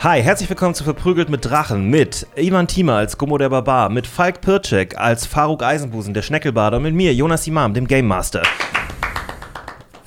Hi, 0.00 0.22
herzlich 0.22 0.48
willkommen 0.48 0.76
zu 0.76 0.84
Verprügelt 0.84 1.28
mit 1.28 1.44
Drachen 1.44 1.90
mit 1.90 2.24
Ivan 2.36 2.68
Thiemer 2.68 2.94
als 2.94 3.18
Gummo 3.18 3.36
der 3.36 3.48
Barbar, 3.48 3.88
mit 3.88 4.06
Falk 4.06 4.40
Pircek 4.40 4.96
als 4.96 5.26
Faruk 5.26 5.64
Eisenbusen, 5.64 6.14
der 6.14 6.22
Schneckelbader 6.22 6.76
und 6.76 6.84
mit 6.84 6.94
mir, 6.94 7.12
Jonas 7.12 7.48
Imam, 7.48 7.74
dem 7.74 7.88
Game 7.88 8.06
Master. 8.06 8.42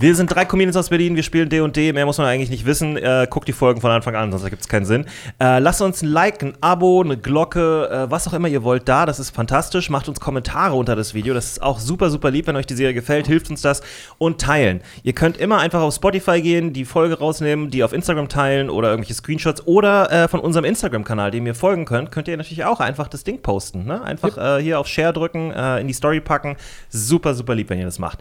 Wir 0.02 0.16
sind 0.16 0.34
drei 0.34 0.46
Comedians 0.46 0.76
aus 0.78 0.90
Berlin, 0.90 1.16
wir 1.16 1.22
spielen 1.22 1.48
D&D, 1.48 1.94
mehr 1.94 2.08
muss 2.08 2.18
man 2.18 2.26
eigentlich 2.26 2.50
nicht 2.50 2.66
wissen. 2.66 2.98
Äh, 2.98 3.28
guckt 3.30 3.48
die 3.48 3.54
Folgen 3.54 3.82
von 3.82 3.92
Anfang 3.92 4.16
an, 4.16 4.32
sonst 4.32 4.50
gibt 4.50 4.64
es 4.64 4.68
keinen 4.68 4.88
Sinn. 4.88 5.05
Äh, 5.40 5.59
lasst 5.59 5.80
uns 5.80 6.02
ein 6.02 6.08
Like, 6.08 6.42
ein 6.42 6.54
Abo, 6.59 7.04
eine 7.04 7.18
Glocke, 7.18 7.88
äh, 7.88 8.09
was 8.09 8.28
auch 8.28 8.34
immer 8.34 8.48
ihr 8.48 8.64
wollt 8.64 8.90
da, 8.90 9.06
das 9.06 9.20
ist 9.20 9.30
fantastisch. 9.30 9.92
Macht 9.92 10.09
uns 10.09 10.20
Kommentare 10.20 10.73
unter 10.73 10.95
das 10.95 11.14
Video, 11.14 11.36
das 11.36 11.52
ist 11.52 11.62
auch 11.62 11.78
super, 11.78 12.09
super 12.09 12.32
lieb, 12.32 12.48
wenn 12.48 12.56
euch 12.56 12.66
die 12.66 12.73
Serie 12.73 12.95
gefällt, 12.95 13.28
hilft 13.28 13.52
uns 13.52 13.62
das. 13.62 13.84
Und 14.18 14.42
teilen. 14.42 14.82
Ihr 15.04 15.14
könnt 15.14 15.38
immer 15.38 15.59
einfach 15.59 15.82
auf 15.82 15.94
Spotify 15.94 16.42
gehen, 16.42 16.73
die 16.73 16.86
Folge 16.86 17.20
rausnehmen, 17.20 17.70
die 17.70 17.84
auf 17.84 17.94
Instagram 17.94 18.28
teilen 18.28 18.72
oder 18.72 18.90
irgendwelche 18.90 19.14
Screenshots 19.14 19.68
oder 19.68 20.12
äh, 20.12 20.28
von 20.28 20.40
unserem 20.40 20.66
Instagram-Kanal, 20.66 21.30
dem 21.30 21.45
ihr 21.45 21.54
folgen 21.54 21.86
könnt, 21.86 22.12
könnt 22.12 22.28
ihr 22.28 22.38
natürlich 22.38 22.66
auch 22.66 22.80
einfach 22.80 23.08
das 23.08 23.23
Ding 23.23 23.44
posten. 23.44 23.86
Ne? 23.86 24.02
Einfach 24.02 24.36
äh, 24.36 24.64
hier 24.64 24.80
auf 24.80 24.88
Share 24.88 25.14
drücken, 25.14 25.52
äh, 25.52 25.80
in 25.80 25.86
die 25.86 25.94
Story 25.94 26.22
packen. 26.22 26.58
Super, 26.90 27.36
super 27.36 27.54
lieb, 27.54 27.70
wenn 27.70 27.78
ihr 27.78 27.86
das 27.86 28.00
macht. 28.00 28.18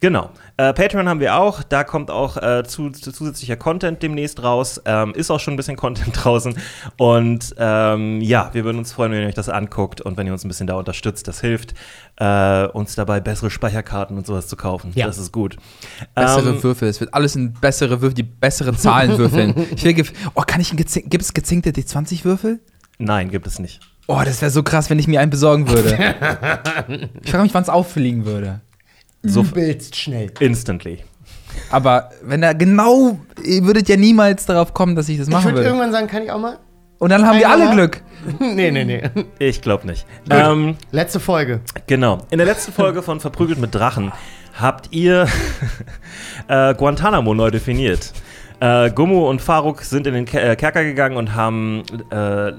Genau. 0.00 0.30
Äh, 0.56 0.72
Patreon 0.72 1.08
haben 1.08 1.20
wir 1.20 1.36
auch. 1.36 1.62
Da 1.62 1.84
kommt 1.84 2.10
auch 2.10 2.38
äh, 2.38 2.64
zu, 2.64 2.88
zu 2.90 3.12
zusätzlicher 3.12 3.56
Content 3.56 4.02
demnächst 4.02 4.42
raus. 4.42 4.80
Ähm, 4.86 5.12
ist 5.14 5.30
auch 5.30 5.40
schon 5.40 5.54
ein 5.54 5.56
bisschen 5.58 5.76
Content 5.80 6.12
draußen. 6.14 6.54
Und 6.96 7.54
ähm, 7.58 8.22
ja, 8.22 8.48
wir 8.54 8.64
würden 8.64 8.78
uns 8.78 8.92
freuen, 8.92 9.12
wenn 9.12 9.20
ihr 9.20 9.28
euch 9.28 9.34
das 9.34 9.50
anguckt 9.50 10.00
und 10.00 10.16
wenn 10.16 10.26
ihr 10.26 10.32
uns 10.32 10.42
ein 10.42 10.48
bisschen 10.48 10.66
da 10.66 10.74
unterstützt. 10.76 11.28
Das 11.28 11.42
hilft, 11.42 11.74
äh, 12.16 12.66
uns 12.68 12.94
dabei 12.94 13.20
bessere 13.20 13.50
Speicherkarten 13.50 14.16
und 14.16 14.26
sowas 14.26 14.48
zu 14.48 14.56
kaufen. 14.56 14.92
Ja. 14.94 15.06
Das 15.06 15.18
ist 15.18 15.32
gut. 15.32 15.56
Bessere 16.14 16.48
Ähm, 16.48 16.62
Würfel. 16.62 16.88
Es 16.88 17.00
wird 17.00 17.12
alles 17.12 17.36
in 17.36 17.52
bessere 17.52 18.00
Würfel, 18.00 18.14
die 18.14 18.22
bessere 18.22 18.74
Zahlen 18.74 19.18
würfeln. 19.18 19.54
Ich 19.76 19.84
will 19.84 20.04
oh, 20.34 20.42
kann 20.46 20.60
ich 20.60 20.72
ein 20.72 20.76
gezink 20.76 21.10
gibt 21.10 21.22
es 21.22 21.34
gezinkte 21.34 21.70
D20-Würfel? 21.70 22.60
nein, 22.98 23.30
gibt 23.30 23.46
es 23.46 23.58
nicht. 23.58 23.80
Oh, 24.06 24.20
das 24.24 24.40
wäre 24.40 24.50
so 24.50 24.62
krass, 24.62 24.90
wenn 24.90 24.98
ich 24.98 25.06
mir 25.06 25.20
einen 25.20 25.30
besorgen 25.30 25.68
würde. 25.68 25.90
ich 27.22 27.30
frage 27.30 27.42
mich, 27.44 27.54
wann 27.54 27.62
es 27.62 27.68
auffliegen 27.68 28.24
würde. 28.24 28.60
So 29.22 29.42
Übelst 29.42 29.96
schnell. 29.96 30.30
instantly. 30.40 30.98
Aber 31.70 32.10
wenn 32.22 32.42
er 32.42 32.54
genau, 32.54 33.18
ihr 33.44 33.64
würdet 33.64 33.88
ja 33.88 33.96
niemals 33.96 34.46
darauf 34.46 34.72
kommen, 34.72 34.96
dass 34.96 35.08
ich 35.08 35.18
das 35.18 35.28
Ich 35.28 35.32
machen 35.32 35.46
würde 35.46 35.56
würde. 35.58 35.68
irgendwann 35.68 35.92
sagen, 35.92 36.06
kann 36.06 36.22
ich 36.22 36.30
auch 36.30 36.38
mal? 36.38 36.58
Und 36.98 37.10
dann 37.10 37.26
haben 37.26 37.38
wir 37.38 37.48
alle 37.48 37.68
Einmal? 37.70 37.88
Glück. 37.88 38.02
nee, 38.40 38.70
nee, 38.70 38.84
nee. 38.84 39.02
Ich 39.38 39.62
glaube 39.62 39.86
nicht. 39.86 40.06
Ähm, 40.28 40.76
Letzte 40.92 41.18
Folge. 41.18 41.60
Genau. 41.86 42.18
In 42.30 42.38
der 42.38 42.46
letzten 42.46 42.72
Folge 42.72 43.02
von 43.02 43.20
Verprügelt 43.20 43.58
mit 43.58 43.74
Drachen 43.74 44.12
habt 44.58 44.88
ihr 44.92 45.26
äh, 46.48 46.74
Guantanamo 46.74 47.34
neu 47.34 47.50
definiert. 47.50 48.12
Äh, 48.60 48.90
Gummo 48.90 49.30
und 49.30 49.40
Faruk 49.40 49.82
sind 49.82 50.06
in 50.06 50.12
den 50.14 50.24
Ke 50.26 50.40
äh, 50.40 50.56
Kerker 50.56 50.84
gegangen 50.84 51.16
und 51.16 51.34
haben 51.34 51.82
äh, 52.10 52.52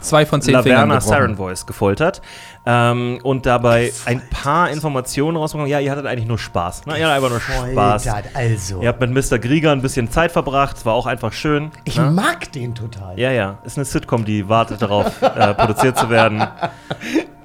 Zwei 0.00 0.26
von 0.26 0.42
zehn 0.42 0.54
Laverna. 0.54 1.00
Siren 1.00 1.36
Voice 1.36 1.66
gefoltert 1.66 2.22
ähm, 2.64 3.18
und 3.22 3.46
dabei 3.46 3.92
ein 4.04 4.22
paar 4.30 4.70
Informationen 4.70 5.36
rausbekommen. 5.36 5.70
Ja, 5.70 5.80
ihr 5.80 5.90
hattet 5.90 6.06
eigentlich 6.06 6.26
nur 6.26 6.38
Spaß. 6.38 6.86
Ne? 6.86 6.98
Ihr 6.98 7.08
hattet 7.08 7.24
einfach 7.24 7.30
nur 7.30 7.40
Spaß. 7.40 8.08
Also. 8.34 8.82
Ihr 8.82 8.88
habt 8.88 9.00
mit 9.00 9.10
Mr. 9.10 9.38
Grieger 9.38 9.72
ein 9.72 9.82
bisschen 9.82 10.10
Zeit 10.10 10.32
verbracht. 10.32 10.76
Es 10.76 10.86
war 10.86 10.94
auch 10.94 11.06
einfach 11.06 11.32
schön. 11.32 11.70
Ich 11.84 11.96
ne? 11.96 12.10
mag 12.10 12.50
den 12.52 12.74
total. 12.74 13.18
Ja, 13.18 13.30
ja. 13.30 13.58
Ist 13.64 13.78
eine 13.78 13.84
Sitcom, 13.84 14.24
die 14.24 14.48
wartet 14.48 14.82
darauf, 14.82 15.22
äh, 15.22 15.54
produziert 15.54 15.96
zu 15.96 16.10
werden. 16.10 16.46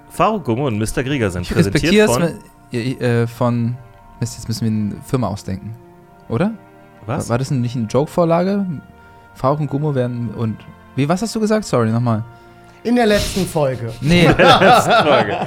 Faruk 0.09 0.43
Gummo 0.43 0.67
und 0.67 0.77
Mr. 0.77 1.03
Grieger 1.03 1.31
sind 1.31 1.43
Ich 1.43 1.51
präsentiert 1.53 1.93
es 1.93 2.11
von... 2.11 2.23
äh, 2.71 3.27
von. 3.27 3.77
Mist, 4.19 4.35
jetzt 4.35 4.47
müssen 4.47 4.61
wir 4.61 4.95
eine 4.95 5.03
Firma 5.03 5.27
ausdenken. 5.27 5.75
Oder? 6.29 6.51
Was? 7.05 7.29
War 7.29 7.37
das 7.37 7.49
nicht 7.51 7.75
eine 7.75 7.87
Joke-Vorlage? 7.87 8.65
Faruk 9.33 9.59
und 9.61 9.67
Gummo 9.67 9.95
werden 9.95 10.29
und. 10.35 10.57
Wie, 10.95 11.07
was 11.07 11.21
hast 11.21 11.35
du 11.35 11.39
gesagt? 11.39 11.65
Sorry, 11.65 11.89
nochmal. 11.89 12.23
In 12.83 12.95
der 12.95 13.05
letzten 13.05 13.45
Folge. 13.45 13.93
Nee, 14.01 14.27
Frage. 14.29 15.37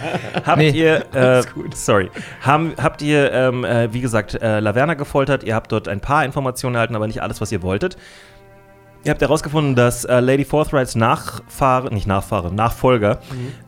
Habt 0.47 0.59
Nee. 0.59 0.71
ihr, 0.71 1.05
äh, 1.15 1.43
sorry, 1.75 2.09
haben, 2.43 2.75
habt 2.81 3.03
ihr, 3.03 3.33
ähm, 3.33 3.65
äh, 3.65 3.93
wie 3.93 4.01
gesagt, 4.01 4.35
äh, 4.41 4.61
Laverna 4.61 4.95
gefoltert? 4.95 5.43
Ihr 5.43 5.57
habt 5.57 5.73
dort 5.73 5.89
ein 5.89 6.01
paar 6.01 6.25
Informationen 6.25 6.77
erhalten, 6.77 6.95
aber 6.95 7.09
nicht 7.09 7.23
alles, 7.23 7.41
was 7.41 7.51
ihr 7.51 7.63
wolltet. 7.63 7.97
Ihr 9.03 9.11
habt 9.11 9.21
herausgefunden, 9.21 9.75
dass 9.75 10.05
äh, 10.05 10.21
Lady 10.21 10.45
Forthrights 10.47 10.95
Nachfahre, 10.95 11.93
nicht 11.93 12.07
Nachfahre, 12.07 12.55
Nachfolger 12.55 13.19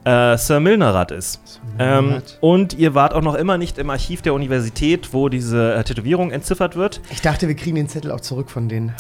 äh, 0.05 0.39
Sir 0.39 0.61
Milnerat 0.61 1.11
ist. 1.11 1.61
Ähm, 1.79 2.23
und 2.41 2.73
ihr 2.73 2.95
wart 2.95 3.13
auch 3.13 3.21
noch 3.21 3.35
immer 3.35 3.59
nicht 3.59 3.77
im 3.79 3.91
Archiv 3.91 4.23
der 4.23 4.33
Universität, 4.33 5.13
wo 5.13 5.29
diese 5.29 5.75
äh, 5.75 5.85
Tätowierung 5.85 6.31
entziffert 6.31 6.77
wird. 6.77 7.03
Ich 7.11 7.21
dachte, 7.21 7.49
wir 7.49 7.55
kriegen 7.57 7.77
den 7.77 7.89
Zettel 7.89 8.13
auch 8.13 8.21
zurück 8.23 8.49
von 8.49 8.69
denen. 8.71 8.95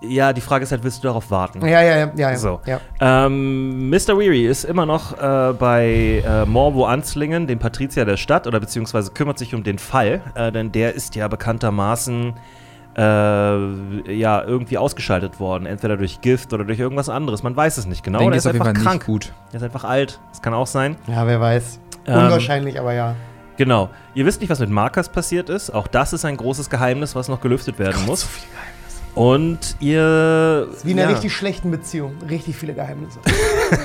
Ja, 0.00 0.32
die 0.32 0.40
Frage 0.40 0.64
ist 0.64 0.72
halt, 0.72 0.84
willst 0.84 1.02
du 1.02 1.08
darauf 1.08 1.30
warten? 1.30 1.66
Ja, 1.66 1.82
ja, 1.82 1.96
ja. 1.96 2.12
ja. 2.14 2.36
So. 2.36 2.60
ja. 2.66 2.80
Ähm, 3.00 3.88
Mr. 3.90 4.18
Weary 4.18 4.46
ist 4.46 4.64
immer 4.64 4.86
noch 4.86 5.18
äh, 5.18 5.52
bei 5.54 6.22
äh, 6.26 6.44
Morvo 6.44 6.84
Anslingen, 6.84 7.46
dem 7.46 7.58
Patrizier 7.58 8.04
der 8.04 8.16
Stadt, 8.16 8.46
oder 8.46 8.60
beziehungsweise 8.60 9.12
kümmert 9.12 9.38
sich 9.38 9.54
um 9.54 9.64
den 9.64 9.78
Fall, 9.78 10.20
äh, 10.34 10.52
denn 10.52 10.72
der 10.72 10.94
ist 10.94 11.14
ja 11.14 11.28
bekanntermaßen 11.28 12.34
äh, 12.96 13.00
ja 13.00 14.42
irgendwie 14.44 14.78
ausgeschaltet 14.78 15.40
worden, 15.40 15.66
entweder 15.66 15.96
durch 15.96 16.20
Gift 16.20 16.52
oder 16.52 16.64
durch 16.64 16.78
irgendwas 16.78 17.08
anderes. 17.08 17.42
Man 17.42 17.56
weiß 17.56 17.78
es 17.78 17.86
nicht 17.86 18.04
genau. 18.04 18.20
Oder 18.20 18.36
er 18.36 18.38
ist 18.38 18.46
einfach 18.46 18.72
krank. 18.72 19.06
gut. 19.06 19.32
Er 19.52 19.56
ist 19.56 19.62
einfach 19.62 19.84
alt. 19.84 20.20
Das 20.30 20.42
kann 20.42 20.54
auch 20.54 20.66
sein. 20.66 20.96
Ja, 21.06 21.26
wer 21.26 21.40
weiß. 21.40 21.80
Ähm, 22.06 22.14
Unwahrscheinlich, 22.14 22.78
aber 22.78 22.92
ja. 22.92 23.16
Genau. 23.56 23.88
Ihr 24.14 24.26
wisst 24.26 24.40
nicht, 24.40 24.50
was 24.50 24.60
mit 24.60 24.70
Marcus 24.70 25.08
passiert 25.08 25.48
ist. 25.48 25.70
Auch 25.70 25.86
das 25.86 26.12
ist 26.12 26.24
ein 26.24 26.36
großes 26.36 26.70
Geheimnis, 26.70 27.14
was 27.14 27.28
noch 27.28 27.40
gelüftet 27.40 27.78
werden 27.78 28.04
muss. 28.06 28.28
Und 29.14 29.76
ihr. 29.80 30.68
Wie 30.82 30.90
in 30.90 30.98
einer 30.98 31.08
ja, 31.08 31.14
richtig 31.14 31.32
schlechten 31.32 31.70
Beziehung. 31.70 32.14
Richtig 32.28 32.56
viele 32.56 32.74
Geheimnisse. 32.74 33.20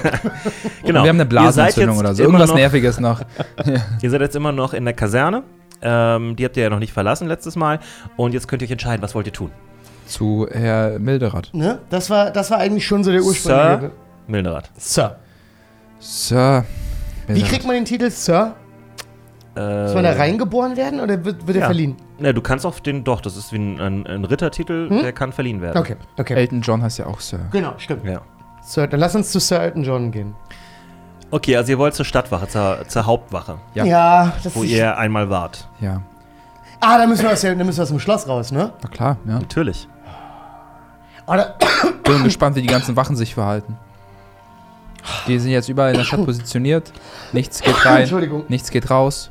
genau. 0.83 1.03
Wir 1.03 1.09
haben 1.09 1.17
eine 1.17 1.25
Blasenentzündung 1.25 1.97
oder 1.97 2.15
so. 2.15 2.23
immer 2.23 2.33
Irgendwas 2.33 2.49
noch- 2.49 2.55
Nerviges 2.55 2.99
noch. 2.99 3.21
Ihr 4.01 4.09
seid 4.09 4.21
jetzt 4.21 4.35
immer 4.35 4.51
noch 4.51 4.73
in 4.73 4.85
der 4.85 4.93
Kaserne. 4.95 5.43
Ähm, 5.81 6.35
die 6.35 6.43
habt 6.45 6.57
ihr 6.57 6.63
ja 6.63 6.69
noch 6.69 6.79
nicht 6.79 6.91
verlassen 6.91 7.27
letztes 7.27 7.55
Mal. 7.55 7.79
Und 8.17 8.33
jetzt 8.33 8.47
könnt 8.47 8.61
ihr 8.61 8.65
euch 8.67 8.71
entscheiden, 8.71 9.01
was 9.01 9.15
wollt 9.15 9.27
ihr 9.27 9.33
tun? 9.33 9.51
Zu 10.07 10.47
Herr 10.51 10.99
Milderath. 10.99 11.51
Ne? 11.53 11.79
Das, 11.89 12.09
war, 12.09 12.31
das 12.31 12.51
war 12.51 12.57
eigentlich 12.57 12.85
schon 12.85 13.03
so 13.03 13.11
der 13.11 13.21
Sir 13.21 13.27
ursprüngliche. 13.29 13.91
Sir. 14.77 15.15
Sir. 15.99 16.65
Wie 17.27 17.33
Milderath. 17.33 17.49
kriegt 17.51 17.65
man 17.65 17.75
den 17.75 17.85
Titel 17.85 18.09
Sir? 18.09 18.55
Muss 19.83 19.93
man 19.93 20.03
da 20.03 20.11
reingeboren 20.13 20.77
werden 20.77 20.99
oder 20.99 21.23
wird, 21.25 21.45
wird 21.47 21.57
er 21.57 21.61
ja. 21.61 21.65
verliehen? 21.67 21.95
Ne, 22.19 22.33
du 22.33 22.41
kannst 22.41 22.65
auch 22.65 22.79
den, 22.79 23.03
doch, 23.03 23.21
das 23.21 23.35
ist 23.37 23.51
wie 23.53 23.57
ein, 23.57 23.79
ein, 23.79 24.07
ein 24.07 24.25
Rittertitel, 24.25 24.89
der 24.89 25.13
kann 25.13 25.31
verliehen 25.33 25.61
werden. 25.61 25.77
Okay, 25.77 25.95
okay. 26.17 26.33
Elton 26.35 26.61
John 26.61 26.81
heißt 26.83 26.99
ja 26.99 27.07
auch 27.07 27.19
Sir. 27.19 27.39
Genau, 27.51 27.73
stimmt. 27.77 28.05
Ja. 28.05 28.21
Sir, 28.61 28.87
dann 28.87 28.99
lass 28.99 29.15
uns 29.15 29.31
zu 29.31 29.39
Sir 29.39 29.59
Elton 29.61 29.83
John 29.83 30.11
gehen. 30.11 30.35
Okay, 31.31 31.55
also 31.55 31.71
ihr 31.71 31.77
wollt 31.77 31.93
zur 31.93 32.05
Stadtwache, 32.05 32.47
zur, 32.47 32.79
zur 32.87 33.05
Hauptwache, 33.05 33.57
Ja. 33.75 34.33
das 34.43 34.55
wo 34.55 34.63
ist. 34.63 34.71
ihr 34.71 34.97
einmal 34.97 35.29
wart. 35.29 35.67
Ja. 35.79 36.01
Ah, 36.81 36.97
da 36.97 37.05
müssen, 37.07 37.23
wir 37.23 37.31
aus, 37.31 37.41
da 37.41 37.53
müssen 37.55 37.77
wir 37.77 37.83
aus 37.83 37.89
dem 37.89 37.99
Schloss 37.99 38.27
raus, 38.27 38.51
ne? 38.51 38.71
Na 38.81 38.89
klar, 38.89 39.17
ja. 39.27 39.33
Natürlich. 39.39 39.87
Oh, 41.27 41.35
da, 41.35 41.55
Bin 42.03 42.23
gespannt, 42.23 42.55
wie 42.55 42.61
die 42.61 42.67
ganzen 42.67 42.95
Wachen 42.95 43.15
sich 43.15 43.33
verhalten. 43.33 43.77
Die 45.27 45.37
sind 45.39 45.51
jetzt 45.51 45.69
überall 45.69 45.91
in 45.91 45.97
der 45.97 46.03
Stadt 46.03 46.25
positioniert. 46.25 46.91
Nichts 47.33 47.61
geht 47.61 47.85
rein, 47.85 48.01
Entschuldigung. 48.01 48.45
nichts 48.47 48.71
geht 48.71 48.89
raus. 48.89 49.29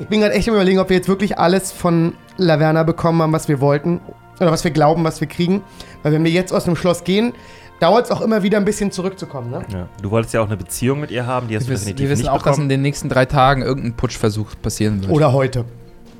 Ich 0.00 0.06
bin 0.08 0.20
gerade 0.20 0.34
echt 0.34 0.48
am 0.48 0.54
überlegen, 0.54 0.78
ob 0.78 0.88
wir 0.88 0.96
jetzt 0.96 1.08
wirklich 1.08 1.38
alles 1.38 1.72
von 1.72 2.14
Laverna 2.36 2.82
bekommen 2.82 3.20
haben, 3.22 3.32
was 3.32 3.48
wir 3.48 3.60
wollten. 3.60 4.00
Oder 4.40 4.50
was 4.50 4.64
wir 4.64 4.70
glauben, 4.70 5.04
was 5.04 5.20
wir 5.20 5.28
kriegen. 5.28 5.62
Weil 6.02 6.12
wenn 6.12 6.24
wir 6.24 6.30
jetzt 6.30 6.52
aus 6.52 6.64
dem 6.64 6.74
Schloss 6.74 7.04
gehen, 7.04 7.34
dauert 7.78 8.06
es 8.06 8.10
auch 8.10 8.22
immer 8.22 8.42
wieder 8.42 8.56
ein 8.56 8.64
bisschen 8.64 8.90
zurückzukommen, 8.90 9.50
ne? 9.50 9.62
Ja. 9.70 9.88
Du 10.02 10.10
wolltest 10.10 10.32
ja 10.32 10.40
auch 10.40 10.46
eine 10.46 10.56
Beziehung 10.56 11.00
mit 11.00 11.10
ihr 11.10 11.26
haben, 11.26 11.48
die 11.48 11.56
hast 11.56 11.64
Wir 11.64 11.68
du 11.68 11.72
wissen, 11.74 11.84
definitiv 11.84 12.04
wir 12.06 12.10
wissen 12.10 12.22
nicht 12.22 12.30
auch, 12.30 12.38
dass 12.38 12.56
in 12.56 12.62
bekommen. 12.62 12.68
den 12.70 12.82
nächsten 12.82 13.08
drei 13.10 13.26
Tagen 13.26 13.60
irgendein 13.62 13.92
Putschversuch 13.94 14.52
passieren 14.62 15.02
wird. 15.02 15.12
Oder 15.12 15.32
heute. 15.34 15.66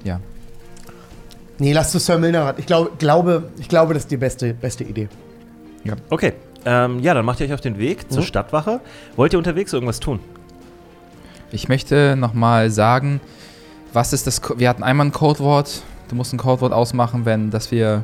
Ja. 0.05 0.21
Nee, 1.59 1.73
lass 1.73 1.91
zu 1.93 1.99
Sir 1.99 2.19
Milnerat. 2.19 2.59
Ich 2.59 2.67
glaub, 2.67 2.99
glaube, 2.99 3.45
ich 3.59 3.69
glaube, 3.69 3.95
das 3.95 4.05
ist 4.05 4.11
die 4.11 4.17
beste, 4.19 4.53
beste 4.55 4.85
Idee. 4.85 5.09
Okay, 6.11 6.35
ähm, 6.67 7.01
ja, 7.01 7.15
dann 7.15 7.25
macht 7.25 7.41
ihr 7.41 7.47
euch 7.47 7.55
auf 7.55 7.61
den 7.63 7.79
Weg 7.79 8.11
zur 8.13 8.21
Mhm. 8.21 8.27
Stadtwache. 8.27 8.81
Wollt 9.17 9.33
ihr 9.33 9.39
unterwegs 9.39 9.73
irgendwas 9.73 10.01
tun? 10.01 10.21
Ich 11.53 11.69
möchte 11.69 12.17
nochmal 12.17 12.71
sagen, 12.71 13.21
was 13.93 14.13
ist 14.13 14.27
das. 14.27 14.41
Co 14.43 14.59
wir 14.59 14.69
hatten 14.69 14.83
einmal 14.83 15.07
ein 15.07 15.13
Codewort. 15.13 15.83
Du 16.09 16.17
musst 16.17 16.33
ein 16.33 16.39
Codewort 16.39 16.73
ausmachen, 16.73 17.25
wenn, 17.25 17.51
dass 17.51 17.71
wir, 17.71 18.03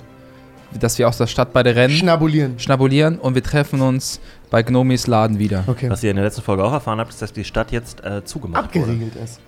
dass 0.80 0.98
wir 0.98 1.08
aus 1.08 1.18
der 1.18 1.26
Stadt 1.26 1.52
beide 1.52 1.74
rennen, 1.74 1.94
Schnabulieren. 1.94 2.58
schnabulieren 2.58 3.18
und 3.18 3.34
wir 3.34 3.42
treffen 3.42 3.80
uns 3.80 4.20
bei 4.50 4.62
Gnomis 4.62 5.06
Laden 5.08 5.38
wieder. 5.40 5.64
Okay. 5.66 5.90
Was 5.90 6.04
ihr 6.04 6.10
in 6.10 6.16
der 6.16 6.24
letzten 6.24 6.42
Folge 6.42 6.62
auch 6.64 6.72
erfahren 6.72 7.00
habt, 7.00 7.10
ist, 7.10 7.20
dass 7.20 7.32
die 7.32 7.44
Stadt 7.44 7.72
jetzt 7.72 8.04
äh, 8.04 8.24
zugemacht 8.24 8.74
wurde. 8.74 8.84
Abgeriegelt 8.92 9.16
ist. 9.16 9.40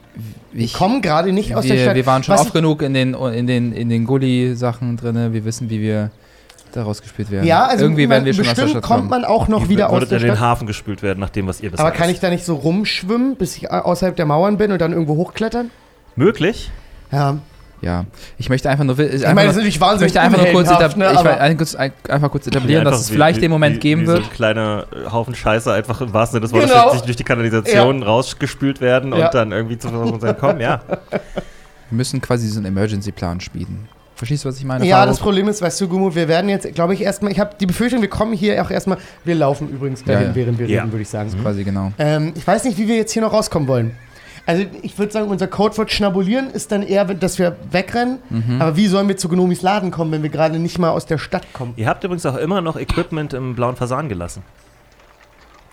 Ich, 0.53 0.73
Wir 0.73 0.79
kommen 0.79 1.01
gerade 1.03 1.33
nicht 1.33 1.55
aus 1.55 1.67
der 1.67 1.77
wir, 1.77 1.83
Stadt. 1.85 1.95
wir 1.95 2.07
waren 2.07 2.25
schon 2.25 2.35
Was 2.35 2.41
oft 2.43 2.53
genug 2.53 2.83
in 2.83 2.95
den, 2.95 3.15
in 3.15 3.47
den, 3.47 3.73
in 3.73 3.89
den 3.89 4.05
Gully-Sachen 4.05 4.97
drin. 4.97 5.33
Wir 5.33 5.45
wissen, 5.45 5.71
wie 5.71 5.81
wir 5.81 6.11
daraus 6.73 7.01
gespielt 7.01 7.31
werden. 7.31 7.47
Ja, 7.47 7.67
also 7.67 7.85
Irgendwie 7.85 8.09
werden 8.09 8.25
wir 8.25 8.35
schon 8.35 8.43
bestimmt 8.45 8.59
aus 8.67 8.73
der 8.73 8.79
Stadt 8.81 8.83
kommt 8.83 9.11
man 9.11 9.25
auch 9.25 9.47
noch 9.49 9.69
wieder 9.69 9.91
aus 9.91 10.09
der 10.09 10.19
in 10.19 10.25
den 10.25 10.31
Stadt. 10.33 10.41
Hafen 10.41 10.67
gespült 10.67 11.03
werden, 11.05 11.21
nach 11.21 11.31
dem, 11.31 11.47
was 11.47 11.61
ihr 11.61 11.71
bisher 11.71 11.87
Aber 11.87 11.95
kann 11.95 12.09
wisst. 12.09 12.17
ich 12.17 12.21
da 12.21 12.31
nicht 12.31 12.45
so 12.45 12.57
rumschwimmen, 12.57 13.37
bis 13.37 13.57
ich 13.57 13.71
außerhalb 13.71 14.17
der 14.17 14.27
Mauern 14.27 14.59
bin 14.59 14.73
und 14.73 14.81
dann 14.81 14.93
irgendwo 14.93 15.15
hochklettern? 15.17 15.71
Möglich. 16.19 16.71
Ja. 17.13 17.39
Ja, 17.81 18.07
ich 18.39 18.49
möchte 18.49 18.69
einfach 18.69 18.83
nur. 18.83 18.99
Ich 18.99 19.15
Ich 19.15 19.23
meine, 19.23 19.43
das 19.43 19.51
ist 19.51 19.57
natürlich 19.59 19.77
ich 19.77 19.81
wahnsinnig 19.81 20.13
möchte 20.13 20.21
einfach 20.21 20.39
nur 20.43 20.47
kurz, 20.65 20.97
ne, 20.97 21.13
ich 21.13 21.19
ein, 21.29 21.57
kurz, 21.57 21.75
ein, 21.77 21.93
einfach 22.09 22.29
kurz 22.33 22.49
etablieren, 22.49 22.81
Einfach 22.81 22.91
dass 22.91 23.03
es 23.03 23.09
wie- 23.11 23.13
vielleicht 23.13 23.37
wie- 23.37 23.43
den 23.43 23.53
Moment 23.53 23.77
wie, 23.77 23.81
geben 23.81 24.03
wie 24.03 24.07
wird. 24.09 24.25
So 24.25 24.31
ein 24.31 24.35
kleiner 24.35 24.87
Haufen 25.13 25.33
Scheiße 25.37 25.73
einfach 25.73 26.01
im 26.01 26.13
wahrsten 26.13 26.39
Sinne 26.39 26.43
des 26.43 26.53
Wortes 26.53 26.71
Genau. 26.73 27.05
durch 27.07 27.15
die 27.17 27.23
Kanalisation 27.23 28.03
rausgespült 28.03 28.81
werden 28.81 29.15
Ja. 29.15 29.27
und 29.27 29.35
dann 29.35 29.53
irgendwie 29.53 29.79
zu 29.79 29.91
versuchen 29.91 30.19
sein, 30.19 30.35
komm, 30.41 30.59
ja. 30.61 30.81
Wir 30.91 31.97
müssen 31.97 32.21
quasi 32.21 32.47
diesen 32.47 32.65
Emergency-Plan 32.65 33.41
spielen. 33.41 33.89
Verstehst 34.17 34.45
du, 34.45 34.49
was 34.49 34.59
ich 34.59 34.65
meine? 34.65 34.85
Ja, 34.85 34.97
Faruk? 34.97 35.11
das 35.11 35.19
Problem 35.21 35.47
ist, 35.47 35.63
weißt 35.63 35.81
du, 35.81 35.87
Gummo, 35.87 36.13
wir 36.13 36.27
werden 36.27 36.51
jetzt, 36.51 36.75
glaube 36.75 36.95
ich, 36.95 37.01
erstmal, 37.03 37.31
ich 37.31 37.39
habe 37.39 37.53
die 37.61 37.67
Befürchtung, 37.67 38.03
wir 38.03 38.09
kommen 38.11 38.33
hier 38.33 38.61
auch 38.61 38.73
erstmal, 38.73 38.99
wir 39.25 39.37
laufen 39.37 39.69
übrigens 39.69 40.03
dahin, 40.03 40.23
Ja, 40.23 40.29
ja. 40.31 40.35
während 40.35 40.59
wir 40.59 40.67
Ja. 40.67 40.81
reden, 40.81 40.91
würde 40.93 41.03
ich 41.03 41.09
sagen. 41.09 41.31
quasi 41.41 41.63
genau. 41.63 41.93
Ähm, 42.01 42.33
ich 42.35 42.45
weiß 42.45 42.65
nicht, 42.65 42.77
wie 42.77 42.89
wir 42.89 42.97
jetzt 42.97 43.13
hier 43.13 43.23
noch 43.23 43.33
rauskommen 43.33 43.69
wollen. 43.69 43.93
Also 44.49 44.65
ich 44.81 44.99
würde 44.99 45.13
sagen, 45.13 45.29
unser 45.29 45.47
Codewort 45.47 45.93
schnabulieren 45.93 46.49
ist 46.51 46.73
dann 46.73 46.83
eher, 46.83 47.05
dass 47.05 47.39
wir 47.39 47.59
wegrennen. 47.71 48.19
Mhm. 48.31 48.63
Aber 48.63 48.77
wie 48.79 48.87
sollen 48.87 49.07
wir 49.07 49.19
zu 49.19 49.29
Gnomis 49.29 49.61
Laden 49.61 49.91
kommen, 49.91 50.11
wenn 50.11 50.23
wir 50.23 50.31
gerade 50.31 50.59
nicht 50.59 50.79
mal 50.79 50.89
aus 50.89 51.05
der 51.05 51.19
Stadt 51.19 51.53
kommen? 51.53 51.75
Ihr 51.77 51.87
habt 51.87 52.03
übrigens 52.03 52.25
auch 52.25 52.37
immer 52.37 52.63
noch 52.63 52.77
Equipment 52.79 53.35
im 53.35 53.55
blauen 53.55 53.77
Fasan 53.77 54.09
gelassen. 54.09 54.43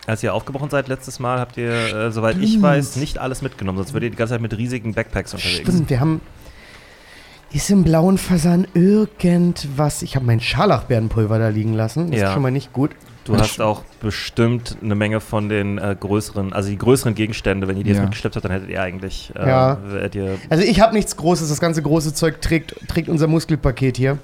Als 0.08 0.22
ihr 0.24 0.34
aufgebrochen 0.34 0.70
seid 0.70 0.90
letztes 0.90 1.20
Mal, 1.20 1.40
habt 1.40 1.56
ihr, 1.56 1.72
äh, 1.72 2.12
soweit 2.12 2.38
ich 2.38 2.62
weiß, 2.62 2.98
nicht 2.98 3.18
alles 3.18 3.42
mitgenommen. 3.42 3.78
Sonst 3.78 3.94
würdet 3.94 4.08
ihr 4.08 4.12
die 4.12 4.18
ganze 4.18 4.34
Zeit 4.34 4.42
mit 4.42 4.56
riesigen 4.58 4.94
Backpacks 4.94 5.34
unterwegs. 5.34 5.62
Stimmt, 5.62 5.90
wir 5.90 6.02
haben. 6.02 6.20
Ist 7.54 7.70
im 7.70 7.86
blauen 7.86 8.18
Fasan 8.18 8.68
irgendwas? 8.74 10.02
Ich 10.02 10.18
habe 10.18 10.26
mein 10.26 10.42
Scharlachbeerenpulver 10.42 11.40
da 11.40 11.48
liegen 11.48 11.74
lassen. 11.74 12.12
Das 12.12 12.20
Ja. 12.20 12.28
ist 12.28 12.34
schon 12.34 12.42
mal 12.42 12.52
nicht 12.52 12.74
gut. 12.74 12.92
Du 13.26 13.36
hast 13.38 13.60
auch 13.60 13.84
bestimmt 14.02 14.78
eine 14.84 14.94
Menge 14.96 15.20
von 15.20 15.50
den 15.50 15.78
äh, 15.80 15.96
größeren, 16.00 16.54
also 16.54 16.70
die 16.70 16.78
größeren 16.78 17.16
Gegenstände, 17.16 17.68
wenn 17.68 17.76
ihr 17.78 17.84
die 17.84 17.90
jetzt 17.90 17.98
Ja. 17.98 18.04
mitgeschleppt 18.04 18.36
habt, 18.36 18.46
dann 18.46 18.52
hättet 18.52 18.70
ihr 18.70 18.82
eigentlich, 18.82 19.34
äh, 19.36 19.48
Ja. 19.48 19.80
ihr 20.14 20.38
Also 20.50 20.64
ich 20.64 20.80
habe 20.80 20.94
nichts 20.94 21.18
Großes. 21.18 21.50
Das 21.50 21.60
ganze 21.60 21.82
große 21.82 22.14
Zeug 22.14 22.40
trägt, 22.42 22.76
trägt 22.88 23.10
unser 23.10 23.28
Muskelpaket 23.28 23.98
hier. 23.98 24.20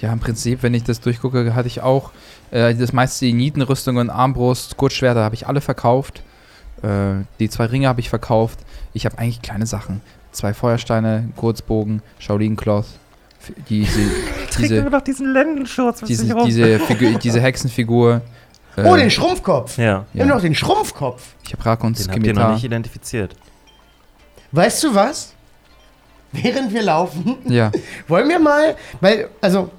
Ja, 0.00 0.12
im 0.12 0.20
Prinzip, 0.20 0.62
wenn 0.62 0.74
ich 0.74 0.84
das 0.84 1.00
durchgucke, 1.00 1.54
hatte 1.54 1.66
ich 1.68 1.80
auch 1.80 2.12
äh, 2.50 2.74
das 2.74 2.92
meiste 2.92 3.24
die 3.24 3.32
Nietenrüstungen, 3.32 4.10
Armbrust, 4.10 4.76
Kurzschwerter 4.76 5.24
habe 5.24 5.34
ich 5.34 5.46
alle 5.46 5.60
verkauft. 5.60 6.22
Äh, 6.82 7.24
die 7.40 7.48
zwei 7.50 7.64
Ringe 7.66 7.88
habe 7.88 8.00
ich 8.00 8.08
verkauft. 8.10 8.60
Ich 8.92 9.06
habe 9.06 9.18
eigentlich 9.18 9.42
kleine 9.42 9.66
Sachen. 9.66 10.00
Zwei 10.32 10.54
Feuersteine, 10.54 11.30
Kurzbogen, 11.36 12.02
Shaolin 12.18 12.56
Cloth, 12.56 12.86
diese, 13.68 14.00
diese, 14.58 14.82
noch 14.82 15.00
diesen 15.02 15.32
Lendenschurz. 15.32 16.00
diese, 16.02 16.34
diese, 16.44 16.78
Figur, 16.80 17.18
diese 17.18 17.40
Hexenfigur. 17.40 18.20
äh, 18.76 18.82
Oh, 18.84 18.96
den 18.96 19.10
Schrumpfkopf. 19.10 19.76
Ja, 19.78 20.04
Wir 20.12 20.22
haben 20.22 20.28
ja. 20.28 20.34
noch 20.34 20.40
den 20.42 20.54
Schrumpfkopf. 20.54 21.22
Ich 21.44 21.52
habe 21.52 21.64
Rakons 21.64 21.98
den 21.98 22.08
habt 22.08 22.16
ihr 22.18 22.20
noch 22.20 22.26
Skimitar. 22.40 22.54
nicht 22.54 22.64
identifiziert. 22.64 23.34
Weißt 24.52 24.82
du 24.84 24.94
was? 24.94 25.34
Während 26.32 26.72
wir 26.72 26.82
laufen, 26.82 27.36
Ja, 27.46 27.70
wollen 28.08 28.28
wir 28.28 28.38
mal, 28.38 28.76
weil, 29.00 29.28
also, 29.40 29.70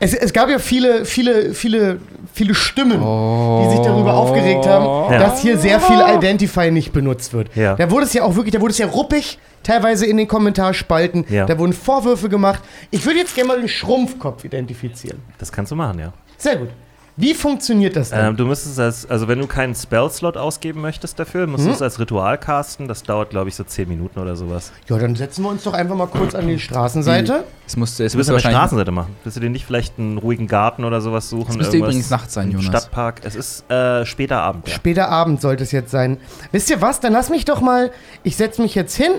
es, 0.00 0.14
es 0.14 0.32
gab 0.32 0.48
ja 0.48 0.58
viele, 0.58 1.04
viele, 1.04 1.54
viele, 1.54 2.00
viele 2.32 2.54
Stimmen, 2.54 3.00
die 3.00 3.70
sich 3.70 3.80
darüber 3.80 4.14
aufgeregt 4.14 4.66
haben, 4.66 5.12
Ja. 5.12 5.18
dass 5.18 5.40
hier 5.40 5.56
sehr 5.58 5.80
viel 5.80 5.98
Identify 6.16 6.70
nicht 6.70 6.92
benutzt 6.92 7.32
wird. 7.32 7.54
Ja. 7.56 7.74
Da 7.76 7.90
wurde 7.90 8.04
es 8.04 8.12
ja 8.12 8.22
auch 8.22 8.34
wirklich, 8.36 8.52
da 8.52 8.60
wurde 8.60 8.72
es 8.72 8.78
ja 8.78 8.86
ruppig, 8.86 9.38
teilweise 9.62 10.06
in 10.06 10.16
den 10.16 10.28
Kommentarspalten. 10.28 11.24
Ja. 11.28 11.46
Da 11.46 11.58
wurden 11.58 11.72
Vorwürfe 11.72 12.28
gemacht. 12.28 12.62
Ich 12.90 13.04
würde 13.06 13.18
jetzt 13.18 13.34
gerne 13.34 13.48
mal 13.48 13.58
den 13.58 13.68
Schrumpfkopf 13.68 14.44
identifizieren. 14.44 15.22
Das 15.38 15.50
kannst 15.50 15.72
du 15.72 15.76
machen, 15.76 15.98
ja. 15.98 16.12
Sehr 16.36 16.56
gut. 16.56 16.68
Wie 17.18 17.32
funktioniert 17.32 17.96
das 17.96 18.10
denn? 18.10 18.26
Ähm, 18.26 18.36
du 18.36 18.44
müsstest 18.44 18.78
als, 18.78 19.08
also 19.08 19.26
wenn 19.26 19.38
du 19.38 19.46
keinen 19.46 19.74
Spell-Slot 19.74 20.36
ausgeben 20.36 20.82
möchtest 20.82 21.18
dafür, 21.18 21.46
musst 21.46 21.64
du 21.64 21.68
Mhm. 21.68 21.74
es 21.74 21.80
als 21.80 21.98
Ritual 21.98 22.36
casten. 22.36 22.88
Das 22.88 23.02
dauert, 23.02 23.30
glaube 23.30 23.48
ich, 23.48 23.54
so 23.54 23.64
10 23.64 23.88
Minuten 23.88 24.18
oder 24.18 24.36
sowas. 24.36 24.70
ja, 24.88 24.98
dann 24.98 25.16
setzen 25.16 25.42
wir 25.42 25.48
uns 25.50 25.62
doch 25.64 25.72
einfach 25.72 25.96
mal 25.96 26.08
kurz 26.08 26.34
an 26.34 26.46
die 26.46 26.58
Straßenseite. 26.58 27.44
es 27.66 27.76
musste, 27.76 28.04
es 28.04 28.12
Du 28.12 28.18
müsste 28.18 28.18
musst 28.18 28.28
aber 28.28 28.34
wahrscheinlich. 28.36 28.58
Straßenseite 28.58 28.90
machen. 28.90 29.16
Willst 29.24 29.36
du 29.36 29.40
dir 29.40 29.48
nicht 29.50 29.64
vielleicht 29.64 29.98
einen 29.98 30.18
ruhigen 30.18 30.46
Garten 30.46 30.84
oder 30.84 31.00
sowas 31.00 31.30
suchen? 31.30 31.50
Es 31.52 31.56
müsste 31.56 31.76
Irgendwas 31.78 31.94
übrigens 31.94 32.10
nachts 32.10 32.34
sein, 32.34 32.44
im 32.50 32.58
Jonas. 32.58 32.66
Stadtpark. 32.66 33.20
Es 33.24 33.34
ist 33.34 33.70
äh, 33.70 34.04
später 34.04 34.42
Abend. 34.42 34.68
Ja. 34.68 34.74
Später 34.74 35.08
Abend 35.08 35.40
sollte 35.40 35.62
es 35.64 35.72
jetzt 35.72 35.90
sein. 35.90 36.18
Wisst 36.52 36.68
ihr 36.68 36.82
was? 36.82 37.00
Dann 37.00 37.14
lass 37.14 37.30
mich 37.30 37.44
doch 37.46 37.62
mal. 37.62 37.92
Ich 38.24 38.36
setze 38.36 38.60
mich 38.60 38.74
jetzt 38.74 38.94
hin. 38.94 39.12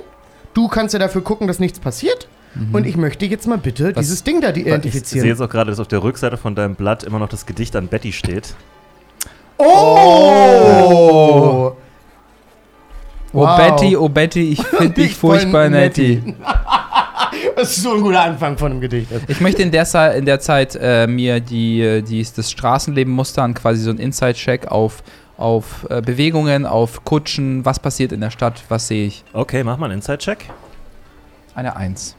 Du 0.53 0.67
kannst 0.67 0.93
ja 0.93 0.99
dafür 0.99 1.21
gucken, 1.23 1.47
dass 1.47 1.57
nichts 1.59 1.79
passiert. 1.79 2.27
Und 2.73 2.85
ich 2.87 2.97
möchte 2.97 3.25
jetzt 3.25 3.47
mal 3.47 3.57
bitte 3.57 3.95
Was- 3.95 4.05
dieses 4.05 4.23
Ding 4.23 4.41
da 4.41 4.49
Ich 4.49 4.55
sehe 4.55 4.63
identifizieren. 4.65 5.27
jetzt 5.27 5.41
auch 5.41 5.49
gerade, 5.49 5.69
dass 5.71 5.79
auf 5.79 5.87
der 5.87 6.03
Rückseite 6.03 6.37
von 6.37 6.55
deinem 6.55 6.75
Blatt 6.75 7.03
immer 7.03 7.19
noch 7.19 7.29
das 7.29 7.45
Gedicht 7.45 7.75
an 7.75 7.87
Betty 7.87 8.11
steht. 8.13 8.55
Oh! 9.57 9.65
Oh 11.73 11.75
Wow. 13.33 13.57
Betty, 13.57 13.95
oh 13.97 14.07
Betty, 14.09 14.51
ich 14.53 14.61
finde 14.77 14.93
dich 14.93 15.15
furchtbar 15.15 15.69
netti. 15.69 16.35
Das 17.55 17.75
ist 17.75 17.83
so 17.83 17.93
ein 17.93 18.01
guter 18.01 18.21
Anfang 18.21 18.57
von 18.57 18.71
einem 18.71 18.81
Gedicht. 18.81 19.09
Ich 19.27 19.41
möchte 19.41 19.61
in 19.63 19.71
der, 19.71 19.85
Sa- 19.85 20.09
in 20.09 20.25
der 20.25 20.39
Zeit 20.39 20.77
äh, 20.79 21.07
mir 21.07 21.39
die, 21.39 21.81
äh, 21.81 22.01
die, 22.01 22.25
das 22.35 22.51
Straßenleben 22.51 23.11
mustern, 23.13 23.53
quasi 23.55 23.81
so 23.81 23.89
ein 23.89 23.97
Inside-Check 23.97 24.67
auf, 24.67 25.03
auf 25.37 25.85
äh, 25.89 26.01
Bewegungen, 26.01 26.65
auf 26.67 27.03
Kutschen, 27.03 27.65
was 27.65 27.79
passiert 27.79 28.11
in 28.11 28.21
der 28.21 28.29
Stadt, 28.31 28.63
was 28.69 28.87
sehe 28.87 29.07
ich. 29.07 29.23
Okay, 29.33 29.63
mach 29.63 29.77
mal 29.77 29.85
einen 29.87 29.95
Inside-Check. 29.95 30.45
Eine 31.55 31.75
Eins. 31.75 32.15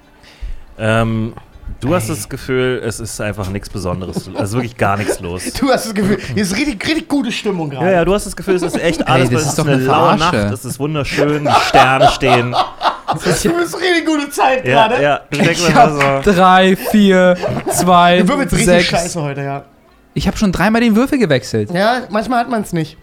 Ähm, 0.79 1.33
du 1.81 1.95
hast 1.95 2.09
das 2.09 2.29
Gefühl, 2.29 2.81
es 2.85 3.01
ist 3.01 3.21
einfach 3.21 3.49
nichts 3.51 3.69
Besonderes. 3.69 4.31
Also 4.35 4.59
wirklich 4.59 4.77
gar 4.77 4.97
nichts 4.97 5.21
los. 5.21 5.43
Du 5.61 5.69
hast 5.71 5.87
das 5.87 5.95
Gefühl, 5.95 6.19
hier 6.35 6.43
ist 6.43 6.57
richtig, 6.57 6.87
richtig 6.87 7.09
gute 7.09 7.33
Stimmung 7.33 7.71
gerade. 7.71 7.87
Ja, 7.87 7.93
ja, 7.93 8.05
du 8.05 8.15
hast 8.15 8.27
das 8.27 8.37
Gefühl, 8.37 8.55
es 8.55 8.63
ist 8.63 8.79
echt 8.81 9.07
alles, 9.07 9.31
das 9.31 9.33
weil 9.33 9.39
es 9.41 9.43
ist 9.45 9.49
ist 9.51 9.59
doch 9.59 9.67
eine 9.67 9.75
eine 9.77 9.85
laue. 9.85 10.17
Nacht, 10.17 10.35
es 10.53 10.65
ist 10.65 10.79
wunderschön, 10.79 11.45
die 11.45 11.61
Sterne 11.69 12.09
stehen. 12.09 12.55
Du 13.11 13.15
hast 13.25 13.43
richtig 13.47 14.05
gute 14.05 14.29
Zeit 14.29 14.67
Ja, 14.67 14.87
gerade. 14.87 15.03
ja, 15.03 15.21
du 15.31 15.39
denkst 15.39 15.67
Ich 15.67 15.75
hab 15.75 15.89
immer 15.99 16.23
so. 16.23 16.31
drei, 16.31 16.77
vier, 16.77 17.39
zwei, 17.73 18.19
Du 18.19 18.29
wirbelst 18.29 18.53
richtig 18.53 18.67
sechs. 18.67 18.85
scheiße 18.89 19.23
heute, 19.23 19.41
ja. 19.43 19.65
Ich 20.13 20.27
habe 20.27 20.37
schon 20.37 20.53
dreimal 20.53 20.83
den 20.83 20.95
Würfel 20.95 21.19
gewechselt. 21.19 21.71
Ja, 21.73 22.03
manchmal 22.11 22.41
hat 22.41 22.51
man 22.51 22.61
es 22.61 22.75
nicht. 22.75 22.99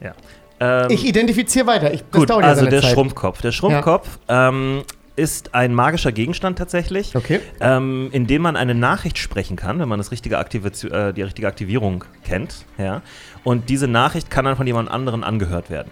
Ja. 0.00 0.12
Ähm, 0.58 0.86
Ich 0.90 1.06
identifiziere 1.06 1.68
weiter. 1.68 1.92
Ich, 1.94 2.00
das 2.10 2.20
gut, 2.20 2.30
dauert 2.30 2.42
ja 2.42 2.48
also 2.48 2.66
der 2.66 2.82
Zeit. 2.82 2.90
Schrumpfkopf. 2.92 3.40
Der 3.42 3.52
Schrumpfkopf 3.52 4.08
ähm, 4.28 4.82
ist 5.20 5.54
ein 5.54 5.74
magischer 5.74 6.10
Gegenstand 6.12 6.58
tatsächlich, 6.58 7.14
Okay. 7.14 7.40
ähm, 7.60 8.08
in 8.12 8.26
dem 8.26 8.42
man 8.42 8.56
eine 8.56 8.74
Nachricht 8.74 9.18
sprechen 9.18 9.56
kann, 9.56 9.78
wenn 9.78 9.88
man 9.88 9.98
das 9.98 10.10
richtige 10.10 10.36
äh, 10.36 11.12
die 11.12 11.22
richtige 11.22 11.46
Aktivierung 11.46 12.04
kennt. 12.24 12.64
Ja. 12.78 13.02
Und 13.44 13.68
diese 13.68 13.86
Nachricht 13.86 14.30
kann 14.30 14.44
dann 14.44 14.56
von 14.56 14.66
jemand 14.66 14.90
anderem 14.90 15.22
angehört 15.22 15.70
werden. 15.70 15.90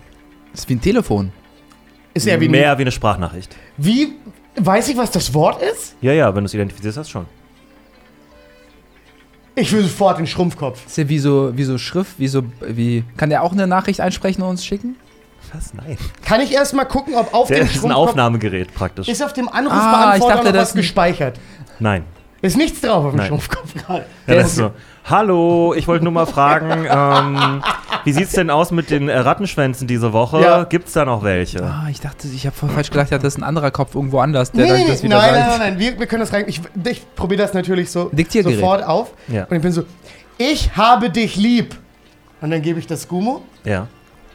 Das 0.53 0.61
ist 0.61 0.69
wie 0.69 0.75
ein 0.75 0.81
Telefon. 0.81 1.33
Ist 2.15 2.27
eher 2.27 2.41
wie, 2.41 2.49
Mehr 2.49 2.77
wie 2.79 2.83
eine 2.83 2.91
Sprachnachricht. 2.93 3.55
wie. 3.77 4.15
Weiß 4.61 4.89
ich, 4.89 4.97
was 4.97 5.13
das 5.13 5.33
Wort 5.35 5.63
ist? 5.63 5.95
Ja, 6.01 6.13
ja, 6.13 6.35
wenn 6.35 6.43
du 6.43 6.47
es 6.47 6.55
identifizierst 6.55 6.99
hast, 6.99 7.11
schon. 7.11 7.27
Ich 9.55 9.73
will 9.73 9.83
sofort 9.83 10.19
den 10.19 10.27
Schrumpfkopf. 10.27 10.87
Ist 10.87 10.99
ja 10.99 11.09
wie 11.09 11.19
so, 11.19 11.57
wie 11.57 11.65
so 11.65 11.79
Schrift, 11.79 12.19
wie 12.19 12.29
so, 12.29 12.43
wie. 12.61 13.05
Kann 13.17 13.31
der 13.31 13.43
auch 13.43 13.53
eine 13.53 13.67
Nachricht 13.67 14.01
einsprechen 14.01 14.43
und 14.43 14.51
uns 14.51 14.65
schicken? 14.65 14.97
Was? 15.53 15.73
Nein. 15.75 15.97
Kann 16.25 16.41
ich 16.41 16.53
erstmal 16.53 16.87
gucken, 16.87 17.15
ob 17.15 17.33
auf 17.35 17.49
Der 17.49 17.59
dem 17.59 17.67
ist 17.69 17.85
ein 17.85 17.93
Aufnahmegerät 17.93 18.75
praktisch. 18.75 19.09
ist 19.09 19.23
auf 19.23 19.33
dem 19.33 19.49
Ah, 19.49 19.53
Anrufbeantworter 19.53 20.17
ich 20.17 20.25
dachte, 20.25 20.45
noch 20.47 20.53
das 20.53 20.61
was 20.63 20.69
ist 20.71 20.75
ein- 20.75 20.79
gespeichert. 20.79 21.41
Nein. 21.79 22.05
Ist 22.41 22.57
nichts 22.57 22.81
drauf 22.81 23.05
auf 23.05 23.11
dem 23.13 23.17
Nein. 23.19 23.29
Schrumpfkopf 23.29 23.75
gerade. 23.75 24.05
Ja, 24.27 24.35
das 24.35 24.47
ist- 24.49 24.57
so. 24.57 24.71
Hallo, 25.05 25.75
ich 25.75 25.89
wollte 25.89 26.05
nur 26.05 26.13
mal 26.13 26.27
fragen, 26.27 26.87
ähm, 26.91 27.63
wie 28.05 28.13
sieht's 28.13 28.33
denn 28.33 28.51
aus 28.51 28.71
mit 28.71 28.91
den 28.91 29.09
äh, 29.09 29.17
Rattenschwänzen 29.19 29.89
diese 29.89 30.13
Woche? 30.13 30.41
Ja. 30.43 30.65
Gibt's 30.65 30.93
da 30.93 31.05
noch 31.07 31.25
welche? 31.25 31.65
Ah, 31.65 31.87
ich 31.91 32.01
dachte, 32.01 32.29
ich 32.29 32.47
habe 32.47 32.55
voll 32.55 32.69
falsch 32.69 32.91
gedacht, 32.91 33.11
das 33.11 33.25
ist 33.25 33.39
ein 33.39 33.43
anderer 33.43 33.71
Kopf 33.71 33.95
irgendwo 33.95 34.19
anders, 34.21 34.53
der 34.53 34.65
Nee, 34.65 34.71
dann 34.71 34.81
nee, 34.81 34.87
das 34.87 34.99
nee, 35.03 35.09
wieder 35.09 35.17
nein, 35.19 35.35
sagt. 35.35 35.49
nein, 35.49 35.59
nein, 35.59 35.71
nein, 35.71 35.79
wir, 35.79 35.99
wir 35.99 36.07
können 36.07 36.21
das 36.21 36.33
rein. 36.33 36.45
Ich, 36.47 36.61
ich 36.85 37.15
probiere 37.17 37.41
das 37.43 37.55
natürlich 37.55 37.91
so 37.91 38.11
Diktiergerät. 38.13 38.59
sofort 38.61 38.85
auf. 38.85 39.13
Ja. 39.29 39.45
Und 39.45 39.57
ich 39.57 39.63
bin 39.63 39.73
so, 39.73 39.85
ich 40.37 40.77
habe 40.77 41.09
dich 41.11 41.37
lieb. 41.37 41.75
Und 42.41 42.51
dann 42.51 42.61
gebe 42.63 42.79
ich 42.79 42.87
das 42.87 43.09
Gumo. 43.09 43.43
Ja. 43.65 43.89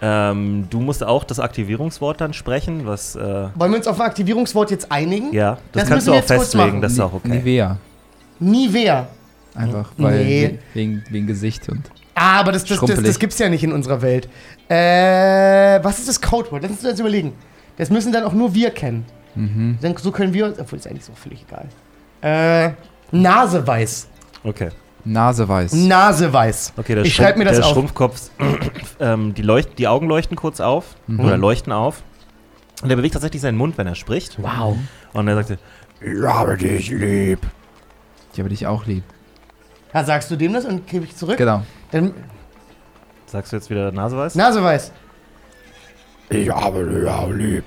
Ähm, 0.06 0.68
du 0.70 0.82
musst 0.82 1.02
auch 1.02 1.24
das 1.24 1.40
Aktivierungswort 1.40 2.20
dann 2.20 2.34
sprechen, 2.34 2.86
was, 2.86 3.16
äh, 3.16 3.20
Wollen 3.56 3.72
wir 3.72 3.78
uns 3.78 3.88
auf 3.88 4.02
ein 4.02 4.06
Aktivierungswort 4.06 4.70
jetzt 4.72 4.92
einigen? 4.92 5.32
ja, 5.34 5.52
das, 5.72 5.84
Das 5.84 5.90
kannst 5.90 5.92
müssen 5.92 6.06
du 6.08 6.12
wir 6.12 6.18
auch 6.18 6.22
jetzt 6.24 6.28
kurz 6.30 6.42
festlegen, 6.48 6.68
machen. 6.68 6.82
das 6.82 6.92
ist 6.92 7.00
auch 7.00 7.14
okay. 7.14 7.28
Nivea. 7.30 7.78
Nie 8.40 8.68
wer. 8.72 9.08
Einfach, 9.56 9.92
weil 9.98 10.26
Nee. 10.26 10.48
we- 10.48 10.60
wegen, 10.74 11.04
wegen 11.10 11.28
Gesicht 11.28 11.70
und. 11.70 11.84
Ah, 12.16 12.40
aber 12.42 12.52
das, 12.52 12.66
das, 12.66 12.80
das, 12.82 13.02
das 13.02 13.18
gibt's 13.20 13.40
ja 13.40 13.48
nicht 13.48 13.64
in 13.64 13.72
unserer 13.72 14.02
Welt. 14.02 14.28
Äh, 14.68 15.84
was 15.84 16.00
ist 16.00 16.10
das 16.10 16.20
Codewort? 16.22 16.62
Lass 16.64 16.72
uns 16.72 16.82
das 16.82 17.00
überlegen. 17.00 17.34
Das 17.78 17.90
müssen 17.90 18.12
dann 18.12 18.24
auch 18.24 18.34
nur 18.34 18.54
wir 18.54 18.72
kennen. 18.72 19.06
Mhm. 19.36 19.78
Dann, 19.82 19.96
so 19.98 20.12
können 20.12 20.34
wir 20.34 20.46
uns, 20.48 20.60
obwohl 20.60 20.78
ist 20.80 20.88
eigentlich 20.88 21.06
so 21.06 21.14
völlig 21.14 21.46
egal. 21.48 21.68
Äh, 22.22 22.74
Naseweiß. 23.12 24.08
Okay. 24.44 24.70
Naseweiß. 25.06 25.74
Naseweiß. 25.74 26.74
Okay, 26.78 27.02
Ich 27.02 27.14
schreib 27.16 27.38
mir 27.38 27.46
das 27.46 27.58
der 27.58 27.66
auf. 27.66 27.74
Schrumpfkopf, 27.74 28.30
ähm, 29.00 29.34
die, 29.34 29.42
leucht, 29.42 29.78
die 29.78 29.88
Augen 29.88 30.08
leuchten 30.08 30.38
kurz 30.38 30.60
auf 30.62 30.96
Mhm. 31.08 31.20
oder 31.20 31.38
leuchten 31.38 31.74
auf. 31.74 32.04
Und 32.82 32.90
er 32.90 32.96
bewegt 32.96 33.14
tatsächlich 33.14 33.42
seinen 33.42 33.58
Mund, 33.58 33.78
wenn 33.78 33.88
er 33.88 33.96
spricht. 33.96 34.42
Wow. 34.42 34.78
Und 35.14 35.28
er 35.28 35.36
sagte, 35.36 35.58
ich 36.02 36.24
habe 36.26 36.58
dich 36.58 36.90
lieb. 36.90 37.40
Ich 38.34 38.40
habe 38.40 38.50
dich 38.50 38.66
auch 38.68 38.86
lieb. 38.86 39.04
Ja, 39.94 40.04
sagst 40.04 40.32
du 40.32 40.36
dem 40.36 40.54
das 40.54 40.66
und 40.66 40.88
gebe 40.88 41.06
ich 41.06 41.16
zurück? 41.16 41.38
Genau. 41.38 41.64
Dann 41.92 42.14
Sagst 43.26 43.52
du 43.52 43.56
jetzt 43.58 43.70
wieder 43.70 43.92
Naseweiß? 43.92 44.36
Naseweiß. 44.36 44.92
Ich 46.30 46.50
habe 46.50 46.86
dich 46.86 47.08
auch 47.10 47.30
lieb. 47.30 47.64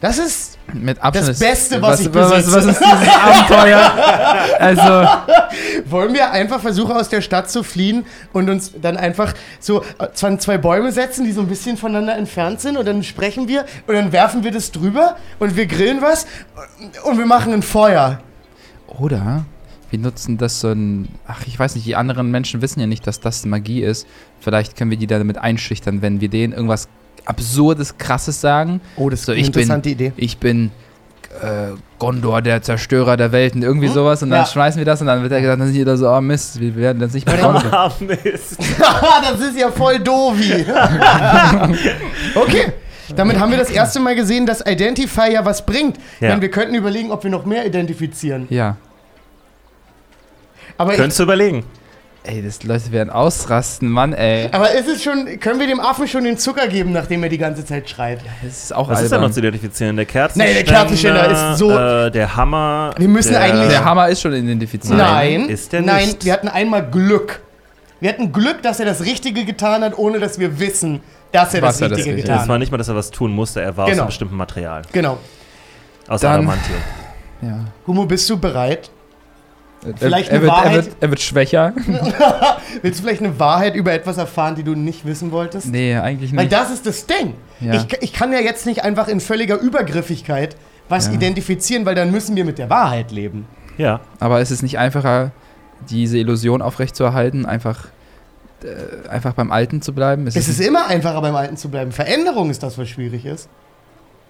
Das 0.00 0.18
ist. 0.18 0.53
Mit 0.72 1.00
Abstand 1.02 1.28
Das 1.28 1.38
Beste, 1.38 1.80
was 1.82 2.00
ich 2.00 2.12
was, 2.14 2.30
besitze. 2.30 2.56
was 2.56 2.64
ist 2.66 2.80
dieses 2.80 3.14
Abenteuer? 3.14 3.92
Also, 4.58 5.08
Wollen 5.86 6.14
wir 6.14 6.30
einfach 6.30 6.60
versuchen, 6.60 6.92
aus 6.96 7.08
der 7.08 7.20
Stadt 7.20 7.50
zu 7.50 7.62
fliehen 7.62 8.06
und 8.32 8.48
uns 8.50 8.72
dann 8.80 8.96
einfach 8.96 9.34
so 9.60 9.84
äh, 9.98 10.36
zwei 10.38 10.58
Bäume 10.58 10.90
setzen, 10.90 11.24
die 11.24 11.32
so 11.32 11.42
ein 11.42 11.48
bisschen 11.48 11.76
voneinander 11.76 12.16
entfernt 12.16 12.60
sind 12.60 12.76
und 12.76 12.86
dann 12.86 13.02
sprechen 13.02 13.46
wir 13.46 13.64
und 13.86 13.94
dann 13.94 14.10
werfen 14.12 14.42
wir 14.42 14.50
das 14.50 14.72
drüber 14.72 15.16
und 15.38 15.56
wir 15.56 15.66
grillen 15.66 16.00
was 16.00 16.26
und 17.04 17.18
wir 17.18 17.26
machen 17.26 17.52
ein 17.52 17.62
Feuer. 17.62 18.20
oder 18.86 19.44
wir 19.90 19.98
nutzen 20.00 20.38
das 20.38 20.60
so 20.60 20.70
ein. 20.72 21.08
Ach, 21.28 21.42
ich 21.46 21.56
weiß 21.56 21.76
nicht, 21.76 21.86
die 21.86 21.94
anderen 21.94 22.28
Menschen 22.32 22.60
wissen 22.62 22.80
ja 22.80 22.86
nicht, 22.86 23.06
dass 23.06 23.20
das 23.20 23.46
Magie 23.46 23.80
ist. 23.80 24.08
Vielleicht 24.40 24.76
können 24.76 24.90
wir 24.90 24.98
die 24.98 25.06
damit 25.06 25.38
einschüchtern, 25.38 26.02
wenn 26.02 26.20
wir 26.20 26.28
denen 26.28 26.52
irgendwas 26.52 26.88
Absurdes, 27.24 27.96
Krasses 27.98 28.40
sagen. 28.40 28.80
Oh, 28.96 29.08
das 29.10 29.20
ist 29.20 29.26
So, 29.26 29.32
eine 29.32 29.40
ich 29.40 29.46
bin- 29.50 29.62
interessante 29.62 29.88
Idee. 29.90 30.12
Ich 30.16 30.38
bin 30.38 30.70
äh, 31.42 31.72
Gondor, 31.98 32.42
der 32.42 32.62
Zerstörer 32.62 33.16
der 33.16 33.32
Welten, 33.32 33.62
irgendwie 33.62 33.88
sowas. 33.88 34.22
Und 34.22 34.30
dann 34.30 34.40
Ja. 34.42 34.46
schmeißen 34.46 34.78
wir 34.78 34.84
das 34.84 35.00
und 35.00 35.08
dann 35.08 35.22
wird 35.22 35.32
er 35.32 35.40
gesagt, 35.40 35.58
dann 35.60 35.66
sind 35.66 35.76
die 35.76 35.84
da 35.84 35.96
so, 35.96 36.08
oh 36.08 36.20
Mist, 36.20 36.60
wir 36.60 36.76
werden 36.76 37.00
das 37.00 37.12
nicht 37.12 37.26
bekommen. 37.26 37.62
Ah, 37.72 37.90
Mist. 37.98 38.58
das 38.58 39.40
ist 39.40 39.58
ja 39.58 39.70
voll 39.70 39.98
doofi. 39.98 40.64
okay. 42.34 42.72
Damit 43.16 43.38
haben 43.38 43.50
wir 43.50 43.58
das 43.58 43.70
erste 43.70 44.00
Mal 44.00 44.14
gesehen, 44.14 44.46
dass 44.46 44.60
Identify 44.66 45.32
ja 45.32 45.44
was 45.44 45.64
bringt. 45.66 45.98
Ja. 46.20 46.30
Denn 46.30 46.40
wir 46.40 46.50
könnten 46.50 46.74
überlegen, 46.74 47.10
ob 47.10 47.22
wir 47.24 47.30
noch 47.30 47.44
mehr 47.44 47.66
identifizieren. 47.66 48.46
ja. 48.50 48.76
Aber, 50.76 50.90
ich, 50.92 50.96
Könntest 50.98 51.20
du 51.20 51.22
überlegen. 51.24 51.64
Ey, 52.26 52.40
das 52.42 52.62
Leute 52.62 52.90
werden 52.90 53.10
ausrasten, 53.10 53.86
Mann, 53.90 54.14
ey. 54.14 54.48
aber 54.50 54.70
ist 54.72 54.88
es 54.88 55.02
schon, 55.02 55.38
können 55.40 55.60
wir 55.60 55.66
dem 55.66 55.78
Affen 55.78 56.08
schon 56.08 56.24
den 56.24 56.38
Zucker 56.38 56.68
geben, 56.68 56.90
nachdem 56.92 57.22
er 57.22 57.28
die 57.28 57.36
ganze 57.36 57.66
Zeit 57.66 57.90
schreit? 57.90 58.20
Das 58.42 58.64
ist 58.64 58.74
auch 58.74 58.88
Was 58.88 59.02
ist 59.02 59.12
da 59.12 59.16
albern. 59.16 59.28
noch 59.28 59.34
zu 59.34 59.40
identifizieren? 59.40 59.94
Der 59.96 60.06
Kerzenständer. 60.06 60.58
Nee, 60.58 60.64
der 60.64 60.74
Kerzenständer 60.74 61.30
ist 61.52 61.58
so- 61.58 61.70
Äh, 61.70 62.10
der 62.10 62.34
Hammer. 62.34 62.94
Wir 62.96 63.08
müssen 63.08 63.32
der, 63.32 63.42
eigentlich- 63.42 63.68
Der 63.68 63.84
Hammer 63.84 64.08
ist 64.08 64.22
schon 64.22 64.32
identifiziert. 64.32 64.96
Nein, 64.96 65.42
Nein, 65.42 65.50
ist 65.50 65.70
der 65.74 65.82
nein, 65.82 66.06
nicht. 66.06 66.24
wir 66.24 66.32
hatten 66.32 66.48
einmal 66.48 66.88
Glück. 66.88 67.42
Wir 68.00 68.08
hatten 68.08 68.32
Glück, 68.32 68.62
dass 68.62 68.80
er 68.80 68.86
das 68.86 69.02
Richtige 69.04 69.44
getan 69.44 69.82
hat, 69.84 69.98
ohne 69.98 70.18
dass 70.18 70.38
wir 70.38 70.58
wissen, 70.58 71.02
dass 71.30 71.52
er 71.52 71.60
Was 71.60 71.74
das 71.74 71.82
er 71.82 71.88
das 71.90 71.98
Richtige 71.98 72.16
Richtige- 72.16 72.22
getan 72.22 72.38
Das 72.38 72.48
war 72.48 72.54
hat. 72.54 72.60
nicht 72.60 72.72
mal, 72.72 72.78
dass 72.78 72.88
er 72.88 72.96
was 72.96 73.10
tun 73.10 73.32
musste, 73.32 73.60
er 73.60 73.76
war 73.76 73.84
aus 73.84 73.90
Genau. 73.90 74.02
einem 74.04 74.08
bestimmten 74.08 74.36
Material. 74.36 74.80
Genau. 74.92 75.18
Aus 76.08 76.22
Dann- 76.22 76.32
Adamantium. 76.36 76.78
Ja. 77.42 77.58
Humo, 77.86 78.06
bist 78.06 78.30
du 78.30 78.38
bereit? 78.38 78.90
Er- 79.86 79.96
Vielleicht 79.96 80.28
er, 80.30 80.34
eine 80.38 80.42
wird, 80.42 80.52
er, 80.52 80.56
Wahrheit? 80.56 80.74
wird, 80.86 80.96
er 81.00 81.10
wird 81.10 81.20
schwächer. 81.20 81.72
Willst 82.82 83.00
du 83.00 83.04
vielleicht 83.04 83.22
eine 83.22 83.38
Wahrheit 83.38 83.74
über 83.74 83.92
etwas 83.92 84.16
erfahren, 84.18 84.54
die 84.54 84.62
du 84.62 84.74
nicht 84.74 85.04
wissen 85.06 85.30
wolltest? 85.30 85.66
nee, 85.68 85.94
eigentlich 85.96 86.34
Weil 86.34 86.44
nicht. 86.44 86.52
das 86.52 86.70
ist 86.70 86.86
das 86.86 87.06
Ding. 87.06 87.34
Ja. 87.60 87.74
Ich, 87.74 87.86
ich 88.02 88.12
kann 88.12 88.32
ja 88.32 88.40
jetzt 88.40 88.66
nicht 88.66 88.82
einfach 88.84 89.08
in 89.08 89.20
völliger 89.20 89.58
Übergriffigkeit 89.58 90.56
was 90.88 91.06
Ja. 91.06 91.12
identifizieren, 91.14 91.86
weil 91.86 91.94
dann 91.94 92.10
müssen 92.10 92.36
wir 92.36 92.44
mit 92.44 92.58
der 92.58 92.68
Wahrheit 92.68 93.10
leben. 93.10 93.46
Ja. 93.78 94.00
Aber 94.20 94.40
ist 94.42 94.50
es 94.50 94.62
nicht 94.62 94.78
einfacher, 94.78 95.32
diese 95.88 96.18
Illusion 96.18 96.60
aufrechtzuerhalten, 96.60 97.46
einfach, 97.46 97.86
äh, 98.62 99.08
einfach 99.08 99.32
beim 99.32 99.50
Alten 99.50 99.80
zu 99.80 99.94
bleiben? 99.94 100.26
Ist 100.26 100.36
Es 100.36 100.48
es 100.48 100.60
ist 100.60 100.66
immer 100.66 100.86
einfacher, 100.88 101.20
beim 101.22 101.34
Alten 101.36 101.56
zu 101.56 101.70
bleiben. 101.70 101.90
Veränderung 101.90 102.50
ist 102.50 102.62
das, 102.62 102.76
was 102.76 102.88
schwierig 102.88 103.24
ist. 103.24 103.48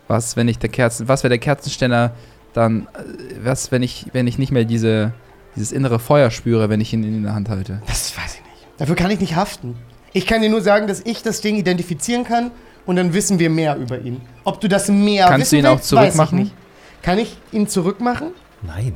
was, 0.06 0.37
wenn 0.37 0.46
ich 0.49 0.58
der 0.58 0.70
Kerzen, 0.70 1.08
was, 1.08 1.25
wenn 1.25 1.30
der 1.30 1.38
Kerzenständer 1.38 2.12
dann, 2.52 2.82
äh, 2.94 3.34
was, 3.44 3.73
wenn 3.73 3.82
ich, 3.82 4.06
wenn 4.12 4.26
ich 4.28 4.38
nicht 4.38 4.52
mehr 4.52 4.64
diese, 4.64 5.12
dieses 5.56 5.73
innere 5.73 5.99
Feuer 5.99 6.30
spüre, 6.30 6.68
wenn 6.68 6.80
ich 6.80 6.92
ihn 6.92 7.04
in 7.04 7.23
der 7.23 7.34
Hand 7.34 7.49
halte? 7.49 7.80
Das 7.87 8.16
weiß 8.16 8.34
ich 8.37 8.40
nicht. 8.42 8.66
Dafür 8.78 8.96
kann 8.96 9.11
ich 9.11 9.20
nicht 9.20 9.37
haften. 9.37 9.76
Ich 10.12 10.26
kann 10.26 10.42
dir 10.42 10.49
nur 10.50 10.61
sagen, 10.62 10.87
dass 10.87 11.00
ich 11.04 11.23
das 11.23 11.40
Ding 11.40 11.56
identifizieren 11.56 12.25
kann 12.25 12.50
und 12.87 12.96
dann 12.96 13.14
wissen 13.14 13.38
wir 13.38 13.50
mehr 13.50 13.76
über 13.76 13.99
ihn. 14.00 14.20
Ob 14.44 14.61
du 14.61 14.68
das 14.68 14.88
mehr 14.88 15.26
Kannst 15.26 15.52
wissen 15.52 15.54
du 15.56 15.58
ihn 15.61 15.66
auch 15.66 15.78
willst, 15.78 15.92
weiß 15.92 16.04
ich 16.08 16.12
zurückmachen? 16.14 16.38
nicht. 16.38 16.54
Kann 17.02 17.18
ich 17.18 17.37
ihn 17.52 17.66
zurückmachen? 17.68 18.28
Nein. 18.62 18.94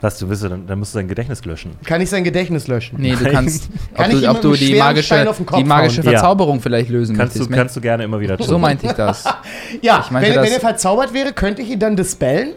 Was, 0.00 0.18
du 0.18 0.28
willst, 0.28 0.42
dann, 0.42 0.66
dann 0.66 0.80
musst 0.80 0.94
du 0.94 0.98
dein 0.98 1.06
Gedächtnis 1.06 1.44
löschen. 1.44 1.76
Kann 1.84 2.00
ich 2.00 2.10
sein 2.10 2.24
Gedächtnis 2.24 2.66
löschen? 2.66 2.96
Nee, 3.00 3.14
du 3.14 3.22
Nein. 3.22 3.32
kannst, 3.34 3.68
ob 3.92 3.96
Kann 3.98 4.10
ich 4.10 4.16
ihm 4.16 4.22
du, 4.22 4.30
ob 4.30 4.40
du 4.40 4.52
die 4.54 4.74
magische, 4.74 5.04
Stein 5.06 5.28
auf 5.28 5.36
den 5.36 5.46
Kopf 5.46 5.58
die 5.58 5.64
magische 5.64 5.98
hauen? 6.02 6.06
Ja. 6.06 6.18
Verzauberung 6.18 6.60
vielleicht 6.60 6.90
lösen 6.90 7.16
Kannst 7.16 7.36
du, 7.36 7.40
möchtest. 7.40 7.56
kannst 7.56 7.76
du 7.76 7.80
gerne 7.80 8.02
immer 8.02 8.18
wieder 8.18 8.36
tun. 8.36 8.48
so 8.48 8.58
meinte 8.58 8.86
ich 8.86 8.92
das. 8.92 9.22
Ja, 9.80 10.00
Ich 10.04 10.10
meinte 10.10 10.28
wenn, 10.30 10.34
das- 10.36 10.44
wenn 10.46 10.52
er 10.54 10.60
verzaubert 10.60 11.14
wäre, 11.14 11.32
könnte 11.32 11.62
ich 11.62 11.70
ihn 11.70 11.78
dann 11.78 11.94
dispellen? 11.94 12.54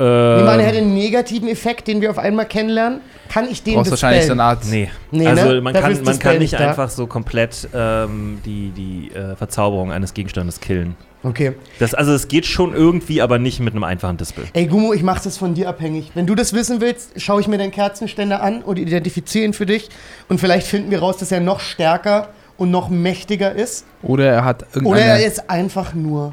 Äh, 0.00 0.36
Nehmen 0.36 0.46
wir 0.46 0.52
an, 0.52 0.60
er 0.60 0.66
hätte 0.66 0.78
einen 0.78 0.94
negativen 0.94 1.48
Effekt, 1.48 1.86
den 1.86 2.00
wir 2.00 2.10
auf 2.10 2.18
einmal 2.18 2.46
kennenlernen. 2.46 3.00
Kann 3.28 3.48
ich 3.48 3.62
den 3.62 3.74
Du 3.74 3.78
brauchst 3.80 3.90
wahrscheinlich 3.92 4.26
so 4.26 4.32
eine 4.32 4.42
Art. 4.42 4.64
Nee. 4.68 4.90
Nee, 5.10 5.26
also 5.26 5.48
ne? 5.52 5.60
man 5.60 5.74
Dafür 5.74 5.94
kann, 5.94 6.04
man 6.04 6.18
kann 6.18 6.38
nicht 6.38 6.54
da. 6.54 6.68
einfach 6.68 6.88
so 6.88 7.06
komplett 7.06 7.68
ähm, 7.74 8.40
die, 8.44 8.70
die 8.70 9.14
äh, 9.14 9.36
Verzauberung 9.36 9.92
eines 9.92 10.14
Gegenstandes 10.14 10.60
killen. 10.60 10.96
Okay. 11.22 11.52
Das, 11.78 11.92
also 11.92 12.12
es 12.12 12.28
geht 12.28 12.46
schon 12.46 12.74
irgendwie, 12.74 13.20
aber 13.20 13.38
nicht 13.38 13.60
mit 13.60 13.74
einem 13.74 13.84
einfachen 13.84 14.16
Dispel. 14.16 14.44
Ey, 14.54 14.66
Gummo, 14.66 14.94
ich 14.94 15.02
mach 15.02 15.20
das 15.20 15.36
von 15.36 15.54
dir 15.54 15.68
abhängig. 15.68 16.12
Wenn 16.14 16.26
du 16.26 16.34
das 16.34 16.54
wissen 16.54 16.80
willst, 16.80 17.20
schaue 17.20 17.40
ich 17.42 17.46
mir 17.46 17.58
deinen 17.58 17.72
Kerzenständer 17.72 18.42
an 18.42 18.62
und 18.62 18.78
identifiziere 18.78 19.44
ihn 19.44 19.52
für 19.52 19.66
dich. 19.66 19.90
Und 20.28 20.40
vielleicht 20.40 20.66
finden 20.66 20.90
wir 20.90 21.00
raus, 21.00 21.18
dass 21.18 21.30
er 21.30 21.40
noch 21.40 21.60
stärker 21.60 22.30
und 22.56 22.70
noch 22.70 22.88
mächtiger 22.88 23.52
ist. 23.54 23.84
Oder 24.02 24.26
er 24.26 24.44
hat 24.44 24.62
Oder 24.62 24.76
irgendeine. 24.76 25.04
er 25.22 25.26
ist 25.26 25.50
einfach 25.50 25.94
nur, 25.94 26.32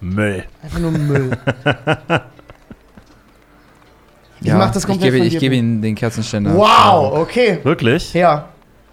Müll. 0.00 0.44
einfach 0.62 0.78
nur 0.78 0.90
Müll. 0.90 1.30
ich 4.40 4.48
ja, 4.48 4.58
mach 4.58 4.70
das 4.70 4.86
komplett 4.86 5.08
ich 5.08 5.12
gebe, 5.14 5.18
von 5.24 5.34
ich 5.34 5.38
gebe 5.38 5.54
ihm 5.56 5.80
den 5.80 5.94
Kerzenständer. 5.94 6.54
Wow, 6.54 7.18
okay. 7.18 7.58
Wirklich? 7.62 8.12
Ja, 8.14 8.48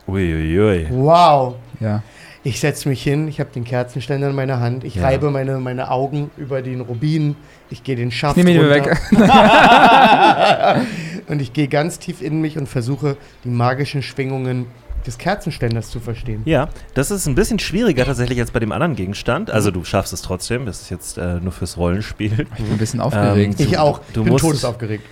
Uiuiui. 0.08 0.88
wow. 0.92 1.56
Ja. 1.80 2.04
Ich 2.44 2.60
setze 2.60 2.90
mich 2.90 3.04
hin, 3.04 3.28
ich 3.28 3.40
habe 3.40 3.52
den 3.54 3.64
Kerzenständer 3.64 4.30
in 4.30 4.36
meiner 4.36 4.60
Hand, 4.60 4.84
ich 4.84 4.96
Ja. 4.96 5.04
reibe 5.04 5.30
meine, 5.30 5.60
meine 5.60 5.92
Augen 5.92 6.32
über 6.38 6.62
den 6.64 6.82
Rubin, 6.82 7.36
ich 7.70 7.84
gehe 7.84 7.96
den 7.96 8.10
Schaft 8.12 8.36
Nimm 8.38 8.48
ihn 8.48 8.58
mir 8.58 8.74
runter 8.74 8.90
weg. 9.12 9.12
und 11.28 11.40
ich 11.42 11.54
gehe 11.54 11.68
ganz 11.68 12.00
tief 12.00 12.22
in 12.22 12.42
mich 12.42 12.58
und 12.58 12.68
versuche, 12.68 13.16
die 13.44 13.50
magischen 13.50 14.02
Schwingungen 14.02 14.66
des 15.06 15.18
Kerzenständers 15.18 15.90
zu 15.90 16.00
verstehen. 16.00 16.42
Ja, 16.46 16.70
das 16.94 17.12
ist 17.12 17.26
ein 17.28 17.36
bisschen 17.36 17.60
schwieriger 17.60 18.06
tatsächlich 18.06 18.40
als 18.40 18.52
bei 18.52 18.60
dem 18.60 18.72
anderen 18.72 18.96
Gegenstand. 18.96 19.50
Also 19.52 19.72
du 19.72 19.84
schaffst 19.84 20.14
es 20.14 20.22
trotzdem, 20.22 20.66
das 20.66 20.82
ist 20.84 20.90
jetzt 20.90 21.18
äh, 21.18 21.40
nur 21.40 21.52
fürs 21.52 21.78
Rollenspiel. 21.78 22.32
Ich 22.58 22.64
bin 22.64 22.72
ein 22.72 22.78
bisschen 22.78 23.00
aufgeregt. 23.02 23.60
Ähm, 23.60 23.66
Ich 23.68 23.78
auch, 23.78 24.02
du 24.14 24.24
bin 24.24 24.34
musst- 24.34 24.44
todesaufgeregt. 24.46 25.04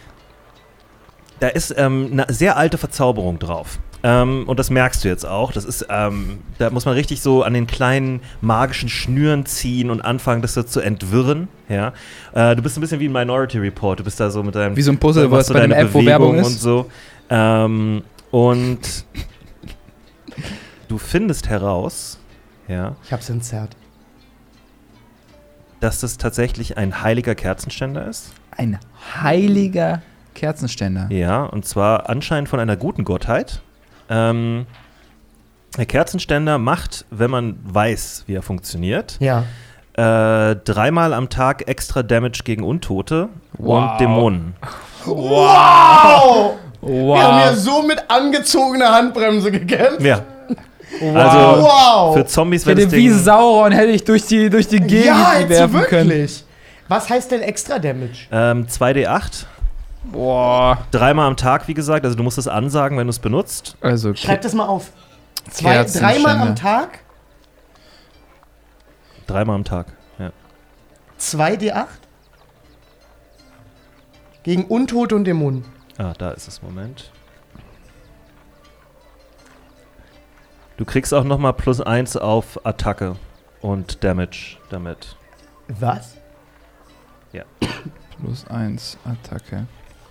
Da 1.39 1.47
ist 1.47 1.73
ähm, 1.77 2.09
eine 2.11 2.25
sehr 2.33 2.57
alte 2.57 2.77
Verzauberung 2.77 3.39
drauf. 3.39 3.79
Ähm, 4.03 4.43
und 4.47 4.59
das 4.59 4.69
merkst 4.69 5.03
du 5.03 5.07
jetzt 5.09 5.25
auch. 5.25 5.51
Das 5.51 5.65
ist, 5.65 5.85
ähm, 5.89 6.39
da 6.57 6.69
muss 6.69 6.85
man 6.85 6.93
richtig 6.95 7.21
so 7.21 7.43
an 7.43 7.53
den 7.53 7.65
kleinen 7.67 8.21
magischen 8.41 8.87
Schnüren 8.89 9.45
ziehen 9.45 9.89
und 9.89 10.01
anfangen, 10.01 10.41
das 10.41 10.53
so 10.53 10.63
zu 10.63 10.79
entwirren. 10.81 11.47
Ja, 11.69 11.93
äh, 12.33 12.55
du 12.55 12.61
bist 12.61 12.77
ein 12.77 12.81
bisschen 12.81 12.99
wie 13.01 13.07
ein 13.07 13.11
Minority 13.13 13.57
Report. 13.57 13.99
Du 13.99 14.03
bist 14.03 14.19
da 14.19 14.29
so 14.31 14.41
mit 14.43 14.55
deinem 14.55 14.75
Wie 14.75 14.81
so 14.81 14.91
ein 14.91 14.97
Puzzle, 14.97 15.29
wo 15.29 15.35
machst 15.35 15.43
es 15.43 15.47
so 15.49 15.53
bei 15.53 15.61
dem 15.61 15.71
deine 15.71 15.81
App, 15.83 15.93
wo 15.93 16.03
Werbung 16.05 16.31
Bewegung 16.31 16.45
ist. 16.49 16.53
und 16.55 16.59
so. 16.61 16.89
Ähm, 17.29 18.03
und 18.31 18.79
du 20.87 20.97
findest 20.97 21.49
heraus, 21.49 22.19
ja, 22.67 22.95
Ich 23.03 23.11
hab's 23.13 23.29
entzerrt. 23.29 23.75
dass 25.79 26.01
das 26.01 26.17
tatsächlich 26.17 26.77
ein 26.77 27.01
heiliger 27.03 27.35
Kerzenständer 27.35 28.05
ist. 28.07 28.33
Ein 28.51 28.79
heiliger 29.21 30.01
Kerzenständer. 30.35 31.07
Ja, 31.09 31.43
und 31.45 31.65
zwar 31.65 32.09
anscheinend 32.09 32.49
von 32.49 32.59
einer 32.59 32.75
guten 32.75 33.05
Gottheit. 33.05 33.61
Ähm, 34.09 34.65
der 35.77 35.85
Kerzenständer 35.85 36.57
macht, 36.57 37.05
wenn 37.11 37.31
man 37.31 37.59
weiß, 37.63 38.23
wie 38.27 38.33
er 38.35 38.41
funktioniert, 38.41 39.17
Ja. 39.19 39.43
äh, 39.93 40.55
dreimal 40.57 41.13
am 41.13 41.29
Tag 41.29 41.67
extra 41.67 42.03
Damage 42.03 42.41
gegen 42.43 42.63
Untote 42.63 43.29
Wow. 43.53 43.91
und 43.93 44.01
Dämonen. 44.01 44.55
Wow! 45.05 46.57
Wow. 46.81 47.17
Wir 47.17 47.23
haben 47.23 47.39
ja 47.39 47.53
so 47.55 47.81
mit 47.81 48.03
angezogener 48.07 48.93
Handbremse 48.93 49.51
gekämpft. 49.51 50.01
Ja, 50.01 50.23
wow. 51.01 51.15
also 51.15 51.61
wow! 51.61 52.13
für 52.15 52.25
Zombies 52.25 52.65
wäre 52.65 52.77
hätte 52.77 52.87
das 52.87 52.95
wie 52.95 53.09
Ding... 53.09 53.17
Sauron 53.17 53.71
hätte 53.71 53.91
ich 53.91 54.03
durch 54.03 54.25
die, 54.25 54.49
durch 54.49 54.67
die 54.67 54.79
Gegend 54.79 55.05
ja, 55.05 55.39
jetzt 55.39 55.49
werfen 55.49 55.81
können. 55.81 56.09
wirklich. 56.09 56.45
Was 56.87 57.09
heißt 57.09 57.31
denn 57.31 57.41
extra 57.41 57.79
Damage? 57.79 58.27
Ähm, 58.31 58.65
2d8, 58.65 59.45
Boah. 60.05 60.79
dreimal 60.91 61.27
am 61.27 61.35
Tag, 61.37 61.67
wie 61.67 61.73
gesagt. 61.73 62.05
Also 62.05 62.17
du 62.17 62.23
musst 62.23 62.37
es 62.37 62.47
ansagen, 62.47 62.97
wenn 62.97 63.07
du 63.07 63.11
es 63.11 63.19
benutzt. 63.19 63.75
Also, 63.81 64.15
Schreib 64.15 64.41
das 64.41 64.53
mal 64.53 64.65
auf. 64.65 64.91
Zwei, 65.51 65.83
dreimal 65.83 66.37
am 66.37 66.55
Tag, 66.55 66.99
Dreimal 69.29 69.55
am 69.57 69.63
Tag, 69.63 69.85
ja. 70.17 70.31
2d8 71.19 71.85
gegen 74.41 74.65
Untote 74.65 75.15
und 75.15 75.25
Dämonen. 75.25 75.65
Ah, 75.99 76.13
da 76.17 76.31
ist 76.31 76.47
es, 76.47 76.63
Moment. 76.63 77.11
Du 80.77 80.85
kriegst 80.85 81.13
auch 81.13 81.25
nochmal 81.25 81.53
plus 81.53 81.81
1 81.81 82.17
auf 82.17 82.65
Attacke 82.65 83.17
und 83.61 84.03
Damage 84.03 84.57
damit. 84.69 85.17
Was? 85.67 86.15
plus 88.19 88.45
1 88.47 88.97
Attacke. 89.05 89.65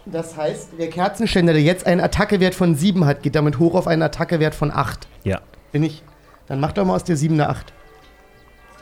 Das 0.07 0.37
heißt, 0.37 0.71
der 0.79 0.89
Kerzenständer, 0.89 1.53
der 1.53 1.63
jetzt 1.63 1.87
einen 1.87 2.01
Attackewert 2.01 2.55
von 2.55 2.75
7 2.75 3.05
hat, 3.05 3.23
geht 3.23 3.35
damit 3.35 3.59
hoch 3.59 3.75
auf 3.75 3.87
einen 3.87 4.03
Attackewert 4.03 4.55
von 4.55 4.71
8. 4.71 5.07
Ja. 5.25 5.41
Bin 5.73 5.83
ich. 5.83 6.03
Dann 6.47 6.61
mach 6.61 6.73
doch 6.73 6.85
mal 6.85 6.95
aus 6.95 7.05
der 7.05 7.17
7 7.17 7.35
eine 7.35 7.49
8. 7.49 7.73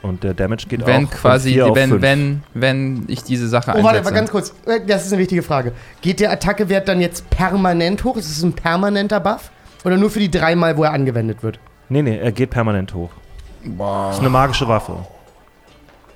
Und 0.03 0.23
der 0.23 0.35
Damage 0.35 0.67
geht 0.69 0.87
Wenn 0.87 1.07
auch 1.07 1.11
quasi, 1.11 1.51
von 1.51 1.55
4 1.55 1.67
auf 1.67 1.77
wenn, 1.77 1.89
5. 1.91 2.03
wenn, 2.03 2.43
wenn 2.55 3.05
ich 3.09 3.23
diese 3.25 3.49
Sache 3.49 3.73
Oh, 3.73 3.83
warte, 3.83 3.89
einsetze. 3.99 4.09
aber 4.09 4.15
ganz 4.17 4.31
kurz. 4.31 4.55
Äh, 4.67 4.81
Das 4.87 5.05
ist 5.07 5.13
eine 5.13 5.21
wichtige 5.21 5.43
Frage. 5.43 5.73
Geht 6.01 6.21
der 6.21 6.31
Attackewert 6.31 6.87
dann 6.89 7.01
jetzt 7.01 7.29
permanent 7.31 8.05
hoch? 8.05 8.17
Ist 8.17 8.31
es 8.31 8.43
ein 8.43 8.53
permanenter 8.53 9.19
Buff? 9.21 9.51
Oder 9.85 9.97
nur 9.97 10.11
für 10.11 10.19
die 10.21 10.31
dreimal, 10.31 10.77
wo 10.77 10.85
er 10.85 10.93
angewendet 10.93 11.43
wird? 11.43 11.59
Nee, 11.89 12.03
nee, 12.03 12.19
er 12.19 12.33
geht 12.33 12.51
permanent 12.51 12.93
hoch. 12.95 13.11
Das 13.65 14.15
ist 14.17 14.21
eine 14.21 14.29
magische 14.31 14.69
Waffe. 14.69 14.97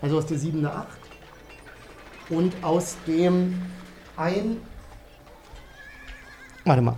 Also 0.03 0.19
aus 0.19 0.27
der 0.27 0.39
7 0.39 0.59
eine 0.59 0.73
8. 0.73 0.87
Und 2.31 2.55
aus 2.63 2.97
dem 3.07 3.61
ein. 4.17 4.59
Warte 6.65 6.83
mal. 6.83 6.97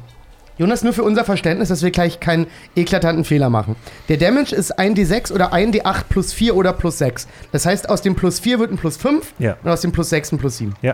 Jonas, 0.59 0.83
nur 0.85 0.93
für 0.93 1.03
unser 1.03 1.25
Verständnis, 1.25 1.69
dass 1.71 1.83
wir 1.83 1.91
gleich 1.91 2.21
keinen 2.21 2.47
eklatanten 2.77 3.25
Fehler 3.25 3.51
machen. 3.51 3.75
Der 4.09 4.17
Damage 4.19 4.55
ist 4.55 4.79
1d6 4.79 5.33
oder 5.33 5.53
1d8 5.53 6.05
plus 6.09 6.33
4 6.33 6.55
oder 6.55 6.73
plus 6.73 6.99
6. 6.99 7.27
Das 7.53 7.67
heißt, 7.67 7.89
aus 7.89 8.03
dem 8.03 8.15
plus 8.15 8.39
4 8.41 8.59
wird 8.59 8.71
ein 8.71 8.77
plus 8.79 8.97
5 8.97 9.33
Ja. 9.39 9.57
und 9.65 9.71
aus 9.71 9.81
dem 9.81 9.93
plus 9.93 10.11
6 10.11 10.33
ein 10.33 10.39
plus 10.39 10.59
7. 10.59 10.75
Äh, 10.83 10.91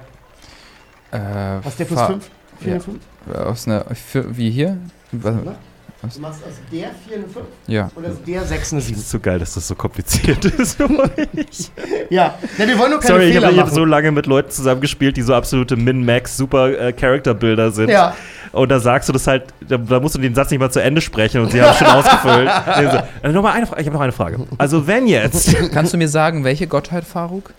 Aus 1.65 1.77
der 1.77 1.85
plus 1.87 1.99
fa- 1.99 2.07
5? 2.07 2.31
4 2.61 2.69
Ja. 2.69 2.75
eine 2.75 2.81
5? 2.85 2.99
Aus 3.47 3.67
einer, 3.67 3.85
für, 3.95 4.37
wie 4.37 4.51
hier? 4.51 4.79
Was? 5.13 5.35
Du 6.15 6.21
machst 6.21 6.45
aus 6.45 6.53
der 6.71 6.91
4 7.09 7.17
eine 7.17 7.25
5 7.25 7.47
ja. 7.67 7.91
und 7.97 8.07
aus 8.07 8.13
der 8.25 8.45
6 8.45 8.73
eine 8.73 8.81
Das 8.81 8.87
7. 8.87 8.99
ist 9.01 9.11
so 9.11 9.19
geil, 9.19 9.39
dass 9.41 9.55
das 9.55 9.67
so 9.67 9.75
kompliziert 9.75 10.45
ist. 10.59 10.79
Ja, 12.09 12.37
ja 12.59 12.67
wir 12.69 12.79
wollen 12.79 12.91
nur 12.93 13.01
keine 13.01 13.15
Sorry, 13.15 13.25
ich 13.29 13.35
Fehler 13.35 13.49
habe 13.49 13.57
hab 13.57 13.67
machen. 13.67 13.75
so 13.75 13.85
lange 13.85 14.13
mit 14.13 14.27
Leuten 14.27 14.51
zusammengespielt, 14.51 15.17
die 15.17 15.23
so 15.23 15.35
absolute 15.35 15.75
Min-Max 15.77 16.37
super 16.37 16.93
Character-Bilder 16.93 17.73
sind. 17.73 17.89
ja, 17.91 18.15
Und 18.53 18.69
da 18.71 18.81
sagst 18.81 19.09
du 19.09 19.13
das 19.13 19.27
halt, 19.27 19.45
da, 19.67 19.77
da 19.77 20.01
musst 20.01 20.15
du 20.15 20.19
den 20.21 20.35
Satz 20.35 20.51
nicht 20.51 20.61
mal 20.61 20.71
zu 20.71 20.83
Ende 20.83 21.01
sprechen 21.01 21.41
und 21.43 21.53
sie 21.53 21.61
haben 21.63 21.71
es 21.71 21.79
schon 21.79 21.87
ausgefüllt. 21.89 22.51
So, 23.23 23.29
äh, 23.29 23.33
noch 23.33 23.43
mal 23.43 23.53
eine 23.53 23.67
Frage, 23.67 23.81
ich 23.83 23.87
habe 23.87 23.95
noch 23.97 24.03
eine 24.03 24.13
Frage. 24.13 24.39
Also 24.59 24.87
wenn 24.87 25.07
jetzt, 25.07 25.55
Kannst 25.73 25.93
du 25.93 25.97
mir 25.99 26.09
sagen, 26.09 26.45
welche 26.45 26.67
Gottheit, 26.67 27.05
Faruk? 27.05 27.53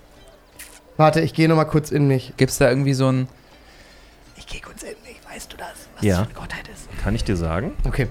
warte, 0.97 1.21
ich 1.21 1.33
gehe 1.33 1.47
noch 1.47 1.55
mal 1.55 1.65
kurz 1.65 1.91
in 1.91 2.07
mich. 2.07 2.33
Gibt 2.37 2.51
es 2.51 2.57
da 2.57 2.69
irgendwie 2.69 2.93
so 2.93 3.09
ein. 3.11 3.27
Ich 4.37 4.47
gehe 4.47 4.61
kurz 4.61 4.83
in 4.83 4.89
mich, 5.05 5.19
weißt 5.33 5.51
du 5.53 5.57
das? 5.57 5.67
Was 5.95 6.03
Ja. 6.03 6.17
das 6.17 6.19
für 6.27 6.29
eine 6.31 6.39
Gottheit 6.39 6.67
ist? 6.73 6.87
kann 7.03 7.15
ich 7.15 7.23
dir 7.23 7.35
sagen? 7.37 7.71
Okay. 7.85 8.07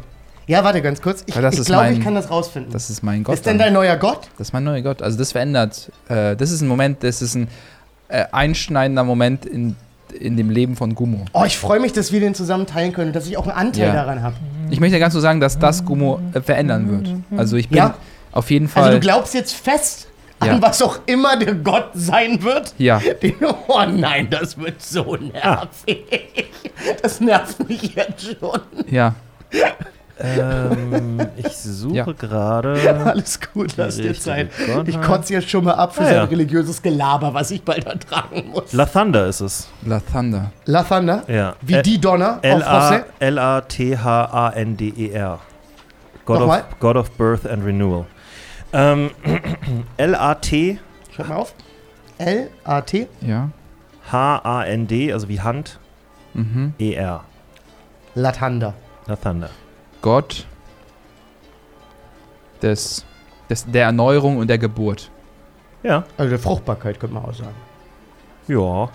Ja, 0.47 0.65
warte 0.65 0.81
ganz 0.81 1.03
kurz. 1.03 1.23
Ich, 1.27 1.37
ich 1.37 1.65
glaube, 1.67 1.91
ich 1.93 2.01
kann 2.03 2.15
das 2.15 2.31
rausfinden. 2.31 2.73
Das 2.73 2.89
ist 2.89 3.03
mein 3.03 3.23
Gott. 3.23 3.35
ist 3.35 3.45
denn 3.45 3.59
dein 3.59 3.75
neuer 3.75 3.97
Gott? 3.99 4.29
Das 4.39 4.49
ist 4.49 4.53
mein 4.55 4.65
neuer 4.65 4.81
Gott. 4.81 5.03
Also 5.03 5.19
das 5.19 5.33
verändert. 5.33 5.93
Äh, 6.09 6.37
das 6.37 6.51
ist 6.51 6.63
ein 6.63 6.69
Moment, 6.69 7.03
das 7.05 7.21
ist 7.21 7.35
ein 7.35 7.49
äh, 8.09 8.25
einschneidender 8.33 9.05
Moment 9.05 9.45
in, 9.45 9.77
in 10.13 10.37
dem 10.37 10.51
Leben 10.51 10.77
von 10.77 10.95
Gummo. 10.95 11.25
Oh, 11.33 11.45
ich 11.47 11.59
freue 11.59 11.81
mich, 11.81 11.93
dass 11.93 12.13
wir 12.13 12.21
den 12.21 12.35
zusammen 12.35 12.67
teilen 12.67 12.93
können 12.93 13.09
und 13.09 13.17
dass 13.17 13.27
ich 13.27 13.37
auch 13.37 13.47
einen 13.47 13.57
Anteil 13.57 13.89
Ja. 13.89 13.93
daran 13.95 14.23
habe. 14.23 14.35
Ich 14.71 14.81
möchte 14.81 14.99
ganz 14.99 15.15
so 15.15 15.21
sagen, 15.21 15.41
dass 15.41 15.59
das 15.59 15.85
Gummo 15.85 16.21
äh, 16.35 16.41
verändern 16.41 16.91
wird. 16.91 17.39
Also 17.39 17.57
ich 17.57 17.69
bin 17.69 17.79
Ja. 17.79 17.95
auf 18.33 18.51
jeden 18.51 18.69
Fall. 18.69 18.85
Also 18.85 18.95
du 18.99 19.01
glaubst 19.01 19.35
jetzt 19.35 19.55
fest 19.55 20.09
Ja. 20.45 20.53
an 20.53 20.63
was 20.63 20.81
auch 20.83 21.01
immer 21.07 21.37
der 21.37 21.55
Gott 21.55 21.91
sein 21.95 22.43
wird? 22.43 22.75
ja. 22.79 23.01
Den, 23.23 23.35
oh 23.69 23.81
nein, 23.91 24.29
das 24.31 24.57
wird 24.59 24.81
so 24.83 25.17
nervig. 25.17 26.05
Das 27.03 27.21
nervt 27.21 27.69
mich 27.69 27.95
jetzt 27.95 28.37
schon. 28.39 28.61
Ja. 28.91 29.15
Ähm, 30.21 31.21
ich 31.37 31.57
suche 31.57 31.95
Ja. 31.97 32.05
gerade. 32.05 32.75
Alles 33.05 33.39
gut, 33.41 33.77
lass 33.77 33.97
dir 33.97 34.15
Zeit. 34.15 34.51
Ich 34.87 35.01
kotze 35.01 35.35
jetzt 35.35 35.49
schon 35.49 35.65
mal 35.65 35.75
ab 35.75 35.95
für 35.95 36.01
Ah, 36.03 36.07
sein 36.07 36.15
ja. 36.15 36.25
religiöses 36.25 36.83
Gelaber, 36.83 37.33
was 37.35 37.51
ich 37.53 37.63
bald 37.63 37.87
ertragen 37.87 38.49
muss. 38.53 38.73
La 38.73 38.87
Thunder 38.87 39.27
ist 39.27 39.41
es. 39.41 39.69
La 39.85 40.01
Thunder. 40.01 40.51
La 40.65 40.83
Thunder? 40.83 41.23
Ja. 41.29 41.55
Wie 41.61 41.77
Ä- 41.77 41.83
die 41.83 42.01
Donner? 42.01 42.39
L-A-T-H-A-N-D-E-R. 44.09 45.39
God 46.25 46.41
of, 46.43 46.63
God 46.81 46.97
of 46.97 47.11
Birth 47.13 47.47
and 47.47 47.65
Renewal. 47.65 48.05
Ähm, 48.73 49.11
L-A-T-H-A-N-D, 49.97 50.79
Schreib 51.15 51.29
mal 51.29 51.37
auf. 51.37 51.55
L-A-T. 52.19 53.09
Ja. 53.21 53.51
also 54.13 55.29
wie 55.29 55.41
Hand, 55.41 55.79
Mhm. 56.35 56.75
E-R. 56.79 57.25
La 58.15 58.33
Thunder. 58.33 58.75
La 59.07 59.17
Thunder. 59.17 59.49
Gott 60.03 60.47
des, 62.63 63.05
des, 63.49 63.65
der 63.67 63.85
Erneuerung 63.85 64.39
und 64.39 64.49
der 64.49 64.59
Geburt. 64.59 65.11
Ja. 65.83 66.05
Also 66.17 66.31
der 66.31 66.39
Fruchtbarkeit 66.39 66.99
könnte 66.99 67.15
man 67.15 67.25
auch 67.25 67.35
sagen. 67.35 67.55
Ja. 68.49 68.91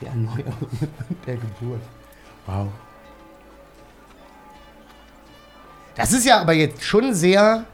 Die 0.00 0.06
Erneuerung 0.06 0.68
der 1.26 1.34
Geburt. 1.34 1.80
Wow. 2.46 2.68
Das 5.94 6.12
ist 6.12 6.24
ja 6.26 6.40
aber 6.40 6.52
jetzt 6.52 6.82
schon 6.82 7.12
sehr 7.14 7.64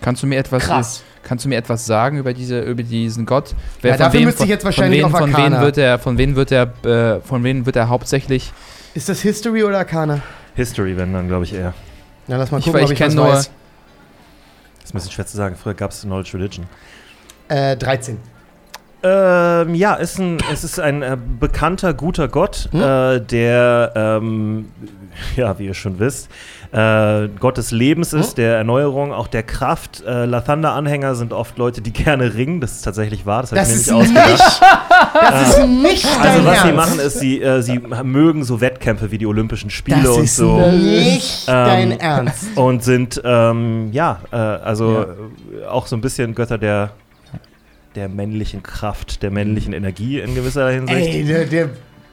Kannst 0.00 0.22
du 0.22 0.26
mir 0.26 0.38
etwas, 0.38 0.62
krass. 0.64 1.02
kannst 1.22 1.44
du 1.44 1.48
mir 1.48 1.56
etwas 1.56 1.84
sagen 1.84 2.18
über, 2.18 2.32
diese, 2.32 2.60
über 2.62 2.82
diesen 2.82 3.26
Gott? 3.26 3.54
Ja, 3.82 3.96
dafür 3.96 4.20
müsste 4.22 4.44
ich 4.44 4.48
jetzt 4.48 4.64
wahrscheinlich 4.64 5.02
von 5.02 5.10
wem, 5.10 5.14
auf 5.14 5.20
von 5.20 5.30
wem 5.30 5.44
Arcana. 5.44 5.60
wird 5.62 5.78
er, 5.78 5.98
von 5.98 6.18
wem 6.18 6.36
wird 6.36 6.52
er, 6.52 6.72
äh, 6.84 7.20
von 7.20 7.44
wem 7.44 7.66
wird 7.66 7.76
er 7.76 7.88
hauptsächlich? 7.88 8.52
Ist 8.94 9.08
das 9.08 9.20
History 9.20 9.62
oder 9.62 9.78
Arcana? 9.78 10.22
History, 10.54 10.96
wenn 10.96 11.12
dann, 11.12 11.28
glaube 11.28 11.44
ich, 11.44 11.54
eher. 11.54 11.74
Na, 12.26 12.36
lass 12.36 12.50
mal 12.50 12.58
Ich- 12.58 12.64
gucken, 12.64 12.80
ich 12.80 12.86
ob 12.86 12.92
ich 12.92 12.98
kenn 12.98 13.08
was 13.08 13.14
nur- 13.14 13.28
weiß. 13.28 13.38
ist 13.40 13.50
ein 13.50 14.92
bisschen 14.94 15.10
schwer 15.12 15.26
zu 15.26 15.36
sagen. 15.36 15.56
Früher 15.56 15.74
gab 15.74 15.90
es 15.90 16.02
Knowledge 16.02 16.34
Religion. 16.34 16.66
Äh, 17.48 17.76
13. 17.76 18.18
Ähm, 19.02 19.74
ja, 19.74 19.94
ist 19.94 20.18
ein, 20.18 20.38
es 20.52 20.62
ist 20.64 20.78
ein 20.78 21.02
äh, 21.02 21.16
bekannter, 21.38 21.94
guter 21.94 22.28
Gott, 22.28 22.68
Hm? 22.72 22.82
äh, 22.82 23.20
der, 23.20 23.92
ähm, 23.94 24.66
ja, 25.36 25.58
wie 25.58 25.66
ihr 25.66 25.74
schon 25.74 25.98
wisst, 25.98 26.28
äh, 26.72 27.28
Gott 27.40 27.56
des 27.56 27.70
Lebens 27.72 28.12
ist, 28.12 28.28
Hm? 28.30 28.34
der 28.36 28.56
Erneuerung, 28.58 29.12
auch 29.12 29.26
der 29.26 29.42
Kraft. 29.42 30.02
Äh, 30.06 30.26
La 30.26 30.40
Thunder-Anhänger 30.42 31.14
sind 31.14 31.32
oft 31.32 31.56
Leute, 31.58 31.80
die 31.80 31.92
gerne 31.92 32.34
ringen. 32.34 32.60
Das 32.60 32.72
ist 32.72 32.82
tatsächlich 32.82 33.24
wahr, 33.26 33.40
das 33.42 33.52
habe 33.52 33.62
ich 33.62 33.68
mir 33.68 33.74
nicht 33.74 33.86
nicht, 33.86 34.16
ausgedacht. 34.20 34.62
das 35.20 35.48
ist 35.58 35.66
nicht 35.66 36.04
dein 36.04 36.20
Also 36.30 36.44
was 36.44 36.62
sie 36.62 36.68
Ernst. 36.68 36.76
machen 36.76 37.00
ist, 37.00 37.18
sie, 37.20 37.42
äh, 37.42 37.62
sie 37.62 37.78
mögen 38.04 38.44
so 38.44 38.60
Wettkämpfe 38.60 39.10
wie 39.10 39.18
die 39.18 39.26
Olympischen 39.26 39.70
Spiele 39.70 40.02
das 40.02 40.16
und 40.16 40.24
ist 40.24 40.36
so. 40.36 40.58
nicht 40.68 41.48
Ähm, 41.48 41.54
dein 41.66 42.00
Ernst. 42.00 42.44
Und 42.54 42.84
sind, 42.84 43.20
ähm, 43.24 43.88
ja, 43.92 44.20
äh, 44.30 44.36
also 44.36 45.06
äh, 45.62 45.66
auch 45.66 45.86
so 45.86 45.96
ein 45.96 46.00
bisschen 46.02 46.34
Götter 46.34 46.58
der, 46.58 46.90
der 47.94 48.08
männlichen 48.08 48.62
Kraft, 48.62 49.22
der 49.22 49.30
männlichen 49.30 49.72
Energie 49.72 50.20
in 50.20 50.34
gewisser 50.34 50.70
Hinsicht. 50.70 51.08
Ey, 51.14 51.24
der, 51.24 51.44
der, 51.46 51.70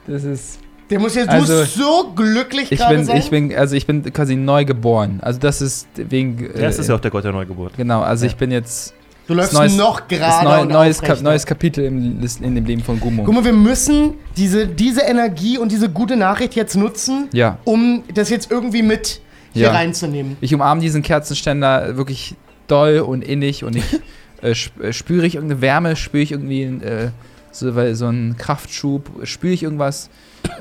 Das 0.08 0.24
ist. 0.24 0.60
der 0.90 1.00
muss 1.00 1.16
jetzt 1.16 1.30
Also, 1.30 1.54
du 1.54 1.60
musst 1.60 1.76
so 1.76 2.12
glücklich 2.16 2.72
Ich 2.72 2.86
bin, 2.88 3.06
sein. 3.06 3.18
ich 3.18 3.30
bin, 3.30 3.56
also 3.56 3.76
ich 3.76 3.86
bin 3.86 4.02
quasi 4.14 4.36
neu 4.36 4.66
geboren. 4.66 5.20
Also 5.22 5.40
das 5.40 5.62
ist 5.62 5.88
wegen. 5.96 6.46
Äh, 6.52 6.62
Das 6.62 6.80
ist 6.80 6.90
ja 6.90 6.96
auch 6.96 7.00
der 7.00 7.12
Gott 7.12 7.24
der 7.26 7.32
Neugeburt. 7.32 7.74
Genau, 7.78 8.02
also 8.02 8.26
Ja. 8.26 8.32
ich 8.32 8.38
bin 8.38 8.50
jetzt. 8.52 8.94
du 9.28 9.34
läufst 9.34 9.54
neues- 9.54 9.76
noch 9.76 10.08
gerade 10.08 10.46
neu, 10.68 10.74
neues, 10.74 11.02
Kap, 11.02 11.22
neues 11.22 11.46
Kapitel 11.46 11.84
im, 11.86 12.22
in 12.42 12.56
dem 12.56 12.66
Leben 12.66 12.82
von 12.82 13.00
Gummo. 13.00 13.24
Guck 13.26 13.36
mal, 13.36 13.44
wir 13.46 13.52
müssen 13.54 14.14
diese, 14.38 14.66
diese 14.68 15.02
Energie 15.02 15.58
und 15.58 15.72
diese 15.72 15.90
gute 15.90 16.16
Nachricht 16.16 16.56
jetzt 16.56 16.76
nutzen, 16.78 17.28
Ja. 17.34 17.58
um 17.66 18.04
das 18.14 18.30
jetzt 18.30 18.50
irgendwie 18.50 18.82
mit 18.84 19.20
hier 19.54 19.64
Ja. 19.68 19.72
reinzunehmen. 19.74 20.38
Ich 20.42 20.54
umarme 20.56 20.80
diesen 20.82 21.02
Kerzenständer 21.04 21.98
wirklich 21.98 22.36
doll 22.68 23.00
und 23.00 23.22
innig 23.22 23.64
und 23.64 23.76
ich 23.76 23.84
äh, 24.42 24.52
äh, 24.82 24.94
spüre 24.94 25.26
ich 25.26 25.36
irgendeine 25.36 25.62
Wärme, 25.62 25.96
spüre 25.96 26.24
ich 26.24 26.32
irgendwie 26.32 26.64
äh, 26.64 27.10
so, 27.52 27.76
weil, 27.76 27.96
so 27.96 28.08
einen 28.08 28.38
Kraftschub, 28.38 29.10
spüre 29.24 29.54
ich 29.54 29.64
irgendwas 29.64 30.10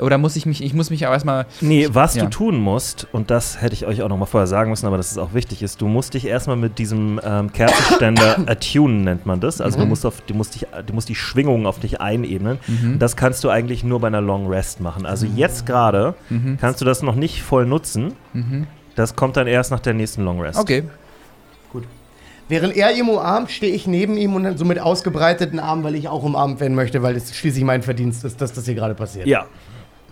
oder 0.00 0.18
muss 0.18 0.34
ich 0.36 0.46
mich, 0.46 0.64
ich 0.64 0.72
muss 0.74 0.90
mich 0.90 1.06
auch 1.06 1.12
erstmal, 1.12 1.46
Nee, 1.60 1.88
was 1.92 2.14
Ja. 2.14 2.24
du 2.24 2.30
tun 2.30 2.58
musst, 2.58 3.06
und 3.12 3.30
das 3.30 3.60
hätte 3.60 3.74
ich 3.74 3.86
euch 3.86 4.02
auch 4.02 4.08
noch 4.08 4.16
mal 4.16 4.26
vorher 4.26 4.46
sagen 4.46 4.70
müssen, 4.70 4.86
aber 4.86 4.96
das 4.96 5.10
ist 5.12 5.18
auch 5.18 5.32
wichtig 5.34 5.62
ist, 5.62 5.80
du 5.80 5.86
musst 5.88 6.14
dich 6.14 6.26
erstmal 6.26 6.56
mit 6.56 6.78
diesem 6.78 7.20
ähm, 7.22 7.52
Kerzenständer 7.52 8.38
attunen, 8.48 9.04
nennt 9.04 9.26
man 9.26 9.40
das. 9.40 9.60
Also 9.60 9.78
du 9.78 9.84
Mhm. 9.84 9.90
musst 9.90 10.06
auf, 10.06 10.22
du 10.22 10.34
musst 10.34 10.54
dich, 10.54 10.66
du 10.86 10.92
musst 10.94 11.08
die 11.08 11.14
Schwingungen 11.14 11.66
auf 11.66 11.78
dich 11.78 12.00
einebnen. 12.00 12.58
mhm. 12.66 12.98
Das 12.98 13.16
kannst 13.16 13.44
du 13.44 13.50
eigentlich 13.50 13.84
nur 13.84 14.00
bei 14.00 14.06
einer 14.08 14.22
Long 14.22 14.46
Rest 14.48 14.80
machen. 14.80 15.06
Also 15.06 15.26
jetzt 15.26 15.66
gerade 15.66 16.14
Mhm. 16.30 16.56
kannst 16.60 16.80
du 16.80 16.84
das 16.84 17.02
noch 17.02 17.14
nicht 17.14 17.42
voll 17.42 17.66
nutzen. 17.66 18.14
Mhm. 18.32 18.66
Das 18.96 19.14
kommt 19.14 19.36
dann 19.36 19.46
erst 19.46 19.70
nach 19.70 19.80
der 19.80 19.92
nächsten 19.94 20.24
Long 20.24 20.40
Rest. 20.40 20.58
Okay. 20.58 20.84
Während 22.48 22.76
er 22.76 22.92
ihn 22.94 23.08
umarmt, 23.08 23.50
stehe 23.50 23.74
ich 23.74 23.86
neben 23.86 24.16
ihm 24.16 24.34
und 24.34 24.44
dann 24.44 24.56
so 24.56 24.64
mit 24.64 24.78
ausgebreiteten 24.78 25.58
Armen, 25.58 25.82
weil 25.82 25.96
ich 25.96 26.08
auch 26.08 26.22
umarmt 26.22 26.60
werden 26.60 26.74
möchte, 26.76 27.02
weil 27.02 27.16
es 27.16 27.34
schließlich 27.34 27.64
mein 27.64 27.82
Verdienst 27.82 28.24
ist, 28.24 28.40
dass 28.40 28.52
das 28.52 28.64
hier 28.66 28.74
gerade 28.74 28.94
passiert. 28.94 29.26
Ja, 29.26 29.46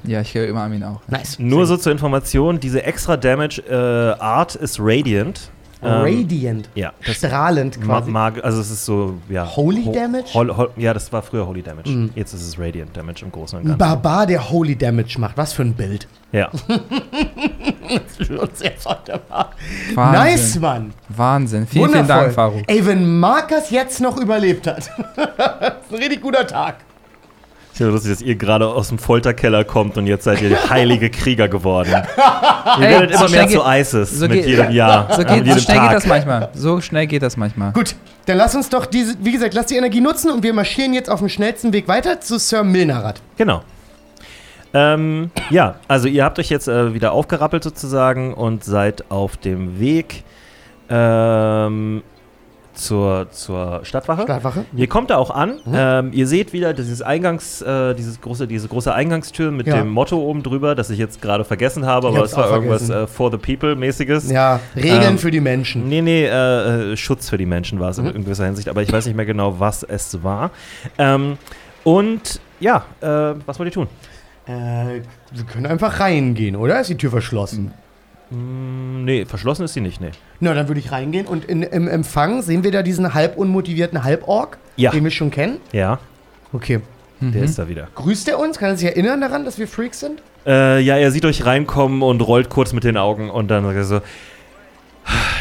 Ja, 0.03 0.20
ich 0.20 0.35
höre 0.35 0.49
immer 0.49 0.62
an 0.62 0.75
ihn 0.75 0.83
auch. 0.83 1.01
Nice. 1.09 1.38
nur 1.38 1.66
so 1.66 1.77
zur 1.77 1.92
Information, 1.92 2.59
diese 2.59 2.83
extra 2.83 3.16
Damage 3.16 3.62
äh, 3.68 4.20
Art 4.20 4.57
ist 4.57 4.79
Radiant. 4.81 5.51
Ähm, 5.85 6.03
Radiant. 6.23 6.68
Ja, 6.75 6.92
das 7.07 7.16
Strahlend 7.16 7.81
quasi. 7.81 8.11
mag, 8.11 8.42
also 8.44 8.61
es 8.61 8.70
ist 8.70 8.85
so, 8.85 9.14
ja. 9.29 9.44
Holy 9.57 9.85
ho- 9.85 9.92
Damage? 9.92 10.33
Hol, 10.35 10.57
hol, 10.57 10.70
ja, 10.77 10.94
das 10.94 11.12
war 11.12 11.23
früher 11.23 11.47
Holy 11.47 11.62
Damage. 11.62 11.90
Mhm. 11.90 12.11
Jetzt 12.14 12.33
ist 12.33 12.42
es 12.47 12.59
Radiant 12.59 12.97
Damage 12.97 13.25
im 13.25 13.31
Großen 13.33 13.59
und 13.59 13.64
Ein 13.64 13.68
Ganzen. 13.79 13.79
Barbar, 13.79 14.27
der 14.27 14.51
Holy 14.51 14.77
Damage 14.77 15.16
macht. 15.18 15.37
Was 15.37 15.53
für 15.53 15.62
ein 15.62 15.75
Bild. 15.75 16.09
Ja. 16.33 16.51
Sehr 18.55 18.73
wunderbar. 18.85 19.51
Wahnsinn. 19.94 20.20
Nice, 20.23 20.59
Mann. 20.59 20.92
Wahnsinn. 21.09 21.66
Vielen, 21.66 21.85
Wundervoll. 21.88 22.07
vielen 22.07 22.18
Dank, 22.25 22.35
Faruk. 22.35 22.62
Ey, 22.66 22.87
wenn 22.87 23.18
Markus 23.20 23.70
jetzt 23.70 24.01
noch 24.01 24.16
überlebt 24.20 24.66
hat. 24.66 24.90
das 25.16 25.27
ist 25.37 25.92
ein 25.92 25.97
richtig 25.99 26.20
guter 26.23 26.47
Tag. 26.47 26.77
Ich 27.74 27.78
finde 27.78 27.92
lustig, 27.92 28.12
dass 28.12 28.22
ihr 28.22 28.37
gerade 28.37 28.68
aus 28.68 28.87
dem 28.87 28.98
Folterkeller 28.98 29.64
kommt 29.64 29.98
und 29.98 30.06
jetzt 30.06 30.22
seid 30.22 30.40
ihr 30.42 30.70
heilige 30.70 31.10
Krieger 31.10 31.48
geworden. 31.48 31.90
ihr 32.78 32.80
werdet 32.80 33.16
so 33.18 33.24
immer 33.26 33.30
mehr 33.34 33.48
schnell 33.48 33.60
zu 33.60 33.62
ISIS 33.98 34.10
so 34.12 34.28
mit 34.28 34.34
geht- 34.34 34.46
jedem 34.46 34.70
Jahr. 34.70 35.08
So, 35.10 35.18
mit 35.18 35.26
geht, 35.26 35.38
so 35.38 35.44
jedem 35.44 35.58
schnell 35.58 35.76
Tag. 35.78 35.88
geht 35.88 35.96
das 35.96 36.06
manchmal. 36.06 36.48
So 36.54 36.80
schnell 36.80 37.08
geht 37.08 37.22
das 37.22 37.37
manchmal. 37.37 37.72
Gut, 37.72 37.96
dann 38.26 38.37
lass 38.37 38.54
uns 38.54 38.68
doch 38.68 38.87
diese, 38.87 39.16
wie 39.24 39.32
gesagt, 39.32 39.54
lass 39.54 39.66
die 39.66 39.74
Energie 39.76 40.00
nutzen 40.00 40.30
und 40.30 40.44
wir 40.44 40.52
marschieren 40.54 40.94
jetzt 40.94 41.10
auf 41.10 41.18
dem 41.18 41.28
schnellsten 41.28 41.72
Weg 41.72 41.88
weiter 41.88 42.20
zu 42.20 42.38
Sir 42.38 42.62
Milnerat. 42.62 43.20
Genau. 43.37 43.62
Ähm, 44.72 45.32
ja, 45.50 45.74
also 45.88 46.06
ihr 46.06 46.22
habt 46.22 46.38
euch 46.38 46.50
jetzt 46.50 46.68
äh, 46.68 46.94
wieder 46.94 47.10
aufgerappelt 47.10 47.64
sozusagen 47.64 48.34
und 48.34 48.62
seid 48.62 49.10
auf 49.10 49.37
dem 49.37 49.80
Weg 49.80 50.22
ähm, 50.88 52.04
zur, 52.74 53.30
zur 53.30 53.80
Stadtwache. 53.84 54.22
Stadtwache. 54.22 54.64
Ihr 54.76 54.87
kommt 54.88 55.10
da 55.10 55.16
auch 55.16 55.30
an. 55.30 55.60
Mhm. 55.64 55.72
Ähm, 55.74 56.10
ihr 56.12 56.26
seht 56.26 56.52
wieder 56.52 56.72
dieses 56.74 57.00
Eingangs, 57.02 57.62
äh, 57.62 57.94
dieses 57.94 58.20
große, 58.20 58.46
diese 58.46 58.68
große 58.68 58.92
Eingangstür 58.92 59.50
mit 59.50 59.66
Ja. 59.66 59.76
dem 59.76 59.88
Motto 59.88 60.18
oben 60.18 60.42
drüber, 60.42 60.74
das 60.74 60.90
ich 60.90 60.98
jetzt 60.98 61.22
gerade 61.22 61.44
vergessen 61.44 61.87
habe, 61.87 62.08
Ich 62.08 62.14
aber 62.16 62.24
es 62.24 62.37
war 62.37 62.50
irgendwas 62.50 62.90
äh, 62.90 63.06
for 63.06 63.30
the 63.30 63.38
people 63.38 63.74
mäßiges. 63.76 64.30
Ja, 64.30 64.60
Regeln 64.76 65.02
Ähm, 65.02 65.18
für 65.18 65.30
die 65.30 65.40
Menschen. 65.40 65.88
Nee, 65.88 66.02
nee, 66.02 66.24
äh, 66.26 66.92
äh, 66.92 66.96
Schutz 66.96 67.30
für 67.30 67.38
die 67.38 67.46
Menschen 67.46 67.80
war 67.80 67.90
es 67.90 67.98
Mhm. 67.98 68.08
in 68.08 68.24
gewisser 68.24 68.44
Hinsicht, 68.46 68.68
aber 68.68 68.82
ich 68.82 68.92
weiß 68.92 69.06
nicht 69.06 69.16
mehr 69.16 69.26
genau, 69.26 69.58
was 69.60 69.82
es 69.82 70.22
war. 70.22 70.50
Ähm, 70.98 71.38
und 71.84 72.40
ja, 72.60 72.84
äh, 73.00 73.06
was 73.46 73.58
wollt 73.58 73.68
ihr 73.68 73.72
tun? 73.72 73.88
Äh, 74.46 75.00
wir 75.32 75.44
können 75.50 75.66
einfach 75.66 76.00
reingehen, 76.00 76.56
oder? 76.56 76.80
Ist 76.80 76.90
die 76.90 76.96
Tür 76.96 77.10
verschlossen? 77.10 77.72
Mm, 78.35 79.05
nee, 79.05 79.25
verschlossen 79.25 79.64
ist 79.64 79.75
sie 79.75 79.81
nicht, 79.81 80.01
nee. 80.01 80.11
Na, 80.40 80.55
dann 80.55 80.68
würde 80.68 80.81
ich 80.81 80.90
reingehen 80.92 81.27
und 81.27 81.44
in, 81.44 81.62
im 81.62 81.88
Empfang 81.88 82.42
sehen 82.42 82.64
wir 82.64 82.70
da 82.73 82.83
diesen 82.83 83.14
halb 83.14 83.37
unmotivierten 83.37 84.03
Halborg, 84.05 84.59
Ja. 84.77 84.90
den 84.90 85.05
wir 85.05 85.11
schon 85.11 85.31
kennen. 85.31 85.59
Ja, 85.73 85.99
Okay. 86.53 86.81
der 87.20 87.40
Mhm. 87.40 87.44
ist 87.44 87.59
da 87.59 87.68
wieder. 87.68 87.88
Grüßt 87.94 88.29
er 88.29 88.38
uns? 88.38 88.59
Kann 88.59 88.70
er 88.70 88.77
sich 88.77 88.87
erinnern 88.88 89.20
daran, 89.20 89.44
dass 89.44 89.59
wir 89.59 89.66
Freaks 89.68 90.01
sind? 90.01 90.23
Äh, 90.47 90.81
ja, 90.81 90.97
er 90.97 91.11
sieht 91.11 91.25
euch 91.25 91.47
reinkommen 91.47 92.03
und 92.03 92.20
rollt 92.20 92.51
kurz 92.51 92.73
mit 92.73 92.85
den 92.85 92.97
Augen 92.97 93.31
und 93.31 93.49
dann 93.51 93.64
sagt 93.64 93.77
er 93.77 93.85
so, 93.85 94.01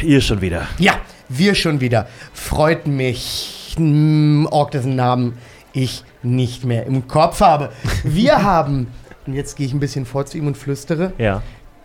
ihr 0.02 0.22
schon 0.22 0.42
wieder. 0.42 0.68
Ja, 0.78 0.94
wir 1.30 1.56
schon 1.56 1.82
wieder. 1.82 2.08
Freut 2.34 2.88
mich. 2.88 3.74
Hm, 3.78 4.48
Ork, 4.52 4.72
dessen 4.72 4.96
Namen 4.96 5.38
ich 5.74 6.04
nicht 6.22 6.64
mehr 6.64 6.86
im 6.86 7.08
Kopf 7.08 7.42
habe. 7.42 7.70
Wir 8.04 8.44
haben, 8.44 8.88
und 9.26 9.34
jetzt 9.34 9.56
gehe 9.58 9.66
ich 9.66 9.74
ein 9.74 9.80
bisschen 9.80 10.06
vor 10.06 10.26
zu 10.26 10.38
ihm 10.38 10.48
und 10.48 10.58
flüstere, 10.58 11.12
Ja. 11.18 11.42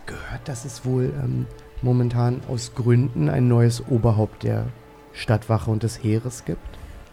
Gehört, 0.09 0.47
dass 0.47 0.65
es 0.65 0.83
wohl 0.83 1.13
ähm, 1.23 1.45
momentan 1.81 2.41
aus 2.49 2.73
Gründen 2.75 3.29
ein 3.29 3.47
neues 3.47 3.87
Oberhaupt 3.87 4.43
der 4.43 4.65
Stadtwache 5.13 5.71
und 5.71 5.83
des 5.83 6.03
Heeres 6.03 6.43
gibt. 6.45 6.59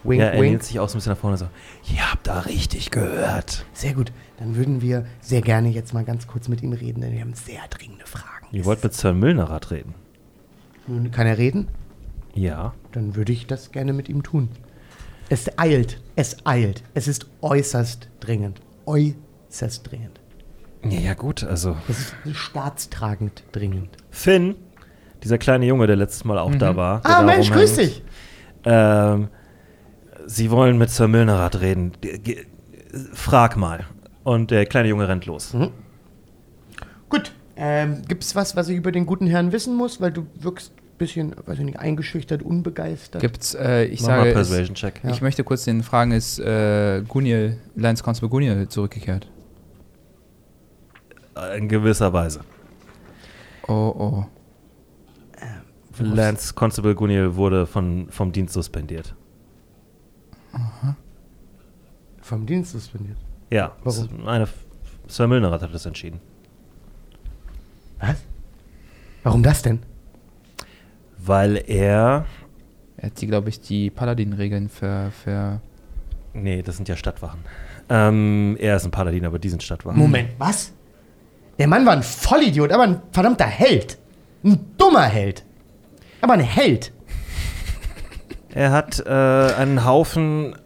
Wink, 0.03 0.21
ja, 0.21 0.29
er 0.29 0.41
wink. 0.41 0.51
lehnt 0.51 0.63
sich 0.63 0.79
auch 0.79 0.89
so 0.89 0.95
ein 0.95 0.99
bisschen 0.99 1.13
nach 1.13 1.19
vorne 1.19 1.37
so, 1.37 1.49
ihr 1.93 2.11
habt 2.11 2.27
da 2.27 2.41
richtig 2.41 2.91
gehört. 2.91 3.67
Sehr 3.73 3.95
gut. 3.95 4.13
Dann 4.39 4.57
würden 4.57 4.81
wir 4.81 5.07
sehr 5.21 5.41
gerne 5.41 5.69
jetzt 5.69 5.95
mal 5.95 6.05
ganz 6.05 6.27
kurz 6.27 6.49
mit 6.49 6.63
ihm 6.63 6.73
reden, 6.73 7.01
denn 7.01 7.13
wir 7.13 7.21
haben 7.21 7.35
sehr 7.35 7.63
dringende 7.71 8.07
Fragen. 8.07 8.47
Ihr 8.53 8.65
wollt 8.65 8.83
mit 8.83 8.95
Sir 8.95 9.13
Milnerat 9.13 9.71
reden? 9.71 9.95
Nun, 10.87 11.11
Kann 11.11 11.27
er 11.27 11.39
reden? 11.39 11.69
Ja. 12.35 12.75
Dann 12.93 13.17
würde 13.17 13.33
ich 13.33 13.47
das 13.47 13.73
gerne 13.73 13.93
mit 13.93 14.09
ihm 14.09 14.23
tun. 14.23 14.49
Es 15.29 15.59
eilt. 15.59 16.01
Es 16.15 16.37
eilt. 16.47 16.85
Es 16.95 17.09
ist 17.09 17.27
äußerst 17.41 18.09
dringend. 18.21 18.61
Äußerst 18.85 19.91
dringend. 19.91 20.21
Ja, 20.85 21.01
ja 21.01 21.15
gut, 21.15 21.43
also 21.45 21.77
Es 21.89 21.99
ist 22.25 22.37
staatstragend 22.37 23.43
dringend. 23.53 23.91
Finn, 24.11 24.55
dieser 25.23 25.39
kleine 25.39 25.67
Junge, 25.67 25.87
der 25.87 25.97
letztes 25.97 26.25
Mal 26.25 26.39
auch 26.39 26.55
da 26.55 26.77
war. 26.77 27.01
der 27.01 27.11
Ah, 27.11 27.21
da 27.21 27.27
Mensch, 27.27 27.51
rumhängt, 27.51 27.69
grüß 27.69 27.77
dich. 27.77 28.03
Ähm, 28.65 29.29
Sie 30.27 30.51
wollen 30.51 30.77
mit 30.79 30.91
Sir 30.91 31.09
Milnerat 31.09 31.61
reden. 31.61 31.93
Ge- 32.01 32.19
ge- 32.19 32.47
Frag 33.13 33.57
mal. 33.57 33.85
Und 34.25 34.51
der 34.51 34.67
kleine 34.67 34.89
Junge 34.89 35.07
rennt 35.09 35.27
los. 35.27 35.55
Mhm. 35.55 35.71
Gut. 37.09 37.33
Ähm, 37.57 38.03
Gibt 38.07 38.23
es 38.25 38.35
was, 38.35 38.55
was 38.57 38.69
ich 38.69 38.77
über 38.77 38.93
den 38.93 39.07
guten 39.07 39.27
Herrn 39.27 39.53
wissen 39.53 39.75
muss? 39.77 40.01
Weil 40.01 40.13
du 40.13 40.27
wirkst 40.39 40.73
ein 40.77 40.99
bisschen, 40.99 41.35
weiß 41.47 41.59
ich 41.59 41.65
nicht, 41.65 41.79
eingeschüchtert, 41.79 42.43
unbegeistert. 42.43 43.23
Gibt's, 43.23 43.55
äh, 43.55 43.85
ich 43.85 44.01
Mach 44.01 44.07
sage, 44.09 44.21
mal 44.23 44.27
ist, 44.29 44.35
Persuasion-Check. 44.35 45.01
Ja. 45.05 45.11
ich 45.11 45.23
möchte 45.23 45.43
kurz 45.45 45.65
den 45.65 45.83
fragen, 45.83 46.13
ist 46.13 46.39
äh, 46.41 47.03
Guniel, 47.07 47.59
Lance 47.77 48.03
Constable 48.03 48.29
Guniel 48.31 48.69
zurückgekehrt? 48.69 49.29
In 51.57 51.69
gewisser 51.69 52.13
Weise. 52.13 52.41
Oh, 53.69 53.95
oh. 53.99 54.27
Lance 55.99 56.55
Constable 56.55 56.95
Guniel 56.95 57.37
wurde 57.37 57.67
von, 57.67 58.09
vom 58.11 58.33
Dienst 58.33 58.55
suspendiert. 58.55 59.15
Vom 62.21 62.47
Dienst 62.47 62.73
suspendiert. 62.73 63.19
Ja, 63.51 63.73
Warum? 63.85 64.27
Eine, 64.27 64.49
Sir 65.07 65.27
Milnerat 65.27 65.63
hat 65.63 65.73
das 65.73 65.87
entschieden. 65.87 66.21
Was? 68.01 68.17
Warum 69.23 69.43
das 69.43 69.63
denn? 69.63 69.81
Weil 71.19 71.63
er. 71.67 72.27
Er 72.97 73.07
hat 73.07 73.21
die, 73.21 73.27
glaube 73.27 73.49
ich, 73.49 73.61
die 73.61 73.91
Paladin-Regeln 73.91 74.69
ver, 74.69 75.11
ver. 75.11 75.61
Nee, 76.33 76.63
das 76.63 76.77
sind 76.77 76.89
ja 76.89 76.97
Stadtwachen. 76.97 77.41
Ähm, 77.89 78.57
er 78.59 78.77
ist 78.77 78.85
ein 78.85 78.91
Paladin, 78.91 79.25
aber 79.25 79.39
die 79.39 79.49
sind 79.49 79.63
Stadtwachen. 79.63 79.99
Moment, 79.99 80.31
was? 80.39 80.73
Der 81.59 81.69
Mann 81.69 81.87
war 81.87 81.93
ein 81.95 82.03
Vollidiot, 82.03 82.71
aber 82.73 82.83
ein 82.85 83.01
verdammter 83.13 83.47
Held. 83.47 83.99
Ein 84.45 84.59
dummer 84.79 85.05
Held. 85.05 85.45
Aber 86.21 86.35
ein 86.35 86.41
Held. 86.41 86.93
Er 88.55 88.71
hat 88.73 89.05
äh, 89.05 89.11
einen 89.11 89.85
Haufen, 89.85 90.57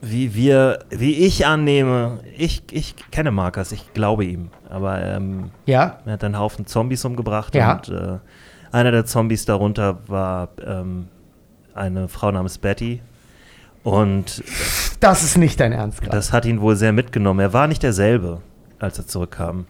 wie 0.00 0.36
wir, 0.36 0.78
wie 0.90 1.14
ich 1.26 1.44
annehme. 1.44 2.20
Ich, 2.36 2.62
ich 2.70 2.94
kenne 3.10 3.32
Marcus, 3.32 3.72
ich 3.72 3.92
glaube 3.94 4.24
ihm. 4.24 4.50
Aber 4.70 5.02
ähm, 5.02 5.50
Ja, 5.64 5.98
er 6.06 6.12
hat 6.12 6.22
einen 6.22 6.38
Haufen 6.38 6.66
Zombies 6.66 7.04
umgebracht 7.04 7.52
Ja. 7.56 7.72
und 7.72 7.88
äh, 7.88 8.18
einer 8.70 8.92
der 8.92 9.06
Zombies 9.06 9.44
darunter 9.44 9.98
war 10.06 10.50
ähm, 10.64 11.08
eine 11.74 12.06
Frau 12.06 12.30
namens 12.30 12.58
Betty. 12.58 13.02
Und 13.82 14.44
das 15.00 15.24
ist 15.24 15.36
nicht 15.36 15.58
dein 15.58 15.72
Ernst 15.72 16.02
gerade. 16.02 16.16
das 16.16 16.32
hat 16.32 16.44
ihn 16.44 16.60
wohl 16.60 16.76
sehr 16.76 16.92
mitgenommen. 16.92 17.40
Er 17.40 17.52
war 17.52 17.66
nicht 17.66 17.82
derselbe, 17.82 18.40
als 18.78 18.98
er 18.98 19.06
zurückkam. 19.08 19.66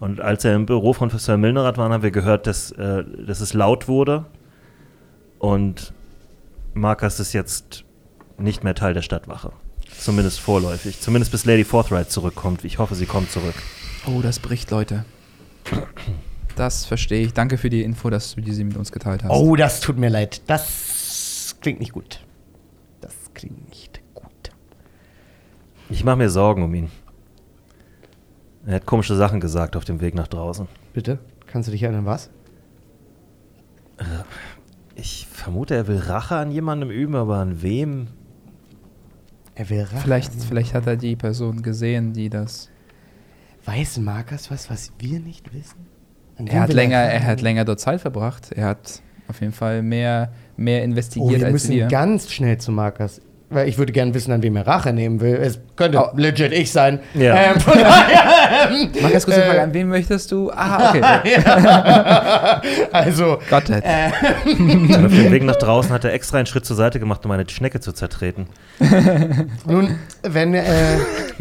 Und 0.00 0.20
als 0.20 0.44
er 0.44 0.54
im 0.54 0.64
Büro 0.64 0.94
von 0.94 1.10
Sir 1.10 1.36
Milnerat 1.36 1.76
war, 1.76 1.90
haben 1.90 2.02
wir 2.02 2.10
gehört, 2.10 2.46
dass, 2.46 2.72
äh, 2.72 3.04
dass 3.26 3.40
es 3.40 3.52
laut 3.52 3.86
wurde. 3.86 4.24
Und 5.38 5.92
Marcus 6.72 7.20
ist 7.20 7.34
jetzt 7.34 7.84
nicht 8.38 8.64
mehr 8.64 8.74
Teil 8.74 8.94
der 8.94 9.02
Stadtwache. 9.02 9.52
Zumindest 9.98 10.40
vorläufig. 10.40 11.00
Zumindest 11.00 11.32
bis 11.32 11.44
Lady 11.44 11.64
Forthright 11.64 12.10
zurückkommt. 12.10 12.64
Ich 12.64 12.78
hoffe, 12.78 12.94
sie 12.94 13.04
kommt 13.04 13.30
zurück. 13.30 13.54
Oh, 14.06 14.22
das 14.22 14.38
bricht, 14.38 14.70
Leute. 14.70 15.04
Das 16.56 16.86
verstehe 16.86 17.22
ich. 17.26 17.34
Danke 17.34 17.58
für 17.58 17.68
die 17.68 17.82
Info, 17.82 18.08
dass 18.08 18.34
du 18.34 18.40
diese 18.40 18.64
mit 18.64 18.78
uns 18.78 18.92
geteilt 18.92 19.22
hast. 19.22 19.30
Oh, 19.30 19.54
das 19.56 19.80
tut 19.80 19.98
mir 19.98 20.08
leid. 20.08 20.40
Das 20.46 21.56
klingt 21.60 21.80
nicht 21.80 21.92
gut. 21.92 22.24
Das 23.02 23.14
klingt 23.34 23.68
nicht 23.68 24.00
gut. 24.14 24.30
Ich 25.90 26.04
mache 26.04 26.16
mir 26.16 26.30
Sorgen 26.30 26.62
um 26.62 26.74
ihn. 26.74 26.90
Er 28.70 28.76
hat 28.76 28.86
komische 28.86 29.16
Sachen 29.16 29.40
gesagt 29.40 29.74
auf 29.74 29.84
dem 29.84 30.00
Weg 30.00 30.14
nach 30.14 30.28
draußen. 30.28 30.68
Bitte? 30.92 31.18
Kannst 31.48 31.66
du 31.66 31.72
dich 31.72 31.82
erinnern, 31.82 32.06
was? 32.06 32.30
Ich 34.94 35.26
vermute, 35.28 35.74
er 35.74 35.88
will 35.88 35.98
Rache 35.98 36.36
an 36.36 36.52
jemandem 36.52 36.88
üben, 36.88 37.16
aber 37.16 37.38
an 37.38 37.62
wem? 37.62 38.06
Er 39.56 39.70
will 39.70 39.82
Rache. 39.82 39.96
Vielleicht, 39.96 40.32
vielleicht 40.34 40.72
hat 40.74 40.86
er 40.86 40.96
die 40.96 41.16
Person 41.16 41.62
gesehen, 41.62 42.12
die 42.12 42.30
das. 42.30 42.70
Weiß 43.64 43.98
Markus 43.98 44.52
was, 44.52 44.70
was 44.70 44.92
wir 45.00 45.18
nicht 45.18 45.52
wissen? 45.52 45.88
Er 46.36 46.60
hat 46.60 46.72
länger, 46.72 46.98
er 46.98 47.24
hat 47.24 47.40
länger 47.40 47.64
dort 47.64 47.80
Zeit 47.80 48.00
verbracht. 48.00 48.52
Er 48.52 48.66
hat 48.66 49.02
auf 49.26 49.40
jeden 49.40 49.52
Fall 49.52 49.82
mehr, 49.82 50.32
mehr 50.56 50.82
Oh, 50.82 50.84
investigiert 50.84 51.40
wir 51.40 51.46
als 51.46 51.52
müssen 51.52 51.72
wir. 51.72 51.88
ganz 51.88 52.30
schnell 52.30 52.58
zu 52.58 52.70
Markus. 52.70 53.20
Weil 53.52 53.68
ich 53.68 53.78
würde 53.78 53.92
gerne 53.92 54.14
wissen, 54.14 54.30
an 54.30 54.44
wem 54.44 54.54
er 54.54 54.64
Rache 54.64 54.92
nehmen 54.92 55.20
will. 55.20 55.34
Es 55.34 55.58
könnte 55.74 55.98
Oh. 55.98 56.16
legit 56.16 56.52
ich 56.52 56.70
sein. 56.70 57.00
Ja. 57.14 57.34
Ähm, 57.34 57.60
von 57.60 57.74
daher, 57.78 58.70
ähm, 58.70 58.90
Markus, 59.02 59.24
kurze 59.24 59.42
Äh, 59.42 59.46
Frage, 59.46 59.62
an 59.62 59.74
wen 59.74 59.88
möchtest 59.88 60.30
du? 60.30 60.52
Ah, 60.52 60.90
okay. 60.90 61.02
also, 62.92 63.38
Gott, 63.50 63.68
äh, 63.70 63.80
auf 64.46 65.12
dem 65.12 65.32
Weg 65.32 65.42
nach 65.42 65.56
draußen 65.56 65.90
hat 65.92 66.04
er 66.04 66.12
extra 66.12 66.38
einen 66.38 66.46
Schritt 66.46 66.64
zur 66.64 66.76
Seite 66.76 67.00
gemacht, 67.00 67.24
um 67.24 67.32
eine 67.32 67.48
Schnecke 67.48 67.80
zu 67.80 67.92
zertreten. 67.92 68.46
nun, 69.66 69.96
wenn 70.22 70.54
äh, 70.54 70.62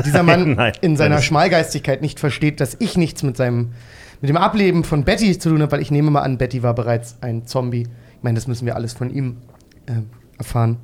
dieser 0.03 0.23
Mann 0.23 0.53
Nein, 0.57 0.73
in 0.81 0.97
seiner 0.97 1.21
Schmalgeistigkeit 1.21 2.01
nicht 2.01 2.19
versteht, 2.19 2.59
dass 2.59 2.75
ich 2.79 2.97
nichts 2.97 3.21
mit 3.23 3.37
seinem 3.37 3.73
mit 4.21 4.29
dem 4.29 4.37
Ableben 4.37 4.83
von 4.83 5.05
Betty 5.05 5.37
zu 5.39 5.49
tun 5.49 5.61
habe, 5.61 5.71
weil 5.73 5.81
ich 5.81 5.91
nehme 5.91 6.11
mal 6.11 6.21
an, 6.21 6.37
Betty 6.37 6.61
war 6.61 6.73
bereits 6.73 7.17
ein 7.21 7.45
Zombie. 7.45 7.83
Ich 7.83 8.23
meine, 8.23 8.35
das 8.35 8.47
müssen 8.47 8.65
wir 8.65 8.75
alles 8.75 8.91
von 8.93 9.09
ihm 9.11 9.37
äh, 9.85 9.91
erfahren. 10.37 10.77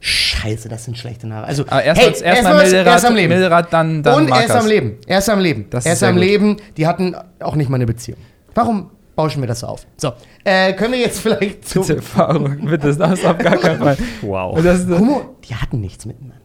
Scheiße, 0.00 0.68
das 0.68 0.84
sind 0.84 0.96
schlechte 0.96 1.26
Nachrichten. 1.26 1.48
Also, 1.48 1.64
Aber 1.68 1.82
erst, 1.82 2.00
hey, 2.00 2.08
erst, 2.08 2.22
erst 2.22 2.42
mal 2.44 2.50
er 2.58 2.62
Milderat, 2.62 2.98
ist 2.98 3.04
am 3.04 3.14
Leben. 3.14 3.32
Milderat, 3.32 3.72
dann, 3.72 4.02
dann 4.02 4.14
Und 4.14 4.28
er 4.30 4.40
ist 4.42 4.48
Markus. 4.48 4.64
am 4.64 4.68
Leben. 4.68 4.96
Er 5.06 5.18
ist 5.18 5.28
am 5.28 5.40
Leben. 5.40 5.66
Das 5.70 5.86
er 5.86 5.96
sehr 5.96 6.08
am 6.08 6.14
gut. 6.14 6.24
Leben. 6.24 6.56
Die 6.76 6.86
hatten 6.86 7.16
auch 7.40 7.56
nicht 7.56 7.68
mal 7.68 7.76
eine 7.76 7.86
Beziehung. 7.86 8.18
Warum 8.54 8.90
bauschen 9.16 9.42
wir 9.42 9.48
das 9.48 9.60
so 9.60 9.66
auf? 9.66 9.86
So, 9.96 10.12
äh, 10.44 10.72
können 10.74 10.92
wir 10.92 11.00
jetzt 11.00 11.20
vielleicht 11.20 11.68
zu. 11.68 11.80
Bitte, 11.80 11.96
Erfahrung, 11.96 12.64
bitte, 12.64 12.94
das 12.94 13.24
auf 13.24 13.38
gar 13.38 13.56
keinen 13.56 13.78
Fall. 13.78 13.96
Wow. 14.22 14.56
Homo, 14.56 15.36
die 15.48 15.54
hatten 15.56 15.80
nichts 15.80 16.06
miteinander. 16.06 16.38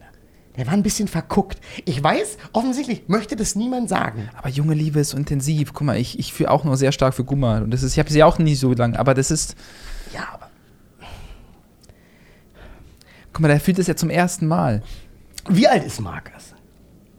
Der 0.57 0.67
war 0.67 0.73
ein 0.73 0.83
bisschen 0.83 1.07
verguckt. 1.07 1.59
Ich 1.85 2.03
weiß, 2.03 2.37
offensichtlich 2.53 3.03
möchte 3.07 3.35
das 3.35 3.55
niemand 3.55 3.89
sagen. 3.89 4.29
Aber 4.37 4.49
junge 4.49 4.75
Liebe 4.75 4.99
ist 4.99 5.09
so 5.09 5.17
intensiv. 5.17 5.73
Guck 5.73 5.87
mal, 5.87 5.97
ich, 5.97 6.19
ich 6.19 6.31
fühle 6.31 6.51
auch 6.51 6.63
nur 6.63 6.77
sehr 6.77 6.91
stark 6.91 7.15
für 7.15 7.23
Gumma. 7.23 7.57
Und 7.59 7.71
das 7.71 7.81
ist, 7.81 7.93
ich 7.93 7.99
habe 7.99 8.11
sie 8.11 8.23
auch 8.23 8.37
nie 8.37 8.55
so 8.55 8.71
lange, 8.73 8.99
aber 8.99 9.13
das 9.15 9.31
ist. 9.31 9.55
Ja, 10.13 10.27
aber 10.31 10.42
Guck 13.33 13.41
mal, 13.41 13.47
der 13.49 13.59
fühlt 13.59 13.79
es 13.79 13.87
ja 13.87 13.95
zum 13.95 14.09
ersten 14.09 14.47
Mal. 14.47 14.81
wie 15.49 15.67
alt 15.67 15.83
ist 15.83 15.99
Markus? 15.99 16.53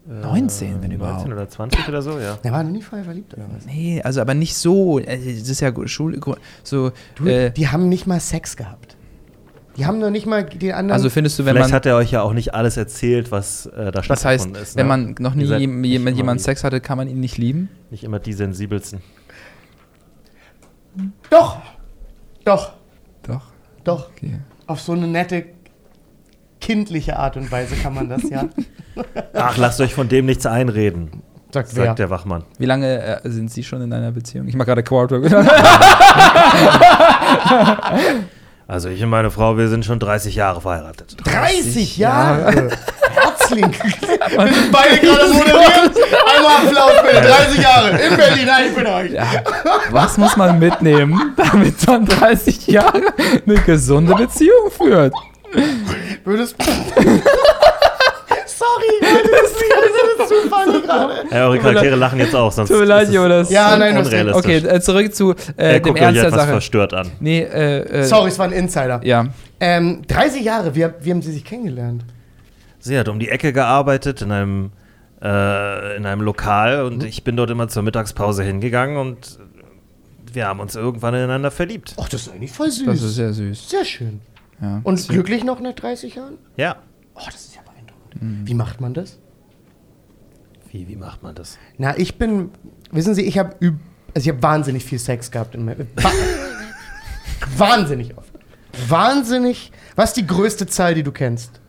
19, 0.07 0.69
wenn 0.83 0.91
19 0.91 0.93
überhaupt. 0.93 1.27
oder 1.33 1.49
20 1.49 1.89
oder 1.89 2.03
so, 2.03 2.19
ja. 2.19 2.37
Der 2.45 2.53
war 2.53 2.63
noch 2.63 2.71
nie 2.71 2.83
vorher 2.83 3.05
verliebt, 3.07 3.33
oder 3.35 3.47
was? 3.57 3.65
Nee, 3.65 4.03
also 4.03 4.21
aber 4.21 4.35
nicht 4.35 4.55
so. 4.55 4.99
äh, 4.99 5.17
Das 5.39 5.49
ist 5.49 5.61
ja 5.61 5.73
Schule. 5.89 6.21
So, 6.63 6.93
Du, 7.15 7.27
äh, 7.27 7.51
die 7.51 7.69
haben 7.69 7.89
nicht 7.89 8.07
mal 8.07 8.21
Sex 8.21 8.57
gehabt. 8.57 8.97
Die 9.79 9.87
haben 9.87 9.99
noch 9.99 10.11
nicht 10.11 10.27
mal 10.27 10.45
den 10.45 10.73
anderen. 10.73 10.93
also 10.93 11.09
findest 11.11 11.39
du, 11.39 11.47
wenn 11.47 11.55
Vielleicht 11.55 11.71
man. 11.71 11.77
hat 11.77 11.87
er 11.87 11.97
euch 11.97 12.13
ja 12.13 12.21
auch 12.23 12.33
nicht 12.35 12.55
alles 12.55 12.77
erzählt, 12.77 13.33
was 13.33 13.67
äh, 13.67 13.91
da 13.91 14.03
Das 14.03 14.07
heißt, 14.09 14.21
stattgefunden 14.45 14.63
ist. 14.63 14.77
wenn 14.77 14.87
ne? 14.87 14.89
man 14.89 15.15
noch 15.19 15.35
nie 15.35 15.45
jemand, 15.89 16.17
jemand 16.17 16.41
Sex 16.43 16.63
hatte, 16.65 16.81
kann 16.81 16.97
man 16.99 17.09
ihn 17.09 17.19
nicht 17.19 17.39
lieben? 17.39 17.71
Nicht 17.91 18.05
immer 18.05 18.21
die 18.21 18.35
sensibelsten. 18.35 19.01
doch! 21.31 21.61
Doch, 22.45 22.75
Doch. 23.27 23.41
doch. 23.85 24.11
Okay. 24.11 24.39
Auf 24.67 24.81
so 24.83 24.93
eine 24.93 25.07
nette, 25.07 25.47
kindliche 26.65 27.19
Art 27.19 27.37
und 27.37 27.51
Weise 27.53 27.77
kann 27.77 27.95
man 27.95 28.09
das 28.09 28.23
ja. 28.31 28.49
Ach, 29.35 29.57
lasst 29.59 29.81
euch 29.81 29.95
von 29.95 30.09
dem 30.09 30.27
nichts 30.27 30.47
einreden, 30.47 31.23
Sagt 31.53 31.75
wer? 31.77 31.87
sagt 31.87 31.99
der 31.99 32.11
Wachmann. 32.11 32.45
Wie 32.59 32.67
lange 32.67 33.21
äh, 33.23 33.29
sind 33.29 33.51
Sie 33.51 33.63
schon 33.63 33.83
in 33.83 33.93
einer 33.93 34.13
Beziehung? 34.13 34.49
Ich 34.49 34.57
mache 34.57 34.67
gerade 34.67 34.83
Quarter. 34.83 35.21
Also 38.67 38.89
ich 38.89 39.03
und 39.03 39.11
meine 39.11 39.31
Frau, 39.31 39.59
wir 39.59 39.69
sind 39.69 39.85
schon 39.85 39.99
30 39.99 40.37
Jahre 40.37 40.63
verheiratet. 40.63 41.17
30 41.25 41.99
Jahre! 41.99 42.71
Herzlichen 43.15 43.73
Wir 43.73 44.53
sind 44.55 44.73
beide 44.73 44.97
gerade 45.01 45.35
moderiert. 45.35 45.95
Einmal 46.35 46.67
Applaus 46.67 46.93
bitte. 47.03 47.29
30 47.29 47.63
Jahre 47.63 47.91
in 47.91 48.17
Berlin. 48.17 48.47
Nein, 48.47 48.65
ich 48.69 48.75
bin 48.75 48.87
euch. 48.87 49.11
Ja. 49.13 49.27
Was 49.91 50.17
muss 50.17 50.35
man 50.39 50.59
mitnehmen, 50.59 51.35
damit 51.37 51.87
man 51.87 52.07
30 52.07 52.67
Jahre 52.69 53.03
eine 53.47 53.55
gesunde 53.57 54.15
Beziehung 54.15 54.71
führt? 54.71 55.13
Würdest. 56.25 56.57
Sorry, 58.47 58.93
Leute, 59.01 59.31
das 59.31 59.51
ist, 59.51 59.65
das 60.19 60.21
ist 60.21 60.29
zu 60.29 60.49
funny 60.49 60.81
gerade. 60.83 61.15
Ja, 61.31 61.47
eure 61.49 61.59
Charaktere 61.59 61.97
lachen 61.97 62.19
jetzt 62.19 62.35
auch, 62.35 62.53
sonst 62.53 62.69
Tut 62.69 62.79
mir 62.81 62.85
leid, 62.85 63.11
Jonas. 63.13 63.51
Ja, 63.51 63.77
nein, 63.77 63.95
das- 63.95 64.07
unrealistisch. 64.07 64.45
Okay, 64.45 64.57
äh, 64.59 64.81
zurück 64.81 65.15
zu 65.15 65.33
äh, 65.33 65.35
er 65.57 65.73
dem 65.75 65.83
guckt 65.83 65.97
euch 65.99 66.03
Ernst 66.03 66.17
der 66.21 66.29
etwas 66.29 66.41
Sache. 66.41 66.51
verstört 66.53 66.95
an. 66.95 67.11
Nee, 67.21 67.41
äh, 67.43 67.81
äh, 67.81 68.03
Sorry, 68.05 68.29
es 68.29 68.39
war 68.39 68.47
ein 68.47 68.53
Insider. 68.53 69.01
Ja. 69.05 69.27
Ähm, 69.61 70.03
30 70.09 70.43
Jahre, 70.45 70.75
wie, 70.75 70.87
wie 71.01 71.11
haben 71.11 71.23
Sie 71.23 71.33
sich 71.33 71.45
kennengelernt? 71.45 72.05
Sie 72.79 72.99
hat 72.99 73.09
um 73.09 73.19
die 73.19 73.29
Ecke 73.31 73.53
gearbeitet 73.53 74.23
in 74.23 74.31
einem, 74.31 74.71
äh, 75.23 75.97
in 75.97 76.07
einem 76.07 76.21
Lokal 76.23 76.81
Mhm. 76.81 76.87
und 76.87 77.05
ich 77.05 77.25
bin 77.25 77.37
dort 77.37 77.51
immer 77.51 77.69
zur 77.69 77.83
Mittagspause 77.83 78.43
hingegangen 78.45 78.97
und 78.99 79.39
wir 80.33 80.47
haben 80.47 80.61
uns 80.61 80.75
irgendwann 80.77 81.15
ineinander 81.15 81.51
verliebt. 81.51 81.95
Ach, 82.01 82.09
das 82.09 82.23
ist 82.27 82.33
eigentlich 82.35 82.53
voll 82.53 82.71
süß. 82.71 82.87
Das 82.87 83.03
ist 83.03 83.15
sehr 83.17 83.33
süß. 83.33 83.69
Sehr 83.71 83.85
schön. 83.85 84.21
Ja. 84.61 84.81
Und 84.85 85.09
glücklich 85.09 85.45
noch 85.45 85.61
nach 85.61 85.75
30 85.75 86.15
Jahren? 86.15 86.39
Ja. 86.57 86.77
Oh, 87.15 87.23
das 87.27 87.47
ist 87.47 87.55
ja 87.57 87.63
beeindruckend. 87.63 88.49
Wie 88.49 88.55
macht 88.55 88.81
man 88.81 88.95
das? 88.95 89.19
Wie, 90.71 90.89
wie 90.89 90.97
macht 90.97 91.23
man 91.23 91.35
das? 91.35 91.59
Na, 91.79 91.97
ich 91.97 92.19
bin, 92.19 92.51
wissen 92.91 93.15
Sie, 93.15 93.23
ich 93.23 93.39
habe 93.39 93.57
also 94.15 94.29
ich 94.29 94.33
habe 94.33 94.43
wahnsinnig 94.43 94.85
viel 94.85 94.99
Sex 94.99 95.31
gehabt 95.31 95.55
in 95.55 95.65
meinem 95.65 95.89
Wahnsinnig 97.57 98.17
oft. 98.17 98.33
Wahnsinnig. 98.89 99.73
Was 99.97 100.11
ist 100.11 100.17
die 100.17 100.27
größte 100.27 100.67
Zahl, 100.67 100.95
die 100.95 101.03
du 101.03 101.13
kennst? 101.13 101.61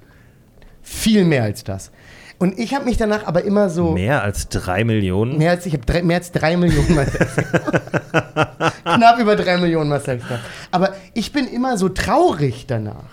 Viel 0.82 1.26
mehr 1.26 1.44
als 1.44 1.64
das. 1.64 1.92
Und 2.38 2.60
ich 2.60 2.74
habe 2.74 2.86
mich 2.86 2.98
danach 2.98 3.26
aber 3.26 3.44
immer 3.44 3.70
so 3.70 3.92
Mehr 3.92 4.22
als 4.22 4.50
drei 4.50 4.84
Millionen? 4.84 5.38
mehr 5.38 5.52
als 5.52 5.66
ich 5.66 5.74
habe 5.74 5.86
drei, 5.86 6.04
mehr 6.04 6.18
als 6.18 6.32
drei 6.32 6.58
Millionen 6.58 6.96
Mal 6.96 7.08
Sex. 7.08 7.36
Knapp 8.84 9.20
über 9.20 9.36
drei 9.36 9.58
Millionen 9.58 9.90
Mal 9.90 10.02
Sex 10.02 10.28
gehabt. 10.28 10.44
Aber 10.72 10.96
ich 11.14 11.32
bin 11.32 11.48
immer 11.48 11.78
so 11.78 11.90
traurig 11.90 12.66
danach. 12.68 13.06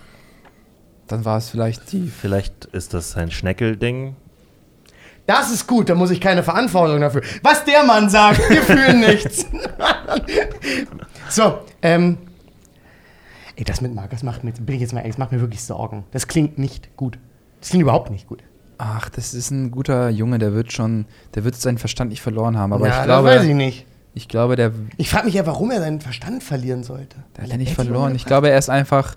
Dann 1.06 1.24
war 1.24 1.38
es 1.38 1.50
vielleicht 1.50 1.92
die. 1.92 2.08
Vielleicht 2.08 2.64
ist 2.66 2.94
das 2.94 3.16
ein 3.16 3.30
Schneckelding. 3.30 4.16
Das 5.26 5.52
ist 5.52 5.68
gut, 5.68 5.88
da 5.88 5.94
muss 5.94 6.10
ich 6.10 6.20
keine 6.20 6.42
Verantwortung 6.42 7.00
dafür. 7.00 7.22
Was 7.42 7.64
der 7.64 7.84
Mann 7.84 8.10
sagt, 8.10 8.40
wir 8.50 8.62
fühlen 8.62 9.00
nichts. 9.00 9.46
so, 11.28 11.60
ähm. 11.80 12.18
Ey, 13.54 13.64
das 13.64 13.80
mit 13.80 13.94
Markus 13.94 14.22
macht 14.22 14.42
mir, 14.42 14.52
bin 14.52 14.74
ich 14.76 14.80
jetzt 14.80 14.92
mal 14.92 15.00
ehrlich, 15.00 15.14
das 15.14 15.18
macht 15.18 15.30
mir 15.30 15.40
wirklich 15.40 15.62
Sorgen. 15.62 16.04
Das 16.10 16.26
klingt 16.26 16.58
nicht 16.58 16.96
gut. 16.96 17.18
Das 17.60 17.68
klingt 17.68 17.82
überhaupt 17.82 18.10
nicht 18.10 18.26
gut. 18.26 18.42
Ach, 18.84 19.08
das 19.10 19.32
ist 19.32 19.50
ein 19.52 19.70
guter 19.70 20.08
Junge, 20.08 20.38
der 20.38 20.54
wird 20.54 20.72
schon, 20.72 21.04
der 21.36 21.44
wird 21.44 21.54
seinen 21.54 21.78
Verstand 21.78 22.10
nicht 22.10 22.20
verloren 22.20 22.58
haben. 22.58 22.72
Aber 22.72 22.86
ja, 22.86 22.92
ich 22.92 22.96
das 22.96 23.04
glaube, 23.06 23.28
weiß 23.28 23.44
ich 23.44 23.54
nicht. 23.54 23.86
ich 24.12 24.26
glaube, 24.26 24.56
der, 24.56 24.72
Ich 24.96 25.08
frage 25.08 25.26
mich 25.26 25.34
ja, 25.34 25.46
warum 25.46 25.70
er 25.70 25.78
seinen 25.80 26.00
Verstand 26.00 26.42
verlieren 26.42 26.82
sollte. 26.82 27.16
der 27.36 27.44
hat 27.44 27.50
er 27.50 27.58
nicht 27.58 27.74
verloren. 27.74 28.16
Ich 28.16 28.24
glaube, 28.24 28.50
er 28.50 28.58
ist 28.58 28.70
einfach, 28.70 29.14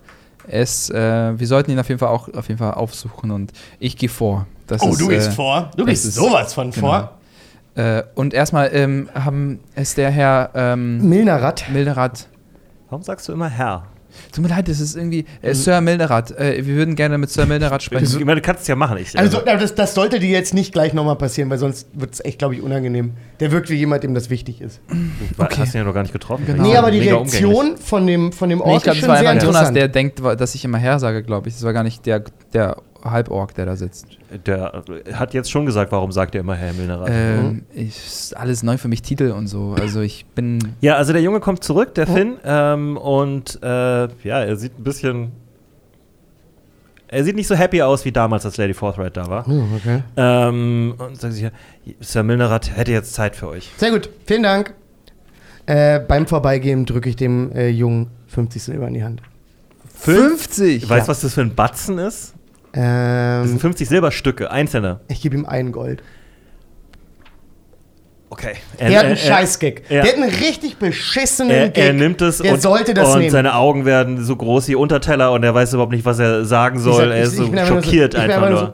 er 0.47 0.61
ist, 0.61 0.91
äh, 0.91 1.39
wir 1.39 1.47
sollten 1.47 1.71
ihn 1.71 1.79
auf 1.79 1.89
jeden 1.89 1.97
Fall 1.99 2.09
auch 2.09 2.29
auf 2.31 2.47
jeden 2.47 2.59
Fall 2.59 2.75
aufsuchen 2.75 3.31
und 3.31 3.53
ich 3.79 3.97
gehe 3.97 4.07
vor. 4.09 4.45
Das 4.67 4.83
Oh, 4.83 4.89
ist, 4.89 5.01
du 5.01 5.07
gehst 5.07 5.29
äh, 5.29 5.31
vor. 5.31 5.71
Du 5.75 5.83
das 5.83 5.87
gehst 5.87 6.05
ist- 6.05 6.15
sowas 6.15 6.53
von 6.53 6.69
genau. 6.69 6.87
vor. 6.87 7.11
Äh, 7.83 8.03
und 8.13 8.35
erstmal 8.35 8.69
ähm, 8.71 9.09
haben 9.15 9.59
ist 9.75 9.97
der 9.97 10.11
Herr 10.11 10.51
ähm, 10.53 11.09
Milnerat. 11.09 11.65
Milderath. 11.73 12.27
Warum 12.89 13.01
sagst 13.03 13.27
du 13.27 13.33
immer 13.33 13.49
Herr? 13.49 13.87
Tut 14.31 14.43
mir 14.43 14.49
leid, 14.49 14.67
das 14.67 14.79
ist 14.79 14.95
irgendwie 14.95 15.25
äh, 15.41 15.53
Sir 15.53 15.81
Milderath. 15.81 16.31
Äh, 16.37 16.65
wir 16.65 16.75
würden 16.75 16.95
gerne 16.95 17.17
mit 17.17 17.29
Sir 17.29 17.45
Milderath 17.45 17.81
Ich 17.81 17.85
sprechen. 17.85 18.25
meine, 18.25 18.41
du 18.41 18.41
kannst 18.41 18.63
es 18.63 18.67
ja 18.67 18.75
machen. 18.75 18.97
Ich, 18.97 19.17
Also, 19.17 19.39
das, 19.41 19.75
das 19.75 19.93
sollte 19.93 20.19
dir 20.19 20.29
jetzt 20.29 20.53
nicht 20.53 20.73
gleich 20.73 20.93
nochmal 20.93 21.15
passieren, 21.15 21.49
weil 21.49 21.57
sonst 21.57 21.87
wird 21.93 22.13
es 22.13 22.23
echt, 22.25 22.39
glaube 22.39 22.55
ich, 22.55 22.61
unangenehm. 22.61 23.13
Der 23.39 23.51
wirkt 23.51 23.69
wie 23.69 23.75
jemand, 23.75 24.03
dem 24.03 24.13
das 24.13 24.29
wichtig 24.29 24.61
ist. 24.61 24.79
du 24.89 25.43
okay. 25.43 25.55
hast 25.59 25.73
ihn 25.73 25.79
ja 25.79 25.83
noch 25.83 25.93
gar 25.93 26.03
nicht 26.03 26.13
getroffen. 26.13 26.45
Genau. 26.45 26.63
Nee, 26.63 26.75
aber 26.77 26.91
die 26.91 26.99
Mega 26.99 27.15
Reaktion 27.15 27.77
von 27.77 28.07
dem, 28.07 28.31
von 28.31 28.49
dem 28.49 28.59
Nee, 28.59 28.65
Ort 28.65 28.77
ich 28.77 28.83
glaube, 28.83 28.97
ist 28.97 29.05
schon 29.05 29.09
war 29.09 29.17
sehr 29.17 29.37
Jonas, 29.37 29.73
der 29.73 29.87
denkt, 29.87 30.21
dass 30.23 30.55
ich 30.55 30.63
immer 30.65 30.77
Herr 30.77 30.99
sage, 30.99 31.23
glaube 31.23 31.49
ich. 31.49 31.55
Das 31.55 31.63
war 31.63 31.73
gar 31.73 31.83
nicht 31.83 32.05
der, 32.05 32.23
der 32.53 32.77
Halborg, 33.11 33.53
der 33.55 33.65
da 33.65 33.75
sitzt. 33.75 34.07
Der 34.45 34.83
hat 35.13 35.33
jetzt 35.33 35.49
schon 35.51 35.65
gesagt, 35.65 35.91
warum 35.91 36.11
sagt 36.11 36.35
er 36.35 36.41
immer 36.41 36.55
Herr 36.55 36.73
Milnerat? 36.73 37.09
Ähm, 37.11 37.63
ist 37.73 38.35
alles 38.35 38.63
neu 38.63 38.77
für 38.77 38.87
mich, 38.87 39.01
Titel 39.01 39.31
und 39.31 39.47
so. 39.47 39.75
Also 39.79 40.01
ich 40.01 40.25
bin. 40.35 40.59
Ja, 40.81 40.95
also 40.95 41.13
der 41.13 41.21
Junge 41.21 41.39
kommt 41.39 41.63
zurück, 41.63 41.93
der 41.95 42.07
Finn, 42.07 42.37
ähm, 42.43 42.97
und 42.97 43.59
äh, 43.63 43.67
ja, 43.67 44.09
er 44.41 44.55
sieht 44.57 44.77
ein 44.79 44.83
bisschen. 44.83 45.31
Er 47.07 47.23
sieht 47.23 47.35
nicht 47.35 47.47
so 47.47 47.55
happy 47.55 47.81
aus 47.83 48.03
wie 48.03 48.11
damals, 48.11 48.45
als 48.45 48.57
Lady 48.57 48.73
Forthright 48.73 49.15
da 49.15 49.27
war. 49.27 49.45
Oh, 49.47 49.63
okay. 49.77 50.01
Ähm, 50.17 50.95
und 50.97 51.21
sagt 51.21 51.33
sich, 51.33 51.43
ja, 51.43 51.51
Sir 51.99 52.23
Milnerat 52.23 52.75
hätte 52.75 52.91
jetzt 52.91 53.13
Zeit 53.13 53.35
für 53.35 53.47
euch. 53.47 53.71
Sehr 53.77 53.91
gut, 53.91 54.09
vielen 54.25 54.43
Dank. 54.43 54.73
Äh, 55.67 55.99
beim 55.99 56.25
Vorbeigehen 56.27 56.85
drücke 56.85 57.09
ich 57.09 57.15
dem 57.15 57.51
äh, 57.51 57.69
Jungen 57.69 58.07
50 58.27 58.61
Silber 58.63 58.87
in 58.87 58.95
die 58.95 59.03
Hand. 59.03 59.21
50! 59.93 60.83
Weißt 60.83 60.89
du, 60.89 60.95
Ja. 60.95 61.07
was 61.07 61.21
das 61.21 61.33
für 61.35 61.41
ein 61.41 61.55
Batzen 61.55 61.97
ist? 61.99 62.33
Das 62.75 63.47
sind 63.47 63.55
Ähm, 63.55 63.59
50 63.59 63.87
Silberstücke, 63.87 64.51
einzelne. 64.51 64.99
ich 65.07 65.21
gebe 65.21 65.35
ihm 65.35 65.45
ein 65.45 65.71
Gold. 65.71 66.03
Okay. 68.29 68.55
Der 68.79 68.97
hat 68.99 69.05
einen 69.05 69.15
Scheißgag. 69.17 69.83
er- 69.87 70.03
Der 70.03 70.11
hat 70.13 70.19
einen 70.21 70.29
richtig 70.29 70.77
beschissenen 70.77 71.51
Er, 71.51 71.69
Gag. 71.69 71.77
er 71.85 71.93
nimmt 71.93 72.21
es 72.21 72.39
Der 72.39 72.53
und, 72.53 72.61
sollte 72.61 72.93
das 72.93 73.13
und 73.13 73.19
nehmen. 73.19 73.31
seine 73.31 73.55
Augen 73.55 73.85
werden 73.85 74.21
so 74.23 74.35
groß 74.35 74.67
wie 74.67 74.75
Unterteller 74.75 75.31
und 75.31 75.43
er 75.43 75.53
weiß 75.53 75.73
überhaupt 75.73 75.93
nicht, 75.93 76.03
was 76.05 76.19
er 76.19 76.43
sagen 76.43 76.79
soll. 76.79 76.95
sag- 77.05 77.11
er 77.11 77.17
ich- 77.17 77.23
ist 77.23 77.33
ich 77.33 77.37
so 77.39 77.45
so- 77.45 77.65
schockiert 77.65 78.11
bin 78.11 78.21
einfach 78.21 78.49
nur 78.49 78.59
nur. 78.61 78.73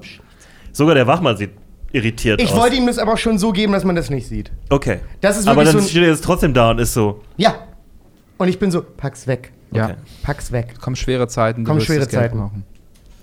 Sogar 0.71 0.95
der 0.95 1.05
Wachmann 1.05 1.37
sieht 1.37 1.51
irritiert 1.91 2.41
Ich 2.41 2.51
aus. 2.53 2.57
wollte 2.57 2.77
ihm 2.77 2.87
das 2.87 2.97
aber 2.97 3.17
schon 3.17 3.37
so 3.37 3.51
geben, 3.51 3.73
dass 3.73 3.83
man 3.83 3.95
das 3.95 4.09
nicht 4.09 4.25
sieht. 4.27 4.51
Okay. 4.69 4.99
Das 5.19 5.37
ist 5.37 5.47
Aber 5.47 5.63
dann 5.63 5.73
so 5.73 5.79
ein- 5.79 5.83
steht 5.87 6.01
er 6.03 6.09
jetzt 6.09 6.23
trotzdem 6.23 6.53
da 6.53 6.71
und 6.71 6.79
ist 6.79 6.93
so. 6.93 7.21
Ja. 7.37 7.53
Und 8.37 8.47
ich 8.47 8.57
bin 8.57 8.71
so, 8.71 8.81
pack's 8.81 9.27
weg. 9.27 9.51
Ja, 9.73 9.85
Okay. 9.85 9.95
Pack's 10.23 10.51
weg. 10.51 10.79
kommen 10.81 10.95
schwere 10.95 11.27
Zeiten. 11.27 11.63
du 11.65 11.69
Kommen 11.69 11.81
schwere 11.81 12.07
Zeiten. 12.07 12.37
brauchen. 12.39 12.63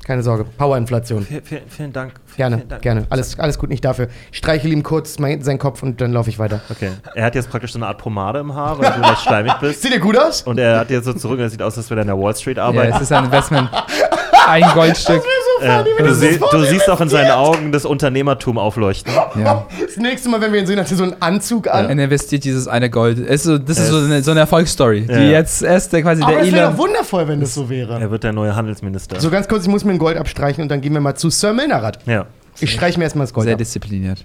Keine 0.09 0.23
Sorge. 0.23 0.44
Powerinflation. 0.57 1.23
Vielen, 1.23 1.42
vielen, 1.44 1.68
vielen 1.68 1.92
Dank. 1.92 2.14
Gerne, 2.35 2.57
vielen 2.57 2.68
Dank. 2.71 2.81
gerne. 2.81 3.07
Alles, 3.11 3.38
alles 3.38 3.59
gut, 3.59 3.68
nicht 3.68 3.85
dafür. 3.85 4.09
Ich 4.33 4.38
streichel 4.38 4.73
ihm 4.73 4.83
kurz 4.83 5.18
mein, 5.18 5.42
seinen 5.42 5.59
Kopf 5.59 5.83
und 5.83 6.01
dann 6.01 6.12
laufe 6.12 6.31
ich 6.31 6.38
weiter. 6.38 6.62
Okay. 6.71 6.92
Er 7.14 7.27
hat 7.27 7.35
jetzt 7.35 7.51
praktisch 7.51 7.73
so 7.75 7.79
eine 7.79 7.88
Art 7.88 7.99
Pomade 7.99 8.38
im 8.38 8.55
Haar, 8.55 8.79
weil 8.79 8.90
du 8.90 9.01
leicht 9.01 9.21
schleimig 9.21 9.53
bist. 9.61 9.83
Sieht 9.83 9.92
er 9.92 9.99
gut 9.99 10.16
aus? 10.16 10.40
Und 10.44 10.59
er 10.59 10.79
hat 10.81 10.88
jetzt 10.90 11.05
so 11.05 11.12
zurück 11.12 11.38
und 11.40 11.44
es 11.44 11.53
sieht 11.53 11.61
aus, 11.61 11.77
als 11.77 11.90
würde 11.90 12.01
er 12.01 12.03
in 12.05 12.09
der 12.09 12.18
Wall 12.18 12.35
Street 12.35 12.57
Ja, 12.57 12.64
arbeiten. 12.64 12.94
es 12.97 13.03
ist 13.03 13.12
ein 13.12 13.27
Investment. 13.27 13.68
Ein 14.49 14.65
Goldstück. 14.75 15.23
Ja. 15.63 15.85
wenn 15.85 16.05
Du, 16.07 16.11
das 16.11 16.21
sie, 16.21 16.35
so 16.35 16.47
du 16.51 16.63
siehst 16.65 16.89
auch 16.89 17.01
in 17.01 17.09
seinen 17.09 17.33
Augen 17.33 17.73
das 17.73 17.85
Unternehmertum 17.85 18.59
aufleuchten. 18.59 19.13
Ja. 19.13 19.67
Das 19.81 19.97
nächste 19.97 20.29
Mal, 20.29 20.41
wenn 20.41 20.53
wir 20.53 20.61
ihn 20.61 20.67
sehen, 20.67 20.79
hat 20.79 20.91
er 20.91 20.97
so 20.97 21.03
einen 21.03 21.17
Anzug 21.21 21.67
an. 21.69 21.87
Er 21.87 22.05
investiert 22.05 22.45
dieses 22.45 22.69
eine 22.69 22.91
Gold. 22.91 23.19
Es 23.19 23.41
ist 23.41 23.45
so, 23.45 23.59
das 23.59 23.79
ist 23.79 23.89
so 23.89 23.97
eine, 23.99 24.23
so 24.23 24.31
eine 24.31 24.41
Erfolgsstory, 24.41 25.07
Ja. 25.09 25.19
die 25.19 25.27
jetzt 25.31 25.63
erst 25.63 25.93
der, 25.93 26.03
quasi 26.03 26.23
Aber 26.23 26.33
der 26.33 26.43
es 26.43 26.53
wäre 26.53 26.71
doch 26.71 26.79
wundervoll, 26.79 27.27
wenn 27.29 27.41
das 27.41 27.55
so 27.55 27.69
wäre. 27.69 27.99
Er 28.01 28.11
wird 28.11 28.23
der 28.25 28.33
neue 28.33 28.55
Handelsminister. 28.55 29.21
So 29.21 29.31
ganz 29.31 29.49
kurz, 29.49 29.63
ich 29.65 29.69
muss 29.69 29.85
mir 29.85 29.93
ein 29.93 29.99
Gold 29.99 30.17
abstreichen 30.17 30.63
und 30.63 30.69
dann 30.69 30.81
gehen 30.81 30.93
wir 30.93 31.01
mal 31.01 31.15
zu 31.17 31.29
Sir 31.31 31.53
Milnerat. 31.53 31.99
ja. 32.07 32.27
Ich 32.61 32.73
streiche 32.73 32.99
mir 32.99 33.05
erstmal 33.05 33.25
das 33.25 33.33
Gold 33.33 33.45
Sehr 33.45 33.55
ab. 33.55 33.59
diszipliniert. 33.59 34.25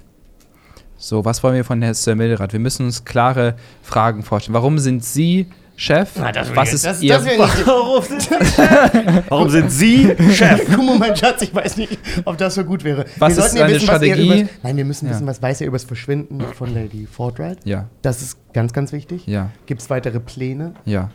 So, 0.98 1.24
was 1.26 1.44
wollen 1.44 1.54
wir 1.56 1.64
von 1.64 1.82
Herrn 1.82 1.94
Sir 1.94 2.16
Milderat? 2.16 2.52
Wir 2.54 2.60
müssen 2.60 2.86
uns 2.86 3.06
klare 3.06 3.56
Fragen 3.84 4.24
vorstellen. 4.24 4.54
Warum 4.56 4.80
sind 4.80 5.04
Sie 5.04 5.48
Chef? 5.76 6.12
Na, 6.18 6.32
das 6.32 6.56
Was 6.56 6.72
ist 6.74 6.86
das- 6.86 7.02
Ihr 7.02 7.18
das 7.18 7.26
Warum 7.68 8.00
sind 8.04 8.22
Sie 8.22 8.36
Chef? 8.46 9.26
Warum 9.30 9.50
sind 9.50 9.72
Sie 9.72 10.16
Chef? 10.34 10.62
Guck 10.70 10.86
mal, 10.86 10.98
mein 11.00 11.16
Schatz, 11.16 11.42
ich 11.42 11.54
weiß 11.54 11.78
nicht, 11.78 11.98
ob 12.26 12.38
das 12.38 12.56
so 12.56 12.64
gut 12.64 12.84
wäre. 12.84 13.06
Was 13.18 13.38
ist 13.38 13.52
seine 13.52 13.66
was 13.66 13.72
ihr 13.72 13.80
Strategie? 13.80 14.42
Übers, 14.42 14.50
nein, 14.62 14.78
wir 14.78 14.86
müssen 14.86 15.08
Ja. 15.08 15.14
wissen, 15.14 15.26
was 15.26 15.42
weiß 15.42 15.62
er 15.62 15.68
über 15.68 15.76
das 15.76 15.86
Verschwinden 15.86 16.42
von 16.54 16.74
Lady 16.74 17.08
Fortright. 17.08 17.58
Ja, 17.66 17.88
Das 18.04 18.22
ist 18.22 18.38
ganz, 18.54 18.72
ganz 18.72 18.92
wichtig. 18.92 19.26
ja, 19.26 19.50
Gibt 19.66 19.82
es 19.82 19.90
weitere 19.90 20.20
Pläne? 20.20 20.74
ja. 20.86 21.10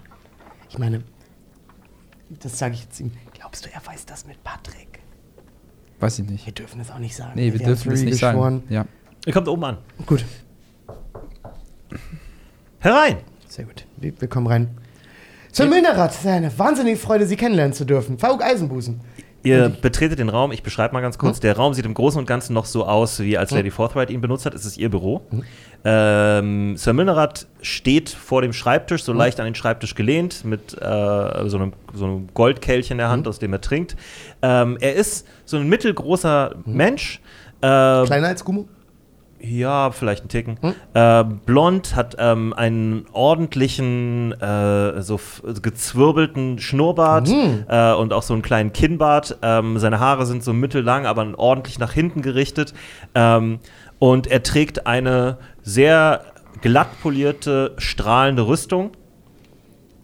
Ich 0.70 0.78
meine, 0.78 1.02
das 2.42 2.58
sage 2.58 2.74
ich 2.74 2.82
jetzt 2.82 3.00
ihm. 3.00 3.10
Glaubst 3.32 3.64
du, 3.64 3.70
er 3.72 3.80
weiß 3.86 4.04
das 4.04 4.26
mit 4.26 4.42
Patrick? 4.44 4.98
Weiß 5.98 6.18
ich 6.18 6.28
nicht. 6.28 6.44
Wir 6.44 6.52
dürfen 6.52 6.78
es 6.80 6.90
auch 6.90 6.98
nicht 6.98 7.16
sagen. 7.16 7.32
Nee, 7.36 7.52
wir 7.54 7.60
haben's 7.60 7.64
dürfen 7.84 7.92
es 7.92 8.02
nicht 8.02 8.20
geschworen. 8.20 8.60
sagen. 8.60 8.64
Ja. 8.68 8.84
Ihr 9.24 9.32
kommt 9.32 9.48
oben 9.48 9.64
an. 9.64 9.78
Gut, 10.04 10.24
Herein. 12.80 13.16
Sehr 13.58 13.66
gut. 13.66 13.86
Wir, 13.96 14.12
wir 14.20 14.28
kommen 14.28 14.46
rein. 14.46 14.68
Sir 15.50 15.66
Milnerat, 15.66 16.12
es 16.12 16.18
ist 16.20 16.26
eine 16.26 16.56
wahnsinnige 16.56 16.96
Freude, 16.96 17.26
Sie 17.26 17.34
kennenlernen 17.34 17.72
zu 17.72 17.84
dürfen. 17.84 18.16
Fauk 18.18 18.40
Eisenbusen. 18.44 19.00
Ihr 19.42 19.68
betretet 19.68 20.20
den 20.20 20.28
Raum, 20.28 20.52
ich 20.52 20.62
beschreibe 20.62 20.94
mal 20.94 21.00
ganz 21.00 21.18
kurz. 21.18 21.38
Hm? 21.38 21.40
Der 21.42 21.56
Raum 21.56 21.74
sieht 21.74 21.84
im 21.86 21.94
Großen 21.94 22.20
und 22.20 22.26
Ganzen 22.26 22.52
noch 22.54 22.66
so 22.66 22.86
aus, 22.86 23.18
wie 23.18 23.36
als 23.36 23.50
Hm? 23.50 23.56
Lady 23.58 23.70
Forthright 23.72 24.10
ihn 24.10 24.20
benutzt 24.20 24.46
hat. 24.46 24.54
Es 24.54 24.64
ist 24.64 24.78
ihr 24.78 24.90
Büro. 24.90 25.22
Ähm, 25.84 26.76
Sir 26.76 26.92
Milnerat 26.92 27.46
steht 27.62 28.10
vor 28.10 28.42
dem 28.42 28.52
Schreibtisch, 28.52 29.00
Hm? 29.00 29.06
so 29.06 29.12
leicht 29.14 29.40
an 29.40 29.46
den 29.46 29.54
Schreibtisch 29.56 29.94
gelehnt, 29.96 30.44
mit 30.44 30.74
äh, 30.74 31.48
so, 31.48 31.56
einem, 31.56 31.72
so 31.94 32.04
einem 32.04 32.28
Goldkelch 32.34 32.90
in 32.92 32.98
der 32.98 33.06
Hm? 33.08 33.12
Hand, 33.12 33.28
aus 33.28 33.40
dem 33.40 33.52
er 33.52 33.60
trinkt. 33.60 33.96
Ähm, 34.42 34.76
er 34.80 34.94
ist 34.94 35.26
so 35.44 35.56
ein 35.56 35.68
mittelgroßer 35.68 36.54
Mensch. 36.64 37.20
Ähm, 37.62 38.04
Kleiner 38.06 38.28
als 38.28 38.44
Gummo? 38.44 38.68
Ja, 39.40 39.90
vielleicht 39.90 40.24
ein 40.24 40.28
Ticken. 40.28 40.58
Hm? 40.60 40.74
Äh, 40.94 41.24
blond, 41.46 41.94
hat 41.94 42.16
ähm, 42.18 42.52
einen 42.52 43.06
ordentlichen, 43.12 44.32
äh, 44.40 45.00
so 45.02 45.20
gezwirbelten 45.62 46.58
Schnurrbart 46.58 47.28
Hm. 47.28 47.64
äh, 47.68 47.92
und 47.94 48.12
auch 48.12 48.22
so 48.22 48.34
einen 48.34 48.42
kleinen 48.42 48.72
Kinnbart. 48.72 49.38
Ähm, 49.42 49.78
seine 49.78 50.00
Haare 50.00 50.26
sind 50.26 50.42
so 50.42 50.52
mittellang, 50.52 51.06
aber 51.06 51.26
ordentlich 51.38 51.78
nach 51.78 51.92
hinten 51.92 52.22
gerichtet. 52.22 52.74
Ähm, 53.14 53.60
und 53.98 54.26
er 54.26 54.42
trägt 54.42 54.86
eine 54.86 55.38
sehr 55.62 56.22
glatt 56.60 57.00
polierte, 57.02 57.74
strahlende 57.78 58.46
Rüstung 58.46 58.90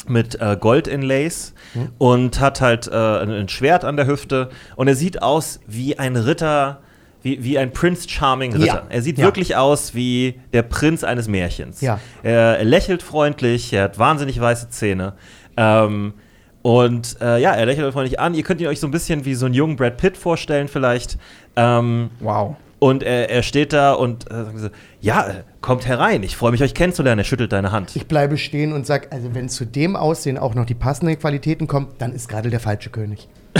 mit 0.07 0.40
äh, 0.40 0.57
Gold-Inlays 0.61 1.55
und 1.99 2.38
hat 2.38 2.61
halt 2.61 2.88
äh, 2.88 2.94
ein 2.94 3.49
Schwert 3.49 3.85
an 3.85 3.97
der 3.97 4.07
Hüfte. 4.07 4.51
Und 4.77 4.87
er 4.87 4.94
sieht 4.97 5.23
aus 5.23 5.61
wie 5.66 5.99
ein 5.99 6.16
Ritter, 6.16 6.81
wie, 7.25 7.43
wie 7.43 7.59
ein 7.59 7.73
Prince 7.73 8.09
Charming 8.09 8.53
Ritter. 8.53 8.65
Ja. 8.67 8.83
Er 8.89 9.03
sieht 9.03 9.19
Ja. 9.19 9.25
wirklich 9.25 9.57
aus 9.57 9.95
wie 9.97 10.39
der 10.53 10.63
Prinz 10.63 11.03
eines 11.03 11.27
Märchens. 11.27 11.81
Ja. 11.81 11.99
Er, 12.23 12.59
er 12.59 12.65
lächelt 12.65 13.03
freundlich, 13.03 13.73
er 13.73 13.83
hat 13.85 13.99
wahnsinnig 13.99 14.41
weiße 14.41 14.69
Zähne. 14.71 15.15
Ähm, 15.57 16.15
und 16.63 17.17
äh, 17.21 17.39
ja, 17.41 17.51
er 17.53 17.67
lächelt 17.67 17.87
euch 17.87 17.93
freundlich 17.93 18.19
an. 18.21 18.35
Ihr 18.35 18.43
könnt 18.43 18.61
ihn 18.61 18.69
euch 18.69 18.81
so 18.81 18.87
ein 18.87 18.91
bisschen 18.91 19.25
wie 19.25 19.35
so 19.35 19.45
einen 19.47 19.55
jungen 19.55 19.77
Brad 19.77 19.97
Pitt 19.99 20.17
vorstellen, 20.17 20.69
vielleicht. 20.69 21.19
Ähm, 21.57 22.11
Wow. 22.21 22.57
Und 22.85 23.03
er, 23.03 23.31
er 23.31 23.42
steht 23.42 23.73
da 23.73 23.92
und 23.92 24.31
äh, 24.31 24.44
sagt 24.44 24.59
so, 24.59 24.68
ja, 25.01 25.27
äh, 25.27 25.33
kommt 25.62 25.87
herein. 25.87 26.23
Ich 26.23 26.37
freue 26.37 26.51
mich, 26.53 26.62
euch 26.62 26.75
kennenzulernen. 26.75 27.20
Er 27.20 27.25
schüttelt 27.25 27.53
deine 27.53 27.73
Hand. 27.73 27.97
Ich 27.97 28.07
bleibe 28.07 28.37
stehen 28.37 28.73
und 28.75 28.87
sage, 28.87 29.09
also 29.11 29.35
wenn 29.35 29.49
zu 29.49 29.64
dem 29.64 29.97
Aussehen 29.97 30.37
auch 30.37 30.55
noch 30.55 30.66
die 30.66 30.75
passenden 30.75 31.18
Qualitäten 31.18 31.66
kommen, 31.66 31.88
dann 31.99 32.12
ist 32.12 32.29
gerade 32.29 32.51
der 32.51 32.61
falsche 32.61 32.90
König. 32.90 33.27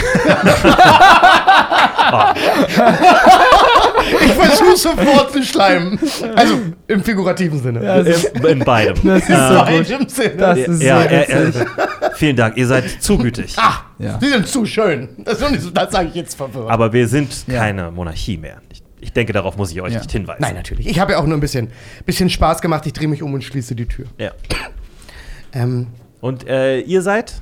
ich 4.25 4.31
versuche 4.33 4.75
sofort 4.77 5.31
zu 5.31 5.43
schleimen. 5.43 5.99
Also 6.35 6.59
im 6.87 7.03
figurativen 7.03 7.61
Sinne. 7.61 8.05
in, 8.35 8.45
in 8.45 8.59
beidem. 8.59 8.95
Das 9.03 9.23
ist 9.23 9.29
Ähm, 9.29 9.47
so 9.49 9.59
gut. 9.65 9.89
im 10.01 10.09
Sinne. 10.09 10.35
Das 10.37 10.57
ist 10.59 10.81
ja, 10.83 11.01
so 11.01 11.07
er, 11.07 11.29
er, 11.29 11.47
witzig. 11.47 11.67
vielen 12.15 12.35
Dank, 12.35 12.57
ihr 12.57 12.67
seid 12.67 12.89
zu 13.01 13.17
gütig. 13.17 13.55
Ah, 13.57 13.81
Ja. 13.97 14.17
Sie 14.19 14.29
sind 14.29 14.47
zu 14.47 14.65
schön. 14.65 15.09
Das, 15.19 15.39
nicht 15.49 15.75
das 15.77 15.91
sage 15.91 16.09
ich 16.09 16.15
jetzt 16.15 16.35
verwirrt. 16.35 16.69
Aber 16.69 16.91
wir 16.93 17.07
sind 17.07 17.47
Ja. 17.47 17.59
keine 17.59 17.91
Monarchie 17.91 18.37
mehr. 18.37 18.57
Ich, 18.71 18.83
ich 19.05 19.13
denke, 19.13 19.33
darauf 19.33 19.55
muss 19.55 19.71
ich 19.71 19.79
euch 19.81 19.93
Ja. 19.93 19.99
nicht 19.99 20.11
hinweisen. 20.11 20.41
Nein, 20.41 20.55
natürlich. 20.55 20.87
Ich 20.87 20.99
habe 20.99 21.13
ja 21.13 21.19
auch 21.19 21.25
nur 21.25 21.37
ein 21.37 21.39
bisschen, 21.39 21.69
bisschen 22.05 22.29
Spaß 22.29 22.61
gemacht. 22.61 22.85
Ich 22.87 22.93
drehe 22.93 23.07
mich 23.07 23.21
um 23.21 23.33
und 23.33 23.43
schließe 23.43 23.75
die 23.75 23.85
Tür. 23.85 24.05
Ja. 24.17 24.31
Ähm, 25.53 25.87
Und 26.21 26.47
äh, 26.47 26.79
ihr 26.79 27.01
seid? 27.01 27.41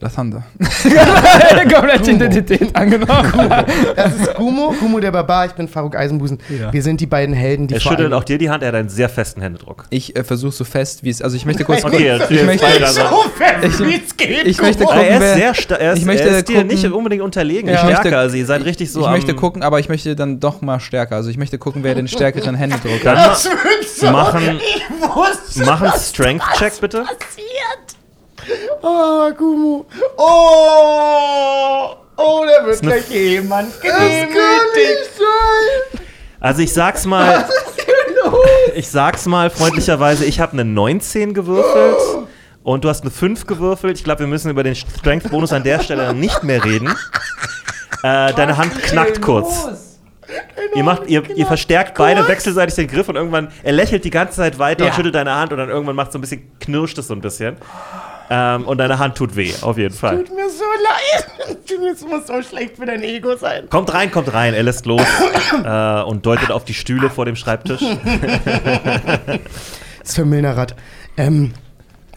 Lathander. 0.00 0.44
Komplette 1.74 2.10
Identität 2.12 2.74
angenommen. 2.74 3.50
das 3.94 4.14
ist 4.16 4.34
Gumo, 4.34 4.74
Gumo 4.80 4.98
der 4.98 5.10
Barbar. 5.10 5.44
Ich 5.46 5.52
bin 5.52 5.68
Faruk 5.68 5.94
Eisenbusen. 5.94 6.38
Ja. 6.48 6.72
Wir 6.72 6.82
sind 6.82 7.00
die 7.02 7.06
beiden 7.06 7.34
Helden, 7.34 7.66
die 7.66 7.74
Er 7.74 7.80
schüttelt 7.80 8.12
auch 8.14 8.24
dir 8.24 8.38
die 8.38 8.48
Hand, 8.48 8.62
er 8.62 8.68
hat 8.68 8.74
einen 8.76 8.88
sehr 8.88 9.10
festen 9.10 9.42
Händedruck. 9.42 9.84
Ich 9.90 10.16
äh, 10.16 10.24
versuche 10.24 10.52
so 10.52 10.64
fest, 10.64 11.04
wie 11.04 11.10
es. 11.10 11.20
Also 11.20 11.36
ich 11.36 11.44
möchte 11.44 11.64
kurz. 11.64 11.84
Okay, 11.84 12.04
jetzt- 12.06 12.30
ich 12.30 12.38
jetzt 12.38 12.46
möchte, 12.46 12.64
beide 12.66 12.86
also- 12.86 13.00
fest, 13.36 13.80
Ich- 13.80 13.86
wie 13.86 14.02
es 14.06 14.16
geht. 14.16 14.46
ich 14.46 14.62
möchte. 14.62 14.84
Aber 14.84 15.02
er 15.02 15.20
ist 15.20 15.34
sehr 15.36 15.54
stark, 15.54 15.80
er 15.80 15.92
ist, 15.92 15.98
ich 15.98 16.04
möchte 16.06 16.28
er 16.28 16.38
ist 16.38 16.48
dir 16.48 16.60
gucken- 16.62 16.66
nicht 16.68 16.84
unbedingt 16.86 17.22
unterlegen, 17.22 17.68
Ja. 17.68 17.76
stärker. 17.78 17.92
Ich 17.98 18.02
möchte- 18.04 18.18
also 18.18 18.36
ihr 18.36 18.46
seid 18.46 18.64
richtig 18.64 18.90
so 18.90 19.02
ich 19.02 19.06
möchte 19.10 19.34
gucken, 19.34 19.62
aber 19.62 19.80
ich 19.80 19.88
möchte 19.90 20.16
dann 20.16 20.40
doch 20.40 20.62
mal 20.62 20.80
stärker. 20.80 21.16
Also 21.16 21.28
ich 21.28 21.36
möchte 21.36 21.58
gucken, 21.58 21.82
wer 21.84 21.94
den 21.94 22.08
stärkeren 22.08 22.54
Händedruck 22.54 23.02
Dann 23.04 23.18
hat. 23.18 23.30
Das 23.32 23.48
so. 23.98 24.10
machen, 24.10 24.60
Ich 24.60 24.82
wusste, 25.14 25.64
machen 25.64 25.90
Strength-Check 26.00 26.80
bitte. 26.80 27.00
passiert. 27.00 27.99
Oh, 28.82 29.30
Gumo. 29.36 29.86
Oh. 30.16 31.94
Oh, 32.16 32.44
da 32.46 32.66
wird 32.66 32.80
gleich 32.82 33.08
jemand 33.10 33.80
gedemütigt. 33.80 35.10
sein. 35.18 36.00
Also 36.40 36.62
ich 36.62 36.72
sag's 36.72 37.06
mal, 37.06 37.46
ich 38.74 38.88
sag's 38.88 39.26
mal 39.26 39.50
freundlicherweise, 39.50 40.24
ich 40.24 40.40
habe 40.40 40.52
eine 40.52 40.64
19 40.64 41.34
gewürfelt 41.34 41.96
und 42.62 42.84
du 42.84 42.88
hast 42.88 43.02
eine 43.02 43.10
5 43.10 43.46
gewürfelt. 43.46 43.96
Ich 43.98 44.04
glaube, 44.04 44.20
wir 44.20 44.26
müssen 44.26 44.50
über 44.50 44.62
den 44.62 44.74
Strength-Bonus 44.74 45.52
an 45.52 45.62
der 45.62 45.80
Stelle 45.80 46.12
nicht 46.14 46.42
mehr 46.42 46.62
reden. 46.64 46.88
Äh, 48.02 48.32
deine 48.34 48.56
Hand 48.56 48.82
knackt 48.82 49.20
kurz. 49.22 49.68
Ihr, 50.74 50.84
macht, 50.84 51.06
ihr, 51.08 51.28
ihr 51.36 51.46
verstärkt 51.46 51.98
beide 51.98 52.26
wechselseitig 52.28 52.74
den 52.76 52.86
Griff 52.86 53.08
und 53.08 53.16
irgendwann, 53.16 53.48
er 53.64 53.72
lächelt 53.72 54.04
die 54.04 54.10
ganze 54.10 54.36
Zeit 54.36 54.58
weiter 54.58 54.84
Ja. 54.84 54.90
und 54.90 54.96
schüttelt 54.96 55.14
deine 55.14 55.34
Hand 55.34 55.52
und 55.52 55.58
dann 55.58 55.68
irgendwann 55.68 55.96
macht 55.96 56.12
so 56.12 56.18
ein 56.18 56.20
bisschen, 56.20 56.52
knirscht 56.60 56.96
es 56.98 57.08
so 57.08 57.14
ein 57.14 57.20
bisschen. 57.20 57.56
Ähm, 58.32 58.64
und 58.66 58.78
deine 58.78 58.98
Hand 59.00 59.16
tut 59.16 59.34
weh, 59.34 59.52
auf 59.60 59.76
jeden 59.76 59.94
Fall. 59.94 60.18
Tut 60.18 60.34
mir 60.34 60.48
so 60.48 60.64
leid. 60.64 61.26
Das 61.90 62.02
muss 62.02 62.26
so 62.26 62.42
schlecht 62.42 62.76
für 62.76 62.86
dein 62.86 63.02
Ego 63.02 63.36
sein. 63.36 63.68
Kommt 63.70 63.92
rein, 63.92 64.10
kommt 64.10 64.32
rein, 64.32 64.54
er 64.54 64.62
lässt 64.62 64.86
los 64.86 65.02
äh, 65.64 66.02
und 66.02 66.24
deutet 66.26 66.50
auf 66.50 66.64
die 66.64 66.74
Stühle 66.74 67.10
vor 67.10 67.24
dem 67.24 67.36
Schreibtisch. 67.36 67.80
Das 69.26 70.08
ist 70.10 70.14
für 70.16 70.24
Milnerat. 70.24 70.74
Ähm, 71.16 71.52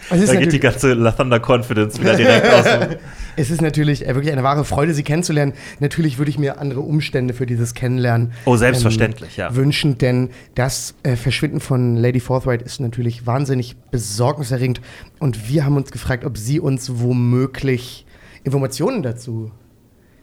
Da 0.10 0.36
geht 0.36 0.52
die 0.52 0.60
ganze 0.60 0.94
Lathander 0.94 1.39
Confidence 1.39 2.00
wieder 2.00 2.16
direkt 2.16 2.48
aus. 2.48 2.66
es 3.36 3.50
ist 3.50 3.62
natürlich 3.62 4.08
äh, 4.08 4.16
wirklich 4.16 4.32
eine 4.32 4.44
wahre 4.44 4.66
Freude, 4.66 4.94
Sie 4.94 5.04
kennenzulernen. 5.04 5.54
Natürlich 5.80 6.18
würde 6.18 6.30
ich 6.30 6.38
mir 6.38 6.60
andere 6.60 6.82
Umstände 6.82 7.34
für 7.34 7.46
dieses 7.46 7.74
Kennenlernen 7.74 8.34
Oh, 8.46 8.56
selbstverständlich, 8.56 9.38
ja. 9.38 9.56
wünschen, 9.56 9.98
denn 9.98 10.30
das 10.56 10.96
äh, 11.04 11.16
Verschwinden 11.16 11.60
von 11.60 11.96
Lady 11.96 12.20
Forthright 12.20 12.62
ist 12.62 12.80
natürlich 12.80 13.26
wahnsinnig 13.26 13.76
besorgniserregend. 13.92 14.82
Und 15.20 15.50
wir 15.50 15.66
haben 15.66 15.78
uns 15.78 15.92
gefragt, 15.92 16.26
ob 16.26 16.38
Sie 16.38 16.60
uns 16.60 16.92
womöglich 16.96 18.06
Informationen 18.44 19.04
dazu 19.04 19.52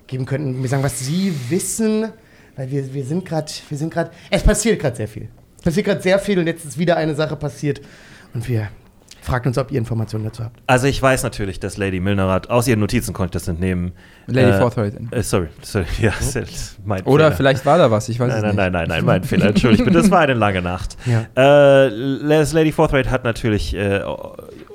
geben 0.07 0.27
könnten. 0.27 0.63
Wir 0.63 0.69
sagen, 0.69 0.83
was 0.83 1.01
Sie 1.01 1.33
wissen, 1.49 2.09
weil 2.57 2.71
wir, 2.71 2.93
wir 2.93 3.05
sind 3.05 3.25
gerade, 3.25 3.51
wir 3.69 3.79
sind 3.79 3.93
gerade, 3.93 4.11
es 4.31 4.43
passiert 4.43 4.79
gerade 4.79 4.97
sehr 4.97 5.09
viel. 5.09 5.29
Es 5.59 5.63
passiert 5.63 5.87
gerade 5.87 6.03
sehr 6.03 6.19
viel 6.19 6.39
und 6.39 6.47
jetzt 6.47 6.65
ist 6.65 6.79
wieder 6.79 6.97
eine 6.97 7.15
Sache 7.15 7.37
passiert 7.37 7.81
und 8.35 8.49
wir 8.49 8.69
fragten 9.23 9.51
uns, 9.51 9.59
ob 9.59 9.71
ihr 9.71 9.79
Informationen 9.79 10.25
dazu 10.25 10.45
habt. 10.45 10.61
Also 10.67 10.87
ich 10.87 11.01
weiß 11.01 11.23
natürlich, 11.23 11.61
dass 11.61 11.77
Lady 11.77 12.01
Milnerat, 12.01 12.49
aus 12.51 12.67
ihren 12.67 12.81
Notizen 12.81 13.13
konnte 13.13 13.37
ich 13.39 13.43
das 13.43 13.49
entnehmen. 13.49 13.93
Lady 14.27 14.51
äh, 14.51 14.59
Forthright. 14.59 14.95
Äh, 15.11 15.23
sorry, 15.23 15.49
sorry, 15.63 15.87
ja, 16.01 16.13
das 16.19 16.37
ist 16.37 16.79
mein 16.85 17.03
Oder 17.03 17.25
Fehler. 17.27 17.37
vielleicht 17.37 17.67
war 17.67 17.79
da 17.79 17.91
was, 17.91 18.09
ich 18.09 18.19
weiß 18.19 18.29
Nein, 18.29 18.37
es 18.37 18.43
nein, 18.43 18.51
nicht. 18.51 18.57
nein, 18.59 18.73
nein, 18.73 18.89
nein, 18.89 19.05
mein 19.05 19.25
Fehler. 19.25 19.47
Entschuldigt 19.47 19.85
bitte, 19.85 19.99
das 19.99 20.11
war 20.11 20.21
eine 20.21 20.35
lange 20.35 20.63
Nacht. 20.63 20.97
Ja. 21.07 21.27
Äh, 21.37 21.89
Lady 21.89 22.73
Forthright 22.73 23.11
hat 23.11 23.25
natürlich 23.25 23.75
äh, 23.75 24.01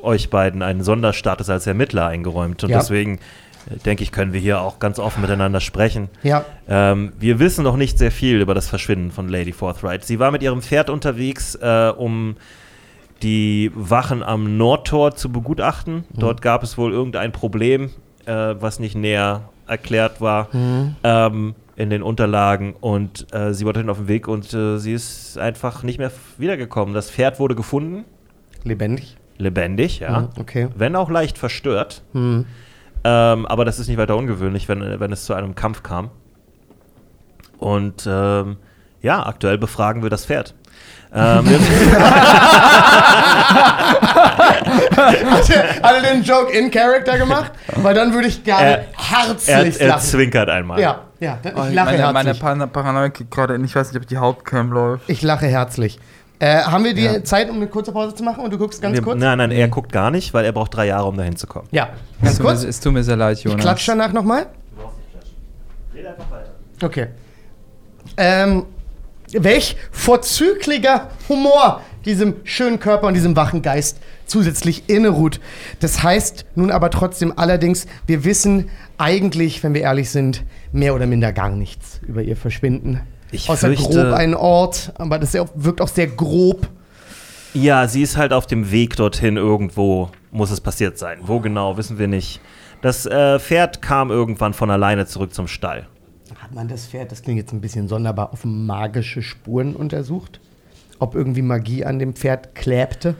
euch 0.01 0.29
beiden 0.29 0.61
einen 0.61 0.83
Sonderstatus 0.83 1.49
als 1.49 1.65
Ermittler 1.67 2.07
eingeräumt 2.07 2.63
und 2.63 2.69
Ja. 2.69 2.77
deswegen 2.79 3.15
äh, 3.71 3.77
denke 3.85 4.03
ich, 4.03 4.11
können 4.11 4.33
wir 4.33 4.39
hier 4.39 4.61
auch 4.61 4.77
ganz 4.79 4.99
offen 4.99 5.21
miteinander 5.21 5.59
sprechen. 5.59 6.09
Ja, 6.21 6.45
Ähm, 6.67 7.13
wir 7.19 7.39
wissen 7.39 7.63
noch 7.63 7.77
nicht 7.77 7.97
sehr 7.97 8.11
viel 8.11 8.39
über 8.41 8.53
das 8.53 8.67
Verschwinden 8.67 9.11
von 9.11 9.27
Lady 9.27 9.51
Forthright. 9.53 10.03
Sie 10.05 10.19
war 10.19 10.29
mit 10.31 10.43
ihrem 10.43 10.61
Pferd 10.61 10.89
unterwegs, 10.91 11.55
äh, 11.55 11.91
um 11.95 12.35
die 13.25 13.71
Wachen 13.73 14.21
am 14.21 14.55
Nordtor 14.57 15.15
zu 15.15 15.31
begutachten. 15.31 16.03
Dort 16.13 16.43
gab 16.43 16.61
es 16.61 16.77
wohl 16.77 16.93
irgendein 16.93 17.31
Problem, 17.31 17.89
äh, 18.25 18.53
was 18.59 18.79
nicht 18.79 18.95
näher 18.95 19.49
erklärt 19.67 20.21
war 20.21 20.49
ähm, 21.03 21.55
in 21.75 21.89
den 21.89 22.03
Unterlagen. 22.03 22.75
Und 22.79 23.25
äh, 23.33 23.51
sie 23.51 23.65
war 23.65 23.73
dorthin 23.73 23.89
auf 23.89 23.97
dem 23.97 24.07
Weg 24.07 24.27
und 24.27 24.53
äh, 24.53 24.77
sie 24.77 24.93
ist 24.93 25.39
einfach 25.39 25.81
nicht 25.81 25.97
mehr 25.97 26.11
wiedergekommen. 26.37 26.93
Das 26.93 27.09
Pferd 27.09 27.39
wurde 27.39 27.55
gefunden, 27.55 28.05
lebendig. 28.63 29.17
lebendig, 29.39 30.01
ja. 30.01 30.21
Mhm, 30.21 30.27
okay. 30.39 30.67
Wenn 30.75 30.95
auch 30.95 31.09
leicht 31.09 31.39
verstört. 31.39 32.03
Hm. 32.13 32.45
Ähm, 33.03 33.45
aber 33.47 33.65
das 33.65 33.79
ist 33.79 33.87
nicht 33.87 33.97
weiter 33.97 34.15
ungewöhnlich, 34.15 34.69
wenn, 34.69 34.99
wenn 34.99 35.11
es 35.11 35.25
zu 35.25 35.33
einem 35.33 35.55
Kampf 35.55 35.81
kam. 35.81 36.11
Und 37.57 38.07
ähm, 38.07 38.57
ja, 39.01 39.25
aktuell 39.25 39.57
befragen 39.57 40.03
wir 40.03 40.11
das 40.11 40.25
Pferd. 40.25 40.53
Ähm, 41.17 41.45
hat, 44.95 45.49
er, 45.49 45.81
hat 45.81 45.95
er 45.95 46.01
den 46.13 46.23
Joke 46.23 46.51
in 46.51 46.69
Character 46.71 47.17
gemacht? 47.17 47.51
Weil 47.77 47.93
dann 47.95 48.13
würde 48.13 48.27
ich 48.27 48.43
gerne 48.43 48.69
Er- 48.79 48.85
herzlich 48.97 49.79
Er, 49.79 49.81
er 49.81 49.87
lachen. 49.89 50.01
zwinkert 50.01 50.49
einmal. 50.49 50.79
Ja, 50.79 51.01
ja, 51.19 51.37
ich 51.43 51.51
Oh, 51.53 51.59
lache 51.71 51.73
meine, 51.73 51.97
herzlich. 51.97 52.13
meine 52.13 52.33
Par 52.35 52.67
Paranoia 52.67 53.09
kickt 53.09 53.31
gerade 53.31 53.55
in. 53.55 53.63
Ich 53.63 53.75
weiß 53.75 53.91
nicht, 53.93 54.01
ob 54.01 54.07
die 54.07 54.17
Hauptcam 54.17 54.71
läuft. 54.71 55.09
ich 55.09 55.21
lache 55.21 55.45
herzlich. 55.47 55.99
Äh, 56.39 56.63
haben 56.63 56.83
wir 56.83 56.93
die 56.93 57.03
Ja. 57.05 57.23
Zeit, 57.23 57.49
um 57.49 57.55
eine 57.55 57.67
kurze 57.67 57.93
Pause 57.93 58.13
zu 58.13 58.21
machen? 58.23 58.43
Und 58.43 58.51
du 58.51 58.57
guckst 58.57 58.81
ganz 58.81 58.93
Wir, 58.97 59.01
kurz? 59.01 59.17
nein, 59.17 59.37
nein, 59.37 59.51
er 59.51 59.69
guckt 59.69 59.93
gar 59.93 60.11
nicht, 60.11 60.33
weil 60.33 60.43
er 60.43 60.51
braucht 60.51 60.75
drei 60.75 60.87
Jahre, 60.87 61.05
um 61.07 61.15
dahin 61.15 61.37
zu 61.37 61.47
kommen. 61.47 61.69
Ja, 61.71 61.87
Es 62.21 62.23
ganz 62.25 62.37
tut, 62.37 62.45
mir, 62.45 62.51
kurz. 62.51 62.63
es 62.65 62.79
tut 62.81 62.91
mir 62.93 63.03
sehr 63.03 63.15
leid, 63.15 63.39
Jonas. 63.39 63.61
klatsch 63.61 63.87
danach 63.87 64.11
nochmal. 64.11 64.47
Okay. 66.83 67.07
Ähm, 68.17 68.65
welch 69.33 69.75
vorzüglicher 69.91 71.09
Humor 71.29 71.81
diesem 72.05 72.35
schönen 72.43 72.79
Körper 72.79 73.07
und 73.07 73.15
diesem 73.15 73.35
wachen 73.35 73.61
Geist 73.61 73.97
zusätzlich 74.27 74.83
inneruht. 74.87 75.39
Das 75.79 76.03
heißt 76.03 76.45
nun 76.55 76.71
aber 76.71 76.91
trotzdem 76.91 77.33
allerdings, 77.37 77.87
wir 78.05 78.23
wissen 78.23 78.69
eigentlich, 78.97 79.63
wenn 79.63 79.73
wir 79.73 79.81
ehrlich 79.81 80.09
sind, 80.11 80.43
mehr 80.71 80.93
oder 80.93 81.07
minder 81.07 81.33
gar 81.33 81.49
nichts 81.49 81.99
über 82.07 82.21
ihr 82.21 82.37
Verschwinden. 82.37 83.01
Ich 83.31 83.49
Außer 83.49 83.67
fürchte- 83.67 83.89
grob 84.03 84.13
einen 84.13 84.35
Ort, 84.35 84.93
aber 84.97 85.17
das 85.19 85.33
wirkt 85.33 85.81
auch 85.81 85.87
sehr 85.87 86.07
grob. 86.07 86.67
Ja, 87.53 87.87
sie 87.87 88.01
ist 88.03 88.17
halt 88.17 88.33
auf 88.33 88.45
dem 88.45 88.71
Weg 88.71 88.95
dorthin 88.97 89.37
irgendwo, 89.37 90.09
muss 90.31 90.51
es 90.51 90.61
passiert 90.61 90.97
sein. 90.97 91.19
Wo 91.21 91.39
genau, 91.39 91.77
wissen 91.77 91.97
wir 91.97 92.07
nicht. 92.07 92.39
Das 92.81 93.05
äh, 93.05 93.39
Pferd 93.39 93.81
kam 93.81 94.11
irgendwann 94.11 94.53
von 94.53 94.69
alleine 94.69 95.05
zurück 95.07 95.33
zum 95.33 95.47
Stall. 95.47 95.87
Hat 96.45 96.53
man 96.53 96.67
das 96.67 96.85
Pferd, 96.85 97.11
das 97.11 97.23
klingt 97.23 97.39
jetzt 97.39 97.53
ein 97.53 97.59
bisschen 97.61 97.87
sonderbar, 97.87 98.31
auf 98.31 98.45
magische 98.45 99.23
Spuren 99.23 99.75
untersucht? 99.75 100.39
Ob 100.99 101.15
irgendwie 101.15 101.41
Magie 101.41 101.83
an 101.85 101.97
dem 101.97 102.13
Pferd 102.13 102.53
klebte? 102.53 103.15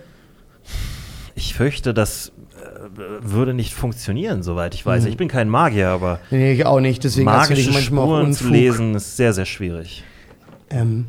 Ich 1.33 1.55
fürchte, 1.55 1.95
das 1.95 2.29
äh, 2.29 2.89
würde 3.23 3.55
nicht 3.55 3.73
funktionieren, 3.73 4.43
soweit 4.43 4.75
ich 4.75 4.85
weiß. 4.85 5.03
Mhm. 5.05 5.09
Ich 5.09 5.17
bin 5.17 5.27
kein 5.27 5.49
Magier, 5.49 5.89
aber 5.89 6.19
Nee, 6.29 6.51
ich 6.53 6.67
auch 6.67 6.79
nicht, 6.79 7.03
deswegen 7.03 7.25
magische 7.25 7.71
manchmal 7.71 8.03
Spuren 8.05 8.33
zu 8.33 8.47
lesen 8.47 8.93
ist 8.93 9.17
sehr, 9.17 9.33
sehr 9.33 9.45
schwierig. 9.45 10.03
Ähm, 10.69 11.07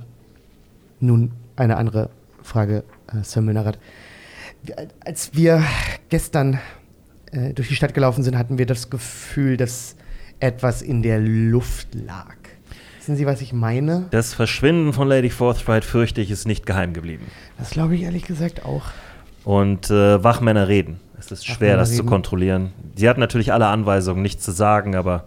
nun, 1.00 1.32
eine 1.54 1.76
andere 1.76 2.08
Frage, 2.42 2.82
äh, 3.12 3.22
Sir 3.24 3.42
Münerath. 3.42 3.78
Wir- 4.62 4.88
Als 5.04 5.34
wir 5.34 5.62
gestern 6.08 6.60
äh, 7.32 7.52
durch 7.52 7.68
die 7.68 7.76
Stadt 7.76 7.92
gelaufen 7.92 8.22
sind, 8.24 8.38
hatten 8.38 8.56
wir 8.56 8.64
das 8.64 8.88
Gefühl, 8.88 9.58
dass 9.58 9.96
etwas 10.40 10.82
in 10.82 11.02
der 11.02 11.20
Luft 11.20 11.94
lag. 11.94 12.36
Wissen 12.98 13.16
Sie, 13.16 13.26
was 13.26 13.40
ich 13.40 13.52
meine? 13.52 14.06
Das 14.10 14.34
Verschwinden 14.34 14.92
von 14.92 15.06
Lady 15.06 15.30
Forthright, 15.30 15.84
fürchte 15.84 16.20
ich, 16.20 16.30
ist 16.30 16.46
nicht 16.46 16.66
geheim 16.66 16.92
geblieben. 16.92 17.26
Das 17.56 17.70
glaube 17.70 17.94
ich 17.94 18.02
ehrlich 18.02 18.24
gesagt 18.24 18.64
auch. 18.64 18.82
Und 19.44 19.90
äh, 19.90 20.22
Wachmänner 20.24 20.66
reden. 20.66 20.98
Es 21.18 21.30
ist 21.30 21.46
schwer, 21.46 21.54
Wachmänner 21.54 21.76
das 21.76 21.90
zu 21.90 21.98
reden. 21.98 22.08
kontrollieren. 22.08 22.72
Sie 22.96 23.08
hat 23.08 23.16
natürlich 23.16 23.52
alle 23.52 23.66
Anweisungen, 23.68 24.22
nichts 24.22 24.42
zu 24.44 24.50
sagen, 24.50 24.96
aber 24.96 25.24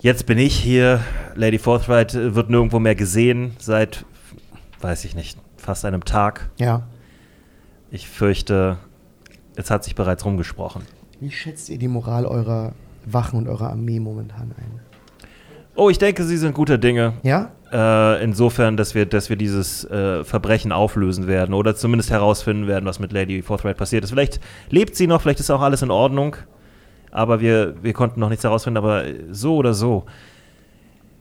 jetzt 0.00 0.26
bin 0.26 0.38
ich 0.38 0.54
hier. 0.54 1.00
Lady 1.34 1.58
Forthright 1.58 2.14
äh, 2.14 2.34
wird 2.36 2.48
nirgendwo 2.48 2.78
mehr 2.78 2.94
gesehen 2.94 3.56
seit, 3.58 4.04
weiß 4.80 5.04
ich 5.04 5.16
nicht, 5.16 5.38
fast 5.56 5.84
einem 5.84 6.04
Tag. 6.04 6.48
Ja. 6.58 6.86
Ich 7.90 8.08
fürchte, 8.08 8.78
es 9.56 9.68
hat 9.70 9.82
sich 9.82 9.96
bereits 9.96 10.24
rumgesprochen. 10.24 10.82
Wie 11.18 11.30
schätzt 11.32 11.68
ihr 11.70 11.78
die 11.78 11.88
Moral 11.88 12.24
eurer 12.24 12.72
Wachen 13.06 13.38
und 13.38 13.48
eurer 13.48 13.70
Armee 13.70 14.00
momentan 14.00 14.52
ein? 14.56 14.80
Oh, 15.74 15.88
ich 15.88 15.98
denke, 15.98 16.24
Sie 16.24 16.36
sind 16.36 16.54
guter 16.54 16.76
Dinge. 16.78 17.14
Ja? 17.22 17.50
Äh, 17.72 18.22
insofern, 18.22 18.76
dass 18.76 18.94
wir, 18.94 19.06
dass 19.06 19.30
wir 19.30 19.36
dieses 19.36 19.84
äh, 19.86 20.22
Verbrechen 20.24 20.70
auflösen 20.72 21.26
werden 21.26 21.54
oder 21.54 21.74
zumindest 21.74 22.10
herausfinden 22.10 22.66
werden, 22.66 22.84
was 22.84 22.98
mit 22.98 23.12
Lady 23.12 23.40
Forthright 23.40 23.78
passiert 23.78 24.04
ist. 24.04 24.10
Vielleicht 24.10 24.40
lebt 24.68 24.94
sie 24.96 25.06
noch, 25.06 25.22
vielleicht 25.22 25.40
ist 25.40 25.50
auch 25.50 25.62
alles 25.62 25.80
in 25.80 25.90
Ordnung, 25.90 26.36
aber 27.10 27.40
wir, 27.40 27.74
wir 27.82 27.94
konnten 27.94 28.20
noch 28.20 28.28
nichts 28.28 28.44
herausfinden. 28.44 28.76
Aber 28.76 29.04
so 29.30 29.56
oder 29.56 29.72
so, 29.72 30.04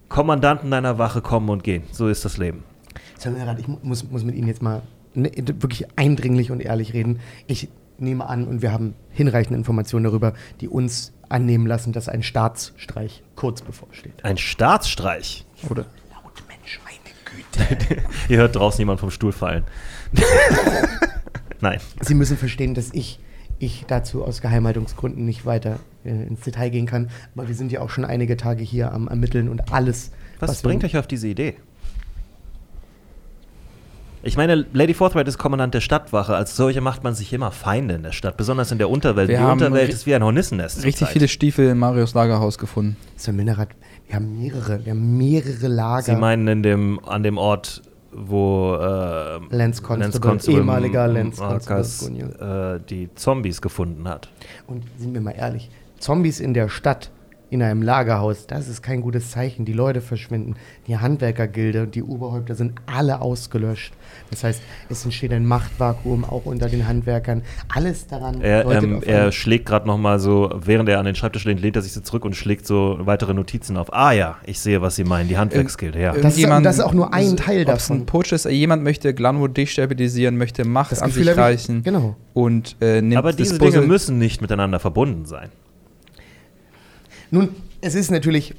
Kommandanten 0.09 0.69
deiner 0.69 0.97
Wache 0.97 1.21
kommen 1.21 1.49
und 1.49 1.63
gehen. 1.63 1.83
So 1.93 2.09
ist 2.09 2.25
das 2.25 2.37
Leben. 2.37 2.63
Ich 3.57 3.67
mu- 3.67 3.77
muss, 3.83 4.09
muss 4.09 4.25
mit 4.25 4.35
Ihnen 4.35 4.47
jetzt 4.47 4.61
mal 4.61 4.81
ne, 5.13 5.31
wirklich 5.59 5.87
eindringlich 5.95 6.51
und 6.51 6.59
ehrlich 6.59 6.93
reden. 6.93 7.19
Ich 7.47 7.69
nehme 7.97 8.27
an, 8.27 8.45
und 8.45 8.61
wir 8.61 8.73
haben 8.73 8.95
hinreichende 9.11 9.57
Informationen 9.57 10.03
darüber, 10.03 10.33
die 10.59 10.67
uns 10.67 11.13
annehmen 11.31 11.65
lassen, 11.67 11.93
dass 11.93 12.07
ein 12.09 12.23
Staatsstreich 12.23 13.23
kurz 13.35 13.61
bevorsteht. 13.61 14.23
Ein 14.23 14.37
Staatsstreich. 14.37 15.45
Oder? 15.69 15.85
Laut 16.11 16.43
Mensch, 16.47 16.79
meine 16.83 17.75
Güte. 17.87 18.03
Ihr 18.29 18.37
hört 18.37 18.55
draußen 18.55 18.79
jemand 18.79 18.99
vom 18.99 19.11
Stuhl 19.11 19.31
fallen. 19.31 19.63
Nein. 21.61 21.79
Sie 22.01 22.15
müssen 22.15 22.37
verstehen, 22.37 22.73
dass 22.73 22.89
ich, 22.93 23.19
ich 23.59 23.85
dazu 23.87 24.23
aus 24.23 24.41
Geheimhaltungsgründen 24.41 25.25
nicht 25.25 25.45
weiter 25.45 25.79
äh, 26.03 26.09
ins 26.09 26.41
Detail 26.41 26.69
gehen 26.69 26.85
kann. 26.87 27.09
Aber 27.35 27.47
wir 27.47 27.55
sind 27.55 27.71
ja 27.71 27.81
auch 27.81 27.89
schon 27.89 28.05
einige 28.05 28.37
Tage 28.37 28.63
hier 28.63 28.91
am 28.91 29.07
Ermitteln 29.07 29.47
und 29.49 29.71
alles. 29.71 30.11
Was, 30.39 30.63
wir- 30.63 30.69
bringt 30.69 30.83
euch 30.83 30.97
auf 30.97 31.07
diese 31.07 31.27
Idee? 31.27 31.55
Ich 34.23 34.37
meine, 34.37 34.67
Lady 34.73 34.93
Forthright 34.93 35.27
ist 35.27 35.39
Kommandant 35.39 35.73
der 35.73 35.81
Stadtwache. 35.81 36.35
Als 36.35 36.55
solche 36.55 36.79
macht 36.79 37.03
man 37.03 37.15
sich 37.15 37.33
immer 37.33 37.49
Feinde 37.51 37.95
in 37.95 38.03
der 38.03 38.11
Stadt, 38.11 38.37
besonders 38.37 38.71
in 38.71 38.77
der 38.77 38.87
Unterwelt. 38.89 39.29
Wir 39.29 39.39
Die 39.39 39.43
Unterwelt 39.43 39.89
ist 39.89 40.05
wie 40.05 40.13
ein 40.13 40.23
Hornissennest. 40.23 40.83
Richtig 40.83 41.07
viele 41.07 41.27
Stiefel 41.27 41.69
in 41.69 41.79
Marios 41.79 42.13
Lagerhaus 42.13 42.59
gefunden. 42.59 42.97
Sir 43.15 43.33
Münerath, 43.33 43.69
wir 44.07 44.15
haben 44.15 44.37
mehrere, 44.37 44.85
wir 44.85 44.91
haben 44.91 45.17
mehrere 45.17 45.67
Lager. 45.67 46.03
Sie 46.03 46.15
meinen 46.15 46.47
in 46.47 46.61
dem, 46.61 46.99
an 47.03 47.23
dem 47.23 47.39
Ort, 47.39 47.81
wo 48.11 48.75
äh, 48.75 49.39
Lance 49.55 49.81
Constable, 49.81 50.37
ehemaliger 50.47 51.07
Lance 51.07 51.41
Marcus, 51.41 51.65
Constable 51.65 52.79
äh, 52.83 52.87
die 52.87 53.09
Zombies 53.15 53.59
gefunden 53.59 54.07
hat. 54.07 54.29
Und 54.67 54.83
sind 54.99 55.15
wir 55.15 55.21
mal 55.21 55.31
ehrlich, 55.31 55.71
Zombies 55.97 56.39
in 56.39 56.53
der 56.53 56.69
Stadt, 56.69 57.09
in 57.51 57.61
einem 57.61 57.81
Lagerhaus, 57.83 58.47
das 58.47 58.67
ist 58.69 58.81
kein 58.81 59.01
gutes 59.01 59.29
Zeichen. 59.29 59.65
Die 59.65 59.73
Leute 59.73 59.99
verschwinden. 60.01 60.55
Die 60.87 60.97
Handwerkergilde 60.97 61.83
und 61.83 61.93
die 61.95 62.01
Oberhäupter 62.01 62.55
sind 62.55 62.73
alle 62.85 63.21
ausgelöscht. 63.21 63.93
Das 64.29 64.43
heißt, 64.45 64.61
es 64.89 65.03
entsteht 65.03 65.33
ein 65.33 65.45
Machtvakuum 65.45 66.23
auch 66.23 66.45
unter 66.45 66.69
den 66.69 66.87
Handwerkern. 66.87 67.41
Alles 67.67 68.07
daran 68.07 68.41
Er, 68.41 68.65
ähm, 68.71 69.03
er 69.05 69.33
schlägt 69.33 69.65
gerade 69.65 69.85
noch 69.85 69.97
mal 69.97 70.17
so, 70.19 70.49
während 70.63 70.87
er 70.87 70.97
an 70.99 71.05
den 71.05 71.13
Schreibtisch 71.15 71.43
lehnt, 71.43 71.59
lehnt 71.61 71.75
er 71.75 71.81
sich 71.81 71.91
so 71.91 71.99
zurück 71.99 72.23
und 72.23 72.37
schlägt 72.37 72.65
so 72.65 72.97
weitere 73.01 73.33
Notizen 73.33 73.75
auf. 73.75 73.93
Ah 73.93 74.13
ja, 74.13 74.37
ich 74.45 74.59
sehe, 74.61 74.81
was 74.81 74.95
Sie 74.95 75.03
meinen, 75.03 75.27
die 75.27 75.37
Handwerksgilde, 75.37 75.99
ja. 75.99 76.09
Das 76.13 76.17
ist- 76.19 76.23
Irgendjemand- 76.39 76.65
das 76.65 76.77
ist 76.77 76.83
auch 76.85 76.93
nur 76.93 77.13
ein 77.13 77.35
Teil 77.35 77.65
davon. 77.65 77.97
ein 77.97 78.05
Putsch 78.05 78.31
ist, 78.31 78.45
jemand 78.45 78.81
möchte 78.83 79.13
Glanwood 79.13 79.57
destabilisieren, 79.57 80.37
möchte 80.37 80.63
Macht 80.65 80.93
Das 80.93 81.01
an 81.01 81.09
Gefühl 81.09 81.23
sich 81.25 81.37
habe 81.37 81.51
ich- 81.53 81.59
reichen 81.59 81.83
genau. 81.83 82.15
und 82.33 82.77
äh, 82.79 83.01
nimmt 83.01 83.17
Aber 83.17 83.33
diese 83.33 83.59
Dinge 83.59 83.81
müssen 83.81 84.17
nicht 84.17 84.41
miteinander 84.41 84.79
verbunden 84.79 85.25
sein. 85.25 85.49
Nun, 87.31 87.55
es 87.79 87.95
ist 87.95 88.11
natürlich 88.11 88.53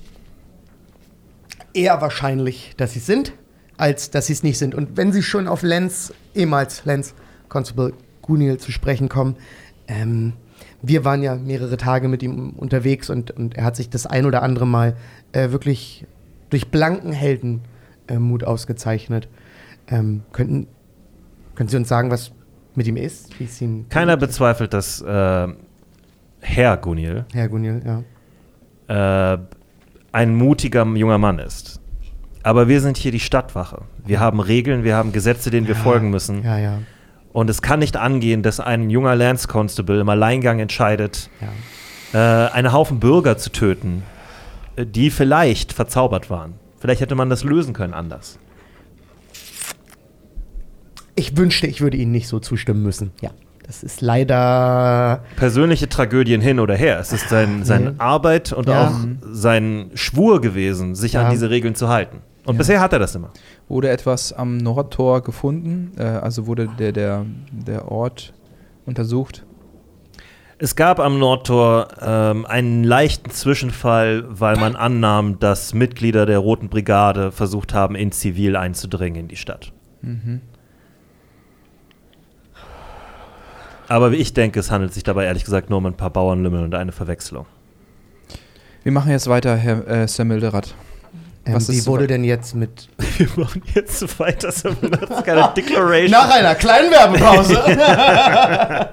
eher 1.74 2.00
wahrscheinlich, 2.00 2.74
dass 2.76 2.94
sie 2.94 2.98
es 2.98 3.06
sind, 3.06 3.34
als 3.76 4.10
dass 4.10 4.26
sie 4.26 4.32
es 4.32 4.42
nicht 4.42 4.58
sind. 4.58 4.74
Und 4.74 4.96
wenn 4.96 5.12
sie 5.12 5.22
schon 5.22 5.46
auf 5.46 5.62
Lenz, 5.62 6.12
ehemals 6.34 6.84
Lenz, 6.84 7.14
Constable 7.48 7.92
Guniel 8.22 8.58
zu 8.58 8.72
sprechen 8.72 9.08
kommen, 9.08 9.36
ähm, 9.88 10.32
wir 10.80 11.04
waren 11.04 11.22
ja 11.22 11.36
mehrere 11.36 11.76
Tage 11.76 12.08
mit 12.08 12.22
ihm 12.22 12.50
unterwegs 12.50 13.10
und, 13.10 13.30
und 13.30 13.56
er 13.56 13.64
hat 13.64 13.76
sich 13.76 13.90
das 13.90 14.06
ein 14.06 14.26
oder 14.26 14.42
andere 14.42 14.66
Mal 14.66 14.96
äh, 15.32 15.50
wirklich 15.50 16.06
durch 16.50 16.68
blanken 16.68 17.12
Heldenmut 17.12 18.42
äh, 18.42 18.46
ausgezeichnet. 18.46 19.28
Ähm, 19.88 20.22
könnten, 20.32 20.66
können 21.54 21.68
Sie 21.68 21.76
uns 21.76 21.88
sagen, 21.88 22.10
was 22.10 22.32
mit 22.74 22.86
ihm 22.86 22.96
ist? 22.96 23.30
Keiner 23.90 24.16
bezweifelt, 24.16 24.72
dass 24.72 25.00
äh, 25.02 25.48
Herr 26.40 26.76
Guniel 26.78 27.26
Herr 27.32 27.48
Guniel, 27.48 27.82
ja. 27.84 28.02
Äh, 28.88 29.38
ein 30.12 30.34
mutiger 30.34 30.84
junger 30.84 31.18
Mann 31.18 31.38
ist. 31.38 31.80
Aber 32.42 32.68
wir 32.68 32.80
sind 32.80 32.96
hier 32.96 33.12
die 33.12 33.20
Stadtwache. 33.20 33.82
Wir 34.04 34.18
haben 34.20 34.40
Regeln, 34.40 34.84
wir 34.84 34.96
haben 34.96 35.12
Gesetze, 35.12 35.50
denen 35.50 35.68
wir 35.68 35.74
Ja, 35.76 35.80
folgen 35.80 36.10
müssen. 36.10 36.42
Ja, 36.42 36.58
ja, 36.58 36.78
Und 37.32 37.48
es 37.48 37.62
kann 37.62 37.78
nicht 37.78 37.96
angehen, 37.96 38.42
dass 38.42 38.58
ein 38.60 38.90
junger 38.90 39.14
Lance 39.14 39.46
Constable 39.48 40.00
im 40.00 40.08
Alleingang 40.08 40.58
entscheidet, 40.58 41.30
ja. 42.12 42.46
äh, 42.46 42.50
einen 42.50 42.72
Haufen 42.72 42.98
Bürger 42.98 43.38
zu 43.38 43.50
töten, 43.50 44.02
äh, 44.76 44.84
die 44.84 45.10
vielleicht 45.10 45.72
verzaubert 45.72 46.30
waren. 46.30 46.54
Vielleicht 46.80 47.00
hätte 47.00 47.14
man 47.14 47.30
das 47.30 47.44
lösen 47.44 47.74
können 47.74 47.94
anders. 47.94 48.38
Ich 51.14 51.36
wünschte, 51.36 51.66
ich 51.66 51.80
würde 51.80 51.96
Ihnen 51.96 52.10
nicht 52.10 52.26
so 52.26 52.40
zustimmen 52.40 52.82
müssen. 52.82 53.12
Ja. 53.20 53.30
Das 53.66 53.82
ist 53.82 54.00
leider. 54.00 55.22
Persönliche 55.36 55.88
Tragödien 55.88 56.40
hin 56.40 56.58
oder 56.60 56.74
her. 56.74 56.98
Es 56.98 57.12
ist 57.12 57.28
sein, 57.28 57.64
seine 57.64 57.90
Nee. 57.92 57.96
Arbeit 57.98 58.52
und 58.52 58.68
Ja. 58.68 58.88
auch 58.88 58.92
sein 59.32 59.90
Schwur 59.94 60.40
gewesen, 60.40 60.94
sich 60.94 61.12
Ja. 61.14 61.24
an 61.24 61.30
diese 61.30 61.48
Regeln 61.50 61.74
zu 61.74 61.88
halten. 61.88 62.18
Und 62.44 62.54
Ja. 62.54 62.58
bisher 62.58 62.80
hat 62.80 62.92
er 62.92 62.98
das 62.98 63.14
immer. 63.14 63.30
Wurde 63.68 63.88
etwas 63.88 64.32
am 64.32 64.56
Nordtor 64.56 65.22
gefunden, 65.22 65.92
äh, 65.96 66.02
also 66.02 66.46
wurde 66.46 66.68
der, 66.78 66.92
der, 66.92 67.24
der 67.52 67.90
Ort 67.90 68.32
untersucht. 68.84 69.44
Es 70.58 70.76
gab 70.76 71.00
am 71.00 71.18
Nordtor 71.18 71.88
ähm, 72.00 72.44
einen 72.46 72.84
leichten 72.84 73.30
Zwischenfall, 73.30 74.24
weil 74.28 74.56
man 74.56 74.76
annahm, 74.76 75.38
dass 75.40 75.72
Mitglieder 75.74 76.24
der 76.26 76.38
Roten 76.38 76.68
Brigade 76.68 77.32
versucht 77.32 77.74
haben, 77.74 77.94
in 77.96 78.12
Zivil 78.12 78.54
einzudringen 78.56 79.22
in 79.22 79.28
die 79.28 79.36
Stadt. 79.36 79.72
Mhm. 80.02 80.40
Aber 83.92 84.10
ich 84.12 84.32
denke, 84.32 84.58
es 84.58 84.70
handelt 84.70 84.94
sich 84.94 85.02
dabei 85.02 85.26
ehrlich 85.26 85.44
gesagt 85.44 85.68
nur 85.68 85.76
um 85.76 85.84
ein 85.84 85.92
paar 85.92 86.08
Bauernlümmel 86.08 86.64
und 86.64 86.74
eine 86.74 86.92
Verwechslung. 86.92 87.44
Wir 88.84 88.90
machen 88.90 89.10
jetzt 89.10 89.28
weiter, 89.28 89.54
Herr 89.54 89.86
äh, 89.86 90.08
Sir 90.08 90.24
Mildred. 90.24 90.74
Ähm, 91.44 91.54
Was 91.54 91.68
wie 91.68 91.76
ist- 91.76 91.86
wurde 91.86 92.06
denn 92.06 92.24
jetzt 92.24 92.54
mit. 92.54 92.88
Wir 93.18 93.28
machen 93.36 93.62
jetzt 93.74 94.18
weiter. 94.18 94.46
Das 94.46 94.64
ist 94.64 95.24
keine 95.26 95.52
Declaration. 95.54 96.10
Nach 96.10 96.30
einer 96.30 96.54
kleinen 96.54 96.90
Werbepause. 96.90 97.60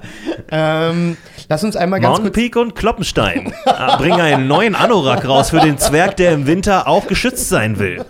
ähm, 0.50 1.16
lass 1.48 1.64
uns 1.64 1.76
einmal 1.76 2.00
ganz 2.00 2.18
Mountain. 2.18 2.32
Peak 2.32 2.56
und 2.56 2.74
Kloppenstein 2.74 3.54
Ah, 3.64 3.96
bringen 3.96 4.20
einen 4.20 4.48
neuen 4.48 4.74
Anorak 4.74 5.26
raus 5.26 5.48
für 5.48 5.60
den 5.60 5.78
Zwerg, 5.78 6.16
der 6.18 6.32
im 6.32 6.46
Winter 6.46 6.86
auch 6.86 7.06
geschützt 7.06 7.48
sein 7.48 7.78
will. 7.78 8.04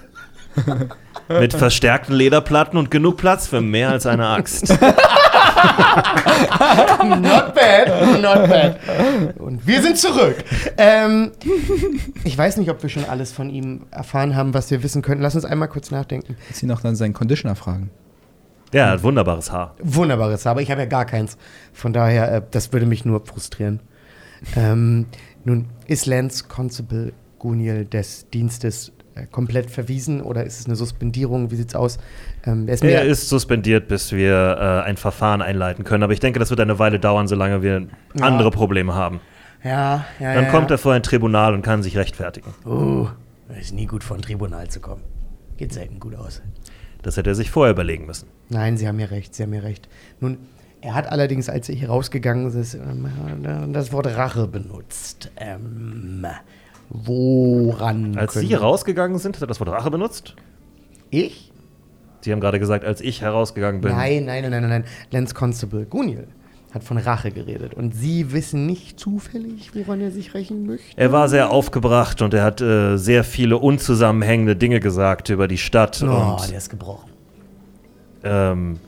Mit 1.28 1.52
verstärkten 1.54 2.14
Lederplatten 2.16 2.76
und 2.76 2.90
genug 2.90 3.16
Platz 3.18 3.46
für 3.46 3.60
mehr 3.60 3.90
als 3.90 4.06
eine 4.06 4.26
Axt. 4.26 4.76
Not 7.20 7.54
bad, 7.54 8.20
not 8.20 8.48
bad. 8.48 8.78
Und 9.38 9.66
wir 9.66 9.82
sind 9.82 9.98
zurück. 9.98 10.36
Ähm, 10.76 11.32
ich 12.24 12.36
weiß 12.36 12.56
nicht, 12.56 12.70
ob 12.70 12.82
wir 12.82 12.90
schon 12.90 13.04
alles 13.04 13.32
von 13.32 13.50
ihm 13.50 13.86
erfahren 13.90 14.36
haben, 14.36 14.54
was 14.54 14.70
wir 14.70 14.82
wissen 14.82 15.02
könnten. 15.02 15.22
Lass 15.22 15.34
uns 15.34 15.44
einmal 15.44 15.68
kurz 15.68 15.90
nachdenken. 15.90 16.36
Jetzt 16.48 16.62
ihn 16.62 16.68
noch 16.68 16.80
dann 16.80 16.96
seinen 16.96 17.14
Conditioner 17.14 17.56
fragen. 17.56 17.90
Ja, 18.72 18.86
er 18.86 18.92
hat 18.92 19.02
wunderbares 19.02 19.50
Haar. 19.50 19.74
Wunderbares, 19.82 20.46
aber 20.46 20.62
ich 20.62 20.70
habe 20.70 20.82
ja 20.82 20.86
gar 20.86 21.04
keins. 21.04 21.36
Von 21.72 21.92
daher, 21.92 22.32
äh, 22.32 22.42
das 22.50 22.72
würde 22.72 22.86
mich 22.86 23.04
nur 23.04 23.26
frustrieren. 23.26 23.80
Ähm, 24.56 25.06
nun, 25.44 25.66
ist 25.86 26.06
Lance 26.06 26.44
Constable 26.48 27.12
Guniel 27.38 27.84
des 27.84 28.28
Dienstes 28.30 28.92
komplett 29.30 29.70
verwiesen 29.70 30.20
oder 30.22 30.44
ist 30.44 30.60
es 30.60 30.66
eine 30.66 30.76
Suspendierung? 30.76 31.50
Wie 31.50 31.56
sieht's 31.56 31.74
aus? 31.74 31.98
Ähm, 32.46 32.68
er 32.68 32.74
ist 32.74 32.84
Er 32.84 33.04
ist 33.04 33.28
suspendiert, 33.28 33.88
bis 33.88 34.12
wir 34.12 34.56
äh, 34.58 34.88
ein 34.88 34.96
Verfahren 34.96 35.42
einleiten 35.42 35.84
können. 35.84 36.02
Aber 36.02 36.12
ich 36.12 36.20
denke, 36.20 36.38
das 36.38 36.50
wird 36.50 36.60
eine 36.60 36.78
Weile 36.78 36.98
dauern, 36.98 37.28
solange 37.28 37.62
wir 37.62 37.86
Ja. 38.14 38.24
andere 38.26 38.50
Probleme 38.50 38.94
haben. 38.94 39.20
ja, 39.62 40.04
ja, 40.20 40.34
Dann 40.34 40.44
ja, 40.44 40.50
kommt 40.50 40.70
ja. 40.70 40.74
er 40.76 40.78
vor 40.78 40.92
ein 40.94 41.02
Tribunal 41.02 41.54
und 41.54 41.62
kann 41.62 41.82
sich 41.82 41.96
rechtfertigen. 41.96 42.54
Oh, 42.64 43.08
ist 43.58 43.74
nie 43.74 43.86
gut, 43.86 44.04
vor 44.04 44.16
ein 44.16 44.22
Tribunal 44.22 44.68
zu 44.68 44.80
kommen. 44.80 45.02
Geht 45.56 45.72
selten 45.72 46.00
gut 46.00 46.14
aus. 46.14 46.40
Das 47.02 47.16
hätte 47.16 47.30
er 47.30 47.34
sich 47.34 47.50
vorher 47.50 47.72
überlegen 47.72 48.06
müssen. 48.06 48.28
Nein, 48.48 48.76
Sie 48.76 48.86
haben 48.86 48.96
mir 48.96 49.10
recht, 49.10 49.34
Sie 49.34 49.42
haben 49.42 49.50
mir 49.50 49.62
recht. 49.62 49.88
Nun, 50.20 50.38
er 50.82 50.94
hat 50.94 51.10
allerdings, 51.10 51.48
als 51.50 51.68
er 51.68 51.74
hier 51.74 51.88
rausgegangen 51.90 52.46
ist, 52.58 52.74
ähm, 52.74 53.06
das 53.72 53.92
Wort 53.92 54.06
Rache 54.06 54.46
benutzt. 54.46 55.30
Ähm, 55.36 56.24
woran? 56.90 58.16
Als 58.18 58.34
können- 58.34 58.46
Sie 58.48 58.54
rausgegangen 58.54 59.18
sind, 59.18 59.36
hat 59.36 59.42
er 59.42 59.46
das 59.46 59.60
Wort 59.60 59.70
Rache 59.70 59.90
benutzt? 59.90 60.34
Ich? 61.10 61.50
Sie 62.22 62.32
haben 62.32 62.40
gerade 62.40 62.58
gesagt, 62.58 62.84
als 62.84 63.00
ich 63.00 63.22
herausgegangen 63.22 63.80
bin. 63.80 63.92
Nein, 63.92 64.26
nein, 64.26 64.42
nein, 64.42 64.50
nein, 64.60 64.68
nein. 64.68 64.84
Lance 65.10 65.34
Constable 65.34 65.86
Guniel 65.86 66.26
hat 66.72 66.84
von 66.84 66.98
Rache 66.98 67.30
geredet. 67.30 67.74
Und 67.74 67.94
Sie 67.94 68.32
wissen 68.32 68.66
nicht 68.66 69.00
zufällig, 69.00 69.70
woran 69.74 70.00
er 70.00 70.10
sich 70.10 70.34
rächen 70.34 70.66
möchte? 70.66 70.96
Er 70.96 71.10
war 71.12 71.28
sehr 71.28 71.50
aufgebracht 71.50 72.20
und 72.22 72.34
er 72.34 72.44
hat 72.44 72.60
äh, 72.60 72.96
sehr 72.96 73.24
viele 73.24 73.56
unzusammenhängende 73.58 74.54
Dinge 74.54 74.80
gesagt 74.80 75.30
über 75.30 75.48
die 75.48 75.58
Stadt. 75.58 76.02
Oh, 76.06 76.36
der 76.48 76.58
ist 76.58 76.68
gebrochen. 76.68 77.10
ähm, 78.22 78.78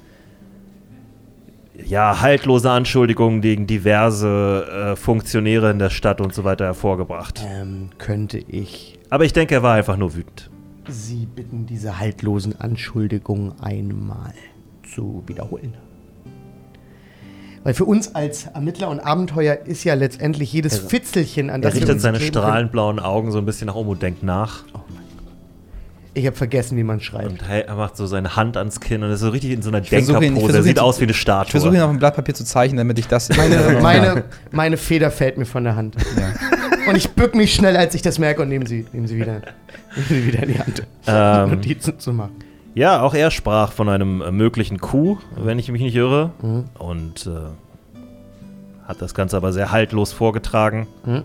ja, 1.87 2.21
haltlose 2.21 2.71
Anschuldigungen 2.71 3.41
gegen 3.41 3.67
diverse 3.67 4.93
äh, 4.93 4.97
Funktionäre 4.97 5.71
in 5.71 5.79
der 5.79 5.91
Stadt 5.91 6.21
und 6.21 6.35
so 6.35 6.45
weiter 6.45 6.65
hervorgebracht. 6.67 7.45
Ähm, 7.47 7.91
könnte 7.99 8.39
ich 8.39 8.99
Aber 9.11 9.25
ich 9.25 9.33
denke, 9.33 9.55
er 9.55 9.63
war 9.63 9.75
einfach 9.75 9.97
nur 9.97 10.15
wütend. 10.15 10.51
Sie 10.89 11.27
bitten, 11.27 11.67
diese 11.67 11.99
haltlosen 12.01 12.61
Anschuldigungen 12.61 13.53
einmal 13.61 14.33
zu 14.95 15.23
wiederholen. 15.27 15.75
Weil 17.65 17.75
für 17.75 17.85
uns 17.85 18.15
als 18.17 18.47
Ermittler 18.47 18.89
und 18.91 18.99
Abenteuer 18.99 19.55
ist 19.65 19.85
ja 19.85 19.95
letztendlich 19.95 20.53
jedes 20.53 20.81
Er- 20.83 20.89
Fitzelchen, 20.89 21.49
an 21.49 21.63
Er 21.63 21.69
das 21.71 21.75
wir 21.75 21.83
richtet 21.83 22.01
seine 22.01 22.19
strahlend 22.19 22.73
blauen 22.73 22.99
Augen 22.99 23.31
so 23.31 23.39
ein 23.39 23.45
bisschen 23.45 23.69
nach 23.69 23.77
oben 23.77 23.91
und 23.91 24.03
denkt 24.03 24.25
nach. 24.25 24.65
Ich 26.15 26.27
habe 26.27 26.37
vergessen, 26.37 26.77
wie 26.77 26.85
man 26.85 27.01
schreibt. 27.01 27.31
Und 27.31 27.43
er 27.49 27.75
macht 27.75 27.97
so 27.97 28.07
seine 28.07 28.37
Hand 28.37 28.59
ans 28.59 28.81
Kinn 28.81 29.03
und 29.03 29.11
ist 29.11 29.21
so 29.21 29.31
richtig 29.31 29.51
in 29.53 29.63
so 29.63 29.71
einer 29.71 29.81
Denkerpose. 29.81 30.57
Er 30.59 30.63
sieht 30.63 30.77
zu- 30.77 30.85
aus 30.85 31.01
wie 31.01 31.05
eine 31.05 31.13
Ich 31.13 31.25
versuche 31.25 31.71
ihn 31.71 31.77
Statue. 31.77 31.85
auf 31.85 31.91
dem 31.91 31.99
Blatt 31.99 32.17
Papier 32.17 32.35
zu 32.35 32.45
zeichnen, 32.45 32.77
damit 32.77 32.99
ich 32.99 33.07
das. 33.07 33.31
Meine, 33.35 33.79
meine, 33.83 34.25
meine 34.51 34.77
Feder 34.77 35.11
fällt 35.11 35.39
mir 35.39 35.47
von 35.47 35.65
der 35.65 35.75
Hand. 35.75 35.97
ja. 36.19 36.91
Und 36.91 36.97
ich 36.97 37.11
bück 37.13 37.35
mich 37.35 37.55
schnell, 37.55 37.77
als 37.77 37.95
ich 37.95 38.03
das 38.03 38.19
merke 38.19 38.43
und 38.43 38.49
nehme 38.49 38.67
sie, 38.67 38.85
nehme 38.93 39.07
sie, 39.09 39.17
wieder, 39.17 39.41
nehme 39.95 40.07
sie 40.09 40.27
wieder 40.27 40.43
in 40.43 40.49
die 40.53 40.59
Hand. 40.59 40.83
Ähm, 41.07 41.51
Notizen 41.51 41.99
zu 41.99 42.13
machen. 42.13 42.33
Ja, 42.75 43.03
auch 43.03 43.15
er 43.15 43.31
sprach 43.31 43.73
von 43.73 43.89
einem 43.89 44.21
äh, 44.21 44.33
möglichen 44.33 44.79
Coup, 44.81 45.19
wenn 45.37 45.59
ich 45.59 45.71
mich 45.71 45.81
nicht 45.81 45.95
irre. 45.95 46.31
Mhm. 46.43 46.65
Und 46.79 47.27
äh, 47.27 48.89
hat 48.89 49.01
das 49.01 49.15
Ganze 49.15 49.37
aber 49.37 49.53
sehr 49.53 49.71
haltlos 49.73 50.13
vorgetragen. 50.13 50.89
Hat 51.07 51.25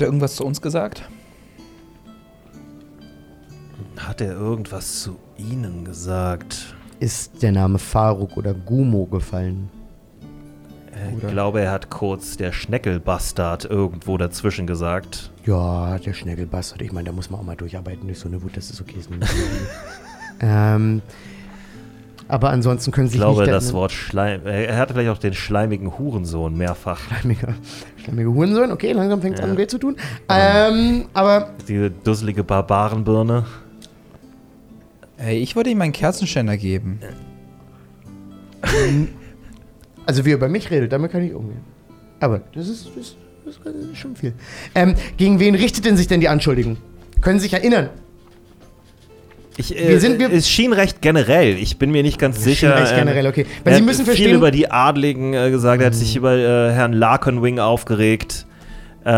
er 0.00 0.06
irgendwas 0.06 0.36
zu 0.36 0.44
uns 0.46 0.62
gesagt? 0.62 1.02
Hat 3.96 4.20
er 4.20 4.32
irgendwas 4.34 5.00
zu 5.02 5.16
Ihnen 5.36 5.84
gesagt? 5.84 6.74
Ist 7.00 7.42
der 7.42 7.52
Name 7.52 7.78
Faruk 7.78 8.36
oder 8.36 8.54
Gumo 8.54 9.06
gefallen? 9.06 9.70
Ich 11.10 11.22
Oder- 11.22 11.32
glaube, 11.32 11.60
er 11.60 11.72
hat 11.72 11.90
kurz 11.90 12.36
der 12.36 12.52
Schneckelbastard 12.52 13.64
irgendwo 13.64 14.16
dazwischen 14.16 14.66
gesagt. 14.66 15.30
Ja, 15.44 15.98
der 15.98 16.12
Schneckelbastard. 16.12 16.82
Ich 16.82 16.92
meine, 16.92 17.06
da 17.06 17.12
muss 17.12 17.30
man 17.30 17.40
auch 17.40 17.44
mal 17.44 17.56
durcharbeiten 17.56 18.06
durch 18.06 18.20
so 18.20 18.28
eine 18.28 18.42
Wut, 18.42 18.56
das 18.56 18.70
ist 18.70 18.80
okay. 18.80 18.96
Ist 18.98 19.10
ähm, 20.40 21.02
aber 22.28 22.50
ansonsten 22.50 22.90
können 22.92 23.08
Sie 23.08 23.16
Ich 23.16 23.20
sich 23.20 23.20
glaube, 23.20 23.42
nicht... 23.42 23.52
das 23.52 23.72
Wort 23.72 23.92
Schleim. 23.92 24.42
Er 24.46 24.68
er 24.68 24.76
hatte 24.78 24.94
vielleicht 24.94 25.10
auch 25.10 25.18
den 25.18 25.34
schleimigen 25.34 25.98
Hurensohn 25.98 26.56
mehrfach. 26.56 27.00
Schleimige, 27.00 27.54
schleimige 27.96 28.32
Hurensohn. 28.32 28.70
Okay, 28.72 28.92
langsam 28.92 29.20
fängt 29.20 29.38
es 29.38 29.44
an, 29.44 29.56
weh 29.56 29.66
zu 29.66 29.78
tun. 29.78 29.96
Ähm, 30.28 31.06
aber 31.12 31.50
Diese 31.68 31.90
dusselige 31.90 32.44
Barbarenbirne. 32.44 33.44
Ey, 35.18 35.38
ich 35.38 35.54
wollte 35.56 35.70
ihm 35.70 35.78
meinen 35.78 35.92
Kerzenständer 35.92 36.56
geben. 36.56 37.00
Also 40.06 40.26
wie 40.26 40.32
er 40.32 40.34
über 40.36 40.48
mich 40.50 40.70
redet, 40.70 40.92
damit 40.92 41.12
kann 41.12 41.22
ich 41.24 41.32
umgehen. 41.32 41.62
Aber 42.20 42.42
das 42.54 42.68
ist, 42.68 42.90
das, 42.94 43.16
das 43.46 43.74
ist 43.74 43.96
schon 43.98 44.14
viel. 44.14 44.34
Ähm, 44.74 44.94
gegen 45.16 45.40
wen 45.40 45.54
richtet 45.54 45.86
denn 45.86 45.96
sich 45.96 46.06
denn 46.08 46.20
die 46.20 46.28
Anschuldigung? 46.28 46.76
Können 47.22 47.38
Sie 47.38 47.44
sich 47.44 47.54
erinnern? 47.54 47.88
Ich, 49.56 49.70
Wir 49.70 49.98
sind- 50.00 50.18
wir- 50.18 50.30
es 50.30 50.46
schien 50.46 50.74
recht 50.74 51.00
generell. 51.00 51.56
Ich 51.56 51.78
bin 51.78 51.90
mir 51.90 52.02
nicht 52.02 52.18
ganz 52.18 52.42
sicher. 52.44 52.76
Recht 52.76 52.92
ähm, 52.92 52.98
generell, 52.98 53.26
okay. 53.28 53.46
Weil 53.62 53.72
er 53.72 53.76
Sie 53.76 53.82
hat 53.82 53.86
müssen 53.86 53.98
viel 54.00 54.04
verstehen, 54.06 54.30
Hm. 54.32 54.36
über 54.36 54.50
die 54.50 54.70
Adligen 54.70 55.32
äh, 55.32 55.50
gesagt. 55.50 55.80
Er 55.80 55.86
hat 55.86 55.94
sich 55.94 56.16
über 56.16 56.34
äh, 56.36 56.72
Herrn 56.72 56.92
Larkenwing 56.92 57.58
aufgeregt. 57.58 58.46
Äh, 59.04 59.10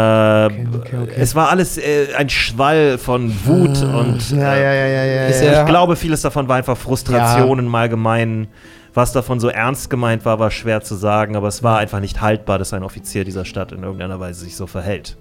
okay, 0.47 0.97
okay. 1.01 1.13
Es 1.17 1.35
war 1.37 1.49
alles 1.51 1.79
äh, 1.79 2.09
ein 2.17 2.29
Schwall 2.29 2.99
von 2.99 3.33
Wut 3.45 3.83
und 3.83 4.19
Ah, 4.33 4.37
ja, 4.37 4.55
äh, 4.55 4.63
ja, 4.65 4.75
ja, 4.75 4.87
ja, 4.87 5.05
ja. 5.23 5.27
Ist 5.29 5.43
ja. 5.43 5.61
ich 5.63 5.67
glaube, 5.69 5.95
vieles 5.97 6.23
davon 6.23 6.49
war 6.49 6.57
einfach 6.57 6.77
Frustration 6.77 7.59
im 7.61 7.75
Allgemeinen. 7.75 8.49
Was 8.95 9.13
davon 9.13 9.39
so 9.41 9.49
ernst 9.49 9.91
gemeint 9.91 10.25
war, 10.25 10.39
war 10.39 10.51
schwer 10.51 10.81
zu 10.81 10.95
sagen, 10.95 11.37
aber 11.37 11.49
es 11.49 11.63
war 11.63 11.79
einfach 11.79 12.01
nicht 12.01 12.21
haltbar, 12.23 12.59
dass 12.59 12.73
ein 12.73 12.83
Offizier 12.83 13.25
dieser 13.25 13.45
Stadt 13.45 13.71
in 13.73 13.83
irgendeiner 13.83 14.19
Weise 14.19 14.41
sich 14.45 14.57
so 14.57 14.67
verhält. 14.67 15.17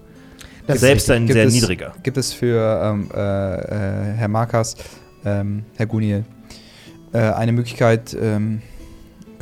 Das 0.66 0.80
Selbst 0.80 1.12
ein 1.12 1.28
sehr 1.28 1.46
es- 1.46 1.54
niedriger. 1.54 1.94
Gibt 2.02 2.18
es 2.18 2.34
für 2.34 2.82
ähm, 2.84 3.10
äh, 3.14 3.20
äh, 3.20 4.14
Herr 4.16 4.30
Markas, 4.30 4.76
ähm, 5.26 5.66
Herr 5.76 5.86
Guniel, 5.86 6.24
äh, 7.14 7.20
eine 7.20 7.52
Möglichkeit, 7.52 8.16
ähm, 8.20 8.62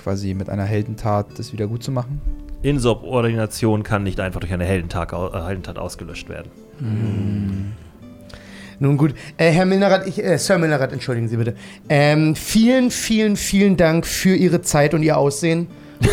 quasi 0.03 0.33
mit 0.33 0.49
einer 0.49 0.65
Heldentat 0.65 1.27
das 1.37 1.53
wieder 1.53 1.67
gut 1.67 1.81
zu 1.83 1.91
machen? 1.91 2.19
Insubordination 2.63 3.83
kann 3.83 4.03
nicht 4.03 4.19
einfach 4.19 4.39
durch 4.39 4.53
eine 4.53 4.65
Heldentat, 4.65 5.13
äh, 5.13 5.45
Heldentat 5.45 5.77
ausgelöscht 5.77 6.29
werden. 6.29 6.49
Nun 8.79 8.97
gut, 8.97 9.13
äh, 9.37 9.51
Herr 9.51 9.65
Milnerat, 9.65 10.07
ich, 10.07 10.23
äh, 10.23 10.37
Sir 10.37 10.57
Milnerat, 10.57 10.91
entschuldigen 10.91 11.27
Sie 11.27 11.37
bitte. 11.37 11.55
Ähm, 11.87 12.35
vielen, 12.35 12.91
vielen, 12.91 13.35
vielen 13.35 13.77
Dank 13.77 14.05
für 14.05 14.35
Ihre 14.35 14.61
Zeit 14.61 14.93
und 14.93 15.03
Ihr 15.03 15.17
Aussehen. 15.17 15.67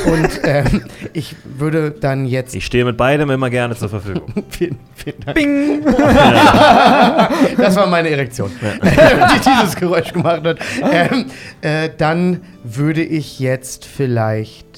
Und 0.07 0.28
ähm, 0.44 0.84
ich 1.12 1.34
würde 1.44 1.90
dann 1.90 2.26
jetzt. 2.26 2.55
Ich 2.55 2.66
stehe 2.66 2.84
mit 2.84 2.96
beidem 2.96 3.30
immer 3.30 3.51
gerne 3.51 3.74
zur 3.76 3.88
Verfügung. 3.88 4.32
Vielen, 4.51 4.78
vielen 4.94 5.20
Dank. 5.20 5.34
Bing! 5.34 5.84
Das 7.57 7.76
war 7.76 7.86
meine 7.86 8.09
Erektion, 8.11 8.51
die 8.61 9.51
dieses 9.51 9.76
Geräusch 9.76 10.12
gemacht 10.12 10.44
hat. 10.44 10.59
Ähm, 10.90 11.26
äh, 11.61 11.90
dann 11.96 12.42
würde 12.62 13.03
ich 13.03 13.38
jetzt 13.38 13.84
vielleicht 13.84 14.69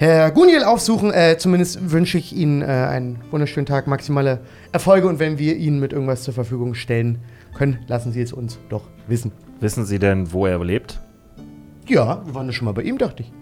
Herr 0.00 0.30
Guniel 0.30 0.62
aufsuchen. 0.62 1.12
Äh, 1.12 1.38
zumindest 1.38 1.90
wünsche 1.90 2.18
ich 2.18 2.32
Ihnen 2.32 2.62
äh, 2.62 2.66
einen 2.66 3.18
wunderschönen 3.32 3.66
Tag, 3.66 3.88
maximale 3.88 4.38
Erfolge. 4.70 5.08
Und 5.08 5.18
wenn 5.18 5.38
wir 5.38 5.56
Ihnen 5.56 5.80
mit 5.80 5.92
irgendwas 5.92 6.22
zur 6.22 6.32
Verfügung 6.32 6.74
stellen 6.74 7.18
können, 7.52 7.80
lassen 7.88 8.12
Sie 8.12 8.22
es 8.22 8.32
uns 8.32 8.60
doch 8.68 8.84
wissen. 9.08 9.32
Wissen 9.58 9.84
Sie 9.84 9.98
denn, 9.98 10.32
wo 10.32 10.46
er 10.46 10.64
lebt? 10.64 11.00
Ja, 11.88 12.24
wir 12.24 12.32
waren 12.32 12.46
ja 12.46 12.52
schon 12.52 12.66
mal 12.66 12.74
bei 12.74 12.82
ihm, 12.82 12.96
dachte 12.96 13.24
ich. 13.24 13.32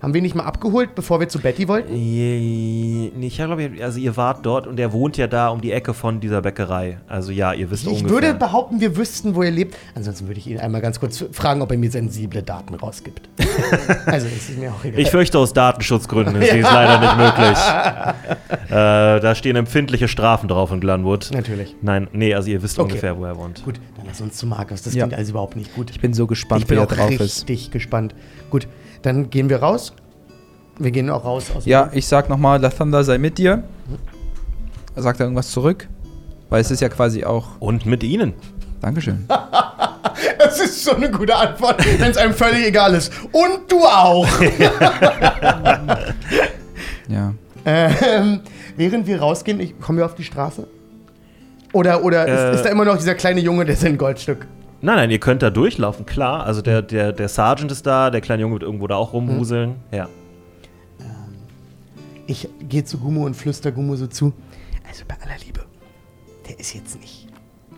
Haben 0.00 0.14
wir 0.14 0.18
ihn 0.20 0.22
nicht 0.22 0.36
mal 0.36 0.44
abgeholt, 0.44 0.94
bevor 0.94 1.18
wir 1.18 1.28
zu 1.28 1.40
Betty 1.40 1.66
wollten? 1.66 1.92
Je- 1.94 3.10
nee, 3.16 3.26
Ich 3.26 3.36
glaube, 3.36 3.68
also 3.82 3.98
ihr 3.98 4.16
wart 4.16 4.46
dort 4.46 4.66
und 4.68 4.78
er 4.78 4.92
wohnt 4.92 5.16
ja 5.16 5.26
da 5.26 5.48
um 5.48 5.60
die 5.60 5.72
Ecke 5.72 5.92
von 5.92 6.20
dieser 6.20 6.40
Bäckerei. 6.40 6.98
Also 7.08 7.32
ja, 7.32 7.52
ihr 7.52 7.68
wisst 7.70 7.82
Ich 7.82 7.88
ungefähr. 7.88 8.10
würde 8.10 8.34
behaupten, 8.34 8.80
wir 8.80 8.96
wüssten, 8.96 9.34
wo 9.34 9.42
er 9.42 9.50
lebt. 9.50 9.76
Ansonsten 9.96 10.28
würde 10.28 10.38
ich 10.38 10.46
ihn 10.46 10.60
einmal 10.60 10.80
ganz 10.80 11.00
kurz 11.00 11.24
fragen, 11.32 11.62
ob 11.62 11.72
er 11.72 11.78
mir 11.78 11.90
sensible 11.90 12.42
Daten 12.42 12.74
rausgibt. 12.74 13.28
also, 14.06 14.26
es 14.28 14.48
ist 14.50 14.58
mir 14.58 14.70
auch 14.72 14.84
egal. 14.84 15.00
Ich 15.00 15.10
fürchte, 15.10 15.38
aus 15.38 15.52
Datenschutzgründen 15.52 16.36
ist 16.42 16.52
dies 16.52 16.62
leider 16.62 17.00
nicht 17.00 17.16
möglich. 17.16 17.58
Äh, 18.70 19.20
da 19.20 19.34
stehen 19.34 19.56
empfindliche 19.56 20.08
Strafen 20.08 20.46
drauf 20.46 20.70
in 20.72 20.80
Glenwood. 20.80 21.30
Natürlich. 21.32 21.74
Nein, 21.80 22.06
nee, 22.12 22.34
also 22.34 22.50
ihr 22.50 22.62
wisst 22.62 22.78
Okay. 22.78 22.88
ungefähr, 22.90 23.16
wo 23.16 23.24
er 23.24 23.34
wohnt. 23.38 23.64
Gut, 23.64 23.80
dann 23.96 24.04
lass 24.06 24.20
uns 24.20 24.36
zu 24.36 24.46
Markus. 24.46 24.82
Das 24.82 24.92
Ja. 24.94 25.04
klingt 25.04 25.14
alles 25.16 25.30
überhaupt 25.30 25.56
nicht 25.56 25.74
gut. 25.74 25.90
Ich 25.90 26.00
bin 26.00 26.12
so 26.12 26.26
gespannt, 26.26 26.60
Ich 26.62 26.66
bin 26.66 26.76
wie 26.76 26.80
er 26.82 26.84
auch 26.84 26.88
drauf 26.92 27.10
ist. 27.10 27.20
richtig 27.48 27.70
gespannt. 27.70 28.14
Gut, 28.50 28.68
dann 29.02 29.30
gehen 29.30 29.48
wir 29.48 29.58
raus. 29.62 29.92
Wir 30.78 30.90
gehen 30.90 31.10
auch 31.10 31.24
raus 31.24 31.50
aus 31.54 31.64
dem- 31.64 31.70
Ja, 31.70 31.90
ich 31.92 32.06
sag 32.06 32.28
nochmal, 32.28 32.60
Lathander 32.60 33.02
sei 33.04 33.18
mit 33.18 33.38
dir. 33.38 33.64
Sagt 34.96 35.20
er 35.20 35.26
irgendwas 35.26 35.50
zurück? 35.50 35.88
Weil 36.50 36.60
es 36.60 36.70
ist 36.70 36.80
ja 36.80 36.88
quasi 36.88 37.24
auch. 37.24 37.48
Und 37.60 37.84
mit 37.86 38.02
ihnen. 38.02 38.34
Dankeschön. 38.80 39.26
Das 40.38 40.58
ist 40.60 40.82
so 40.84 40.94
eine 40.96 41.10
gute 41.10 41.34
Antwort, 41.34 41.84
wenn 42.00 42.10
es 42.10 42.16
einem 42.16 42.32
völlig 42.32 42.66
egal 42.66 42.94
ist. 42.94 43.12
Und 43.32 43.70
du 43.70 43.84
auch. 43.84 44.26
Ja. 47.08 47.34
ähm, 47.64 48.40
während 48.76 49.06
wir 49.06 49.20
rausgehen, 49.20 49.60
ich, 49.60 49.78
kommen 49.80 49.98
wir 49.98 50.04
auf 50.06 50.14
die 50.14 50.24
Straße? 50.24 50.66
Oder, 51.72 52.04
oder 52.04 52.26
Äh. 52.26 52.50
ist, 52.52 52.56
ist 52.56 52.64
da 52.64 52.70
immer 52.70 52.84
noch 52.84 52.96
dieser 52.98 53.14
kleine 53.14 53.40
Junge, 53.40 53.64
der 53.64 53.76
sein 53.76 53.96
Goldstück? 53.98 54.46
Nein, 54.80 54.96
nein, 54.96 55.10
ihr 55.10 55.18
könnt 55.18 55.42
da 55.42 55.50
durchlaufen, 55.50 56.06
klar. 56.06 56.44
Also 56.44 56.62
der, 56.62 56.82
der, 56.82 57.12
der 57.12 57.28
Sergeant 57.28 57.72
ist 57.72 57.86
da, 57.86 58.10
der 58.10 58.20
kleine 58.20 58.42
Junge 58.42 58.54
wird 58.54 58.62
irgendwo 58.62 58.86
da 58.86 58.96
auch 58.96 59.12
rumwuseln. 59.12 59.76
Ja. 59.90 60.08
Ich 62.26 62.48
gehe 62.68 62.84
zu 62.84 62.98
Gummo 62.98 63.24
und 63.24 63.34
flüster 63.34 63.72
Gummo 63.72 63.96
so 63.96 64.06
zu. 64.06 64.32
Also 64.86 65.04
bei 65.08 65.16
aller 65.20 65.38
Liebe, 65.44 65.64
der 66.48 66.60
ist 66.60 66.74
jetzt 66.74 67.00
nicht, 67.00 67.26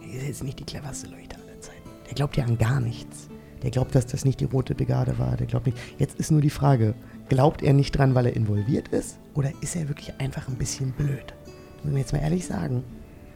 der 0.03 0.21
ist 0.21 0.27
jetzt 0.27 0.45
nicht 0.45 0.59
die 0.59 0.65
cleverste 0.65 1.09
Leuchte 1.09 1.37
aller 1.37 1.61
Zeiten. 1.61 1.89
Der 2.07 2.15
glaubt 2.15 2.37
ja 2.37 2.45
an 2.45 2.59
gar 2.59 2.81
nichts. 2.81 3.29
Der 3.63 3.71
glaubt, 3.71 3.95
dass 3.95 4.07
das 4.07 4.25
nicht 4.25 4.41
die 4.41 4.47
rote 4.47 4.75
Brigade 4.75 5.19
war. 5.19 5.37
Der 5.37 5.47
glaubt 5.47 5.67
nicht. 5.67 5.79
Jetzt 5.99 6.19
ist 6.19 6.31
nur 6.31 6.41
die 6.41 6.51
Frage, 6.51 6.95
glaubt 7.29 7.63
er 7.63 7.73
nicht 7.73 7.93
dran, 7.93 8.15
weil 8.15 8.27
er 8.27 8.37
involviert 8.37 8.89
ist? 8.89 9.19
Oder 9.35 9.53
ist 9.61 9.77
er 9.77 9.89
wirklich 9.89 10.13
einfach 10.19 10.49
ein 10.49 10.57
bisschen 10.57 10.93
blöd? 10.93 11.35
Muss 11.83 11.93
man 11.93 11.99
jetzt 11.99 12.13
mal 12.13 12.21
ehrlich 12.21 12.47
sagen. 12.47 12.83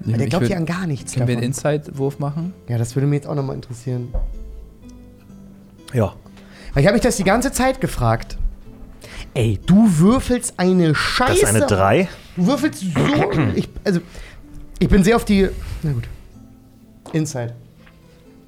Weil 0.01 0.15
der 0.15 0.25
Ich 0.25 0.31
glaubt 0.31 0.49
ja 0.49 0.57
an 0.57 0.67
gar 0.67 0.87
nichts 0.87 1.15
Können 1.15 1.29
wir 1.29 1.37
einen 1.37 1.53
davon. 1.53 1.73
Inside-Wurf 1.75 2.19
machen? 2.19 2.53
Ja, 2.69 2.79
das 2.79 2.95
würde 2.95 3.07
mich 3.07 3.19
jetzt 3.19 3.27
auch 3.27 3.35
nochmal 3.35 3.57
interessieren. 3.57 4.09
Ja. 5.93 6.15
Weil 6.73 6.83
ich 6.83 6.87
habe 6.87 6.95
mich 6.95 7.03
das 7.03 7.17
die 7.17 7.25
ganze 7.25 7.53
Zeit 7.53 7.81
gefragt. 7.81 8.37
Ey, 9.35 9.59
du 9.65 9.99
würfelst 9.99 10.55
eine 10.59 10.95
Scheiße. 10.95 11.41
Das 11.41 11.51
ist 11.51 11.57
eine 11.57 11.67
3. 11.67 12.09
Du 12.37 12.47
würfelst 12.47 12.81
so. 12.81 13.01
Ich, 13.55 13.69
also, 13.85 14.01
ich 14.79 14.89
bin 14.89 15.05
sehr 15.05 15.17
auf 15.17 15.25
die. 15.25 15.49
Na 15.83 15.93
gut. 15.93 16.05
Inside. 17.13 17.55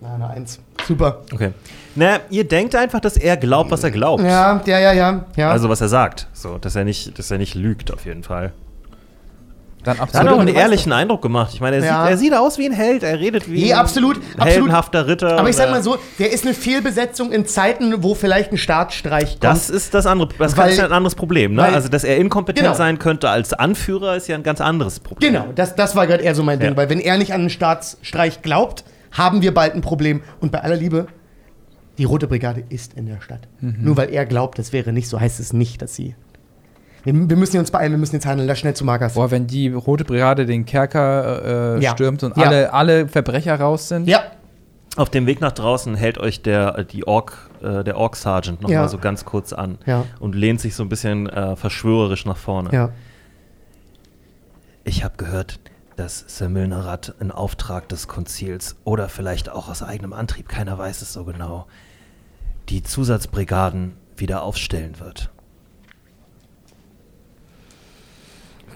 Na, 0.00 0.14
eine 0.14 0.30
Eins. 0.30 0.60
Super. 0.86 1.22
Okay. 1.32 1.52
Na, 1.94 2.20
ihr 2.30 2.46
denkt 2.46 2.74
einfach, 2.74 3.00
dass 3.00 3.16
er 3.16 3.36
glaubt, 3.36 3.70
was 3.70 3.82
er 3.82 3.90
glaubt. 3.90 4.22
Ja, 4.22 4.62
ja, 4.66 4.78
ja, 4.78 4.92
ja. 4.92 5.24
ja. 5.36 5.50
Also 5.50 5.68
was 5.68 5.80
er 5.80 5.88
sagt. 5.88 6.28
So, 6.32 6.58
dass 6.58 6.76
er 6.76 6.84
nicht, 6.84 7.18
dass 7.18 7.30
er 7.30 7.38
nicht 7.38 7.54
lügt, 7.54 7.92
auf 7.92 8.04
jeden 8.04 8.22
Fall. 8.22 8.52
Dann 9.86 10.00
ab 10.00 10.08
Er 10.12 10.20
hat 10.20 10.28
auch 10.28 10.38
einen 10.40 10.54
ehrlichen 10.54 10.92
Eindruck 10.92 11.22
gemacht. 11.22 11.52
Ich 11.54 11.60
meine, 11.60 11.76
er, 11.76 11.84
Ja. 11.84 12.02
sieht, 12.02 12.10
er 12.10 12.16
sieht 12.18 12.34
aus 12.34 12.58
wie 12.58 12.66
ein 12.66 12.72
Held, 12.72 13.02
er 13.04 13.18
redet 13.20 13.48
wie 13.50 13.62
Nee, 13.62 13.72
ein 13.72 13.78
absolut, 13.78 14.16
absolut. 14.16 14.46
heldenhafter 14.48 15.06
Ritter. 15.06 15.38
Aber 15.38 15.48
ich 15.48 15.56
sag 15.56 15.70
mal 15.70 15.82
so, 15.82 15.96
der 16.18 16.32
ist 16.32 16.44
eine 16.44 16.54
Fehlbesetzung 16.54 17.30
in 17.32 17.46
Zeiten, 17.46 18.02
wo 18.02 18.14
vielleicht 18.14 18.50
ein 18.52 18.58
Staatsstreich 18.58 19.30
kommt. 19.32 19.44
Das 19.44 19.70
ist 19.70 19.94
das 19.94 20.06
andere, 20.06 20.28
das 20.38 20.56
Weil- 20.56 20.72
ist 20.72 20.80
ein 20.80 20.92
anderes 20.92 21.14
Problem, 21.14 21.54
ne? 21.54 21.62
weil- 21.62 21.74
also, 21.74 21.88
dass 21.88 22.04
er 22.04 22.16
inkompetent 22.16 22.66
Genau. 22.66 22.76
sein 22.76 22.98
könnte 22.98 23.30
als 23.30 23.52
Anführer, 23.52 24.16
ist 24.16 24.26
ja 24.28 24.34
ein 24.34 24.42
ganz 24.42 24.60
anderes 24.60 24.98
Problem. 25.00 25.32
Genau, 25.32 25.46
das, 25.54 25.74
das 25.76 25.94
war 25.94 26.06
gerade 26.06 26.22
eher 26.24 26.34
so 26.34 26.42
mein 26.42 26.58
Ding, 26.58 26.70
Ja. 26.70 26.76
weil 26.76 26.90
wenn 26.90 27.00
er 27.00 27.16
nicht 27.16 27.32
an 27.32 27.40
einen 27.42 27.50
Staatsstreich 27.50 28.42
glaubt, 28.42 28.84
haben 29.12 29.40
wir 29.40 29.54
bald 29.54 29.74
ein 29.74 29.80
Problem. 29.82 30.20
Und 30.40 30.50
bei 30.52 30.60
aller 30.62 30.76
Liebe, 30.76 31.06
die 31.98 32.04
Rote 32.04 32.26
Brigade 32.26 32.62
ist 32.68 32.92
in 32.94 33.06
der 33.06 33.20
Stadt. 33.22 33.40
Mhm. 33.60 33.76
Nur 33.80 33.96
weil 33.96 34.10
er 34.10 34.26
glaubt, 34.26 34.58
das 34.58 34.72
wäre 34.72 34.92
nicht 34.92 35.08
so, 35.08 35.18
heißt 35.20 35.40
es 35.40 35.52
nicht, 35.52 35.80
dass 35.80 35.94
sie. 35.94 36.14
Wir, 37.06 37.14
wir 37.30 37.36
müssen 37.36 37.58
uns 37.58 37.70
beeilen, 37.70 37.92
wir 37.92 37.98
müssen 37.98 38.16
jetzt 38.16 38.26
handeln, 38.26 38.48
lass 38.48 38.58
schnell 38.58 38.74
zu 38.74 38.84
Markers. 38.84 39.14
Boah, 39.14 39.30
wenn 39.30 39.46
die 39.46 39.68
Rote 39.68 40.04
Brigade 40.04 40.44
den 40.44 40.66
Kerker 40.66 41.76
äh, 41.76 41.82
Ja. 41.82 41.92
stürmt 41.92 42.22
und 42.24 42.36
Ja. 42.36 42.42
alle, 42.44 42.72
alle 42.72 43.08
Verbrecher 43.08 43.58
raus 43.58 43.88
sind. 43.88 44.08
Ja, 44.08 44.22
Auf 44.96 45.10
dem 45.10 45.26
Weg 45.26 45.40
nach 45.42 45.52
draußen 45.52 45.94
hält 45.94 46.16
euch 46.18 46.40
der, 46.42 46.82
die 46.84 47.06
Ork, 47.06 47.50
äh, 47.62 47.84
der 47.84 47.96
Ork-Sergeant 47.98 48.62
noch 48.62 48.70
Ja. 48.70 48.80
mal 48.80 48.88
so 48.88 48.96
ganz 48.98 49.24
kurz 49.26 49.52
an 49.52 49.76
Ja. 49.86 50.04
und 50.20 50.34
lehnt 50.34 50.58
sich 50.60 50.74
so 50.74 50.82
ein 50.82 50.88
bisschen 50.88 51.28
äh, 51.28 51.54
verschwörerisch 51.54 52.24
nach 52.26 52.36
vorne. 52.38 52.70
ja. 52.72 52.90
Ich 54.84 55.02
habe 55.04 55.14
gehört, 55.16 55.58
dass 55.96 56.24
Sir 56.28 56.48
Milnerat 56.48 57.14
in 57.20 57.30
Auftrag 57.30 57.88
des 57.88 58.06
Konzils 58.08 58.76
oder 58.84 59.08
vielleicht 59.08 59.48
auch 59.50 59.68
aus 59.68 59.82
eigenem 59.82 60.12
Antrieb, 60.12 60.48
keiner 60.48 60.78
weiß 60.78 61.02
es 61.02 61.12
so 61.12 61.24
genau, 61.24 61.66
die 62.68 62.82
Zusatzbrigaden 62.82 63.94
wieder 64.16 64.42
aufstellen 64.42 64.98
wird. 65.00 65.30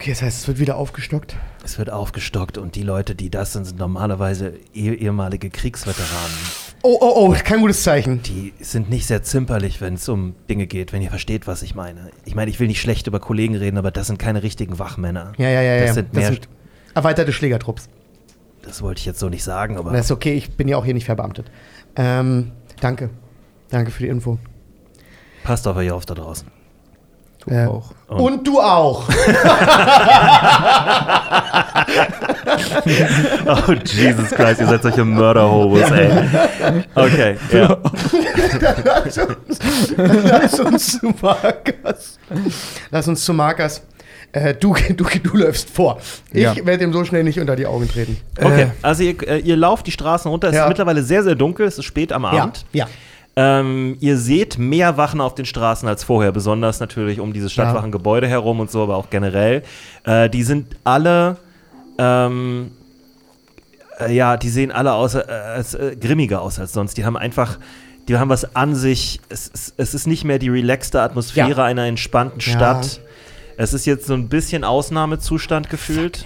Okay, 0.00 0.12
das 0.12 0.22
heißt, 0.22 0.38
es 0.38 0.48
wird 0.48 0.58
wieder 0.58 0.76
aufgestockt. 0.76 1.36
Es 1.62 1.76
wird 1.76 1.90
aufgestockt 1.90 2.56
und 2.56 2.74
die 2.74 2.82
Leute, 2.82 3.14
die 3.14 3.28
das 3.28 3.52
sind, 3.52 3.66
sind 3.66 3.78
normalerweise 3.78 4.54
eh 4.72 4.94
ehemalige 4.94 5.50
Kriegsveteranen. 5.50 6.38
Oh, 6.80 6.96
oh, 6.98 7.12
oh, 7.16 7.36
kein 7.44 7.60
gutes 7.60 7.82
Zeichen. 7.82 8.22
Die 8.22 8.54
sind 8.60 8.88
nicht 8.88 9.06
sehr 9.06 9.22
zimperlich, 9.22 9.82
wenn 9.82 9.96
es 9.96 10.08
um 10.08 10.36
Dinge 10.48 10.66
geht, 10.66 10.94
wenn 10.94 11.02
ihr 11.02 11.10
versteht, 11.10 11.46
was 11.46 11.62
ich 11.62 11.74
meine. 11.74 12.12
Ich 12.24 12.34
meine, 12.34 12.50
ich 12.50 12.58
will 12.58 12.66
nicht 12.66 12.80
schlecht 12.80 13.08
über 13.08 13.20
Kollegen 13.20 13.56
reden, 13.56 13.76
aber 13.76 13.90
das 13.90 14.06
sind 14.06 14.18
keine 14.18 14.42
richtigen 14.42 14.78
Wachmänner. 14.78 15.32
Ja, 15.36 15.50
ja, 15.50 15.60
ja, 15.60 15.80
das 15.80 15.88
ja. 15.88 15.92
Sind 15.92 16.14
mehr, 16.14 16.30
das, 16.30 16.40
erweiterte 16.94 17.34
Schlägertrupps. 17.34 17.90
wollte 18.80 19.00
ich 19.00 19.04
jetzt 19.04 19.18
so 19.18 19.28
nicht 19.28 19.44
sagen, 19.44 19.76
aber 19.76 19.92
Das 19.92 20.06
ist 20.06 20.12
okay, 20.12 20.32
ich 20.32 20.56
bin 20.56 20.66
ja 20.66 20.78
auch 20.78 20.84
hier 20.86 20.94
nicht 20.94 21.04
verbeamtet. 21.04 21.50
Ähm, 21.96 22.52
danke. 22.80 23.10
Danke 23.68 23.90
für 23.90 24.04
die 24.04 24.08
Info. 24.08 24.38
passt 25.44 25.68
auf 25.68 25.76
euch 25.76 25.90
auf 25.90 26.06
da 26.06 26.14
draußen. 26.14 26.50
Du 27.46 27.54
Äh, 27.54 27.66
auch. 27.66 27.90
Und- 28.08 28.20
Und 28.20 28.46
du 28.46 28.60
auch. 28.60 29.08
Oh, 33.46 33.72
Jesus 33.84 34.30
Christ, 34.30 34.60
ihr 34.60 34.66
seid 34.66 34.82
solche 34.82 35.04
Mörderhobos, 35.04 35.90
ey. 35.90 36.10
Okay, 36.94 37.36
ja. 37.52 37.76
lass, 38.84 39.18
uns, 39.18 39.58
lass 39.96 40.60
uns 40.60 40.98
zu 41.00 41.14
Markers. 41.20 42.18
Lass 42.90 43.08
uns 43.08 43.24
zu 43.24 43.32
Markers. 43.34 43.82
Äh, 44.32 44.54
du, 44.54 44.74
du, 44.96 45.04
du 45.04 45.36
läufst 45.36 45.70
vor. 45.70 45.98
Ich 46.32 46.42
Ja. 46.42 46.54
werde 46.64 46.84
ihm 46.84 46.92
so 46.92 47.04
schnell 47.04 47.24
nicht 47.24 47.40
unter 47.40 47.56
die 47.56 47.66
Augen 47.66 47.88
treten. 47.88 48.16
Okay, 48.40 48.62
Äh. 48.62 48.66
also 48.82 49.02
ihr, 49.02 49.28
äh, 49.28 49.38
ihr 49.40 49.56
lauft 49.56 49.86
die 49.86 49.92
Straßen 49.92 50.30
runter. 50.30 50.48
Es 50.48 50.54
Ja. 50.54 50.62
ist 50.64 50.68
mittlerweile 50.68 51.02
sehr, 51.02 51.22
sehr 51.24 51.34
dunkel. 51.34 51.66
Es 51.66 51.78
ist 51.78 51.84
spät 51.84 52.12
am 52.12 52.22
Ja, 52.24 52.30
Abend. 52.30 52.64
ja. 52.72 52.86
Ähm, 53.36 53.96
ihr 54.00 54.18
seht 54.18 54.58
mehr 54.58 54.96
Wachen 54.96 55.20
auf 55.20 55.34
den 55.34 55.46
Straßen 55.46 55.88
als 55.88 56.04
vorher, 56.04 56.32
besonders 56.32 56.80
natürlich 56.80 57.20
um 57.20 57.32
dieses 57.32 57.52
Stadtwachengebäude 57.52 58.26
herum 58.26 58.60
und 58.60 58.70
so, 58.70 58.82
aber 58.82 58.96
auch 58.96 59.08
generell. 59.08 59.62
Äh, 60.04 60.28
die 60.28 60.42
sind 60.42 60.76
alle, 60.84 61.36
ähm, 61.98 62.72
äh, 64.00 64.12
ja, 64.12 64.36
die 64.36 64.48
sehen 64.50 64.72
alle 64.72 64.92
aus, 64.94 65.14
äh, 65.14 65.20
als, 65.20 65.74
äh, 65.74 65.96
grimmiger 65.98 66.42
aus 66.42 66.58
als 66.58 66.72
sonst. 66.72 66.96
Die 66.98 67.04
haben 67.04 67.16
einfach, 67.16 67.58
die 68.08 68.18
haben 68.18 68.28
was 68.30 68.56
an 68.56 68.74
sich. 68.74 69.20
Es, 69.28 69.50
es, 69.54 69.74
es 69.76 69.94
ist 69.94 70.06
nicht 70.08 70.24
mehr 70.24 70.38
die 70.40 70.48
relaxte 70.48 71.00
Atmosphäre 71.00 71.50
Ja. 71.60 71.64
einer 71.64 71.84
entspannten 71.86 72.40
Ja. 72.40 72.52
Stadt. 72.52 73.00
Es 73.56 73.72
ist 73.72 73.86
jetzt 73.86 74.06
so 74.06 74.14
ein 74.14 74.28
bisschen 74.28 74.64
Ausnahmezustand 74.64 75.70
gefühlt. 75.70 76.24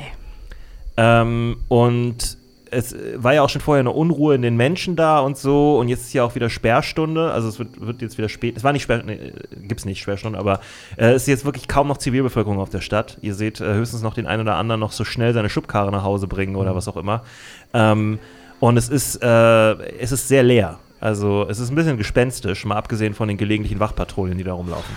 Ähm, 0.96 1.56
und 1.68 2.38
es 2.74 2.92
äh, 2.92 3.22
war 3.22 3.34
ja 3.34 3.42
auch 3.42 3.48
schon 3.48 3.60
vorher 3.60 3.80
eine 3.80 3.90
Unruhe 3.90 4.34
in 4.34 4.42
den 4.42 4.56
Menschen 4.56 4.96
da 4.96 5.20
und 5.20 5.36
so. 5.36 5.78
Und 5.78 5.88
jetzt 5.88 6.02
ist 6.02 6.12
ja 6.12 6.24
auch 6.24 6.34
wieder 6.34 6.50
Sperrstunde. 6.50 7.32
Also 7.32 7.48
es 7.48 7.58
wird, 7.58 7.80
wird 7.80 8.02
jetzt 8.02 8.18
wieder 8.18 8.28
spät. 8.28 8.56
Es 8.56 8.64
war 8.64 8.72
nicht 8.72 8.82
Sperr, 8.82 9.02
nee, 9.04 9.14
äh, 9.14 9.32
gibt's 9.66 9.84
nicht 9.84 10.00
Sperrstunde, 10.00 10.38
aber 10.38 10.60
äh, 10.96 11.12
es 11.12 11.22
ist 11.22 11.28
jetzt 11.28 11.44
wirklich 11.44 11.68
kaum 11.68 11.88
noch 11.88 11.98
Zivilbevölkerung 11.98 12.58
auf 12.58 12.70
der 12.70 12.80
Stadt. 12.80 13.18
Ihr 13.22 13.34
seht 13.34 13.60
äh, 13.60 13.74
höchstens 13.74 14.02
noch 14.02 14.14
den 14.14 14.26
einen 14.26 14.42
oder 14.42 14.56
anderen 14.56 14.80
noch 14.80 14.92
so 14.92 15.04
schnell 15.04 15.32
seine 15.32 15.48
Schubkarre 15.48 15.90
nach 15.90 16.02
Hause 16.02 16.26
bringen 16.26 16.56
oder 16.56 16.74
was 16.74 16.88
auch 16.88 16.96
immer. 16.96 17.22
Ähm, 17.72 18.18
und 18.60 18.76
es 18.76 18.88
ist, 18.88 19.22
äh, 19.22 19.72
es 19.98 20.12
ist 20.12 20.28
sehr 20.28 20.42
leer. 20.42 20.78
Also 21.00 21.46
es 21.50 21.58
ist 21.58 21.70
ein 21.70 21.74
bisschen 21.74 21.98
gespenstisch, 21.98 22.64
mal 22.64 22.76
abgesehen 22.76 23.14
von 23.14 23.28
den 23.28 23.36
gelegentlichen 23.36 23.78
Wachpatrouillen, 23.78 24.38
die 24.38 24.44
da 24.44 24.54
rumlaufen. 24.54 24.94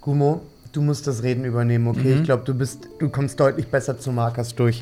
Gumo, 0.00 0.40
du 0.72 0.80
musst 0.80 1.06
das 1.06 1.22
Reden 1.22 1.44
übernehmen, 1.44 1.88
okay? 1.88 2.14
Mhm. 2.14 2.20
Ich 2.20 2.24
glaube, 2.24 2.44
du 2.44 2.54
bist, 2.54 2.88
du 2.98 3.10
kommst 3.10 3.38
deutlich 3.38 3.66
besser 3.66 3.98
zu 3.98 4.12
Markers 4.12 4.54
durch. 4.54 4.80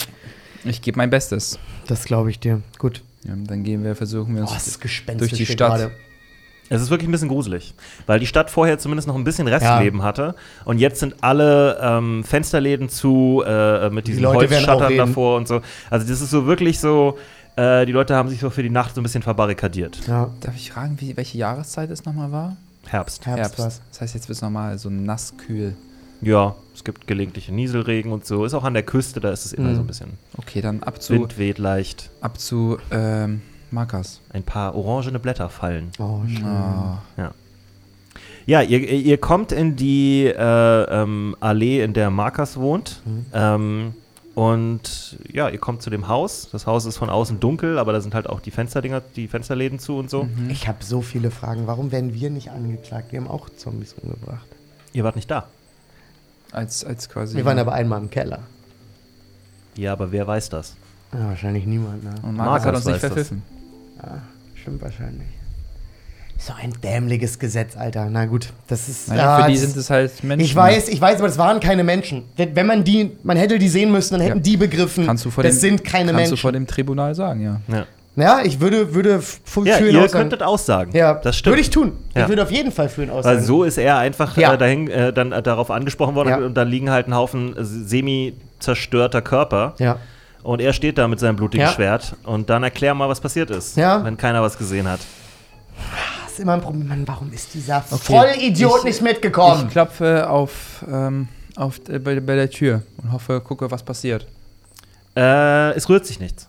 Ich 0.64 0.82
gebe 0.82 0.96
mein 0.98 1.10
Bestes. 1.10 1.58
Das 1.86 2.04
glaube 2.04 2.30
ich 2.30 2.38
dir. 2.40 2.62
Gut. 2.78 3.02
Ja, 3.24 3.32
dann 3.36 3.64
gehen 3.64 3.84
wir, 3.84 3.96
versuchen 3.96 4.34
wir 4.34 4.42
Oh, 4.42 4.46
uns 4.46 4.56
es 4.56 4.66
ist 4.68 4.80
gespenstisch 4.80 5.30
durch 5.30 5.38
die 5.38 5.46
Stadt. 5.46 5.76
gerade. 5.78 5.90
Es 6.70 6.82
ist 6.82 6.90
wirklich 6.90 7.08
ein 7.08 7.12
bisschen 7.12 7.28
gruselig, 7.28 7.72
weil 8.06 8.20
die 8.20 8.26
Stadt 8.26 8.50
vorher 8.50 8.78
zumindest 8.78 9.08
noch 9.08 9.14
ein 9.14 9.24
bisschen 9.24 9.48
Restleben 9.48 10.02
hatte 10.02 10.34
und 10.66 10.78
jetzt 10.78 11.00
sind 11.00 11.14
alle 11.22 11.78
ähm, 11.80 12.22
Fensterläden 12.24 12.90
zu 12.90 13.42
äh, 13.46 13.88
mit 13.88 14.06
diesen 14.06 14.26
auch 14.26 14.34
Holzschattern 14.34 14.94
davor 14.98 15.38
und 15.38 15.48
so. 15.48 15.62
Also 15.88 16.06
das 16.06 16.20
ist 16.20 16.30
so 16.30 16.44
wirklich 16.44 16.78
so, 16.78 17.16
äh, 17.56 17.86
die 17.86 17.92
Leute 17.92 18.14
haben 18.14 18.28
sich 18.28 18.40
so 18.40 18.50
für 18.50 18.62
die 18.62 18.68
Nacht 18.68 18.94
so 18.94 19.00
ein 19.00 19.02
bisschen 19.02 19.22
verbarrikadiert. 19.22 19.98
Ja. 20.06 20.28
Darf 20.40 20.56
ich 20.56 20.70
fragen, 20.72 20.96
wie, 21.00 21.16
welche 21.16 21.38
Jahreszeit 21.38 21.90
es 21.90 22.04
nochmal 22.04 22.32
war? 22.32 22.56
Herbst. 22.86 23.24
Herbst, 23.24 23.58
was. 23.58 23.80
Das 23.90 24.02
heißt, 24.02 24.14
jetzt 24.14 24.28
wird 24.28 24.36
es 24.36 24.42
nochmal 24.42 24.78
so 24.78 24.90
nass 24.90 25.32
kühl. 25.38 25.74
Ja, 26.20 26.54
es 26.78 26.84
gibt 26.84 27.06
gelegentliche 27.08 27.52
Nieselregen 27.52 28.12
und 28.12 28.24
so. 28.24 28.44
Ist 28.44 28.54
auch 28.54 28.64
an 28.64 28.74
der 28.74 28.84
Küste, 28.84 29.18
da 29.20 29.30
ist 29.30 29.44
es 29.44 29.52
immer 29.52 29.70
Mhm. 29.70 29.74
so 29.74 29.80
ein 29.80 29.86
bisschen. 29.88 30.10
Okay, 30.36 30.60
dann 30.60 30.82
ab 30.84 31.02
zu, 31.02 31.12
Wind 31.14 31.36
weht 31.38 31.58
leicht. 31.58 32.10
ab 32.20 32.38
zu 32.38 32.78
ähm, 32.92 33.42
Markas. 33.72 34.20
Ein 34.32 34.44
paar 34.44 34.74
orangene 34.76 35.18
Blätter 35.18 35.48
fallen. 35.50 35.90
Oh, 35.98 36.20
schön. 36.26 36.44
Ah. 36.44 37.02
Ja, 38.46 38.62
ihr, 38.62 38.80
ihr 38.80 39.18
kommt 39.18 39.52
in 39.52 39.76
die 39.76 40.24
äh, 40.24 40.32
ähm, 41.02 41.36
Allee, 41.40 41.82
in 41.82 41.92
der 41.92 42.10
Markus 42.10 42.56
wohnt. 42.56 43.02
Mhm. 43.04 43.26
Ähm, 43.34 43.94
und 44.34 45.18
ja, 45.32 45.48
ihr 45.48 45.58
kommt 45.58 45.82
zu 45.82 45.90
dem 45.90 46.06
Haus. 46.08 46.48
Das 46.52 46.66
Haus 46.66 46.84
ist 46.86 46.96
von 46.96 47.10
außen 47.10 47.40
dunkel, 47.40 47.78
aber 47.78 47.92
da 47.92 48.00
sind 48.00 48.14
halt 48.14 48.28
auch 48.28 48.40
die 48.40 48.52
Fensterdinger, 48.52 49.02
die 49.16 49.26
Fensterläden 49.28 49.78
zu 49.80 49.96
und 49.98 50.08
so. 50.08 50.24
Mhm. 50.24 50.48
Ich 50.48 50.68
habe 50.68 50.82
so 50.84 51.02
viele 51.02 51.30
Fragen. 51.32 51.66
Warum 51.66 51.90
werden 51.92 52.14
wir 52.14 52.30
nicht 52.30 52.50
angeklagt? 52.50 53.10
Wir 53.12 53.20
haben 53.20 53.28
auch 53.28 53.48
Zombies 53.50 53.94
umgebracht. 54.00 54.46
Ihr 54.92 55.02
wart 55.04 55.16
nicht 55.16 55.30
da. 55.30 55.48
Als, 56.52 56.84
als 56.84 57.08
quasi. 57.08 57.36
Wir 57.36 57.44
waren 57.44 57.58
aber 57.58 57.72
einmal 57.72 58.00
im 58.00 58.10
Keller. 58.10 58.40
Ja, 59.76 59.92
aber 59.92 60.10
wer 60.12 60.26
weiß 60.26 60.48
das? 60.48 60.74
Ja, 61.12 61.26
wahrscheinlich 61.28 61.66
niemand, 61.66 62.04
ne? 62.04 62.10
Und 62.22 62.36
Markus 62.36 62.64
Markus 62.64 62.66
hat 62.66 62.74
uns 62.76 62.84
nicht 62.86 62.94
weiß 62.94 63.00
das. 63.02 63.08
verpfiffen. 63.12 63.42
Ja, 64.02 64.22
stimmt 64.54 64.82
wahrscheinlich. 64.82 65.26
So 66.40 66.52
ein 66.52 66.72
dämliches 66.82 67.38
Gesetz, 67.40 67.76
Alter. 67.76 68.08
Na 68.10 68.26
gut, 68.26 68.52
das 68.68 68.88
ist. 68.88 69.08
Naja, 69.08 69.22
ja, 69.40 69.44
für 69.44 69.50
die 69.50 69.54
das- 69.58 69.62
sind 69.72 69.76
es 69.76 69.90
halt 69.90 70.22
Menschen. 70.22 70.44
Ich 70.46 70.54
weiß, 70.54 70.88
ich 70.88 71.00
weiß, 71.00 71.18
aber 71.18 71.26
das 71.28 71.38
waren 71.38 71.58
keine 71.60 71.82
Menschen. 71.82 72.24
Wenn 72.36 72.54
wenn 72.54 72.66
man 72.66 72.84
die, 72.84 73.10
man 73.24 73.36
hätte 73.36 73.58
die 73.58 73.68
sehen 73.68 73.90
müssen, 73.90 74.14
dann 74.14 74.20
hätten 74.20 74.36
Ja. 74.38 74.42
die 74.42 74.56
begriffen, 74.56 75.04
Kannst 75.06 75.24
du 75.24 75.30
vor 75.30 75.42
das 75.42 75.54
dem, 75.54 75.60
sind 75.78 75.84
keine 75.84 76.12
kannst 76.12 76.30
du 76.32 76.36
vor 76.36 76.52
dem 76.52 76.66
Tribunal 76.66 77.14
sagen, 77.14 77.40
ja. 77.40 77.60
Ja, 77.68 77.86
Ja, 78.20 78.40
ich 78.42 78.58
würde, 78.60 78.94
würde 78.94 79.14
f- 79.16 79.40
ja 79.64 79.76
für 79.76 79.88
ihn 79.88 79.94
ihr 79.94 80.02
aussagen. 80.04 80.22
könntet 80.22 80.42
aussagen. 80.42 80.90
Ja, 80.96 81.14
das 81.14 81.36
stimmt. 81.36 81.52
Würde 81.52 81.60
ich 81.62 81.70
tun. 81.70 81.92
Ja. 82.14 82.22
Ich 82.22 82.28
würde 82.28 82.42
auf 82.42 82.50
jeden 82.50 82.72
Fall 82.72 82.88
für 82.88 83.02
ihn 83.04 83.10
aussagen. 83.10 83.38
Weil 83.38 83.44
so 83.44 83.62
ist 83.64 83.78
er 83.78 83.98
einfach 83.98 84.36
Ja. 84.36 84.54
äh, 84.54 84.58
dahin, 84.58 84.88
äh, 84.90 85.12
dann 85.12 85.32
äh, 85.32 85.42
darauf 85.42 85.70
angesprochen 85.70 86.14
worden 86.14 86.28
Ja. 86.30 86.36
und 86.38 86.54
da 86.54 86.62
liegen 86.62 86.90
halt 86.90 87.06
ein 87.06 87.14
Haufen 87.14 87.54
semi-zerstörter 87.58 89.22
Körper. 89.22 89.74
ja. 89.78 89.96
Und 90.44 90.60
er 90.60 90.72
steht 90.72 90.96
da 90.98 91.08
mit 91.08 91.18
seinem 91.20 91.34
blutigen 91.36 91.66
Ja. 91.66 91.72
Schwert. 91.72 92.14
Und 92.24 92.48
dann 92.48 92.62
erklär 92.62 92.94
mal, 92.94 93.08
was 93.08 93.20
passiert 93.20 93.50
ist, 93.50 93.76
Ja. 93.76 94.02
wenn 94.04 94.16
keiner 94.16 94.40
was 94.40 94.56
gesehen 94.56 94.88
hat. 94.88 95.00
Das 96.24 96.32
ist 96.34 96.40
immer 96.40 96.54
ein 96.54 96.60
Problem. 96.60 96.86
Mann, 96.88 97.02
warum 97.06 97.32
ist 97.32 97.52
dieser 97.54 97.84
Okay. 97.90 97.98
Vollidiot 98.16 98.78
Ich- 98.78 98.84
nicht 98.84 99.02
mitgekommen? 99.02 99.64
Ich 99.66 99.72
klopfe 99.72 100.30
auf, 100.30 100.84
ähm, 100.90 101.26
auf 101.56 101.80
äh, 101.88 101.98
bei, 101.98 102.20
bei 102.20 102.36
der 102.36 102.48
Tür 102.48 102.82
und 103.02 103.12
hoffe, 103.12 103.40
gucke, 103.40 103.70
was 103.70 103.82
passiert. 103.82 104.26
Äh, 105.16 105.72
es 105.72 105.88
rührt 105.88 106.06
sich 106.06 106.20
nichts. 106.20 106.47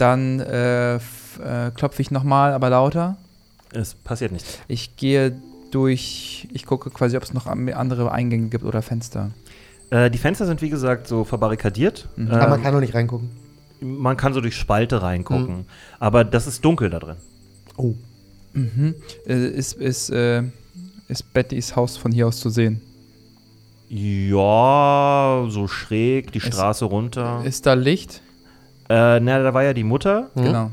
Dann 0.00 0.40
äh, 0.40 0.96
äh, 0.96 1.00
klopfe 1.74 2.00
ich 2.02 2.10
nochmal, 2.10 2.52
aber 2.52 2.70
lauter. 2.70 3.16
Es 3.72 3.94
passiert 3.94 4.32
nichts. 4.32 4.58
Ich 4.66 4.96
gehe 4.96 5.36
durch, 5.70 6.48
ich 6.52 6.66
gucke 6.66 6.90
quasi, 6.90 7.16
ob 7.16 7.22
es 7.22 7.32
noch 7.34 7.46
andere 7.46 8.10
Eingänge 8.10 8.48
gibt 8.48 8.64
oder 8.64 8.82
Fenster. 8.82 9.30
Äh, 9.90 10.10
die 10.10 10.18
Fenster 10.18 10.46
sind, 10.46 10.62
wie 10.62 10.70
gesagt, 10.70 11.06
so 11.06 11.24
verbarrikadiert. 11.24 12.08
Mhm. 12.16 12.30
Aber 12.30 12.48
man 12.48 12.58
Ähm, 12.58 12.64
kann 12.64 12.72
doch 12.74 12.80
nicht 12.80 12.94
reingucken. 12.94 13.30
man 13.80 14.16
kann 14.16 14.32
so 14.32 14.40
durch 14.40 14.56
Spalte 14.56 15.02
reingucken. 15.02 15.58
Mhm. 15.58 15.64
Aber 15.98 16.24
das 16.24 16.46
ist 16.46 16.64
dunkel 16.64 16.90
da 16.90 16.98
drin. 16.98 17.16
Oh. 17.76 17.94
Mhm. 18.54 18.94
Äh, 19.26 19.46
ist, 19.48 19.74
ist, 19.74 20.10
äh, 20.10 20.42
ist 21.08 21.32
Bettys 21.32 21.76
Haus 21.76 21.96
von 21.96 22.10
hier 22.10 22.26
aus 22.26 22.40
zu 22.40 22.48
sehen? 22.50 22.80
Ja, 23.88 25.46
so 25.48 25.66
schräg, 25.68 26.32
die 26.32 26.40
Straße 26.40 26.84
runter. 26.84 27.42
Ist 27.44 27.66
da 27.66 27.74
Licht? 27.74 28.22
Äh, 28.90 29.20
na, 29.20 29.38
da 29.42 29.54
war 29.54 29.62
ja 29.62 29.72
die 29.72 29.84
Mutter. 29.84 30.28
Mhm. 30.34 30.42
Genau. 30.42 30.70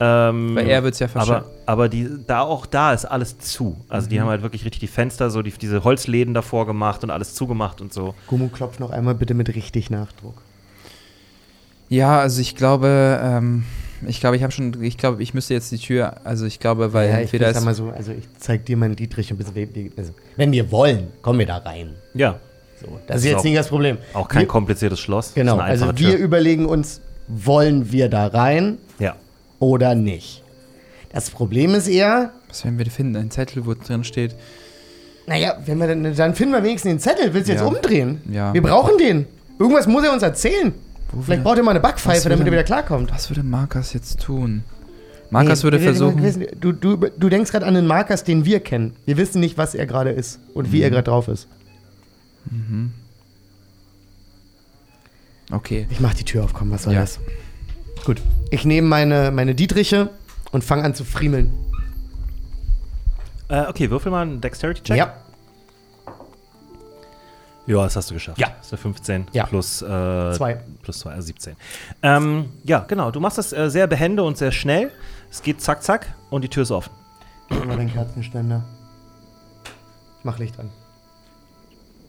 Ähm, 0.00 0.56
Weil 0.56 0.68
er 0.68 0.82
wird 0.82 0.94
es 0.94 0.98
ja 1.00 1.06
aber, 1.14 1.24
verschieben. 1.24 1.46
aber 1.64 1.88
die, 1.88 2.08
da 2.26 2.40
auch 2.40 2.66
da 2.66 2.92
ist 2.92 3.04
alles 3.04 3.38
zu. 3.38 3.76
Also 3.88 4.08
die 4.08 4.20
haben 4.20 4.28
halt 4.28 4.42
wirklich 4.42 4.64
richtig 4.64 4.80
die 4.80 4.88
Fenster, 4.88 5.30
so 5.30 5.42
die, 5.42 5.52
diese 5.52 5.84
Holzläden 5.84 6.34
davor 6.34 6.66
gemacht 6.66 7.04
und 7.04 7.10
alles 7.10 7.34
zugemacht 7.34 7.80
und 7.80 7.92
so. 7.92 8.14
Gummo 8.26 8.48
klopft 8.48 8.80
noch 8.80 8.90
einmal 8.90 9.14
bitte 9.14 9.34
mit 9.34 9.54
richtig 9.54 9.90
Nachdruck. 9.90 10.34
Ja, 11.88 12.18
also 12.18 12.40
ich 12.40 12.56
glaube, 12.56 13.20
ähm, 13.22 13.64
ich 14.06 14.18
glaube, 14.18 14.34
ich 14.36 14.42
habe 14.42 14.50
schon, 14.52 14.82
ich 14.82 14.98
glaube, 14.98 15.22
ich 15.22 15.34
müsste 15.34 15.54
jetzt 15.54 15.70
die 15.70 15.78
Tür, 15.78 16.16
also 16.24 16.46
ich 16.46 16.58
glaube, 16.58 16.92
weil 16.92 17.08
ja, 17.08 17.16
ich, 17.18 17.22
entweder 17.24 17.50
ist, 17.50 17.62
mal 17.64 17.74
so, 17.74 17.90
also 17.90 18.10
ich 18.12 18.24
zeig 18.38 18.64
dir 18.66 18.76
meinen 18.76 18.96
Dietrich 18.96 19.30
und 19.30 19.38
bis 19.38 19.54
wir, 19.54 19.68
also, 19.96 20.12
wenn 20.36 20.50
wir 20.50 20.72
wollen, 20.72 21.08
kommen 21.20 21.38
wir 21.38 21.46
da 21.46 21.58
rein. 21.58 21.94
Ja, 22.14 22.40
So, 22.80 22.86
das, 23.06 23.06
Das 23.06 23.16
ist 23.18 23.24
jetzt 23.26 23.44
nicht 23.44 23.56
das 23.56 23.68
Problem. 23.68 23.98
auch 24.14 24.26
kein 24.26 24.40
wir, 24.42 24.48
kompliziertes 24.48 24.98
Schloss. 24.98 25.34
Genau, 25.34 25.54
ist 25.56 25.60
eine 25.60 25.70
also 25.70 25.86
wir 25.86 26.16
Tür. 26.16 26.16
überlegen 26.16 26.66
uns, 26.66 27.00
wollen 27.34 27.92
wir 27.92 28.08
da 28.08 28.26
rein 28.26 28.78
Ja. 28.98 29.16
oder 29.58 29.94
nicht? 29.94 30.42
Das 31.12 31.30
Problem 31.30 31.74
ist 31.74 31.88
eher, 31.88 32.30
was 32.48 32.64
werden 32.64 32.78
wir 32.78 32.86
finden? 32.86 33.16
Ein 33.16 33.30
Zettel, 33.30 33.66
wo 33.66 33.74
drin 33.74 34.04
steht, 34.04 34.34
naja, 35.26 35.56
wenn 35.66 35.78
wir 35.78 35.86
dann, 35.86 36.14
dann 36.16 36.34
finden 36.34 36.52
wir 36.54 36.62
wenigstens 36.64 36.90
den 36.90 36.98
Zettel. 36.98 37.32
Willst 37.32 37.48
du 37.48 37.52
jetzt 37.52 37.60
Ja. 37.62 37.66
umdrehen? 37.68 38.20
Ja. 38.30 38.52
Wir 38.52 38.62
brauchen 38.62 38.98
den. 38.98 39.26
Irgendwas 39.58 39.86
muss 39.86 40.04
er 40.04 40.12
uns 40.12 40.22
erzählen. 40.22 40.72
wo 41.12 41.22
Vielleicht 41.22 41.44
braucht 41.44 41.58
er 41.58 41.62
mal 41.62 41.70
eine 41.72 41.80
Backpfeife, 41.80 42.28
damit 42.28 42.46
er 42.46 42.52
wieder 42.52 42.64
klarkommt. 42.64 43.12
was 43.12 43.28
würde 43.30 43.42
Markus 43.42 43.92
jetzt 43.92 44.20
tun? 44.20 44.64
Markus 45.30 45.58
Nee, 45.60 45.62
würde 45.64 45.78
versuchen, 45.78 46.22
wissen- 46.22 46.46
Du, 46.60 46.72
du, 46.72 46.96
du 46.96 47.28
denkst 47.28 47.50
gerade 47.52 47.66
an 47.66 47.74
den 47.74 47.86
Markus, 47.86 48.24
den 48.24 48.44
wir 48.44 48.60
kennen. 48.60 48.94
Wir 49.06 49.16
wissen 49.16 49.40
nicht, 49.40 49.56
was 49.58 49.74
er 49.74 49.86
gerade 49.86 50.10
ist 50.10 50.40
und 50.54 50.72
wie 50.72 50.82
er 50.82 50.90
gerade 50.90 51.04
drauf 51.04 51.28
ist. 51.28 51.46
Okay, 55.52 55.86
Ich 55.90 56.00
mach 56.00 56.14
die 56.14 56.24
Tür 56.24 56.44
auf, 56.44 56.52
komm, 56.54 56.70
was 56.70 56.84
soll 56.84 56.94
Ja. 56.94 57.00
das? 57.02 57.20
Gut. 58.04 58.20
Ich 58.50 58.64
nehme 58.64 58.88
meine, 58.88 59.30
meine 59.30 59.54
Dietriche 59.54 60.10
und 60.50 60.64
fange 60.64 60.82
an 60.84 60.94
zu 60.94 61.04
friemeln. 61.04 61.52
Äh, 63.48 63.66
okay, 63.68 63.90
würfel 63.90 64.10
mal 64.10 64.22
einen 64.22 64.40
Dexterity-Check. 64.40 64.96
Ja. 64.96 65.14
Ja, 67.66 67.84
das 67.84 67.94
hast 67.94 68.10
du 68.10 68.14
geschafft. 68.14 68.38
Ja. 68.38 68.48
Das 68.48 68.66
ist 68.66 68.70
der 68.72 68.78
15 68.78 69.26
Ja. 69.32 69.46
plus 69.46 69.82
äh, 69.82 69.86
Zwei. 69.86 70.60
Plus 70.82 70.98
2, 71.00 71.10
also 71.12 71.26
17. 71.26 71.54
Ähm, 72.02 72.46
ja, 72.64 72.80
genau. 72.80 73.10
Du 73.12 73.20
machst 73.20 73.38
das 73.38 73.52
äh, 73.52 73.70
sehr 73.70 73.86
behende 73.86 74.24
und 74.24 74.36
sehr 74.36 74.50
schnell. 74.50 74.90
Es 75.30 75.42
geht 75.42 75.60
zack, 75.60 75.82
zack 75.82 76.12
und 76.30 76.42
die 76.42 76.48
Tür 76.48 76.64
ist 76.64 76.72
offen. 76.72 76.90
Gib 77.48 77.64
mal 77.66 77.76
den 77.76 77.92
Kerzenständer. 77.92 78.64
Mach 80.24 80.38
Licht 80.38 80.58
an. 80.58 80.70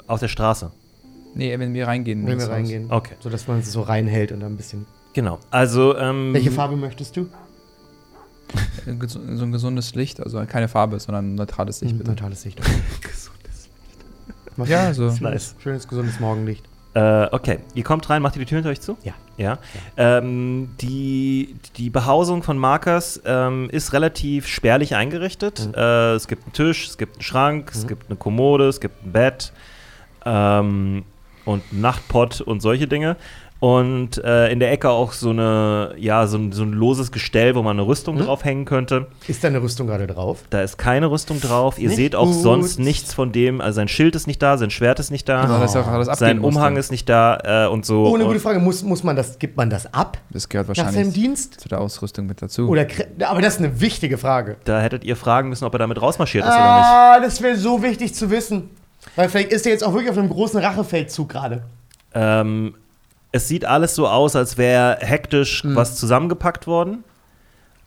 Auf 0.08 0.20
der 0.20 0.28
Straße. 0.28 0.72
Nee, 1.36 1.58
wenn 1.60 1.74
wir 1.74 1.88
reingehen. 1.88 2.26
Wenn 2.26 2.40
wir 2.40 2.50
reingehen. 2.50 2.92
Okay. 2.92 3.16
So 3.20 3.30
dass 3.30 3.48
man 3.48 3.60
es 3.60 3.72
so 3.72 3.82
reinhält 3.82 4.32
und 4.32 4.40
dann 4.42 4.54
ein 4.54 4.58
bisschen. 4.58 4.86
Genau. 5.14 5.40
Also, 5.52 5.96
ähm, 5.98 6.34
Welche 6.34 6.52
Farbe 6.52 6.76
möchtest 6.76 7.16
du? 7.18 7.22
Äh, 8.86 9.08
So 9.08 9.20
ein 9.20 9.52
gesundes 9.52 9.96
Licht, 9.96 10.20
also 10.20 10.44
keine 10.46 10.68
Farbe, 10.68 11.00
sondern 11.00 11.34
ein 11.34 11.36
neutrales 11.36 11.82
Licht, 11.82 11.98
bitte. 11.98 12.10
Neutrales 12.10 12.46
Licht. 12.46 12.60
Mach 14.58 14.68
Ja, 14.68 14.94
so. 14.94 15.04
schönes, 15.08 15.22
Nice. 15.22 15.56
schönes, 15.62 15.88
gesundes 15.88 16.20
Morgenlicht. 16.20 16.64
Äh, 16.96 17.28
okay, 17.32 17.58
ihr 17.74 17.84
kommt 17.84 18.08
rein, 18.12 18.22
macht 18.22 18.36
ihr 18.36 18.40
die 18.42 18.46
Tür 18.46 18.58
hinter 18.58 18.70
euch 18.70 18.82
zu? 18.82 18.98
Ja. 19.04 19.14
Ja. 19.38 19.58
Ähm, 19.98 20.70
die, 20.80 21.56
die 21.78 21.90
Behausung 21.90 22.44
von 22.44 22.56
Markers 22.60 23.20
ähm, 23.26 23.68
ist 23.72 23.94
relativ 23.94 24.46
spärlich 24.46 24.96
eingerichtet. 24.96 25.70
Mhm. 25.70 25.74
Äh, 25.74 26.14
es 26.14 26.28
gibt 26.28 26.44
einen 26.44 26.54
Tisch, 26.54 26.88
es 26.90 27.00
gibt 27.00 27.16
einen 27.16 27.24
Schrank, 27.24 27.72
es 27.74 27.88
gibt 27.88 28.10
eine 28.10 28.16
Kommode, 28.18 28.68
es 28.68 28.80
gibt 28.80 29.04
ein 29.04 29.12
Bett 29.12 29.54
ähm, 30.24 31.04
und 31.46 31.62
Nachtpott 31.74 32.42
und 32.42 32.62
solche 32.62 32.88
Dinge. 32.88 33.16
Und 33.60 34.22
äh, 34.22 34.50
in 34.52 34.60
der 34.60 34.74
Ecke 34.74 34.90
auch 34.90 35.14
so 35.14 35.30
eine, 35.30 35.94
ja, 35.98 36.28
so 36.28 36.38
ein, 36.38 36.52
so 36.52 36.64
ein 36.64 36.74
loses 36.74 37.14
Gestell, 37.14 37.56
wo 37.56 37.62
man 37.64 37.80
eine 37.80 37.88
Rüstung 37.88 38.16
Mhm. 38.18 38.24
draufhängen 38.26 38.66
könnte. 38.66 39.08
Ist 39.26 39.42
da 39.42 39.48
eine 39.48 39.62
Rüstung 39.62 39.88
gerade 39.88 40.06
drauf? 40.06 40.44
Da 40.50 40.62
ist 40.64 40.78
keine 40.78 41.10
Rüstung 41.10 41.40
drauf. 41.40 41.80
Ihr 41.80 41.88
Nicht 41.88 41.96
seht 41.96 42.14
auch 42.14 42.26
gut. 42.26 42.34
sonst 42.42 42.78
nichts 42.78 43.14
von 43.14 43.32
dem. 43.32 43.62
Also 43.62 43.78
sein 43.78 43.88
Schild 43.88 44.16
ist 44.18 44.28
nicht 44.28 44.42
da, 44.42 44.58
sein 44.58 44.70
Schwert 44.70 45.00
ist 45.00 45.12
nicht 45.12 45.30
da. 45.30 45.44
Genau, 45.44 45.64
ist 45.64 45.78
auch 45.78 45.88
alles 45.88 46.10
Sein 46.20 46.40
Umhang 46.40 46.74
musste. 46.74 46.80
ist 46.82 46.92
nicht 46.92 47.08
da 47.08 47.68
äh, 47.68 47.70
und 47.70 47.86
so. 47.86 48.08
Ohne 48.10 48.26
gute 48.26 48.42
Frage, 48.42 48.60
muss, 48.60 48.84
muss 48.84 49.02
man 49.02 49.16
das, 49.16 49.40
gibt 49.40 49.56
man 49.56 49.70
das 49.70 49.94
ab 49.94 50.18
Das 50.30 50.50
gehört 50.50 50.68
nach 50.68 50.76
seinem 50.76 50.88
wahrscheinlich 50.88 51.14
Dienst? 51.14 51.62
zu 51.62 51.70
der 51.70 51.80
Ausrüstung 51.80 52.26
mit 52.26 52.42
dazu. 52.42 52.68
Oder, 52.68 52.86
aber 53.26 53.42
das 53.42 53.54
ist 53.54 53.60
eine 53.62 53.80
wichtige 53.80 54.18
Frage. 54.18 54.58
Da 54.66 54.82
hättet 54.82 55.06
ihr 55.06 55.16
fragen 55.16 55.48
müssen, 55.48 55.64
ob 55.64 55.74
er 55.74 55.80
damit 55.80 56.02
rausmarschiert 56.02 56.44
ist 56.44 56.52
oder 56.52 56.60
Ah, 56.62 57.20
das 57.22 57.42
wäre 57.42 57.56
so 57.56 57.82
wichtig 57.82 58.14
zu 58.14 58.30
wissen. 58.30 58.72
Weil 59.16 59.30
vielleicht 59.30 59.52
ist 59.52 59.66
er 59.66 59.72
jetzt 59.72 59.84
auch 59.84 59.94
wirklich 59.94 60.10
auf 60.12 60.18
einem 60.18 60.30
großen 60.30 60.60
Rachefeldzug 60.60 61.30
gerade. 61.30 61.64
Ähm, 62.14 62.76
es 63.32 63.48
sieht 63.48 63.66
alles 63.66 63.96
so 63.96 64.08
aus, 64.08 64.36
als 64.36 64.58
wäre 64.58 64.98
hektisch 65.02 65.64
Mhm. 65.64 65.76
was 65.76 65.96
zusammengepackt 65.96 66.68
worden. 66.68 67.04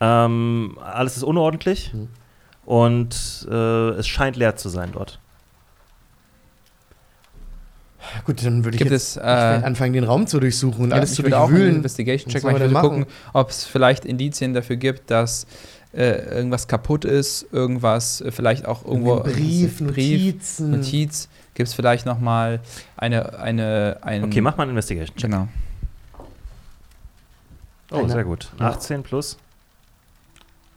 Ähm, 0.01 0.77
alles 0.83 1.17
ist 1.17 1.23
unordentlich. 1.23 1.93
Mhm. 1.95 2.09
Und 2.65 3.47
äh, 3.51 3.91
es 3.91 4.07
scheint 4.09 4.37
leer 4.37 4.57
zu 4.57 4.69
sein 4.69 4.91
dort. 4.93 5.21
Gut, 8.25 8.45
dann 8.45 8.65
würde 8.65 8.77
ich 8.77 8.79
Gibt 8.79 8.93
jetzt 8.93 9.17
es, 9.17 9.17
äh, 9.17 9.21
anfangen, 9.21 9.93
den 9.93 10.05
Raum 10.05 10.27
zu 10.29 10.39
durchsuchen 10.39 10.85
und 10.85 10.91
Ja, 10.91 10.97
alles 10.97 11.15
zu 11.15 11.23
würde 11.25 11.39
auch 11.39 11.45
einen 11.47 11.55
durchwühlen. 11.57 11.77
Investigation-Check 11.77 12.45
Was 12.45 12.71
machen. 12.71 12.89
gucken, 12.89 13.07
ob 13.33 13.51
es 13.51 13.65
vielleicht 13.65 14.05
Indizien 14.05 14.55
dafür 14.55 14.77
gibt, 14.77 15.11
dass 15.11 15.47
äh, 15.97 16.37
irgendwas 16.37 16.69
kaputt 16.69 17.05
ist, 17.05 17.47
irgendwas 17.53 18.21
äh, 18.21 18.31
vielleicht 18.31 18.67
auch 18.67 18.85
irgendwo 18.85 19.17
Ein 19.21 19.33
Brief, 19.33 19.79
Brief, 19.79 20.23
Notizen. 20.33 20.71
Notiz. 20.73 21.29
Gibt 21.55 21.69
es 21.69 21.75
vielleicht 21.75 22.05
noch 22.05 22.21
mal 22.21 22.61
eine, 22.97 23.39
eine, 23.39 23.99
ein, 24.03 24.25
Okay, 24.25 24.41
mach 24.43 24.57
mal 24.57 24.65
einen 24.65 24.73
Investigation. 24.73 25.17
Genau. 25.19 25.49
Oh, 27.91 27.99
Eine- 27.99 28.11
sehr 28.11 28.25
gut. 28.25 28.51
Ja. 28.59 28.71
18 28.71 29.03
plus. 29.03 29.39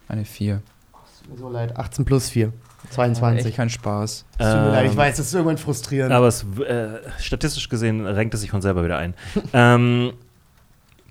Eine 0.08 0.24
4. 0.24 0.62
So 1.36 1.48
leid, 1.48 1.76
18 1.76 2.04
plus 2.04 2.30
4. 2.30 2.52
22. 2.90 3.46
Echt 3.46 3.56
kein 3.56 3.68
Spaß. 3.70 4.10
Es 4.10 4.36
Tut 4.38 4.38
mir 4.38 4.70
leid, 4.70 4.86
ich 4.86 4.92
Ähm, 4.92 4.96
weiß, 4.96 5.16
das 5.18 5.26
ist 5.26 5.34
irgendwann 5.34 5.58
frustrierend. 5.58 6.12
Aber 6.12 6.28
es, 6.28 6.44
äh, 6.66 6.98
statistisch 7.18 7.68
gesehen 7.68 8.06
renkt 8.06 8.32
es 8.34 8.40
sich 8.40 8.50
von 8.50 8.62
selber 8.62 8.82
wieder 8.84 8.96
ein. 8.96 9.14
ähm, 9.52 10.12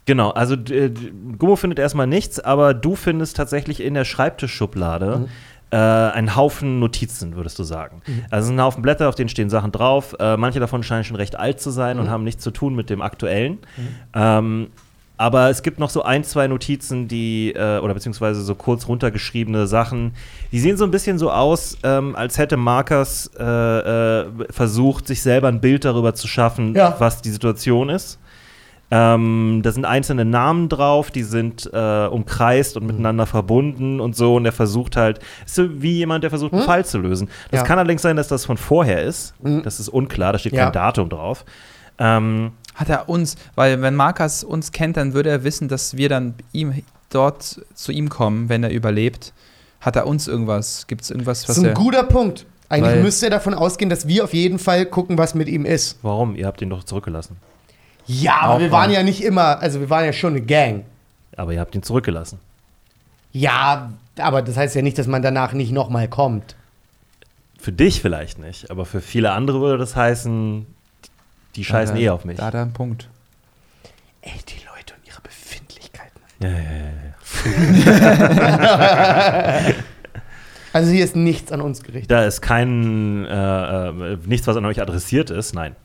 genau, 0.10 0.32
also 0.32 0.56
d- 0.56 0.92
Gummo 1.38 1.56
findet 1.56 1.78
erstmal 1.80 2.08
nichts, 2.08 2.40
aber 2.40 2.74
du 2.74 2.96
findest 2.96 3.38
tatsächlich 3.38 3.80
in 3.82 3.94
der 3.94 4.06
Schreibtischschublade 4.06 5.20
Mhm. 5.20 5.26
äh, 5.72 5.76
einen 5.78 6.36
Haufen 6.36 6.80
Notizen, 6.80 7.36
würdest 7.36 7.60
du 7.60 7.64
sagen. 7.64 8.02
Also 8.32 8.42
es 8.42 8.48
sind 8.48 8.60
ein 8.60 8.64
Haufen 8.64 8.82
Blätter, 8.82 9.08
auf 9.08 9.14
denen 9.16 9.30
stehen 9.30 9.52
Sachen 9.52 9.72
drauf. 9.72 10.16
Äh, 10.20 10.36
manche 10.36 10.60
davon 10.60 10.82
scheinen 10.82 11.04
schon 11.04 11.16
recht 11.16 11.38
alt 11.38 11.62
zu 11.62 11.70
sein 11.70 12.00
und 12.00 12.06
Mhm. 12.06 12.10
haben 12.10 12.24
nichts 12.24 12.44
zu 12.44 12.50
tun 12.52 12.76
mit 12.76 12.90
dem 12.90 13.02
aktuellen. 13.04 13.60
Ähm, 14.16 14.68
aber 15.18 15.50
es 15.50 15.62
gibt 15.64 15.80
noch 15.80 15.90
so 15.90 16.02
ein, 16.02 16.24
zwei 16.24 16.48
Notizen, 16.48 17.08
die, 17.10 17.52
äh, 17.54 17.78
oder 17.80 17.94
beziehungsweise 17.94 18.42
so 18.42 18.56
kurz 18.56 18.88
runtergeschriebene 18.88 19.68
Sachen, 19.68 20.14
die 20.52 20.60
sehen 20.60 20.78
so 20.78 20.86
ein 20.86 20.92
bisschen 20.92 21.20
so 21.20 21.30
aus, 21.30 21.78
ähm, 21.84 22.16
als 22.16 22.38
hätte 22.38 22.56
Markers 22.58 23.30
äh, 23.38 23.44
äh, 23.44 24.26
versucht, 24.50 25.06
sich 25.08 25.22
selber 25.22 25.50
ein 25.50 25.60
Bild 25.62 25.84
darüber 25.86 26.16
zu 26.16 26.28
schaffen, 26.28 26.74
Ja. 26.74 26.96
was 27.00 27.22
die 27.22 27.30
Situation 27.32 27.90
ist. 27.90 28.18
Ähm, 28.92 29.62
da 29.64 29.72
sind 29.72 29.86
einzelne 29.86 30.26
Namen 30.26 30.68
drauf, 30.68 31.12
die 31.12 31.22
sind 31.24 31.70
äh, 31.72 32.08
umkreist 32.08 32.76
Mhm. 32.76 32.82
und 32.82 32.88
miteinander 32.88 33.26
verbunden 33.28 34.00
und 34.00 34.16
so. 34.16 34.36
Und 34.36 34.46
er 34.46 34.52
versucht 34.52 34.96
halt, 34.96 35.20
ist 35.46 35.56
so 35.56 35.82
wie 35.82 35.92
jemand, 35.94 36.24
der 36.24 36.32
versucht, 36.32 36.54
einen 36.54 36.62
Hm? 36.64 36.68
Fall 36.68 36.86
zu 36.86 36.98
lösen. 36.98 37.30
Das 37.52 37.60
Ja. 37.62 37.66
kann 37.68 37.78
allerdings 37.78 38.02
sein, 38.02 38.16
dass 38.16 38.28
das 38.28 38.46
von 38.46 38.58
vorher 38.58 39.04
ist. 39.04 39.34
Mhm. 39.44 39.62
Das 39.64 39.80
ist 39.80 39.90
unklar, 39.90 40.34
da 40.34 40.40
steht 40.40 40.54
Ja. 40.54 40.66
kein 40.66 40.74
Datum 40.74 41.10
drauf. 41.10 41.46
Ähm, 42.00 42.52
Hat 42.76 42.88
er 42.90 43.10
uns, 43.10 43.36
weil 43.56 43.82
wenn 43.82 43.94
Markus 43.96 44.44
uns 44.44 44.72
kennt, 44.72 44.96
dann 44.98 45.14
würde 45.14 45.30
er 45.30 45.44
wissen, 45.44 45.68
dass 45.68 45.98
wir 45.98 46.08
dann 46.08 46.34
ihm 46.54 46.74
dort 47.12 47.62
zu 47.74 47.92
ihm 47.92 48.08
kommen, 48.10 48.48
wenn 48.48 48.64
er 48.64 48.72
überlebt. 48.72 49.34
Hat 49.82 49.98
er 49.98 50.08
uns 50.08 50.28
irgendwas? 50.28 50.88
Gibt 50.88 51.02
es 51.02 51.12
irgendwas, 51.12 51.42
das 51.42 51.50
was 51.50 51.58
ist 51.58 51.64
ein 51.64 51.70
er. 51.72 51.74
guter 51.76 52.04
Punkt. 52.04 52.46
Eigentlich 52.70 53.04
müsste 53.04 53.26
er 53.26 53.32
davon 53.32 53.54
ausgehen, 53.54 53.90
dass 53.90 54.08
wir 54.08 54.24
auf 54.24 54.34
jeden 54.34 54.60
Fall 54.60 54.86
gucken, 54.86 55.18
was 55.18 55.36
mit 55.36 55.48
ihm 55.50 55.66
ist. 55.66 56.00
warum? 56.04 56.36
Ihr 56.36 56.46
habt 56.48 56.62
ihn 56.62 56.70
doch 56.70 56.84
zurückgelassen. 56.84 57.36
Ja, 58.10 58.40
aber 58.42 58.56
Auch 58.56 58.60
wir 58.60 58.72
waren 58.72 58.90
ja 58.90 59.04
nicht 59.04 59.24
immer, 59.24 59.60
also 59.62 59.80
wir 59.80 59.90
waren 59.92 60.04
ja 60.04 60.14
schon 60.14 60.34
eine 60.34 60.42
Gang. 60.42 60.84
Aber 61.38 61.54
ihr 61.54 61.60
habt 61.60 61.76
ihn 61.76 61.84
zurückgelassen. 61.84 62.40
Ja, 63.32 63.94
aber 64.18 64.42
das 64.42 64.58
heißt 64.58 64.76
ja 64.76 64.82
nicht, 64.82 64.98
dass 64.98 65.06
man 65.06 65.22
danach 65.22 65.54
nicht 65.54 65.72
nochmal 65.72 66.08
kommt. 66.08 66.56
Für 67.60 67.72
dich 67.72 68.02
vielleicht 68.02 68.40
nicht, 68.40 68.72
aber 68.72 68.86
für 68.86 69.00
viele 69.00 69.32
andere 69.32 69.62
würde 69.62 69.78
das 69.78 69.96
heißen, 69.96 70.66
die 71.56 71.64
scheißen 71.64 71.96
da, 71.96 72.02
eh 72.02 72.10
auf 72.10 72.26
mich. 72.26 72.38
Da 72.38 72.50
einen 72.50 72.74
Punkt. 72.74 73.08
Ey, 74.22 74.32
die 74.48 74.56
Leute 74.66 74.96
und 74.96 75.08
ihre 75.08 75.22
Befindlichkeiten. 75.22 76.20
Ja, 76.40 76.50
ja, 76.50 76.56
ja, 79.66 79.68
ja. 79.68 79.76
Also 80.72 80.92
hier 80.92 81.04
ist 81.04 81.16
nichts 81.16 81.52
an 81.52 81.62
uns 81.62 81.82
gerichtet. 81.82 82.12
Da 82.12 82.26
ist 82.26 82.42
kein, 82.42 83.26
äh, 83.26 83.90
äh, 83.90 84.18
nichts, 84.26 84.46
was 84.46 84.56
an 84.56 84.66
euch 84.66 84.82
adressiert 84.82 85.32
ist, 85.32 85.56
nein. 85.56 85.76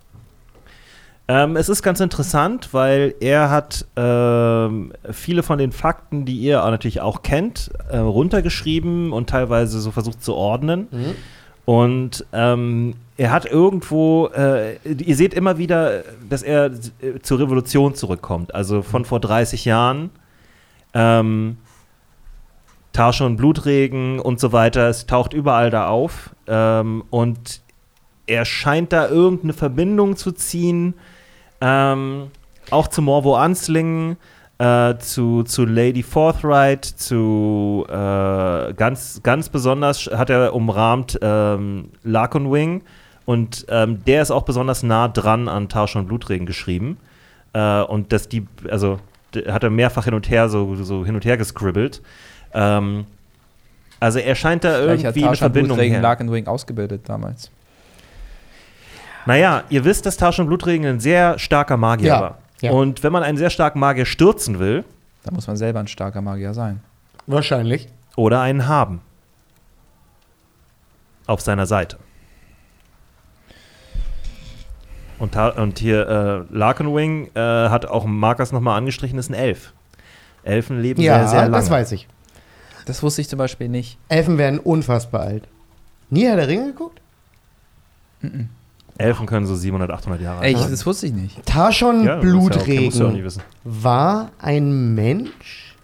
Ähm, 1.26 1.56
es 1.56 1.70
ist 1.70 1.82
ganz 1.82 2.00
interessant, 2.00 2.68
weil 2.72 3.14
er 3.20 3.48
hat 3.48 3.86
ähm, 3.96 4.92
viele 5.10 5.42
von 5.42 5.58
den 5.58 5.72
Fakten, 5.72 6.26
die 6.26 6.36
ihr 6.36 6.58
natürlich 6.58 7.00
auch 7.00 7.22
kennt, 7.22 7.70
äh, 7.88 7.96
runtergeschrieben 7.96 9.12
und 9.12 9.30
teilweise 9.30 9.80
so 9.80 9.90
versucht 9.90 10.22
zu 10.22 10.34
ordnen. 10.34 10.88
Mhm. 10.90 11.14
Und 11.64 12.26
ähm, 12.34 12.94
er 13.16 13.32
hat 13.32 13.46
irgendwo, 13.46 14.28
äh, 14.36 14.76
ihr 14.84 15.16
seht 15.16 15.32
immer 15.32 15.56
wieder, 15.56 16.02
dass 16.28 16.42
er 16.42 16.66
äh, 16.66 17.20
zur 17.22 17.40
Revolution 17.40 17.94
zurückkommt. 17.94 18.54
Also 18.54 18.82
von 18.82 19.06
vor 19.06 19.20
30 19.20 19.64
Jahren. 19.64 20.10
Ähm, 20.92 21.56
Tasche 22.92 23.24
und 23.24 23.36
Blutregen 23.36 24.20
und 24.20 24.40
so 24.40 24.52
weiter. 24.52 24.88
Es 24.88 25.06
taucht 25.06 25.32
überall 25.32 25.70
da 25.70 25.88
auf. 25.88 26.34
Ähm, 26.46 27.02
und 27.08 27.62
er 28.26 28.44
scheint 28.44 28.92
da 28.92 29.08
irgendeine 29.08 29.54
Verbindung 29.54 30.16
zu 30.16 30.32
ziehen. 30.32 30.94
Ähm, 31.64 32.30
auch 32.70 32.88
zu 32.88 33.00
Morvo 33.00 33.36
Anslingen, 33.36 34.18
äh, 34.58 34.96
zu, 34.98 35.44
zu 35.44 35.64
Lady 35.64 36.02
Forthright, 36.02 36.84
zu 36.84 37.86
äh, 37.88 37.92
ganz, 38.74 39.20
ganz 39.22 39.48
besonders 39.48 40.10
hat 40.14 40.28
er 40.28 40.54
umrahmt 40.54 41.18
ähm, 41.22 41.88
Larkonwing. 42.02 42.82
Und 43.24 43.64
ähm, 43.70 44.04
der 44.04 44.20
ist 44.20 44.30
auch 44.30 44.42
besonders 44.42 44.82
nah 44.82 45.08
dran 45.08 45.48
an 45.48 45.70
Tasche 45.70 45.98
und 45.98 46.06
Blutregen 46.06 46.46
geschrieben. 46.46 46.98
Äh, 47.54 47.80
und 47.82 48.12
dass 48.12 48.28
die, 48.28 48.46
also 48.70 49.00
hat 49.46 49.64
er 49.64 49.70
mehrfach 49.70 50.04
hin 50.04 50.14
und 50.14 50.28
her 50.28 50.50
so, 50.50 50.74
so 50.76 51.04
hin 51.06 51.14
und 51.14 51.24
her 51.24 51.38
gescribbelt. 51.38 52.02
Ähm, 52.52 53.06
also 54.00 54.18
er 54.18 54.34
scheint 54.34 54.64
da 54.64 54.74
Vielleicht 54.74 55.06
hat 55.06 55.16
irgendwie 55.16 55.20
eine 55.20 55.28
Tarshan 55.28 55.36
Verbindung 55.38 55.76
Blutregen 55.76 55.94
her. 55.94 56.02
Larkenwing 56.02 56.46
ausgebildet 56.46 57.08
damals. 57.08 57.50
Naja, 59.26 59.64
ihr 59.70 59.84
wisst, 59.84 60.06
dass 60.06 60.16
Taschen 60.16 60.42
und 60.42 60.48
Blutregen 60.48 60.86
ein 60.86 61.00
sehr 61.00 61.38
starker 61.38 61.76
Magier 61.76 62.08
Ja, 62.08 62.20
war. 62.20 62.38
ja. 62.60 62.70
Und 62.72 63.02
wenn 63.02 63.12
man 63.12 63.22
einen 63.22 63.38
sehr 63.38 63.50
starken 63.50 63.78
Magier 63.80 64.04
stürzen 64.06 64.58
will, 64.58 64.84
Da 65.22 65.30
muss 65.32 65.46
man 65.46 65.56
selber 65.56 65.80
ein 65.80 65.86
starker 65.88 66.20
Magier 66.20 66.52
sein. 66.54 66.80
Wahrscheinlich. 67.26 67.88
oder 68.16 68.40
einen 68.42 68.68
haben. 68.68 69.00
Auf 71.26 71.40
seiner 71.40 71.64
Seite. 71.66 71.96
Und, 75.18 75.32
Ta- 75.32 75.48
und 75.50 75.78
hier 75.78 76.46
äh, 76.50 76.54
Larkenwing 76.54 77.30
äh, 77.34 77.40
hat 77.40 77.86
auch 77.86 78.04
Markers 78.04 78.52
nochmal 78.52 78.76
angestrichen, 78.76 79.18
ist 79.18 79.30
ein 79.30 79.34
Elf. 79.34 79.72
Elfen 80.42 80.80
leben 80.80 81.00
Ja, 81.00 81.20
sehr, 81.20 81.28
sehr 81.28 81.40
lange. 81.42 81.52
das 81.56 81.70
weiß 81.70 81.92
ich. 81.92 82.06
Das 82.84 83.02
wusste 83.02 83.22
ich 83.22 83.28
zum 83.30 83.38
Beispiel 83.38 83.68
nicht. 83.70 83.96
Elfen 84.08 84.36
werden 84.36 84.58
unfassbar 84.58 85.22
alt. 85.22 85.48
Nie 86.10 86.26
Herr 86.26 86.36
der 86.36 86.48
Ringe 86.48 86.66
geguckt? 86.66 87.00
Elfen 88.96 89.26
können 89.26 89.46
so 89.46 89.56
700, 89.56 89.90
800 89.90 90.20
Jahre 90.20 90.38
alt 90.38 90.46
Ey, 90.46 90.52
ich, 90.52 90.58
sein. 90.58 90.70
das 90.70 90.86
wusste 90.86 91.06
ich 91.06 91.12
nicht. 91.12 91.44
Tarschon 91.46 92.04
Ja, 92.04 92.16
das 92.16 92.24
ist 92.24 92.32
ja 92.32 92.60
okay, 92.60 92.80
musst 92.84 93.00
du 93.00 93.06
auch 93.06 93.12
nicht 93.12 93.22
Blutregen 93.22 93.24
wissen. 93.24 93.42
war 93.64 94.30
ein 94.38 94.94
Mensch? 94.94 95.74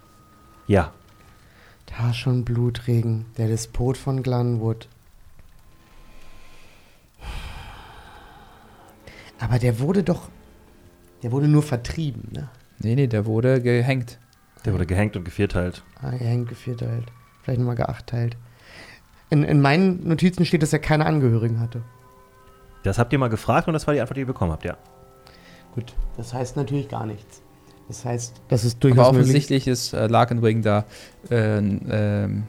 Ja, 0.67 0.93
Tarschon 1.87 2.45
Blutregen, 2.45 3.27
der 3.37 3.49
Despot 3.49 3.97
von 3.97 4.23
Glanwood. 4.23 4.89
Aber 9.39 9.59
der 9.59 9.81
wurde 9.81 10.03
doch. 10.03 10.29
Der 11.23 11.33
wurde 11.33 11.49
nur 11.49 11.63
vertrieben, 11.63 12.29
ne? 12.33 12.49
Nee, 12.79 12.95
nee, 12.95 13.07
der 13.07 13.27
wurde 13.27 13.61
gehängt. 13.61 14.19
der 14.65 14.73
wurde 14.73 14.87
gehängt 14.87 15.17
und 15.17 15.25
gevierteilt. 15.25 15.83
Ah, 16.01 16.11
gehängt, 16.11 16.49
gevierteilt. 16.49 17.07
Vielleicht 17.43 17.59
nochmal 17.59 17.75
geachtteilt. 17.77 18.37
In, 19.29 19.43
in 19.45 19.61
meinen 19.61 20.07
Notizen 20.07 20.45
steht, 20.47 20.63
dass 20.63 20.73
er 20.73 20.79
keine 20.79 21.07
Angehörigen 21.07 21.61
hatte. 21.61 21.83
Das 22.83 22.99
habt 22.99 23.13
ihr 23.13 23.19
mal 23.19 23.29
gefragt 23.29 23.67
und 23.69 23.75
das 23.75 23.87
war 23.87 23.95
die 23.95 24.01
Antwort, 24.01 24.17
die 24.17 24.21
ihr 24.23 24.27
bekommen 24.27 24.53
habt, 24.53 24.65
ja. 24.65 24.77
Gut, 25.75 25.93
das 26.17 26.33
heißt 26.35 26.57
natürlich 26.57 26.89
gar 26.89 27.07
nichts. 27.07 27.43
Das 27.89 28.05
heißt, 28.05 28.41
das 28.49 28.65
ist 28.65 28.83
durchaus 28.83 28.99
Aber 29.09 29.13
möglich. 29.15 29.25
offensichtlich 29.31 29.67
ist 29.69 29.93
äh, 29.93 30.07
Larkenwing 30.07 30.63
da 30.63 30.85
äh, 31.29 31.59
ein, 31.59 31.87
ähm, 31.91 32.43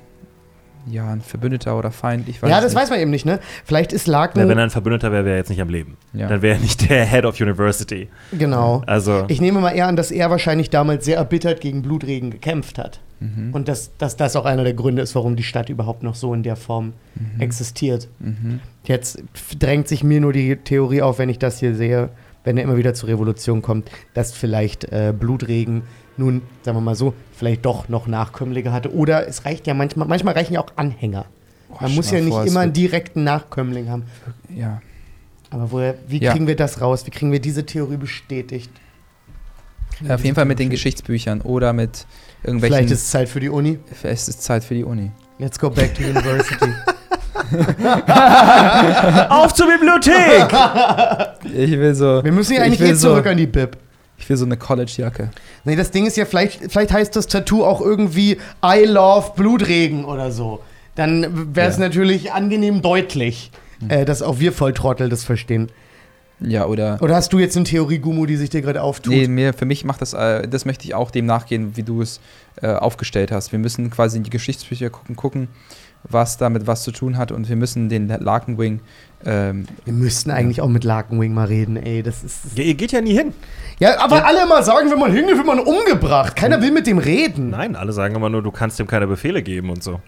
ja, 0.88 1.08
ein 1.12 1.22
Verbündeter 1.22 1.78
oder 1.78 1.92
Feind. 1.92 2.28
Ich 2.30 2.42
weiß 2.42 2.50
Ja, 2.50 2.62
das 2.62 2.74
nicht. 2.74 2.82
weiß 2.82 2.90
man 2.92 3.00
eben 3.00 3.12
nicht, 3.12 3.26
ne? 3.26 3.40
Vielleicht 3.66 3.92
ist 3.94 4.08
Larken. 4.08 4.48
wenn 4.48 4.58
er 4.58 4.64
ein 4.64 4.70
Verbündeter 4.70 5.12
wäre, 5.12 5.26
wäre 5.26 5.36
er 5.36 5.40
jetzt 5.40 5.50
nicht 5.50 5.62
am 5.62 5.70
Leben. 5.70 5.98
Ja. 6.14 6.28
Dann 6.28 6.42
wäre 6.42 6.56
er 6.56 6.62
nicht 6.62 6.90
der 6.90 7.06
Head 7.06 7.26
of 7.26 7.40
University. 7.40 8.10
genau. 8.32 8.84
Also, 8.88 9.26
Ich 9.28 9.42
nehme 9.42 9.60
mal 9.62 9.72
eher 9.72 9.88
an, 9.88 9.96
dass 9.96 10.12
er 10.12 10.30
wahrscheinlich 10.30 10.70
damals 10.70 11.06
sehr 11.06 11.18
erbittert 11.18 11.60
gegen 11.62 11.82
Blutregen 11.82 12.32
gekämpft 12.32 12.78
hat. 12.78 13.00
Mhm. 13.22 13.54
Und 13.54 13.68
dass, 13.68 13.96
dass 13.98 14.18
das 14.18 14.36
auch 14.36 14.46
einer 14.46 14.64
der 14.64 14.74
Gründe 14.74 15.02
ist, 15.02 15.14
warum 15.16 15.36
die 15.36 15.44
Stadt 15.44 15.70
überhaupt 15.70 16.02
noch 16.04 16.16
so 16.16 16.34
in 16.34 16.42
der 16.44 16.56
Form 16.56 16.94
existiert. 17.40 18.10
Mhm. 18.20 18.60
Jetzt 18.84 19.24
drängt 19.60 19.88
sich 19.88 20.04
mir 20.04 20.20
nur 20.20 20.34
die 20.34 20.56
Theorie 20.56 21.04
auf, 21.04 21.20
wenn 21.20 21.30
ich 21.30 21.38
das 21.40 21.60
hier 21.60 21.76
sehe, 21.76 22.10
wenn 22.44 22.58
er 22.58 22.64
immer 22.64 22.78
wieder 22.78 22.96
zur 22.96 23.10
Revolution 23.10 23.62
kommt, 23.62 23.92
dass 24.16 24.34
vielleicht 24.34 24.86
äh, 24.86 25.14
Blutregen 25.18 25.84
nun, 26.18 26.42
sagen 26.64 26.78
wir 26.78 26.82
mal 26.82 26.96
so, 26.96 27.14
vielleicht 27.32 27.64
doch 27.66 27.88
noch 27.90 28.08
Nachkömmlinge 28.08 28.72
hatte. 28.72 28.94
Oder 28.94 29.28
es 29.28 29.46
reicht 29.46 29.68
ja 29.68 29.76
manchmal, 29.76 30.08
manchmal 30.08 30.34
reichen 30.34 30.56
ja 30.56 30.62
auch 30.62 30.72
Anhänger. 30.76 31.26
Boah, 31.70 31.84
Man 31.84 31.96
muss 31.96 32.10
ja 32.12 32.20
nicht 32.20 32.30
vor, 32.30 32.46
immer 32.46 32.62
einen 32.62 32.74
direkten 32.74 33.24
Nachkömmling 33.24 33.88
haben. 33.90 34.04
Ja. 34.54 34.82
Aber 35.52 35.72
woher, 35.72 35.96
wie 36.08 36.20
Ja. 36.20 36.32
kriegen 36.32 36.48
wir 36.48 36.56
das 36.56 36.82
raus? 36.82 37.06
Wie 37.06 37.12
kriegen 37.12 37.32
wir 37.32 37.40
diese 37.40 37.66
Theorie 37.66 37.98
bestätigt? 37.98 38.72
Wir 40.00 40.16
Auf 40.16 40.24
jeden 40.24 40.36
Fall 40.36 40.46
mit 40.46 40.60
den 40.60 40.70
Geschichtsbüchern 40.70 41.42
oder 41.42 41.74
mit 41.74 42.08
irgendwelchen. 42.44 42.76
Vielleicht 42.78 42.92
ist 42.92 43.04
es 43.04 43.10
Zeit 43.12 43.30
für 43.30 43.40
die 43.40 43.50
Uni. 43.50 43.80
es 44.04 44.28
ist 44.28 44.42
Zeit 44.44 44.64
für 44.64 44.74
die 44.74 44.84
Uni. 44.84 45.12
Let's 45.40 45.58
go 45.60 45.70
back 45.70 45.94
to 45.96 46.04
university. 46.04 46.66
auf 49.30 49.54
zur 49.54 49.68
Bibliothek! 49.68 50.48
Ich 51.54 51.72
will 51.72 51.94
so. 51.96 52.24
Wir 52.24 52.32
müssen 52.32 52.54
ja 52.54 52.60
Ich 52.62 52.66
eigentlich 52.80 52.90
eh 52.90 52.94
so- 52.94 53.10
zurück 53.10 53.26
an 53.28 53.38
die 53.38 53.48
Bib. 53.48 53.78
Ich 54.18 54.30
will 54.30 54.38
so 54.38 54.46
eine 54.46 54.56
College-Jacke. 54.56 55.32
Nee, 55.64 55.76
das 55.76 55.90
Ding 55.90 56.06
ist 56.06 56.16
ja, 56.16 56.26
vielleicht, 56.26 56.72
vielleicht 56.72 56.94
heißt 56.94 57.16
das 57.16 57.26
Tattoo 57.26 57.64
auch 57.66 57.82
irgendwie 57.82 58.38
I 58.64 58.86
love 58.86 59.32
Blutregen 59.36 60.06
oder 60.06 60.32
so. 60.32 60.60
Dann 60.96 61.56
wäre 61.56 61.70
es 61.70 61.78
Ja. 61.78 61.84
natürlich 61.86 62.32
angenehm 62.32 62.84
deutlich, 62.84 63.52
äh, 63.90 64.06
dass 64.06 64.22
auch 64.22 64.38
wir 64.40 64.54
Volltrottel 64.54 65.10
das 65.10 65.24
verstehen. 65.24 65.70
Ja, 66.44 66.66
oder. 66.66 66.98
Oder 67.02 67.16
hast 67.16 67.32
du 67.34 67.40
jetzt 67.40 67.56
eine 67.56 67.66
Theorie, 67.66 68.00
Gummo, 68.00 68.26
die 68.26 68.36
sich 68.36 68.50
dir 68.50 68.62
gerade 68.62 68.82
auftut? 68.82 69.14
Nee, 69.14 69.28
mir, 69.28 69.54
für 69.54 69.66
mich 69.66 69.86
macht 69.86 70.02
das, 70.02 70.14
äh, 70.14 70.48
das 70.48 70.66
möchte 70.66 70.86
ich 70.86 70.96
auch 70.96 71.12
dem 71.12 71.26
nachgehen, 71.28 71.78
wie 71.78 71.84
du 71.84 72.02
es 72.02 72.20
äh, 72.62 72.74
aufgestellt 72.74 73.32
hast. 73.32 73.52
Wir 73.52 73.60
müssen 73.60 73.90
quasi 73.92 74.18
in 74.18 74.24
die 74.24 74.32
Geschichtsbücher 74.32 74.90
gucken, 74.90 75.16
gucken, 75.16 75.48
was 76.04 76.38
damit 76.38 76.66
was 76.66 76.82
zu 76.82 76.92
tun 76.92 77.16
hat 77.18 77.32
und 77.32 77.48
wir 77.48 77.56
müssen 77.56 77.90
den 77.90 78.08
Larkenwing. 78.08 78.80
Ähm, 79.24 79.68
Wir 79.86 79.94
müssten 79.94 80.32
eigentlich 80.32 80.62
auch 80.62 80.68
mit 80.68 80.84
Larkenwing 80.84 81.32
mal 81.32 81.46
reden, 81.46 81.78
ey. 81.78 82.02
Das 82.02 82.24
ist. 82.24 82.40
Ja, 82.58 82.64
ihr 82.64 82.74
geht 82.74 82.92
ja 82.92 83.02
nie 83.02 83.14
hin. 83.14 83.34
Ja, 83.80 84.00
aber 84.00 84.26
alle 84.26 84.42
immer 84.42 84.64
sagen, 84.64 84.90
wenn 84.90 85.00
man 85.00 85.12
hingeht, 85.14 85.38
wird 85.38 85.46
man 85.46 85.60
umgebracht. 85.60 86.36
Keiner 86.36 86.60
will 86.60 86.72
mit 86.72 86.88
dem 86.88 86.98
reden. 86.98 87.52
Nein, 87.52 87.76
alle 87.76 87.94
sagen 87.94 88.16
immer 88.16 88.30
nur, 88.30 88.42
du 88.42 88.50
kannst 88.52 88.80
ihm 88.80 88.88
keine 88.88 89.06
Befehle 89.06 89.44
geben 89.44 89.70
und 89.70 89.84
so. 89.84 90.02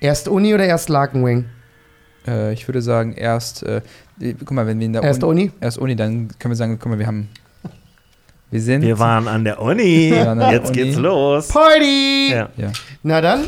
Erst 0.00 0.28
Uni 0.28 0.54
oder 0.54 0.64
erst 0.64 0.88
Larkenwing? 0.88 1.46
Äh, 2.26 2.52
ich 2.52 2.66
würde 2.68 2.82
sagen, 2.82 3.12
erst, 3.14 3.62
äh, 3.62 3.80
guck 4.40 4.52
mal, 4.52 4.66
wenn 4.66 4.78
wir 4.78 4.86
in 4.86 4.92
der 4.92 5.02
Erst 5.02 5.22
Uni? 5.24 5.50
erst 5.60 5.78
Uni, 5.78 5.96
dann 5.96 6.28
können 6.38 6.52
wir 6.52 6.56
sagen, 6.56 6.78
guck 6.80 6.90
mal, 6.90 6.98
wir 6.98 7.06
haben, 7.06 7.28
wir 8.50 8.60
sind, 8.60 8.82
Wir 8.82 8.98
waren 8.98 9.26
an 9.28 9.44
der 9.44 9.60
Uni. 9.60 10.12
An 10.26 10.38
der 10.38 10.52
Jetzt 10.52 10.68
Uni. 10.70 10.82
geht's 10.82 10.96
los. 10.96 11.48
Party! 11.48 12.30
Ja. 12.32 12.48
ja, 12.56 12.70
Na 13.02 13.20
dann, 13.20 13.44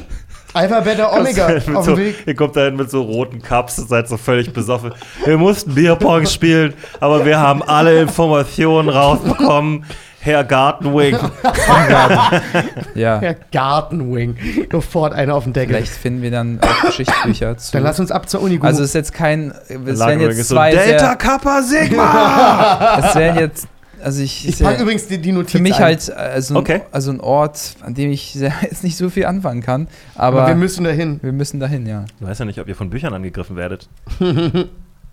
Alpha, 0.52 0.80
Beta, 0.80 1.12
Omega 1.16 1.48
mit 1.48 1.68
auf 1.76 1.84
so, 1.84 1.94
dem 1.94 2.06
Weg. 2.06 2.16
ihr 2.26 2.34
kommt 2.34 2.56
dahin 2.56 2.76
mit 2.76 2.90
so 2.90 3.02
roten 3.02 3.42
Cups 3.42 3.78
und 3.78 3.88
seid 3.88 4.08
so 4.08 4.16
völlig 4.16 4.52
besoffen. 4.52 4.92
Wir 5.24 5.36
mussten 5.36 5.74
Bierpong 5.74 6.24
spielen, 6.26 6.72
aber 6.98 7.24
wir 7.26 7.38
haben 7.38 7.62
alle 7.62 8.00
Informationen 8.00 8.88
rausbekommen. 8.88 9.84
Herr 10.26 10.44
Gartenwing. 10.44 11.16
ja. 12.94 13.22
Ja, 13.22 13.34
Gartenwing. 13.52 14.36
Sofort 14.72 15.12
einer 15.14 15.34
auf 15.34 15.44
den 15.44 15.52
Deckel. 15.52 15.76
Vielleicht 15.76 15.92
finden 15.92 16.20
wir 16.22 16.30
dann 16.32 16.58
auch 16.60 16.86
Geschichtsbücher 16.86 17.56
zu. 17.56 17.72
Dann 17.72 17.84
lass 17.84 18.00
uns 18.00 18.10
ab 18.10 18.28
zur 18.28 18.42
Uni, 18.42 18.56
Gummo. 18.56 18.66
also 18.66 18.82
es 18.82 18.90
ist 18.90 18.94
jetzt 18.94 19.12
kein, 19.14 19.52
es 19.52 19.70
wären 19.70 19.96
Lagerwing 19.96 20.28
jetzt 20.28 20.38
ist 20.38 20.48
so, 20.48 20.54
zwei 20.56 20.70
Delta 20.72 20.98
sehr, 21.06 21.16
Kappa 21.16 21.62
Sigma. 21.62 22.98
es 23.08 23.14
wären 23.14 23.38
jetzt, 23.38 23.68
also 24.02 24.20
ich, 24.22 24.48
ich 24.48 24.58
packe 24.58 24.82
übrigens 24.82 25.06
die, 25.06 25.18
die 25.18 25.32
Notiz 25.32 25.52
für 25.52 25.60
mich 25.60 25.76
ein. 25.76 25.82
halt 25.84 26.08
äh, 26.16 26.42
so 26.42 26.54
ein, 26.54 26.58
Okay. 26.58 26.80
also 26.92 27.10
ein 27.12 27.20
Ort, 27.20 27.76
an 27.82 27.94
dem 27.94 28.10
ich 28.10 28.34
jetzt 28.34 28.82
nicht 28.84 28.96
so 28.96 29.08
viel 29.10 29.26
anfangen 29.26 29.62
kann, 29.62 29.86
aber, 30.16 30.40
Aber 30.42 30.48
wir 30.48 30.54
müssen 30.56 30.84
dahin. 30.84 31.20
wir 31.22 31.32
müssen 31.32 31.60
dahin, 31.60 31.86
ja. 31.86 32.04
Du 32.20 32.26
weißt 32.26 32.40
ja 32.40 32.46
nicht, 32.46 32.60
ob 32.60 32.68
ihr 32.68 32.74
von 32.74 32.90
Büchern 32.90 33.14
angegriffen 33.14 33.56
werdet. 33.56 33.88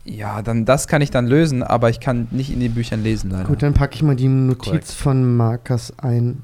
Ja, 0.05 0.41
dann 0.41 0.65
das 0.65 0.87
kann 0.87 1.01
ich 1.01 1.11
dann 1.11 1.27
lösen, 1.27 1.63
aber 1.63 1.89
ich 1.89 1.99
kann 1.99 2.27
nicht 2.31 2.51
in 2.51 2.59
den 2.59 2.73
Büchern 2.73 3.03
lesen 3.03 3.31
leider. 3.31 3.45
Gut, 3.45 3.63
dann 3.63 3.73
packe 3.73 3.95
ich 3.95 4.03
mal 4.03 4.15
die 4.15 4.27
Notiz 4.27 4.65
Korrekt. 4.65 4.91
von 4.91 5.37
Markus 5.37 5.93
ein. 5.97 6.43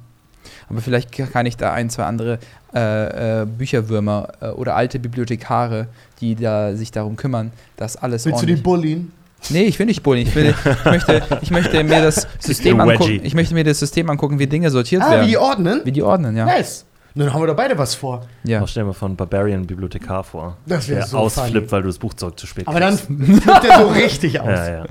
Aber 0.70 0.82
vielleicht 0.82 1.12
kann 1.32 1.46
ich 1.46 1.58
da 1.58 1.74
ein, 1.74 1.90
zwei 1.90 2.04
andere 2.06 2.40
äh, 2.74 3.42
äh, 3.42 3.46
Bücherwürmer 3.46 4.30
äh, 4.42 4.48
oder 4.50 4.76
alte 4.76 5.00
Bibliothekare, 5.00 5.88
die 6.22 6.36
da 6.36 6.76
sich 6.76 6.92
darum 6.92 7.16
kümmern, 7.18 7.52
dass 7.76 7.98
alles 7.98 8.26
Willst 8.26 8.42
du 8.44 8.46
die 8.46 8.56
bullien? 8.56 9.12
nee, 9.50 9.64
ich 9.64 9.78
will 9.80 9.86
nicht 9.88 10.04
bullen. 10.04 10.22
Ich, 10.22 10.36
will, 10.36 10.54
ich, 10.66 10.86
möchte, 10.86 11.22
ich 11.42 11.52
möchte 11.52 11.84
mir 11.84 12.02
das 12.02 12.28
System 12.40 12.80
angucken. 12.80 13.20
Ich 13.24 13.34
möchte 13.34 13.54
mir 13.54 13.64
das 13.64 13.80
System 13.80 14.10
angucken, 14.10 14.40
wie 14.40 14.48
Dinge 14.48 14.70
sortiert 14.70 15.02
Ah, 15.04 15.12
werden. 15.12 15.26
wie 15.26 15.32
die 15.32 15.38
ordnen? 15.38 15.82
wie 15.84 15.92
die 15.92 16.04
ordnen, 16.04 16.36
ja. 16.38 16.46
Nice. 16.46 16.86
Dann 17.16 17.34
haben 17.34 17.42
wir 17.42 17.48
da 17.48 17.54
beide 17.54 17.78
was 17.78 17.96
vor. 17.96 18.26
ja. 18.44 18.66
Stell 18.68 18.84
dir 18.84 18.88
mal 18.88 18.94
von 18.94 19.16
Barbarian 19.16 19.66
Bibliothekar 19.66 20.24
vor. 20.24 20.58
Das 20.66 20.88
wär 20.88 20.98
der 20.98 21.08
so 21.08 21.18
ausflippt, 21.18 21.52
funny. 21.54 21.72
weil 21.72 21.82
du 21.82 21.88
das 21.90 21.98
Buchzeug 21.98 22.40
zu 22.40 22.48
spät 22.48 22.68
Aber 22.68 22.80
dann 22.80 22.98
flippt 22.98 23.64
der 23.64 23.80
so 23.80 23.88
richtig 23.88 24.40
aus. 24.40 24.48
Ja, 24.48 24.70
ja. 24.70 24.86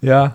Ja. 0.00 0.34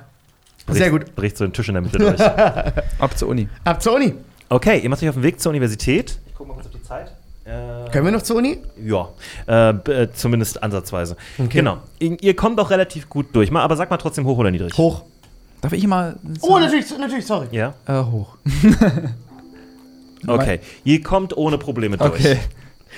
Sehr 0.67 0.89
gut. 0.89 1.13
Bricht 1.15 1.37
so 1.37 1.45
den 1.45 1.53
Tisch 1.53 1.67
in 1.67 1.75
der 1.75 1.83
Mitte 1.83 1.97
durch. 1.99 2.19
Ab 2.99 3.17
zur 3.17 3.27
Uni. 3.29 3.47
Ab 3.63 3.81
zur 3.83 3.95
Uni. 3.95 4.13
Okay, 4.49 4.79
ihr 4.79 4.89
macht 4.89 5.03
euch 5.03 5.09
auf 5.09 5.15
den 5.15 5.23
Weg 5.23 5.39
zur 5.39 5.51
Universität. 5.51 6.17
Ich 6.27 6.33
guck 6.35 6.47
mal 6.47 6.53
kurz 6.55 6.65
auf 6.67 6.71
die 6.71 6.81
Zeit. 6.81 7.11
Äh, 7.45 7.89
Können 7.91 8.05
wir 8.05 8.11
noch 8.11 8.23
zur 8.23 8.37
Uni? 8.37 8.57
Ja, 8.83 9.09
äh, 9.47 9.69
äh, 9.69 10.11
zumindest 10.13 10.63
ansatzweise. 10.63 11.15
Okay. 11.37 11.49
Genau. 11.59 11.77
Ihr, 11.99 12.17
ihr 12.21 12.35
kommt 12.35 12.59
auch 12.59 12.71
relativ 12.71 13.07
gut 13.09 13.27
durch. 13.33 13.51
Mal, 13.51 13.61
aber 13.61 13.75
sag 13.75 13.91
mal 13.91 13.97
trotzdem 13.97 14.25
hoch 14.25 14.37
oder 14.39 14.49
niedrig. 14.49 14.75
Hoch. 14.77 15.03
Darf 15.61 15.73
ich 15.73 15.85
mal... 15.85 16.15
Oh, 16.41 16.57
natürlich, 16.59 16.85
natürlich, 16.97 17.25
sorry. 17.25 17.47
Ja? 17.51 17.73
Äh, 17.87 18.03
hoch. 18.03 18.35
Okay. 20.27 20.59
Ihr 20.83 21.01
kommt 21.03 21.35
ohne 21.37 21.57
Probleme 21.57 21.97
durch. 21.97 22.11
Okay. 22.11 22.39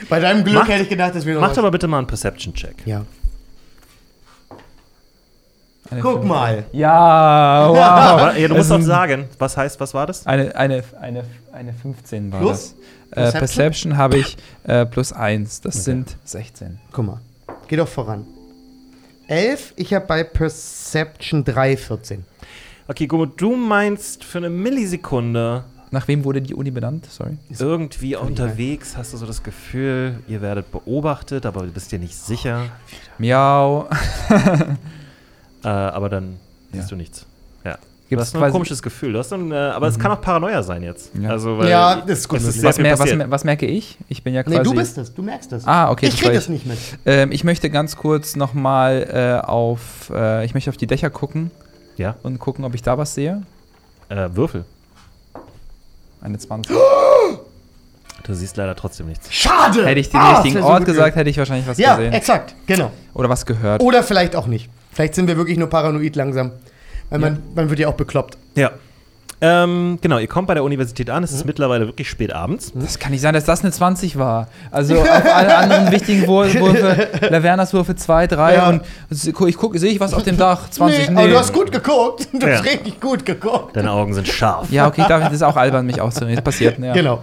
Bei 0.09 0.19
deinem 0.19 0.43
Glück 0.43 0.55
Macht- 0.59 0.69
hätte 0.69 0.83
ich 0.83 0.89
gedacht, 0.89 1.15
dass 1.15 1.25
wir 1.25 1.33
noch. 1.33 1.41
Macht 1.41 1.51
was- 1.51 1.57
aber 1.59 1.71
bitte 1.71 1.87
mal 1.87 1.97
einen 1.99 2.07
Perception-Check. 2.07 2.85
Ja. 2.85 3.03
Eine 5.89 6.01
Guck 6.01 6.13
fünf. 6.19 6.25
mal. 6.25 6.65
Ja, 6.73 7.69
wow. 7.69 7.77
Aber 7.77 8.37
ja, 8.37 8.47
du 8.47 8.55
musst 8.55 8.69
sind- 8.69 8.83
sagen, 8.83 9.29
was 9.39 9.55
heißt, 9.55 9.79
was 9.79 9.93
war 9.93 10.05
das? 10.05 10.25
Eine, 10.27 10.53
eine, 10.55 10.83
eine, 10.99 11.23
eine 11.53 11.73
15 11.73 12.31
war 12.31 12.41
Plus? 12.41 12.75
das. 12.75 12.75
Äh, 13.11 13.13
Perception? 13.31 13.39
Perception 13.39 13.97
habe 13.97 14.17
ich 14.17 14.37
äh, 14.65 14.85
plus 14.85 15.13
1. 15.13 15.61
Das 15.61 15.75
Okay. 15.75 15.83
sind 15.83 16.17
16. 16.25 16.79
Guck 16.91 17.05
mal. 17.05 17.21
Geh 17.69 17.77
doch 17.77 17.87
voran. 17.87 18.25
11, 19.27 19.73
ich 19.77 19.93
habe 19.93 20.05
bei 20.05 20.23
Perception 20.23 21.43
3, 21.45 21.77
14. 21.77 22.25
Okay, 22.89 23.07
Gummo, 23.07 23.25
du 23.25 23.55
meinst 23.55 24.23
für 24.23 24.37
eine 24.37 24.49
Millisekunde 24.49 25.63
Nach 25.89 26.07
wem 26.09 26.25
wurde 26.25 26.41
die 26.41 26.53
Uni 26.53 26.69
benannt? 26.71 27.05
Sorry. 27.09 27.37
irgendwie 27.57 28.15
unterwegs, 28.17 28.97
hast 28.97 29.13
du 29.13 29.17
so 29.17 29.25
das 29.25 29.41
Gefühl, 29.43 30.19
ihr 30.27 30.41
werdet 30.41 30.69
beobachtet, 30.71 31.45
aber 31.45 31.61
du 31.61 31.71
bist 31.71 31.91
dir 31.91 31.99
nicht 31.99 32.15
sicher. 32.15 32.65
Miau. 33.17 33.87
Äh, 35.63 35.69
aber 35.69 36.07
dann 36.09 36.37
Ja. 36.71 36.79
siehst 36.79 36.91
du 36.91 36.95
nichts. 36.95 37.25
Ja. 37.65 37.73
Du 37.73 37.79
Gibt 38.09 38.21
hast 38.21 38.27
es 38.29 38.33
nur 38.35 38.43
ein 38.45 38.51
komisches 38.51 38.81
Gefühl. 38.81 39.11
Du 39.13 39.19
hast 39.19 39.29
so 39.29 39.35
ein, 39.35 39.51
äh, 39.51 39.55
aber 39.55 39.87
es 39.87 39.97
kann 39.99 40.11
auch 40.11 40.21
Paranoia 40.21 40.61
sein 40.63 40.83
jetzt. 40.83 41.11
Ja. 41.19 41.31
Also, 41.31 41.57
weil 41.57 41.67
Ja, 41.69 41.95
das 41.95 42.19
ist 42.19 42.27
gut 42.29 42.39
sehr 42.39 42.63
Was, 42.63 42.77
mer 42.77 42.97
was, 42.97 43.13
mer 43.15 43.29
was 43.31 43.43
merke 43.43 43.65
ich? 43.65 43.97
Ich 44.07 44.23
bin 44.23 44.33
ja 44.35 44.43
quasi. 44.43 44.57
Nee, 44.59 44.63
du 44.63 44.73
bist 44.75 44.97
es. 44.99 45.13
Du 45.13 45.23
merkst 45.23 45.51
es. 45.53 45.65
Ah, 45.67 45.89
okay. 45.89 46.05
ich 46.05 46.13
das 46.13 46.21
krieg 46.21 46.33
das 46.33 46.47
nicht 46.47 46.65
mit. 46.67 46.77
Ähm, 47.05 47.31
ich 47.31 47.43
möchte 47.43 47.69
ganz 47.71 47.97
kurz 47.97 48.35
nochmal 48.35 49.41
äh, 49.43 49.45
auf. 49.45 50.11
Äh, 50.13 50.45
ich 50.45 50.53
möchte 50.53 50.69
auf 50.69 50.77
die 50.77 50.87
Dächer 50.87 51.09
gucken 51.09 51.49
Ja, 51.97 52.15
und 52.23 52.39
gucken, 52.39 52.63
ob 52.63 52.75
ich 52.75 52.83
da 52.83 52.97
was 52.99 53.13
sehe. 53.15 53.41
äh, 54.09 54.29
Würfel. 54.33 54.63
Eine 56.21 56.37
20. 56.37 56.75
Du 58.23 58.33
siehst 58.33 58.57
leider 58.57 58.75
trotzdem 58.75 59.07
nichts. 59.07 59.31
Schade! 59.33 59.85
Hätte 59.85 59.99
ich 59.99 60.09
den 60.09 60.19
Ah, 60.19 60.39
richtigen 60.41 60.63
Ort 60.63 60.85
gesagt, 60.85 61.15
hätte 61.15 61.29
ich 61.29 61.37
wahrscheinlich 61.37 61.67
was 61.67 61.77
Ja, 61.77 61.95
gesehen. 61.95 62.13
exakt. 62.13 62.55
Genau. 62.65 62.91
Oder 63.13 63.29
was 63.29 63.45
gehört. 63.45 63.81
Oder 63.81 64.03
vielleicht 64.03 64.35
auch 64.35 64.47
nicht. 64.47 64.69
Vielleicht 64.91 65.15
sind 65.15 65.27
wir 65.27 65.37
wirklich 65.37 65.57
nur 65.57 65.69
paranoid 65.69 66.15
langsam. 66.15 66.51
Weil 67.09 67.19
man, 67.19 67.43
man 67.55 67.69
wird 67.69 67.79
ja 67.79 67.87
auch 67.87 67.93
bekloppt. 67.93 68.37
Ja. 68.55 68.71
Ähm, 69.39 69.99
genau, 70.01 70.17
ihr 70.17 70.27
kommt 70.27 70.47
bei 70.47 70.55
der 70.55 70.63
Universität 70.63 71.09
an. 71.11 71.23
Es 71.23 71.31
Mhm. 71.31 71.37
ist 71.37 71.45
mittlerweile 71.45 71.85
wirklich 71.85 72.09
spät 72.09 72.33
abends. 72.33 72.71
Das 72.73 72.97
kann 72.97 73.11
nicht 73.11 73.21
sein, 73.21 73.35
dass 73.35 73.45
das 73.45 73.61
eine 73.61 73.71
20 73.71 74.17
war. 74.17 74.47
Also 74.71 74.99
auf 74.99 75.07
alle 75.09 75.55
anderen 75.55 75.91
wichtigen 75.91 76.27
Würfe, 76.27 77.07
Lavernas 77.29 77.71
Würfe 77.73 77.95
2, 77.95 78.25
3 78.27 78.53
Ja. 78.55 78.69
und 78.69 78.81
ich 79.47 79.57
gucke, 79.57 79.77
sehe 79.77 79.91
ich 79.91 79.99
was 79.99 80.13
auf 80.15 80.23
dem 80.23 80.37
Dach? 80.37 80.69
20, 80.71 81.09
nee. 81.11 81.17
aber 81.19 81.27
du 81.27 81.37
hast 81.37 81.53
gut 81.53 81.71
geguckt. 81.71 82.27
Du 82.33 82.47
hast 82.47 82.65
Ja. 82.65 82.71
richtig 82.71 82.99
gut 82.99 83.25
geguckt. 83.25 83.75
Deine 83.75 83.91
Augen 83.91 84.13
sind 84.15 84.27
scharf. 84.27 84.71
Ja, 84.71 84.87
okay, 84.87 85.03
darf 85.07 85.19
ich, 85.21 85.25
das 85.27 85.33
ist 85.35 85.43
auch 85.43 85.55
albern, 85.57 85.85
mich 85.85 86.01
auszunehmen. 86.01 86.35
Das 86.37 86.43
passiert, 86.43 86.79
ja. 86.79 86.93
Genau. 86.93 87.21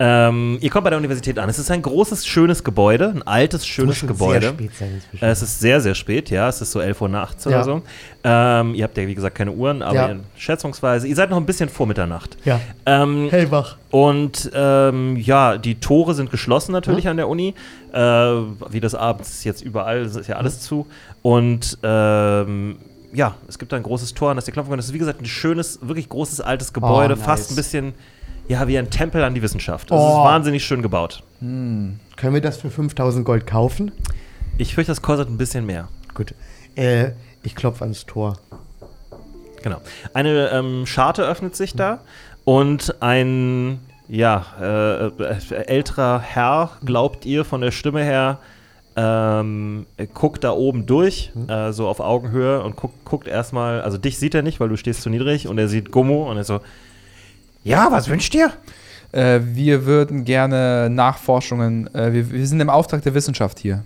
Ähm, 0.00 0.58
ihr 0.60 0.70
kommt 0.70 0.84
bei 0.84 0.90
der 0.90 0.98
Universität 0.98 1.38
an. 1.38 1.48
Es 1.48 1.58
ist 1.60 1.70
ein 1.70 1.80
großes, 1.80 2.26
schönes 2.26 2.64
Gebäude. 2.64 3.10
Ein 3.14 3.22
altes, 3.26 3.64
schönes 3.64 4.00
Gebäude. 4.04 4.52
Sein. 4.78 5.00
Äh, 5.20 5.26
Es 5.26 5.40
ist 5.40 5.60
sehr, 5.60 5.80
sehr 5.80 5.94
spät, 5.94 6.30
ja. 6.30 6.48
Es 6.48 6.60
ist 6.60 6.72
so 6.72 6.80
11 6.80 7.00
Uhr 7.00 7.08
nachts 7.08 7.46
oder 7.46 7.58
Ja. 7.58 7.62
so. 7.64 7.82
Ähm, 8.24 8.74
ihr 8.74 8.82
habt 8.84 8.96
ja, 8.96 9.06
wie 9.06 9.14
gesagt, 9.14 9.36
keine 9.36 9.52
Uhren, 9.52 9.82
aber 9.82 9.94
Ja. 9.94 10.16
schätzungsweise, 10.36 11.06
ihr 11.06 11.14
seid 11.14 11.30
noch 11.30 11.36
ein 11.36 11.46
bisschen 11.46 11.68
vor 11.68 11.86
Mitternacht. 11.86 12.36
ja. 12.44 12.60
Ähm, 12.86 13.28
Hellwach. 13.30 13.76
und 13.90 14.50
ähm, 14.52 15.16
ja, 15.16 15.58
die 15.58 15.76
Tore 15.76 16.14
sind 16.14 16.30
geschlossen 16.30 16.68
Hm? 16.68 16.74
natürlich 16.74 17.06
an 17.08 17.16
der 17.16 17.28
Uni. 17.28 17.54
Äh, 17.92 17.98
wie 17.98 18.80
das 18.80 18.96
abends 18.96 19.44
jetzt 19.44 19.62
überall, 19.62 19.98
es 19.98 20.16
ist 20.16 20.26
ja 20.26 20.36
alles 20.36 20.60
zu. 20.60 20.86
Und 21.22 21.78
ähm, 21.84 22.76
ja, 23.12 23.36
es 23.46 23.60
gibt 23.60 23.70
da 23.70 23.76
ein 23.76 23.84
großes 23.84 24.14
Tor, 24.14 24.30
an 24.30 24.36
das 24.36 24.48
ihr 24.48 24.52
klopfen 24.52 24.70
könnt. 24.70 24.80
Das 24.80 24.86
ist, 24.86 24.92
wie 24.94 24.98
gesagt, 24.98 25.20
ein 25.22 25.26
schönes, 25.26 25.78
wirklich 25.82 26.08
großes 26.08 26.40
altes 26.40 26.72
Gebäude. 26.72 27.14
Oh, 27.14 27.16
nice. 27.16 27.24
Fast 27.24 27.52
ein 27.52 27.54
bisschen, 27.56 27.94
ja, 28.48 28.66
wie 28.68 28.78
ein 28.78 28.90
Tempel 28.90 29.22
an 29.24 29.34
die 29.34 29.42
Wissenschaft. 29.42 29.90
Also 29.92 30.04
Es 30.04 30.10
Oh. 30.12 30.18
ist 30.18 30.24
wahnsinnig 30.24 30.64
schön 30.64 30.82
gebaut. 30.82 31.22
Hm. 31.40 31.98
Können 32.16 32.34
wir 32.34 32.40
das 32.40 32.58
für 32.58 32.70
5000 32.70 33.24
Gold 33.24 33.46
kaufen? 33.46 33.92
Ich 34.58 34.74
fürchte, 34.74 34.92
das 34.92 35.02
kostet 35.02 35.28
ein 35.28 35.38
bisschen 35.38 35.66
mehr. 35.66 35.88
Gut. 36.14 36.34
Äh, 36.76 37.10
ich 37.42 37.54
klopfe 37.54 37.82
ans 37.84 38.06
Tor. 38.06 38.38
Genau. 39.62 39.78
Eine 40.12 40.50
ähm, 40.50 40.86
Scharte 40.86 41.22
öffnet 41.24 41.56
sich 41.56 41.74
da 41.74 42.00
und 42.44 42.96
ein 43.02 43.80
ja, 44.08 44.44
äh, 44.60 45.06
äh, 45.06 45.54
älterer 45.66 46.20
Herr, 46.20 46.72
glaubt 46.84 47.24
ihr 47.24 47.44
von 47.46 47.62
der 47.62 47.70
Stimme 47.70 48.04
her, 48.04 48.38
ähm, 48.96 49.86
guckt 50.12 50.44
da 50.44 50.52
oben 50.52 50.84
durch, 50.86 51.32
äh, 51.48 51.72
so 51.72 51.88
auf 51.88 52.00
Augenhöhe 52.00 52.62
und 52.62 52.76
guckt, 52.76 53.04
guckt 53.06 53.26
erstmal, 53.26 53.80
also 53.80 53.96
dich 53.96 54.18
sieht 54.18 54.34
er 54.34 54.42
nicht, 54.42 54.60
weil 54.60 54.68
du 54.68 54.76
stehst 54.76 55.00
zu 55.02 55.08
niedrig 55.10 55.48
und 55.48 55.56
er 55.58 55.68
sieht 55.68 55.90
Gummo 55.90 56.30
und 56.30 56.36
er 56.36 56.44
so, 56.44 56.60
ja, 57.64 57.88
was 57.90 58.08
wünscht 58.08 58.34
ihr? 58.34 58.52
Äh, 59.12 59.40
wir 59.42 59.86
würden 59.86 60.24
gerne 60.24 60.88
Nachforschungen, 60.90 61.92
äh, 61.94 62.12
wir, 62.12 62.30
wir 62.30 62.46
sind 62.46 62.60
im 62.60 62.70
Auftrag 62.70 63.02
der 63.02 63.14
Wissenschaft 63.14 63.58
hier. 63.58 63.82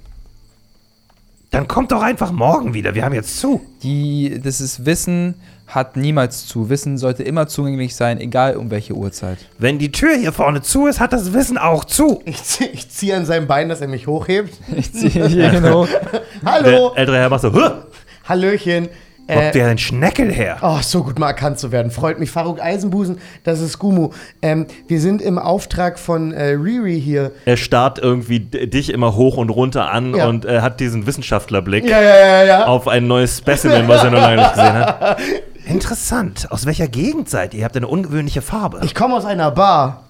Dann 1.50 1.66
kommt 1.66 1.92
doch 1.92 2.02
einfach 2.02 2.30
morgen 2.30 2.74
wieder. 2.74 2.94
Wir 2.94 3.04
haben 3.04 3.14
jetzt 3.14 3.38
zu. 3.40 3.62
Die, 3.82 4.38
das 4.42 4.60
ist 4.60 4.84
Wissen 4.84 5.34
hat 5.66 5.96
niemals 5.96 6.46
zu. 6.46 6.68
Wissen 6.70 6.96
sollte 6.98 7.22
immer 7.22 7.46
zugänglich 7.46 7.94
sein, 7.94 8.20
egal 8.20 8.56
um 8.56 8.70
welche 8.70 8.94
Uhrzeit. 8.94 9.38
Wenn 9.58 9.78
die 9.78 9.92
Tür 9.92 10.14
hier 10.16 10.32
vorne 10.32 10.60
zu 10.62 10.86
ist, 10.86 10.98
hat 11.00 11.12
das 11.12 11.32
Wissen 11.34 11.56
auch 11.58 11.84
zu. 11.84 12.22
Ich, 12.24 12.42
zieh- 12.42 12.68
ich 12.72 12.90
ziehe 12.90 13.14
an 13.16 13.24
seinem 13.26 13.46
Bein, 13.46 13.68
dass 13.68 13.80
er 13.82 13.88
mich 13.88 14.06
hochhebt. 14.06 14.54
Ich 14.76 14.92
ziehe 14.94 15.26
hier 15.28 15.50
genau. 15.50 15.86
Hallo, 16.44 16.90
Der 16.90 16.98
ältere 17.00 17.18
Herr 17.18 17.28
macht 17.30 17.42
so, 17.42 17.52
huh, 17.52 17.82
Hallöchen. 18.24 18.88
Wo 19.28 19.34
habt 19.34 19.54
Äh, 19.54 19.58
ihr 19.58 19.66
einen 19.66 19.78
Schneckel 19.78 20.32
her? 20.32 20.56
oh, 20.62 20.78
so 20.82 21.04
gut 21.04 21.18
mal 21.18 21.28
erkannt 21.28 21.58
zu 21.58 21.70
werden. 21.70 21.90
Freut 21.92 22.18
mich. 22.18 22.30
Faruk 22.30 22.60
Eisenbusen, 22.60 23.18
das 23.44 23.60
ist 23.60 23.78
Gumu. 23.78 24.10
Ähm, 24.42 24.66
wir 24.88 25.00
sind 25.00 25.20
im 25.22 25.38
Auftrag 25.38 25.98
von 25.98 26.32
äh, 26.32 26.50
Riri 26.54 27.00
hier. 27.00 27.32
Er 27.44 27.56
starrt 27.56 27.98
irgendwie 27.98 28.40
dich 28.40 28.90
immer 28.92 29.14
hoch 29.14 29.36
und 29.36 29.50
runter 29.50 29.90
an 29.92 30.14
Ja. 30.14 30.28
und 30.28 30.44
äh, 30.44 30.60
hat 30.62 30.80
diesen 30.80 31.06
Wissenschaftlerblick 31.06 31.84
Ja, 31.88 32.00
ja, 32.00 32.16
ja, 32.16 32.44
ja. 32.44 32.66
auf 32.66 32.88
ein 32.88 33.06
neues 33.06 33.38
Specimen, 33.38 33.86
was 33.86 34.02
er 34.02 34.10
noch 34.10 34.20
lange 34.20 34.36
nicht 34.38 34.54
gesehen 34.54 34.74
hat. 34.74 35.18
Interessant. 35.66 36.50
Aus 36.50 36.64
welcher 36.64 36.88
Gegend 36.88 37.28
seid 37.28 37.52
ihr? 37.52 37.60
Ihr 37.60 37.64
habt 37.66 37.76
eine 37.76 37.86
ungewöhnliche 37.88 38.40
Farbe. 38.40 38.80
Ich 38.84 38.94
komme 38.94 39.14
aus 39.14 39.26
einer 39.26 39.50
Bar. 39.50 40.04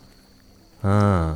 ah, 0.84 1.32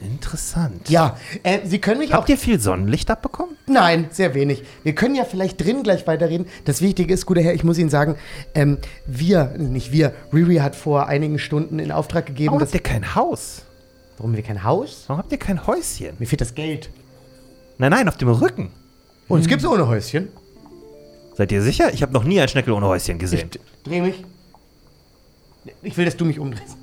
interessant. 0.00 0.88
Ja, 0.90 1.16
äh, 1.42 1.60
Sie 1.64 1.78
können 1.78 1.98
mich 2.00 2.10
auch 2.12 2.18
Habt 2.18 2.28
ihr 2.28 2.36
viel 2.38 2.60
Sonnenlicht 2.60 3.10
abbekommen? 3.10 3.56
Nein, 3.66 4.08
sehr 4.10 4.34
wenig. 4.34 4.62
Wir 4.82 4.94
können 4.94 5.14
ja 5.14 5.24
vielleicht 5.24 5.60
drin 5.64 5.82
gleich 5.82 6.06
weiterreden. 6.06 6.46
Das 6.64 6.80
Wichtige 6.82 7.12
ist, 7.14 7.24
guter 7.26 7.40
Herr, 7.42 7.54
ich 7.54 7.64
muss 7.64 7.78
Ihnen 7.78 7.90
sagen, 7.90 8.16
ähm, 8.54 8.78
wir, 9.06 9.54
nicht 9.58 9.92
wir, 9.92 10.12
Riri 10.32 10.56
hat 10.56 10.76
vor 10.76 11.06
einigen 11.08 11.38
Stunden 11.38 11.78
in 11.78 11.90
Auftrag 11.92 12.26
gegeben, 12.26 12.48
Warum 12.52 12.60
habt 12.62 12.74
ihr 12.74 12.80
kein 12.80 13.14
Haus? 13.14 13.62
Warum 14.18 14.34
wir 14.36 14.42
kein 14.42 14.62
Haus? 14.62 15.04
Warum 15.06 15.18
habt 15.22 15.32
ihr 15.32 15.38
kein 15.38 15.66
Häuschen? 15.66 16.14
Mir 16.18 16.26
fehlt 16.26 16.40
das 16.40 16.54
Geld. 16.54 16.90
Nein, 17.78 17.90
nein, 17.90 18.08
auf 18.08 18.16
dem 18.16 18.28
Rücken. 18.28 18.70
Und 19.26 19.40
es 19.40 19.48
gibt's 19.48 19.64
ohne 19.64 19.88
Häuschen. 19.88 20.28
Seid 21.36 21.50
ihr 21.50 21.62
sicher? 21.62 21.92
Ich 21.92 22.02
habe 22.02 22.12
noch 22.12 22.22
nie 22.24 22.40
ein 22.40 22.46
Schneckel 22.48 22.72
ohne 22.74 22.86
Häuschen 22.86 23.14
Ich 23.16 23.20
gesehen. 23.20 23.50
d- 23.50 23.58
dreh 23.84 24.00
mich. 24.02 24.24
Ich 25.82 25.96
will, 25.96 26.04
dass 26.04 26.16
du 26.16 26.24
mich 26.24 26.38
umdrehst. 26.38 26.76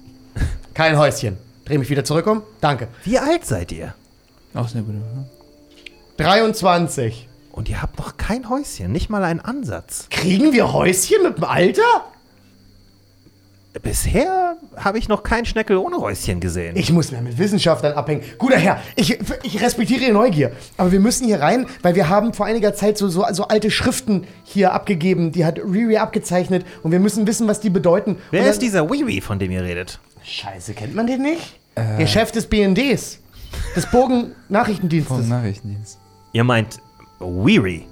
Kein 0.73 0.97
Häuschen. 0.97 1.37
Dreh 1.71 1.77
mich 1.77 1.89
wieder 1.89 2.03
zurück 2.03 2.27
um. 2.27 2.43
Danke. 2.59 2.89
Wie 3.05 3.17
alt 3.17 3.45
seid 3.45 3.71
ihr? 3.71 3.95
Auch 4.53 4.67
sehr 4.67 4.81
gut. 4.81 4.93
ne? 4.93 5.25
23. 6.17 7.29
Und 7.53 7.69
ihr 7.69 7.81
habt 7.81 7.97
noch 7.97 8.17
kein 8.17 8.49
Häuschen, 8.49 8.91
nicht 8.91 9.09
mal 9.09 9.23
einen 9.23 9.39
Ansatz. 9.39 10.07
Kriegen 10.09 10.51
wir 10.51 10.73
Häuschen 10.73 11.23
mit 11.23 11.37
dem 11.37 11.45
Alter? 11.45 11.81
Bisher 13.81 14.57
habe 14.75 14.99
ich 14.99 15.07
noch 15.07 15.23
keinen 15.23 15.45
Schneckel 15.45 15.77
ohne 15.77 15.95
Häuschen 15.99 16.41
gesehen. 16.41 16.75
Ich 16.75 16.91
muss 16.91 17.13
mehr 17.13 17.21
mit 17.21 17.37
Wissenschaftlern 17.37 17.93
abhängen. 17.93 18.23
Guter 18.37 18.57
Herr, 18.57 18.81
ich, 18.97 19.17
ich 19.43 19.61
respektiere 19.61 20.03
Ihre 20.03 20.11
Neugier. 20.11 20.51
Aber 20.75 20.91
wir 20.91 20.99
müssen 20.99 21.25
hier 21.25 21.39
rein, 21.39 21.67
weil 21.83 21.95
wir 21.95 22.09
haben 22.09 22.33
vor 22.33 22.47
einiger 22.47 22.73
Zeit 22.73 22.97
so, 22.97 23.07
so, 23.07 23.25
so 23.31 23.47
alte 23.47 23.71
Schriften 23.71 24.27
hier 24.43 24.73
abgegeben. 24.73 25.31
Die 25.31 25.45
hat 25.45 25.57
Riri 25.57 25.95
abgezeichnet. 25.99 26.65
Und 26.83 26.91
wir 26.91 26.99
müssen 26.99 27.27
wissen, 27.27 27.47
was 27.47 27.61
die 27.61 27.69
bedeuten. 27.69 28.17
Wer 28.31 28.49
ist 28.49 28.61
dieser 28.61 28.91
Wiwi, 28.91 29.21
von 29.21 29.39
dem 29.39 29.51
ihr 29.51 29.63
redet? 29.63 30.01
Scheiße, 30.23 30.73
kennt 30.73 30.93
man 30.93 31.07
den 31.07 31.21
nicht? 31.21 31.60
Der 31.75 32.07
Chef 32.07 32.31
des 32.31 32.47
BNDs. 32.47 33.19
Des 33.75 33.85
Bogen-Nachrichtendienstes. 33.89 35.17
Vom 35.17 35.27
Nachrichtendienst. 35.29 35.97
Ihr 36.33 36.43
meint 36.43 36.79
Weary. 37.19 37.87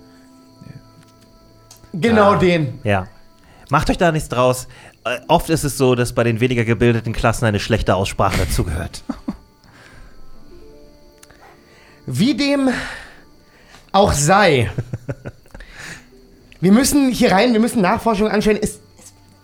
Genau 1.93 2.33
Ah. 2.33 2.37
den. 2.37 2.79
Ja. 2.83 3.07
Macht 3.69 3.89
euch 3.89 3.97
da 3.97 4.11
nichts 4.11 4.29
draus. 4.29 4.67
Äh, 5.05 5.19
oft 5.27 5.49
ist 5.49 5.63
es 5.63 5.77
so, 5.77 5.95
dass 5.95 6.13
bei 6.13 6.23
den 6.23 6.39
weniger 6.39 6.65
gebildeten 6.65 7.13
Klassen 7.13 7.45
eine 7.45 7.59
schlechte 7.59 7.95
Aussprache 7.95 8.37
dazugehört. 8.37 9.03
Wie 12.05 12.35
dem 12.35 12.69
auch 13.91 14.13
sei. 14.13 14.71
Wir 16.61 16.73
müssen 16.73 17.09
hier 17.09 17.31
rein, 17.31 17.53
wir 17.53 17.61
müssen 17.61 17.81
Nachforschungen 17.81 18.33
anstellen. 18.33 18.59
Es, 18.61 18.79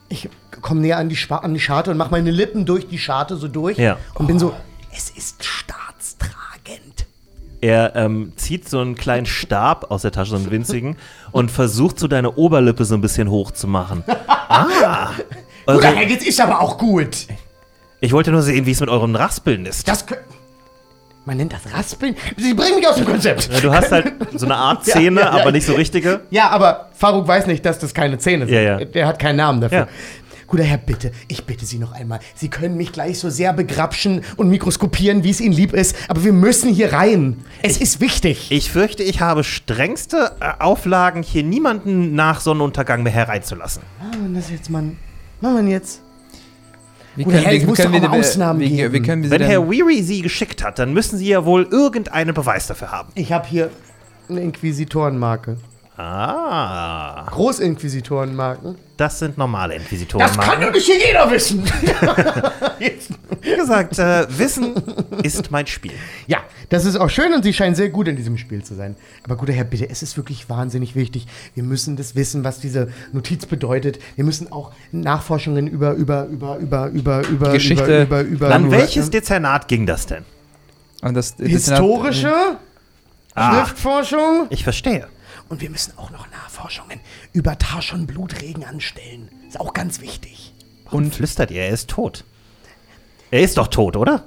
ich 0.10 0.30
komme 0.62 0.82
näher 0.82 0.98
an 0.98 1.10
die, 1.10 1.18
an 1.30 1.54
die 1.54 1.60
Scharte 1.60 1.92
und 1.92 1.98
mache 1.98 2.12
meine 2.12 2.32
Lippen 2.32 2.66
durch 2.66 2.88
die 2.88 2.98
Scharte 3.00 3.38
so 3.38 3.48
durch. 3.48 3.78
Ja. 3.78 3.98
Und 4.14 4.28
bin 4.28 4.40
so, 4.40 4.54
es 4.96 5.10
ist 5.10 5.44
staatstragend. 5.44 7.06
Er 7.62 7.96
ähm, 7.96 8.34
zieht 8.36 8.70
so 8.70 8.80
einen 8.80 8.96
kleinen 8.96 9.26
Stab 9.26 9.90
aus 9.90 10.04
der 10.04 10.12
Tasche, 10.12 10.32
so 10.32 10.36
einen 10.36 10.52
winzigen, 10.52 10.98
und 11.32 11.50
versucht 11.50 12.00
so 12.00 12.08
deine 12.08 12.36
Oberlippe 12.36 12.86
so 12.86 12.94
ein 12.96 13.02
bisschen 13.02 13.30
hoch 13.30 13.52
zu 13.52 13.68
machen. 13.68 14.04
Ah! 14.48 15.10
Also, 15.66 15.82
Herr, 15.82 16.08
jetzt 16.08 16.26
ist 16.26 16.40
aber 16.40 16.62
auch 16.62 16.78
gut. 16.78 17.26
ich 18.00 18.14
wollte 18.14 18.32
nur 18.32 18.44
sehen, 18.44 18.68
wie 18.68 18.72
es 18.72 18.80
mit 18.80 18.90
euren 18.90 19.16
Raspeln 19.16 19.66
ist. 19.66 19.88
Das 19.88 20.08
kö- 20.08 20.18
Man 21.26 21.38
nennt 21.38 21.54
das 21.54 21.74
Raspeln? 21.74 22.16
Sie 22.38 22.54
bringen 22.54 22.76
mich 22.76 22.88
aus 22.88 22.98
dem 22.98 23.06
Konzept. 23.06 23.50
Ja, 23.52 23.60
du 23.60 23.74
hast 23.74 23.92
halt 23.92 24.14
so 24.36 24.46
eine 24.46 24.56
Art 24.56 24.86
Zähne, 24.86 25.22
ja, 25.22 25.36
ja. 25.36 25.42
aber 25.42 25.52
nicht 25.52 25.66
so 25.66 25.74
richtige. 25.74 26.22
Ja, 26.30 26.50
aber 26.50 26.90
Faruk 26.94 27.28
weiß 27.28 27.48
nicht, 27.48 27.66
dass 27.66 27.80
das 27.80 27.94
keine 27.96 28.20
Zähne 28.20 28.48
sind. 28.48 28.94
Der 28.94 29.08
hat 29.08 29.18
keinen 29.18 29.38
Namen 29.38 29.60
dafür. 29.60 29.88
Guter 30.48 30.64
Herr, 30.64 30.78
bitte, 30.78 31.12
ich 31.28 31.44
bitte 31.46 31.66
Sie 31.66 31.80
noch 31.80 31.94
einmal. 31.94 32.20
Sie 32.36 32.50
können 32.50 32.78
mich 32.78 32.92
gleich 32.92 33.18
so 33.18 33.32
sehr 33.32 33.52
begrapschen 33.52 34.22
und 34.38 34.50
mikroskopieren, 34.50 35.24
wie 35.24 35.32
es 35.32 35.42
Ihnen 35.42 35.56
lieb 35.56 35.74
ist, 35.74 35.96
aber 36.08 36.24
wir 36.24 36.34
müssen 36.34 36.72
hier 36.72 36.94
rein. 36.94 37.44
Es 37.64 37.78
ist 37.78 38.00
wichtig. 38.00 38.52
Ich 38.52 38.72
fürchte, 38.72 39.02
ich 39.02 39.22
habe 39.22 39.44
strengste 39.44 40.34
äh, 40.40 40.62
Auflagen, 40.64 41.24
hier 41.24 41.42
niemanden 41.42 42.14
nach 42.14 42.42
Sonnenuntergang 42.42 43.02
mehr 43.02 43.12
hereinzulassen. 43.12 43.82
Machen 44.00 44.34
wir 44.34 44.40
das 44.40 44.52
jetzt, 44.52 44.70
Mann. 44.70 44.98
Machen 45.42 45.66
wir 45.66 45.74
jetzt. 45.74 46.05
Wie 47.16 47.24
Guter 47.24 47.38
Herr, 47.38 47.52
wir, 47.54 48.12
Ausnahmen 48.12 48.60
wie, 48.60 48.70
geben. 48.70 48.94
wie 48.94 49.02
können 49.02 49.24
wir 49.24 49.30
sie 49.30 49.40
Wenn 49.40 49.48
Herr 49.48 49.70
Weary 49.70 50.04
sie 50.04 50.22
geschickt 50.22 50.64
hat, 50.64 50.80
dann 50.80 50.94
müssen 50.94 51.18
sie 51.18 51.28
ja 51.28 51.46
wohl 51.46 51.64
irgendeinen 51.72 52.34
Beweis 52.34 52.68
dafür 52.68 52.92
haben. 52.92 53.10
Ich 53.16 53.32
habe 53.32 53.48
hier 53.48 53.70
eine 54.30 54.42
Inquisitorenmarke. 54.42 55.58
Ah, 55.98 57.26
Großinquisitorenmarken. 57.32 58.76
das 58.98 59.20
sind 59.20 59.38
normale 59.38 59.76
Das 59.76 59.84
Inquisitoren. 59.84 60.28
kann 60.38 60.60
doch 60.62 60.72
nicht 60.74 60.86
hier 60.86 60.98
jeder 61.08 61.30
wissen. 61.32 61.64
Wie 63.42 63.56
gesagt, 63.56 63.98
äh, 64.00 64.26
Wissen 64.38 64.74
ist 65.24 65.52
mein 65.52 65.68
Spiel. 65.68 65.94
Ja, 66.28 66.40
das 66.70 66.84
ist 66.86 66.96
auch 66.98 67.10
schön 67.10 67.34
und 67.34 67.44
Sie 67.44 67.54
scheinen 67.54 67.76
sehr 67.76 67.90
gut 67.90 68.08
in 68.08 68.16
diesem 68.16 68.38
Spiel 68.38 68.64
zu 68.64 68.74
sein. 68.76 68.96
Aber 69.24 69.36
guter 69.36 69.54
Herr, 69.54 69.64
bitte, 69.64 69.90
es 69.90 70.02
ist 70.04 70.18
wirklich 70.18 70.50
wahnsinnig 70.50 70.96
wichtig. 70.96 71.28
Wir 71.54 71.64
müssen 71.64 71.96
das 71.96 72.16
wissen, 72.16 72.44
was 72.44 72.60
diese 72.60 72.90
Notiz 73.14 73.46
bedeutet. 73.46 74.00
Wir 74.16 74.26
müssen 74.26 74.52
auch 74.52 74.72
Nachforschungen 74.92 75.68
über, 75.68 75.94
über, 75.94 76.26
über, 76.26 76.58
über, 76.58 76.88
über, 76.90 77.28
über, 77.28 77.52
Geschichte 77.54 78.04
über, 78.04 78.22
über, 78.22 78.48
über 78.48 78.54
An 78.56 78.72
welches 78.72 79.10
Dezernat 79.12 79.68
ging 79.68 79.86
das 79.86 80.08
denn? 80.08 80.26
Und 81.02 81.14
das, 81.14 81.36
das 81.38 81.48
historische 81.48 82.34
Ah. 83.38 83.66
Schriftforschung. 83.66 84.48
Ich 84.50 84.64
verstehe. 84.64 85.08
Und 85.50 85.62
wir 85.62 85.70
müssen 85.70 85.94
auch 85.98 86.10
noch 86.12 86.30
Nachforschungen 86.32 87.00
über 87.34 87.58
Tarschon 87.58 88.08
Blutregen 88.08 88.64
anstellen. 88.66 89.30
Ist 89.48 89.60
auch 89.60 89.74
ganz 89.74 90.02
wichtig. 90.02 90.54
Und 90.92 91.14
flüstert 91.14 91.52
ihr, 91.52 91.64
er 91.64 91.70
ist 91.70 91.90
tot. 91.90 92.24
Er 93.32 93.42
ist 93.42 93.58
doch 93.58 93.68
tot, 93.68 93.98
oder? 93.98 94.24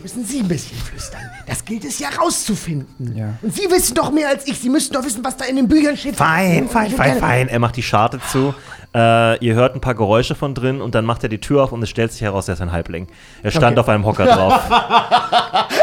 Müssen 0.00 0.24
Sie 0.24 0.40
ein 0.40 0.48
bisschen 0.48 0.76
flüstern. 0.78 1.20
Das 1.46 1.64
gilt 1.64 1.84
es 1.84 2.00
ja 2.00 2.08
rauszufinden. 2.08 3.16
Ja. 3.16 3.34
Und 3.40 3.54
Sie 3.54 3.70
wissen 3.70 3.94
doch 3.94 4.10
mehr 4.10 4.28
als 4.30 4.48
ich. 4.48 4.58
Sie 4.58 4.68
müssen 4.68 4.92
doch 4.94 5.04
wissen, 5.04 5.24
was 5.24 5.36
da 5.36 5.44
in 5.44 5.54
den 5.54 5.68
Büchern 5.68 5.96
steht. 5.96 6.16
Fein, 6.16 6.68
fein, 6.68 6.90
fein, 6.90 7.18
fein. 7.18 7.48
Er 7.48 7.60
macht 7.60 7.76
die 7.76 7.84
Scharte 7.84 8.18
zu. 8.32 8.52
Äh, 8.94 9.38
ihr 9.44 9.54
hört 9.54 9.76
ein 9.76 9.80
paar 9.80 9.94
Geräusche 9.94 10.34
von 10.34 10.56
drin 10.56 10.80
und 10.80 10.96
dann 10.96 11.04
macht 11.04 11.22
er 11.22 11.28
die 11.28 11.38
Tür 11.38 11.62
auf 11.62 11.70
und 11.70 11.80
es 11.84 11.88
stellt 11.88 12.10
sich 12.10 12.22
heraus, 12.22 12.48
er 12.48 12.54
ist 12.54 12.60
ein 12.60 12.72
Halbling. 12.72 13.06
Er 13.44 13.52
stand 13.52 13.78
Okay. 13.78 13.80
auf 13.80 13.88
einem 13.88 14.04
Hocker 14.04 14.26
drauf. 14.26 14.60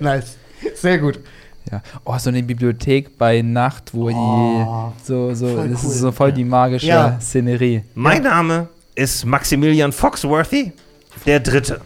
Nice. 0.00 0.36
Sehr 0.74 0.98
gut. 0.98 1.20
Ja. 1.70 1.82
Oh, 2.04 2.16
so 2.18 2.28
eine 2.28 2.42
Bibliothek 2.42 3.16
bei 3.16 3.40
Nacht, 3.42 3.94
wo 3.94 4.08
die 4.10 4.96
so, 5.04 5.34
so, 5.34 5.48
voll 5.48 5.68
das 5.70 5.82
cool. 5.84 5.90
ist 5.90 5.98
so 5.98 6.12
voll 6.12 6.32
die 6.32 6.44
magische 6.44 6.86
Ja. 6.86 7.18
Szenerie. 7.20 7.82
mein 7.94 8.22
Name 8.22 8.68
ist 8.94 9.24
Maximilian 9.24 9.90
Foxworthy, 9.92 10.72
der 11.26 11.40
Dritte. 11.40 11.80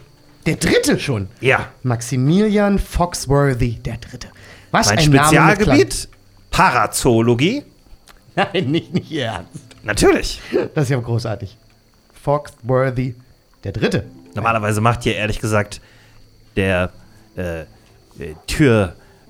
Der 0.46 0.56
dritte 0.56 0.98
schon. 0.98 1.28
Ja, 1.40 1.68
Maximilian 1.82 2.78
Foxworthy, 2.78 3.74
der 3.84 3.98
dritte. 3.98 4.28
Was 4.70 4.88
mein 4.88 4.98
ein 4.98 5.04
Spezialgebiet, 5.04 6.08
Parazoologie. 6.50 7.62
Nein, 8.34 8.70
nicht, 8.70 8.92
nicht 8.94 9.10
Ihr 9.10 9.26
Ernst. 9.26 9.50
Natürlich. 9.84 10.40
Das 10.74 10.84
ist 10.84 10.90
ja 10.90 10.98
großartig. 10.98 11.56
Foxworthy, 12.22 13.14
der 13.64 13.72
dritte. 13.72 14.04
Normalerweise 14.34 14.80
macht 14.80 15.04
hier 15.04 15.14
ehrlich 15.16 15.40
gesagt 15.40 15.80
der 16.56 16.90
äh, 17.36 17.60
äh, 17.60 17.66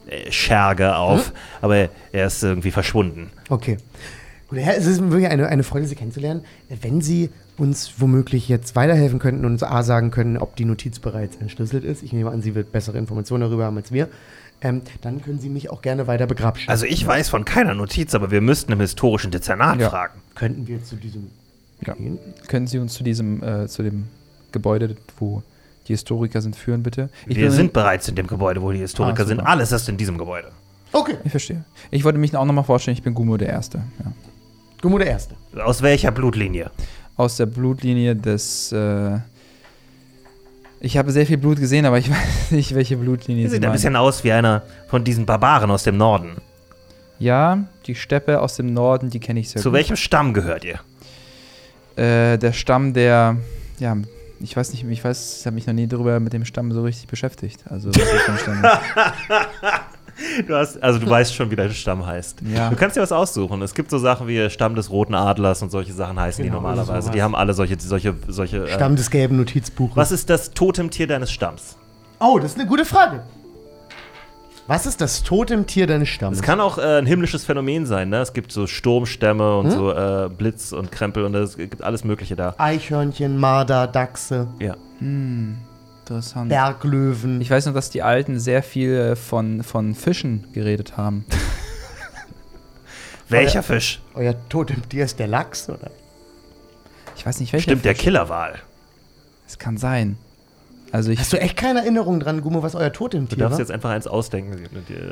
Türscherge 0.09 0.97
auf, 0.97 1.33
aber 1.61 1.89
er 2.13 2.27
ist 2.27 2.43
irgendwie 2.43 2.71
verschwunden. 2.71 3.31
Okay. 3.49 3.77
Gut, 4.49 4.59
Herr, 4.61 4.77
es 4.79 4.87
ist 4.87 5.01
mir 5.01 5.11
wirklich 5.11 5.29
eine, 5.31 5.47
eine 5.49 5.63
Freude, 5.63 5.87
Sie 5.87 5.95
kennenzulernen. 5.95 6.43
Wenn 6.81 7.03
Sie 7.03 7.29
uns 7.59 7.95
womöglich 7.99 8.49
jetzt 8.49 8.77
weiterhelfen 8.77 9.19
könnten 9.19 9.45
und 9.45 9.53
uns 9.53 9.63
A 9.63 9.83
sagen 9.83 10.11
können, 10.11 10.39
ob 10.39 10.57
die 10.57 10.65
Notiz 10.65 10.99
bereits 11.01 11.37
entschlüsselt 11.37 11.85
ist, 11.85 12.03
ich 12.03 12.13
nehme 12.13 12.31
an, 12.31 12.41
Sie 12.41 12.55
wird 12.55 12.73
bessere 12.73 12.97
Informationen 12.97 13.43
darüber 13.43 13.65
haben 13.67 13.77
als 13.77 13.93
wir, 13.93 14.09
ähm, 14.63 14.81
dann 15.03 15.21
können 15.23 15.39
Sie 15.39 15.51
mich 15.51 15.71
auch 15.71 15.83
gerne 15.83 16.07
weiter 16.07 16.27
begrapschen. 16.27 16.69
Also 16.71 16.87
ich 16.87 17.07
weiß 17.07 17.29
von 17.29 17.45
keiner 17.45 17.75
Notiz, 17.75 18.15
aber 18.15 18.31
wir 18.31 18.41
müssten 18.41 18.73
im 18.73 18.81
historischen 18.81 19.31
Dezernat 19.31 19.81
Ja. 19.81 19.91
fragen. 19.91 20.21
könnten 20.35 20.67
wir 20.67 20.83
zu 20.83 20.97
diesem 20.97 21.31
Ja. 21.85 21.95
gehen? 21.95 22.19
Können 22.47 22.67
Sie 22.69 22.79
uns 22.79 22.95
zu 22.95 23.03
diesem, 23.05 23.43
äh, 23.43 23.67
zu 23.69 23.83
dem 23.83 24.05
Gebäude, 24.53 24.97
wo 25.19 25.43
die 25.89 25.95
Historiker 25.95 26.41
sind, 26.41 26.55
führen, 26.57 26.83
bitte? 26.83 27.09
Ich 27.27 27.37
wir 27.37 27.51
sind 27.51 27.73
bereits 27.73 28.09
in 28.09 28.15
dem 28.15 28.27
Gebäude, 28.27 28.63
wo 28.63 28.71
die 28.73 28.79
Historiker 28.79 29.23
Ah, 29.23 29.27
sind. 29.27 29.41
Alles 29.41 29.73
ist 29.73 29.89
in 29.89 29.97
diesem 29.97 30.17
Gebäude. 30.19 30.49
Okay, 30.93 31.17
Ich 31.25 31.31
verstehe. 31.31 31.65
Ich 31.91 32.05
wollte 32.05 32.19
mich 32.19 32.35
auch 32.37 32.45
nochmal 32.45 32.65
vorstellen, 32.65 32.97
ich 32.97 33.03
bin 33.03 33.15
Gumo 33.15 33.37
der 33.37 33.49
Erste. 33.49 33.79
Ja. 33.99 34.13
Gummo 34.81 34.99
der 34.99 35.09
Erste. 35.09 35.35
Aus 35.63 35.83
welcher 35.83 36.11
Blutlinie? 36.13 36.71
Aus 37.17 37.37
der 37.37 37.47
Blutlinie 37.47 38.15
des. 38.15 38.71
Äh 38.73 39.19
ich 40.81 40.97
habe 40.97 41.11
sehr 41.11 41.27
viel 41.27 41.39
Blut 41.39 41.59
gesehen, 41.59 41.85
aber 41.87 41.99
ich 41.99 42.09
weiß 42.11 42.51
nicht, 42.53 42.75
welche 42.75 42.97
Blutlinie 42.97 43.43
Die 43.45 43.49
sie 43.49 43.55
sieht 43.57 43.65
ein 43.65 43.69
meinen. 43.69 43.73
bisschen 43.73 43.97
aus 43.97 44.23
wie 44.25 44.31
einer 44.33 44.63
von 44.89 45.03
diesen 45.05 45.27
Barbaren 45.27 45.71
aus 45.71 45.83
dem 45.83 45.97
Norden. 45.97 46.37
Ja, 47.19 47.65
die 47.87 47.97
Steppe 47.97 48.41
aus 48.41 48.55
dem 48.57 48.73
Norden, 48.73 49.11
die 49.11 49.19
kenne 49.19 49.41
ich 49.41 49.51
sehr 49.51 49.61
Zu 49.61 49.71
gut. 49.71 49.77
welchem 49.79 49.97
Stamm 49.97 50.33
gehört 50.35 50.65
ihr? 50.65 50.79
Äh, 51.97 52.39
der 52.39 52.53
Stamm 52.53 52.93
der. 52.95 53.37
Ja, 53.81 53.97
ich 54.41 54.57
weiß 54.57 54.73
nicht, 54.73 54.85
ich 54.85 55.05
weiß, 55.05 55.41
ich 55.41 55.47
habe 55.47 55.55
mich 55.55 55.67
noch 55.67 55.75
nie 55.75 55.87
darüber 55.87 56.19
mit 56.21 56.33
dem 56.33 56.45
Stamm 56.45 56.73
so 56.73 56.83
richtig 56.83 57.09
beschäftigt. 57.09 57.65
Also. 57.69 57.91
Du 60.49 60.55
hast, 60.57 60.83
also 60.83 60.99
du 60.99 61.09
weißt 61.09 61.33
schon, 61.33 61.49
wie 61.53 61.57
dein 61.57 61.71
Stamm 61.71 62.05
heißt. 62.05 62.41
Ja. 62.53 62.71
Du 62.71 62.77
kannst 62.77 62.97
dir 62.97 63.01
was 63.01 63.13
aussuchen. 63.13 63.63
Es 63.63 63.73
gibt 63.73 63.89
so 63.91 63.99
Sachen 63.99 64.27
wie 64.27 64.51
Stamm 64.51 64.75
des 64.75 64.91
Roten 64.91 65.15
Adlers 65.15 65.63
und 65.63 65.71
solche 65.71 65.93
Sachen 65.93 66.19
heißen 66.19 66.43
Genau, 66.43 66.57
die 66.57 66.63
normalerweise. 66.63 67.03
sowas. 67.03 67.11
Die 67.15 67.23
haben 67.23 67.37
alle 67.37 67.55
solche, 67.55 67.77
solche, 67.79 68.17
solche. 68.27 68.65
Äh, 68.65 68.75
Stamm 68.75 68.97
des 68.97 69.11
gelben 69.11 69.37
Notizbuches. 69.37 69.97
was 69.97 70.11
ist 70.11 70.29
das 70.29 70.51
Totemtier 70.51 71.07
deines 71.07 71.31
Stamms? 71.31 71.77
Oh, 72.19 72.39
das 72.41 72.53
ist 72.53 72.59
eine 72.59 72.69
gute 72.69 72.85
Frage. 72.85 73.23
Was 74.69 74.85
ist 74.85 75.01
das 75.01 75.23
Totemtier 75.23 75.87
deines 75.87 76.11
Stammes? 76.11 76.39
Es 76.39 76.45
kann 76.45 76.61
auch 76.61 76.77
äh, 76.77 76.99
ein 76.99 77.07
himmlisches 77.07 77.43
Phänomen 77.43 77.87
sein, 77.87 78.11
ne? 78.11 78.19
Es 78.21 78.35
gibt 78.35 78.53
so 78.53 78.67
Sturmstämme 78.67 79.43
Hm? 79.43 79.59
und 79.65 79.71
so 79.71 79.91
äh, 79.93 80.29
Blitz 80.29 80.73
und 80.73 80.93
Krempel 80.93 81.25
und 81.25 81.35
es 81.35 81.57
gibt 81.57 81.83
alles 81.83 82.05
Mögliche 82.05 82.37
da. 82.37 82.55
Eichhörnchen, 82.59 83.39
Marder, 83.39 83.87
Dachse, 83.87 84.47
Ja. 84.61 84.77
Interessant. 85.01 86.51
Berglöwen. 86.51 87.41
Ich 87.41 87.51
weiß 87.51 87.65
nur, 87.67 87.75
dass 87.75 87.89
die 87.89 88.03
Alten 88.03 88.39
sehr 88.39 88.63
viel 88.63 88.93
äh, 88.95 89.17
von, 89.17 89.63
von 89.63 89.95
Fischen 89.95 90.47
geredet 90.53 90.99
haben. 90.99 91.25
Welcher 93.31 93.63
Fisch? 93.63 94.01
Euer 94.15 94.35
Totemtier 94.51 95.05
ist 95.05 95.19
der 95.19 95.29
Lachs, 95.29 95.69
oder? 95.71 95.91
Ich 97.17 97.27
weiß 97.27 97.41
nicht, 97.41 97.53
welcher. 97.53 97.65
Stimmt, 97.65 97.85
der 97.85 97.95
Fisch. 97.95 98.05
Killerwal. 98.05 98.55
Es 99.47 99.59
kann 99.59 99.77
sein. 99.77 100.17
Also 100.93 101.11
ich. 101.11 101.19
Hast 101.21 101.33
du 101.33 101.41
echt 101.41 101.57
keine 101.57 101.81
Erinnerung 101.81 102.19
dran, 102.21 102.41
Gummo, 102.41 102.63
was 102.63 102.75
euer 102.75 102.91
Du 102.91 102.99
Totemtier 102.99 103.37
darfst 103.39 103.53
war? 103.55 103.59
jetzt 103.61 103.71
einfach 103.71 103.91
eins 103.91 104.07
ausdenken, 104.07 104.57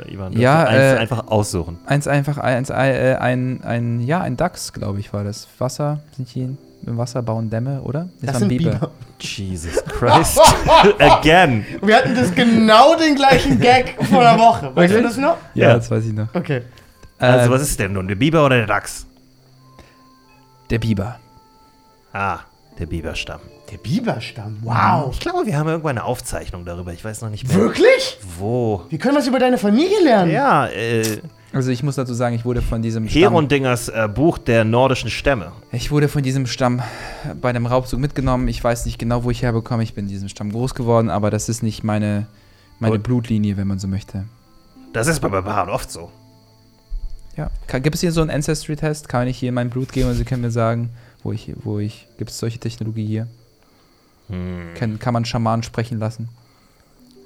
Ivan. 0.09 0.33
Du 0.33 0.39
Ja, 0.39 0.63
darfst 0.63 0.73
eins 0.73 0.93
äh, 0.97 0.97
einfach 1.01 1.27
aussuchen. 1.27 1.77
Eins 1.85 2.07
einfach, 2.07 2.37
eins, 2.39 2.69
äh, 2.69 2.73
ein, 3.19 3.61
ein, 3.63 3.99
ja, 4.01 4.21
ein 4.21 4.37
Dachs, 4.37 4.73
glaube 4.73 4.99
ich, 4.99 5.13
war 5.13 5.23
das. 5.23 5.47
Wasser, 5.59 5.99
sind 6.15 6.33
die 6.33 6.41
im 6.85 6.97
Wasser, 6.97 7.21
bauen 7.21 7.49
Dämme, 7.49 7.81
oder? 7.81 8.07
das 8.21 8.33
war 8.33 8.39
sind 8.39 8.51
ein 8.51 8.57
Biber. 8.57 8.91
Jesus 9.19 9.83
Christ. 9.85 10.39
Again. 10.99 11.65
Wir 11.81 11.97
hatten 11.97 12.15
das 12.15 12.33
genau 12.33 12.95
den 12.95 13.15
gleichen 13.15 13.59
Gag 13.59 13.95
vor 14.09 14.21
einer 14.21 14.39
Woche. 14.39 14.71
Weißt 14.75 14.93
du 14.93 15.01
das 15.01 15.17
noch? 15.17 15.37
Ja, 15.53 15.69
Ja. 15.69 15.73
das 15.75 15.89
weiß 15.91 16.05
ich 16.05 16.13
noch. 16.13 16.33
Okay. 16.35 16.61
Also, 17.19 17.49
Äh, 17.49 17.53
was 17.53 17.61
ist 17.63 17.79
denn 17.79 17.93
nun? 17.93 18.07
Der 18.07 18.15
Biber 18.15 18.45
oder 18.45 18.57
der 18.57 18.67
Dachs? 18.67 19.05
Der 20.69 20.79
Biber. 20.79 21.19
Ah, 22.13 22.39
der 22.79 22.85
Biberstamm. 22.85 23.39
Der 23.71 23.77
Biberstamm. 23.77 24.57
Wow. 24.61 25.09
Ich 25.13 25.19
glaube, 25.19 25.45
wir 25.45 25.57
haben 25.57 25.67
irgendwo 25.67 25.89
eine 25.89 26.03
Aufzeichnung 26.05 26.63
darüber. 26.63 26.93
Ich 26.93 27.03
weiß 27.03 27.21
noch 27.21 27.29
nicht 27.29 27.47
mehr. 27.47 27.57
Wirklich? 27.57 28.17
Wo? 28.39 28.83
Wir 28.89 28.97
können 28.97 29.17
was 29.17 29.27
über 29.27 29.39
deine 29.39 29.57
Familie 29.57 30.01
lernen. 30.03 30.31
Ja, 30.31 30.67
äh, 30.67 31.19
Also 31.51 31.71
ich 31.71 31.83
muss 31.83 31.95
dazu 31.95 32.13
sagen, 32.13 32.33
ich 32.35 32.45
wurde 32.45 32.61
von 32.61 32.81
diesem 32.81 33.09
Stamm, 33.09 33.21
Herondingers 33.21 33.89
äh, 33.89 34.07
Buch 34.13 34.37
der 34.37 34.63
nordischen 34.63 35.09
Stämme. 35.09 35.51
ich 35.73 35.91
wurde 35.91 36.07
von 36.07 36.23
diesem 36.23 36.45
Stamm 36.45 36.81
bei 37.41 37.51
dem 37.51 37.65
Raubzug 37.65 37.99
mitgenommen. 37.99 38.47
Ich 38.47 38.63
weiß 38.63 38.85
nicht 38.85 38.99
genau, 38.99 39.23
wo 39.25 39.31
ich 39.31 39.41
herbekomme. 39.41 39.83
Ich 39.83 39.93
bin 39.93 40.05
in 40.05 40.09
diesem 40.11 40.29
Stamm 40.29 40.51
groß 40.51 40.73
geworden, 40.73 41.09
aber 41.09 41.29
das 41.29 41.49
ist 41.49 41.61
nicht 41.61 41.83
meine, 41.83 42.27
meine 42.79 42.95
Und- 42.95 43.03
Blutlinie, 43.03 43.57
wenn 43.57 43.67
man 43.67 43.79
so 43.79 43.87
möchte. 43.89 44.25
Das 44.93 45.07
ist 45.07 45.19
bei 45.19 45.27
Barbaren 45.27 45.69
oft 45.69 45.91
so. 45.91 46.09
Ja. 47.35 47.49
Kann, 47.67 47.83
gibt 47.83 47.95
es 47.95 48.01
hier 48.01 48.11
so 48.13 48.21
einen 48.21 48.29
Ancestry-Test? 48.31 49.09
Kann 49.09 49.27
ich 49.27 49.37
hier 49.37 49.51
mein 49.51 49.69
Blut 49.69 49.91
geben 49.91 50.09
und 50.09 50.15
Sie 50.15 50.23
können 50.23 50.41
mir 50.41 50.51
sagen, 50.51 50.89
wo 51.23 51.31
ich, 51.33 51.53
wo 51.63 51.79
ich, 51.79 52.07
gibt 52.17 52.31
es 52.31 52.39
solche 52.39 52.57
Technologie 52.59 53.05
hier? 53.05 53.27
Hm. 54.29 54.73
Kann, 54.75 54.99
kann 54.99 55.13
man 55.13 55.25
Schamanen 55.25 55.63
sprechen 55.63 55.99
lassen? 55.99 56.29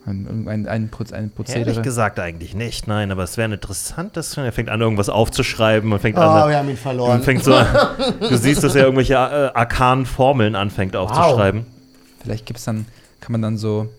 Ein, 0.05 0.47
ein, 0.47 0.67
ein, 0.67 0.89
Proz- 0.89 1.11
ein 1.13 1.25
Ehrlich 1.25 1.35
Prozedere? 1.35 1.81
gesagt 1.83 2.19
eigentlich 2.19 2.55
nicht, 2.55 2.87
nein, 2.87 3.11
aber 3.11 3.21
es 3.23 3.37
wäre 3.37 3.53
interessant, 3.53 4.17
dass 4.17 4.35
er 4.35 4.51
fängt 4.51 4.69
an, 4.69 4.81
irgendwas 4.81 5.09
aufzuschreiben 5.09 5.93
und 5.93 5.99
fängt 5.99 6.17
Oh, 6.17 6.21
an. 6.21 6.49
wir 6.49 6.57
haben 6.57 6.65
ihn 6.67 6.71
Und 6.71 6.79
verloren. 6.79 7.21
fängt 7.21 7.43
so, 7.43 7.51
du 8.19 8.35
siehst, 8.35 8.63
dass 8.63 8.73
er 8.73 8.85
irgendwelche 8.85 9.13
äh, 9.13 9.17
arkanen 9.53 10.07
Formeln 10.07 10.55
anfängt 10.55 10.95
aufzuschreiben. 10.95 11.67
Vielleicht 12.23 12.47
gibt's 12.47 12.63
dann, 12.65 12.87
kann 13.19 13.31
man 13.31 13.43
dann 13.43 13.57
so, 13.57 13.89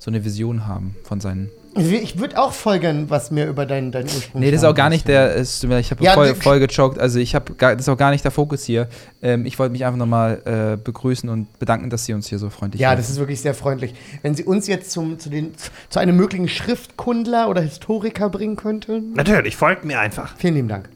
so 0.00 0.10
eine 0.10 0.24
Vision 0.24 0.66
haben 0.66 0.96
von 1.04 1.20
seinen. 1.20 1.48
Ich 1.74 2.18
würde 2.18 2.38
auch 2.38 2.52
voll 2.52 2.78
gern 2.80 3.08
was 3.08 3.30
mehr 3.30 3.48
über 3.48 3.64
deinen, 3.64 3.92
deinen 3.92 4.04
Ursprung 4.04 4.42
Nee, 4.42 4.50
das 4.50 4.60
ist 4.60 4.66
auch 4.66 4.74
gar 4.74 4.90
nicht 4.90 5.08
der, 5.08 5.36
leid, 5.36 5.46
ich 5.80 5.90
habe 5.90 6.04
Ja, 6.04 6.12
voll, 6.12 6.34
voll 6.34 6.60
gechoked, 6.60 6.98
also 6.98 7.18
ich 7.18 7.34
habe 7.34 7.54
das 7.58 7.80
ist 7.80 7.88
auch 7.88 7.96
gar 7.96 8.10
nicht 8.10 8.22
der 8.24 8.30
Fokus 8.30 8.64
hier. 8.64 8.88
Ähm, 9.22 9.46
ich 9.46 9.58
wollte 9.58 9.72
mich 9.72 9.84
einfach 9.86 9.96
nochmal 9.98 10.42
äh, 10.44 10.76
begrüßen 10.76 11.30
und 11.30 11.58
bedanken, 11.58 11.88
dass 11.88 12.04
Sie 12.04 12.12
uns 12.12 12.26
hier 12.28 12.38
so 12.38 12.50
freundlich 12.50 12.80
Ja, 12.82 12.90
waren. 12.90 12.98
das 12.98 13.08
ist 13.08 13.18
wirklich 13.18 13.40
sehr 13.40 13.54
freundlich. 13.54 13.94
Wenn 14.20 14.34
Sie 14.34 14.44
uns 14.44 14.66
jetzt 14.66 14.90
zum, 14.90 15.18
zu, 15.18 15.30
den, 15.30 15.52
zu 15.88 15.98
einem 15.98 16.14
möglichen 16.16 16.48
Schriftkundler 16.48 17.48
oder 17.48 17.62
Historiker 17.62 18.28
bringen 18.28 18.56
könnten. 18.56 19.14
Natürlich, 19.14 19.56
folgt 19.56 19.84
mir 19.86 19.98
einfach. 19.98 20.36
Vielen 20.36 20.54
lieben 20.54 20.68
Dank. 20.68 20.90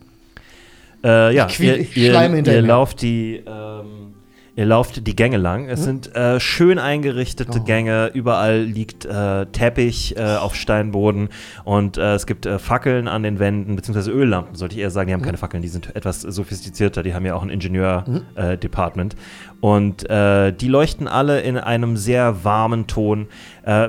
Äh, 1.05 1.35
ja, 1.35 1.47
Ich 1.49 1.59
ihr, 1.61 1.79
ich 1.79 1.97
ihr, 1.97 2.13
ihr 2.13 2.21
hinterher. 2.21 2.61
lauft 2.63 3.01
die, 3.01 3.43
ähm, 3.47 4.15
ihr 4.57 4.67
lauft 4.67 5.07
die 5.07 5.15
Gänge 5.15 5.37
lang. 5.37 5.69
Es 5.69 5.85
sind 5.85 6.15
äh, 6.17 6.41
schön 6.41 6.79
eingerichtete 6.79 7.61
Oh. 7.61 7.65
Gänge. 7.65 8.11
Überall 8.15 8.63
liegt 8.63 9.05
äh, 9.05 9.47
Teppich 9.47 10.17
äh, 10.17 10.37
auf 10.37 10.55
Steinboden 10.57 11.29
und 11.65 11.99
äh, 11.99 12.15
es 12.15 12.27
gibt 12.27 12.47
äh, 12.47 12.59
Fackeln 12.59 13.07
an 13.07 13.23
den 13.23 13.39
Wänden, 13.39 13.77
beziehungsweise 13.77 14.11
Öllampen, 14.11 14.55
sollte 14.57 14.75
ich 14.75 14.81
eher 14.81 14.91
sagen. 14.91 15.09
Die 15.09 15.15
haben 15.15 15.23
keine 15.23 15.37
Fackeln, 15.37 15.63
die 15.63 15.69
sind 15.69 15.95
etwas 15.95 16.23
sophistizierter. 16.23 17.03
Die 17.03 17.15
haben 17.15 17.25
ja 17.27 17.35
auch 17.35 17.43
ein 17.43 17.51
Ingenieur-Department. 17.51 19.15
und 19.61 20.09
äh, 20.11 20.53
die 20.53 20.69
leuchten 20.69 21.07
alle 21.09 21.41
in 21.41 21.57
einem 21.59 21.97
sehr 21.97 22.45
warmen 22.45 22.87
Ton. 22.87 23.29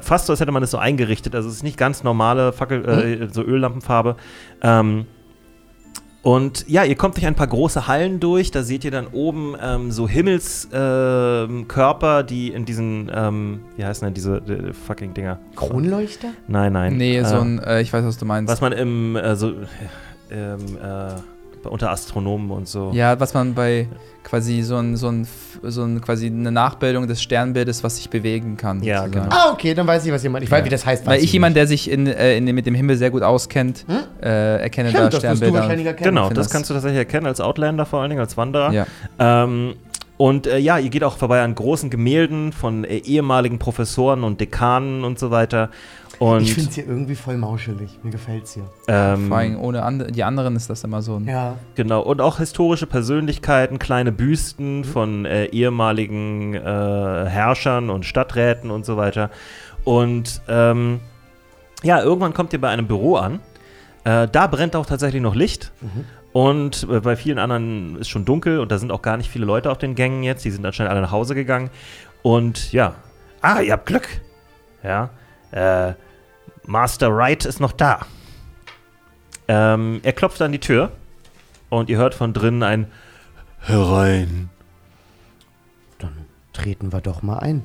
Fast 0.01 0.25
so, 0.25 0.33
als 0.33 0.39
hätte 0.39 0.51
man 0.51 0.63
es 0.63 0.71
so 0.71 0.77
eingerichtet. 0.79 1.35
Also 1.35 1.49
es 1.49 1.55
ist 1.55 1.63
nicht 1.63 1.77
ganz 1.77 2.03
normale 2.03 2.51
Fackel, 2.51 2.83
äh, 2.85 3.27
so 3.31 3.43
Öllampenfarbe. 3.43 4.15
Ähm, 4.63 5.05
und 6.27 6.65
ja, 6.67 6.83
ihr 6.83 6.95
kommt 6.95 7.15
durch 7.15 7.25
ein 7.25 7.35
paar 7.35 7.47
große 7.47 7.87
Hallen 7.87 8.19
durch. 8.19 8.51
Da 8.51 8.61
seht 8.61 8.83
ihr 8.83 8.91
dann 8.91 9.07
oben 9.07 9.55
ähm, 9.63 9.93
so 9.93 10.09
Himmelskörper, 10.09 11.47
ähm, 11.49 11.69
Körper, 11.69 12.23
die 12.23 12.49
in 12.49 12.65
diesen, 12.65 13.09
ähm, 13.15 13.61
wie 13.77 13.85
heißen 13.85 14.05
denn 14.05 14.13
diese 14.13 14.35
äh, 14.39 14.73
fucking 14.73 15.13
Dinger? 15.13 15.39
Kronleuchter? 15.55 16.31
Nein, 16.49 16.73
nein. 16.73 16.97
nee, 16.97 17.15
äh, 17.15 17.23
so 17.23 17.37
ein, 17.37 17.59
äh, 17.59 17.79
ich 17.79 17.93
weiß, 17.93 18.03
was 18.03 18.17
du 18.17 18.25
meinst. 18.25 18.51
Was 18.51 18.59
man 18.59 18.73
im, 18.73 19.15
äh, 19.15 19.37
so, 19.37 19.53
ähm, 20.29 20.59
äh, 20.83 21.67
unter 21.69 21.91
Astronomen 21.91 22.51
und 22.51 22.67
so. 22.67 22.91
ja, 22.93 23.17
was 23.21 23.33
man 23.33 23.53
bei 23.53 23.87
quasi 24.27 24.61
so 24.61 24.75
ein, 24.75 24.97
so 24.97 25.07
ein, 25.07 25.25
so 25.63 25.83
ein 25.85 26.01
quasi 26.01 26.25
eine 26.27 26.51
Nachbildung 26.51 27.07
des 27.07 27.21
Sternbildes, 27.21 27.81
was 27.81 27.95
sich 27.95 28.09
bewegen 28.09 28.57
kann. 28.57 28.83
Ja, 28.83 29.03
sozusagen. 29.05 29.29
genau. 29.29 29.35
Ah, 29.35 29.51
okay, 29.53 29.73
dann 29.73 29.87
weiß 29.87 30.05
ich, 30.05 30.11
was 30.11 30.21
ihr 30.21 30.29
meint. 30.29 30.43
Ich 30.43 30.51
weiß, 30.51 30.59
Ja. 30.59 30.65
wie 30.65 30.69
das 30.69 30.85
heißt. 30.85 31.05
Weil 31.05 31.15
weiß 31.17 31.23
ich 31.23 31.31
jemand, 31.31 31.55
der 31.55 31.65
sich 31.65 31.89
in, 31.89 32.07
äh, 32.07 32.35
in, 32.35 32.45
dem- 32.45 32.55
mit 32.55 32.65
dem 32.65 32.75
Himmel 32.75 32.97
sehr 32.97 33.09
gut 33.09 33.23
auskennt, 33.23 33.85
Hm? 33.87 33.95
äh, 34.21 34.57
erkenne 34.61 34.89
Stimmt, 34.89 35.03
da 35.05 35.09
das 35.09 35.13
wirst 35.13 35.13
du 35.13 35.17
Sternbilder. 35.19 35.53
wahrscheinlich 35.61 35.87
erkennen. 35.87 36.09
Genau, 36.15 36.27
das 36.27 36.37
das- 36.39 36.49
kannst 36.49 36.69
du 36.69 36.73
tatsächlich 36.73 36.99
erkennen 36.99 37.25
als 37.25 37.39
Outlander 37.39 37.85
vor 37.85 38.01
allen 38.01 38.09
Dingen, 38.09 38.19
als 38.21 38.35
Wanderer. 38.35 38.73
ja. 38.73 38.85
Ähm, 39.17 39.75
und 40.17 40.47
äh, 40.47 40.57
ja, 40.57 40.79
ihr 40.79 40.89
geht 40.89 41.03
auch 41.03 41.15
vorbei 41.15 41.41
an 41.43 41.53
großen 41.53 41.89
Gemälden 41.91 42.51
von 42.51 42.83
äh, 42.83 42.97
ehemaligen 42.97 43.59
Professoren 43.59 44.23
und 44.23 44.41
Dekanen 44.41 45.03
und 45.03 45.19
so 45.19 45.29
weiter. 45.31 45.69
Und 46.19 46.41
Ich 46.41 46.53
finde 46.53 46.69
es 46.69 46.75
hier 46.75 46.87
irgendwie 46.87 47.15
voll 47.15 47.37
mauschelig. 47.37 47.99
Mir 48.03 48.11
gefällt's 48.11 48.53
hier. 48.53 48.63
ähm, 48.87 49.27
Vor 49.27 49.37
allem 49.37 49.59
ohne 49.59 49.83
and 49.83 50.15
die 50.15 50.23
anderen 50.23 50.55
ist 50.55 50.69
das 50.69 50.83
immer 50.83 51.01
so 51.01 51.17
ein. 51.17 51.25
Ja. 51.27 51.57
Genau, 51.75 52.01
und 52.01 52.21
auch 52.21 52.37
historische 52.39 52.87
Persönlichkeiten, 52.87 53.77
kleine 53.77 54.11
Mhm. 54.11 54.15
Büsten 54.17 54.83
von 54.83 55.25
äh, 55.25 55.45
ehemaligen 55.45 56.53
äh, 56.55 56.59
Herrschern 57.27 57.89
und 57.89 58.05
Stadträten 58.05 58.71
und 58.71 58.85
so 58.85 58.97
weiter. 58.97 59.29
Und 59.83 60.41
ähm, 60.47 60.99
ja, 61.83 62.01
irgendwann 62.01 62.33
kommt 62.33 62.51
ihr 62.53 62.61
bei 62.61 62.69
einem 62.69 62.87
Büro 62.87 63.15
an. 63.15 63.39
Äh, 64.03 64.27
da 64.31 64.47
brennt 64.47 64.75
auch 64.75 64.85
tatsächlich 64.85 65.21
noch 65.21 65.35
Licht. 65.35 65.71
Mhm. 65.81 66.05
Und 66.33 66.87
äh, 66.89 66.99
bei 66.99 67.15
vielen 67.15 67.39
anderen 67.39 67.97
ist 67.99 68.09
schon 68.09 68.25
dunkel 68.25 68.59
und 68.59 68.71
da 68.71 68.77
sind 68.79 68.91
auch 68.91 69.01
gar 69.01 69.17
nicht 69.17 69.29
viele 69.29 69.45
Leute 69.45 69.69
auf 69.71 69.77
den 69.77 69.93
Gängen 69.95 70.23
jetzt. 70.23 70.43
Die 70.45 70.51
sind 70.51 70.65
anscheinend 70.65 70.91
alle 70.91 71.01
nach 71.01 71.11
Hause 71.11 71.35
gegangen. 71.35 71.69
Und 72.23 72.71
ja, 72.73 72.95
ah, 73.41 73.59
ihr 73.61 73.73
habt 73.73 73.85
Glück. 73.85 74.07
Ja, 74.83 75.09
äh, 75.51 75.93
Master 76.67 77.15
Wright 77.15 77.45
ist 77.45 77.59
noch 77.59 77.71
da. 77.71 78.01
Ähm, 79.47 80.01
er 80.03 80.13
klopft 80.13 80.41
an 80.41 80.51
die 80.51 80.59
Tür 80.59 80.91
und 81.69 81.89
ihr 81.89 81.97
hört 81.97 82.13
von 82.13 82.33
drinnen 82.33 82.61
ein 82.63 82.87
Herein. 83.59 84.49
Dann 85.99 86.13
treten 86.53 86.91
wir 86.91 87.01
doch 87.01 87.21
mal 87.23 87.39
ein. 87.39 87.63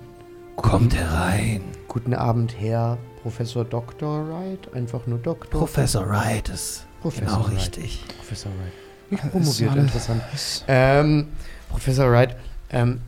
Kommt 0.56 0.94
herein. 0.94 1.62
Guten 1.88 2.14
Abend, 2.14 2.54
Herr 2.58 2.98
Professor 3.22 3.64
Dr. 3.64 4.28
Wright. 4.28 4.72
Einfach 4.74 5.06
nur 5.06 5.18
Doktor. 5.18 5.58
Professor 5.60 6.08
Wright 6.08 6.48
ist 6.48 6.86
Professor 7.00 7.26
genau 7.26 7.46
Wright. 7.48 7.56
richtig. 7.56 8.04
Professor 8.18 8.52
Wright. 8.52 8.72
Ich 9.10 9.18
Ist 9.24 9.30
promoviert, 9.30 9.76
interessant. 9.76 10.22
Ähm, 10.68 11.28
Professor 11.68 12.10
Wright, 12.10 12.34
ähm, 12.70 13.00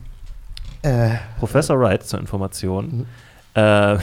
äh, 0.83 1.15
Professor 1.39 1.79
Wright 1.79 2.03
zur 2.05 2.19
Information 2.19 2.97
Mhm. 2.99 3.05
äh, 3.55 3.97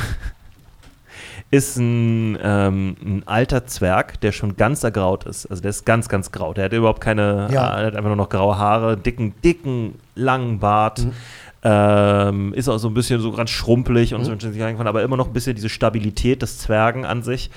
ist 1.53 1.77
ein, 1.77 2.39
ähm, 2.43 2.97
ein 3.05 3.23
alter 3.27 3.67
Zwerg, 3.67 4.19
der 4.23 4.33
schon 4.33 4.57
ganz 4.57 4.83
ergraut 4.85 5.25
ist. 5.25 5.45
Also 5.47 5.61
der 5.61 5.69
ist 5.69 5.85
ganz, 5.85 6.09
ganz 6.09 6.33
grau. 6.33 6.55
Der 6.55 6.65
hat 6.65 6.73
überhaupt 6.73 7.03
keine, 7.03 7.49
Ja. 7.53 7.79
äh, 7.79 7.87
hat 7.87 7.95
einfach 7.95 8.09
nur 8.09 8.17
noch 8.17 8.31
graue 8.31 8.57
Haare, 8.57 8.97
dicken, 8.97 9.35
dicken, 9.45 9.97
langen 10.15 10.61
Bart. 10.61 11.05
Mhm. 11.05 11.13
Ähm, 11.65 12.55
ist 12.55 12.71
auch 12.71 12.79
so 12.79 12.89
ein 12.89 12.95
bisschen 12.95 13.21
so 13.21 13.33
ganz 13.33 13.51
schrumpelig 13.51 14.15
und 14.15 14.25
so, 14.25 14.33
aber 14.33 15.03
immer 15.03 15.17
noch 15.19 15.27
ein 15.29 15.33
bisschen 15.35 15.55
diese 15.55 15.69
Stabilität 15.69 16.41
des 16.41 16.59
Zwergen 16.59 17.05
an 17.05 17.23
sich. 17.23 17.51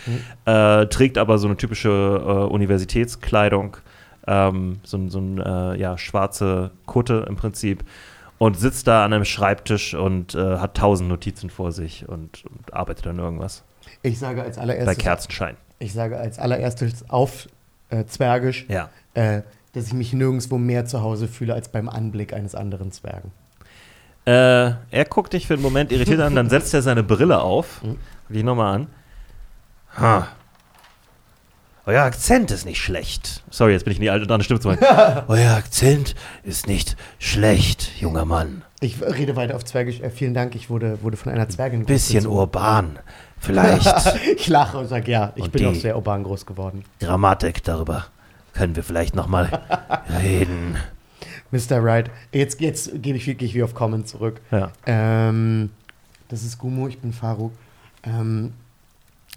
Äh, 0.44 0.88
trägt 0.88 1.18
aber 1.18 1.38
so 1.38 1.48
eine 1.48 1.56
typische 1.56 1.90
äh, 1.90 2.30
Universitätskleidung, 2.54 3.78
ähm, 4.28 4.80
so, 4.84 5.00
so 5.10 5.20
eine 5.20 5.74
äh, 5.76 5.80
ja, 5.80 5.98
schwarze 5.98 6.72
Kutte 6.86 7.26
im 7.30 7.38
Prinzip 7.38 7.84
und 8.38 8.58
sitzt 8.60 8.88
da 8.88 9.06
an 9.06 9.14
einem 9.14 9.26
Schreibtisch 9.26 9.94
und 9.94 10.36
äh, 10.36 10.58
hat 10.58 10.76
tausend 10.78 11.10
Notizen 11.10 11.50
vor 11.50 11.72
sich 11.72 12.08
und, 12.08 12.44
und 12.46 12.74
arbeitet 12.74 13.08
an 13.08 13.20
irgendwas. 13.20 13.64
Ich 14.02 14.20
sage 14.20 14.42
als 14.44 14.58
Bei 14.58 14.64
allererstes, 14.64 14.98
Kerzenschein. 14.98 15.58
ich 15.80 15.94
sage 15.94 16.18
als 16.18 16.40
allererstes 16.40 17.10
auf 17.10 17.48
äh, 17.90 18.06
Zwergisch, 18.06 18.66
Ja. 18.68 18.90
äh, 19.14 19.42
dass 19.74 19.88
ich 19.88 19.94
mich 19.94 20.14
nirgendwo 20.14 20.58
mehr 20.58 20.86
zu 20.86 21.02
Hause 21.02 21.28
fühle 21.28 21.54
als 21.54 21.70
beim 21.70 21.90
Anblick 21.90 22.34
eines 22.34 22.56
anderen 22.56 22.92
Zwergen. 22.92 23.32
Äh, 24.26 24.32
er 24.90 25.06
guckt 25.08 25.34
dich 25.34 25.46
für 25.48 25.54
einen 25.54 25.62
Moment 25.64 25.92
irritiert 25.92 26.20
an, 26.22 26.34
dann 26.36 26.50
setzt 26.50 26.74
er 26.74 26.82
seine 26.82 27.04
Brille 27.04 27.42
auf. 27.42 27.84
Mhm. 27.84 27.98
Guck 28.28 28.34
dich 28.34 28.44
nochmal 28.44 28.76
an. 28.76 28.88
Ha. 30.00 30.28
Euer 31.88 32.04
Akzent 32.04 32.50
ist 32.50 32.66
nicht 32.66 32.82
schlecht. 32.82 33.44
Sorry, 33.52 33.74
jetzt 33.74 33.84
bin 33.84 33.92
ich 33.92 33.98
in 34.00 34.04
die 34.04 34.10
alte 34.10 34.24
andere 34.24 34.44
Stimme 34.44 34.60
zu 34.60 34.70
machen. 34.70 34.80
Euer 35.28 35.52
Akzent 35.52 36.16
ist 36.44 36.68
nicht 36.68 36.96
schlecht, 37.20 37.92
junger 38.00 38.26
Mann. 38.26 38.64
Ich 38.82 39.02
rede 39.02 39.36
weiter 39.36 39.56
auf 39.56 39.64
Zwergisch. 39.66 40.00
Äh, 40.00 40.10
vielen 40.10 40.34
Dank, 40.34 40.56
ich 40.56 40.70
wurde, 40.70 41.02
wurde 41.04 41.16
von 41.16 41.32
einer 41.32 41.48
Zwergin 41.48 41.86
Bisschen 41.86 42.24
großgezogen. 42.24 42.38
urban. 42.40 43.00
Vielleicht 43.38 44.16
Ich 44.38 44.48
lache 44.48 44.80
und 44.80 44.88
sage, 44.88 45.12
ja, 45.12 45.32
ich 45.36 45.44
Und 45.44 45.52
bin 45.52 45.66
auch 45.68 45.76
sehr 45.76 45.96
urban 45.96 46.24
groß 46.24 46.46
geworden. 46.48 46.84
Grammatik 47.00 47.64
darüber. 47.64 48.06
Können 48.54 48.76
wir 48.76 48.84
vielleicht 48.84 49.16
nochmal 49.16 49.62
reden. 50.24 50.78
Mr. 51.52 51.84
Wright, 51.84 52.10
jetzt, 52.32 52.60
jetzt 52.62 52.92
gebe 53.04 53.18
ich 53.18 53.28
wirklich 53.28 53.54
wie 53.54 53.62
auf 53.62 53.76
Common 53.76 54.06
zurück. 54.06 54.42
Ja. 54.50 54.72
Ähm, 54.88 55.70
das 56.30 56.44
ist 56.44 56.58
Gumo, 56.58 56.88
ich 56.88 56.98
bin 57.00 57.14
Faruk. 57.14 57.52
Ähm, 58.04 58.54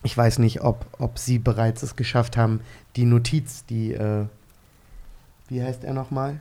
ich 0.02 0.16
weiß 0.16 0.38
nicht, 0.38 0.62
ob, 0.62 0.86
ob 0.98 1.18
Sie 1.18 1.38
bereits 1.38 1.82
es 1.82 1.96
geschafft 1.96 2.36
haben, 2.36 2.60
die 2.96 3.04
Notiz, 3.04 3.64
die, 3.66 3.92
äh, 3.94 4.24
wie 5.48 5.62
heißt 5.62 5.84
er 5.84 5.92
nochmal? 5.94 6.40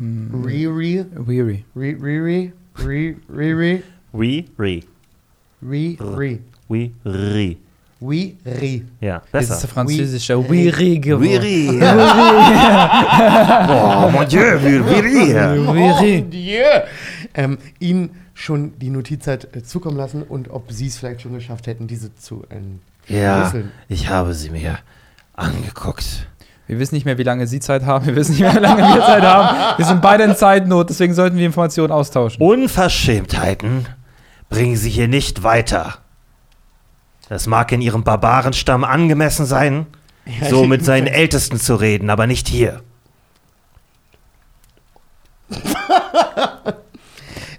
Ähm, 0.00 0.42
Riri? 0.44 1.04
Weary. 1.14 1.64
Ri- 1.76 2.02
Riri? 2.02 2.52
Ri- 2.78 3.16
Riri? 3.28 3.82
We, 4.12 4.44
re. 4.58 4.82
Ri- 5.62 5.98
Ri. 6.18 6.40
We, 6.68 6.90
re. 7.04 7.56
Oui, 8.00 8.36
Ri. 8.44 8.84
Ja, 9.00 9.22
Das 9.30 9.44
ist 9.44 9.50
besser. 9.50 9.60
der 9.60 9.68
französische 9.70 10.36
Oui. 10.38 10.66
Weary 10.66 10.98
geworden. 10.98 11.82
oh, 13.70 14.10
mon 14.10 14.26
Dieu, 14.26 14.58
we, 14.60 14.80
we, 14.84 15.00
re. 15.00 15.34
Weary. 15.72 16.20
Mon 16.22 16.30
Dieu. 16.30 16.64
Ähm, 17.34 17.58
ihn 17.78 18.10
schon 18.34 18.78
die 18.78 18.90
Notiz 18.90 19.26
hat 19.26 19.54
äh, 19.56 19.62
zukommen 19.62 19.96
lassen 19.96 20.22
und 20.22 20.50
ob 20.50 20.72
Sie 20.72 20.86
es 20.86 20.98
vielleicht 20.98 21.22
schon 21.22 21.34
geschafft 21.34 21.66
hätten, 21.66 21.86
diese 21.86 22.14
zu 22.14 22.44
Ja, 23.08 23.42
entschlüsseln. 23.42 23.72
ich 23.88 24.08
habe 24.08 24.34
sie 24.34 24.50
mir 24.50 24.78
angeguckt. 25.34 26.26
Wir 26.66 26.78
wissen 26.78 26.94
nicht 26.94 27.04
mehr, 27.04 27.18
wie 27.18 27.22
lange 27.24 27.46
Sie 27.46 27.60
Zeit 27.60 27.84
haben. 27.84 28.06
Wir 28.06 28.16
wissen 28.16 28.32
nicht 28.32 28.40
mehr, 28.40 28.54
wie 28.54 28.58
lange 28.58 28.82
wir 28.82 29.00
Zeit 29.00 29.22
haben. 29.22 29.78
Wir 29.78 29.84
sind 29.84 30.00
beide 30.00 30.24
in 30.24 30.36
Zeitnot, 30.36 30.88
deswegen 30.90 31.12
sollten 31.12 31.36
wir 31.36 31.44
Informationen 31.44 31.92
austauschen. 31.92 32.40
Unverschämtheiten 32.40 33.86
bringen 34.48 34.76
sie 34.76 34.90
hier 34.90 35.08
nicht 35.08 35.42
weiter. 35.42 35.98
Das 37.28 37.46
mag 37.46 37.72
in 37.72 37.80
ihrem 37.80 38.04
Barbarenstamm 38.04 38.84
angemessen 38.84 39.44
sein, 39.46 39.86
so 40.48 40.64
mit 40.66 40.84
seinen 40.84 41.06
Ältesten 41.08 41.58
zu 41.58 41.74
reden, 41.74 42.10
aber 42.10 42.26
nicht 42.26 42.48
hier. 42.48 42.80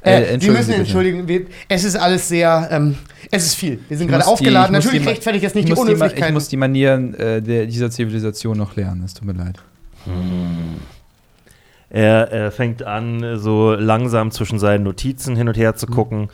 Äh, 0.05 0.11
Äh, 0.11 0.25
Sie 0.25 0.33
entschuldigen 0.33 0.57
müssen 0.57 0.73
entschuldigen, 0.73 1.27
wir, 1.27 1.45
es 1.69 1.83
ist 1.85 1.95
alles 1.95 2.27
sehr, 2.27 2.67
ähm, 2.71 2.97
es 3.31 3.45
ist 3.45 3.55
viel. 3.55 3.79
Wir 3.87 3.97
sind 3.97 4.07
gerade 4.09 4.23
die- 4.23 4.29
aufgeladen. 4.29 4.75
muss 4.75 4.83
Natürlich 4.85 5.03
die- 5.03 5.09
rechtfertigt 5.09 5.45
das 5.45 5.55
nicht 5.55 5.63
ich 5.69 5.73
die 5.73 5.79
muss, 5.79 5.87
die, 5.87 5.95
Ma- 5.95 5.95
ich 5.95 6.01
Unhöflichkeit. 6.01 6.33
muss 6.33 6.47
die 6.49 6.57
Manieren 6.57 7.13
äh, 7.15 7.41
der, 7.41 7.65
dieser 7.67 7.89
Zivilisation 7.89 8.57
noch 8.57 8.75
lernen. 8.75 9.03
Es 9.03 9.13
tut 9.13 9.25
mir 9.25 9.33
leid. 9.33 9.59
Er, 11.89 12.31
er 12.31 12.51
fängt 12.51 12.83
an, 12.83 13.37
so 13.39 13.73
langsam 13.73 14.31
zwischen 14.31 14.57
seinen 14.59 14.83
Notizen 14.83 15.35
hin 15.35 15.47
und 15.47 15.55
her 15.57 15.75
zu 15.75 15.85
gucken. 15.87 16.29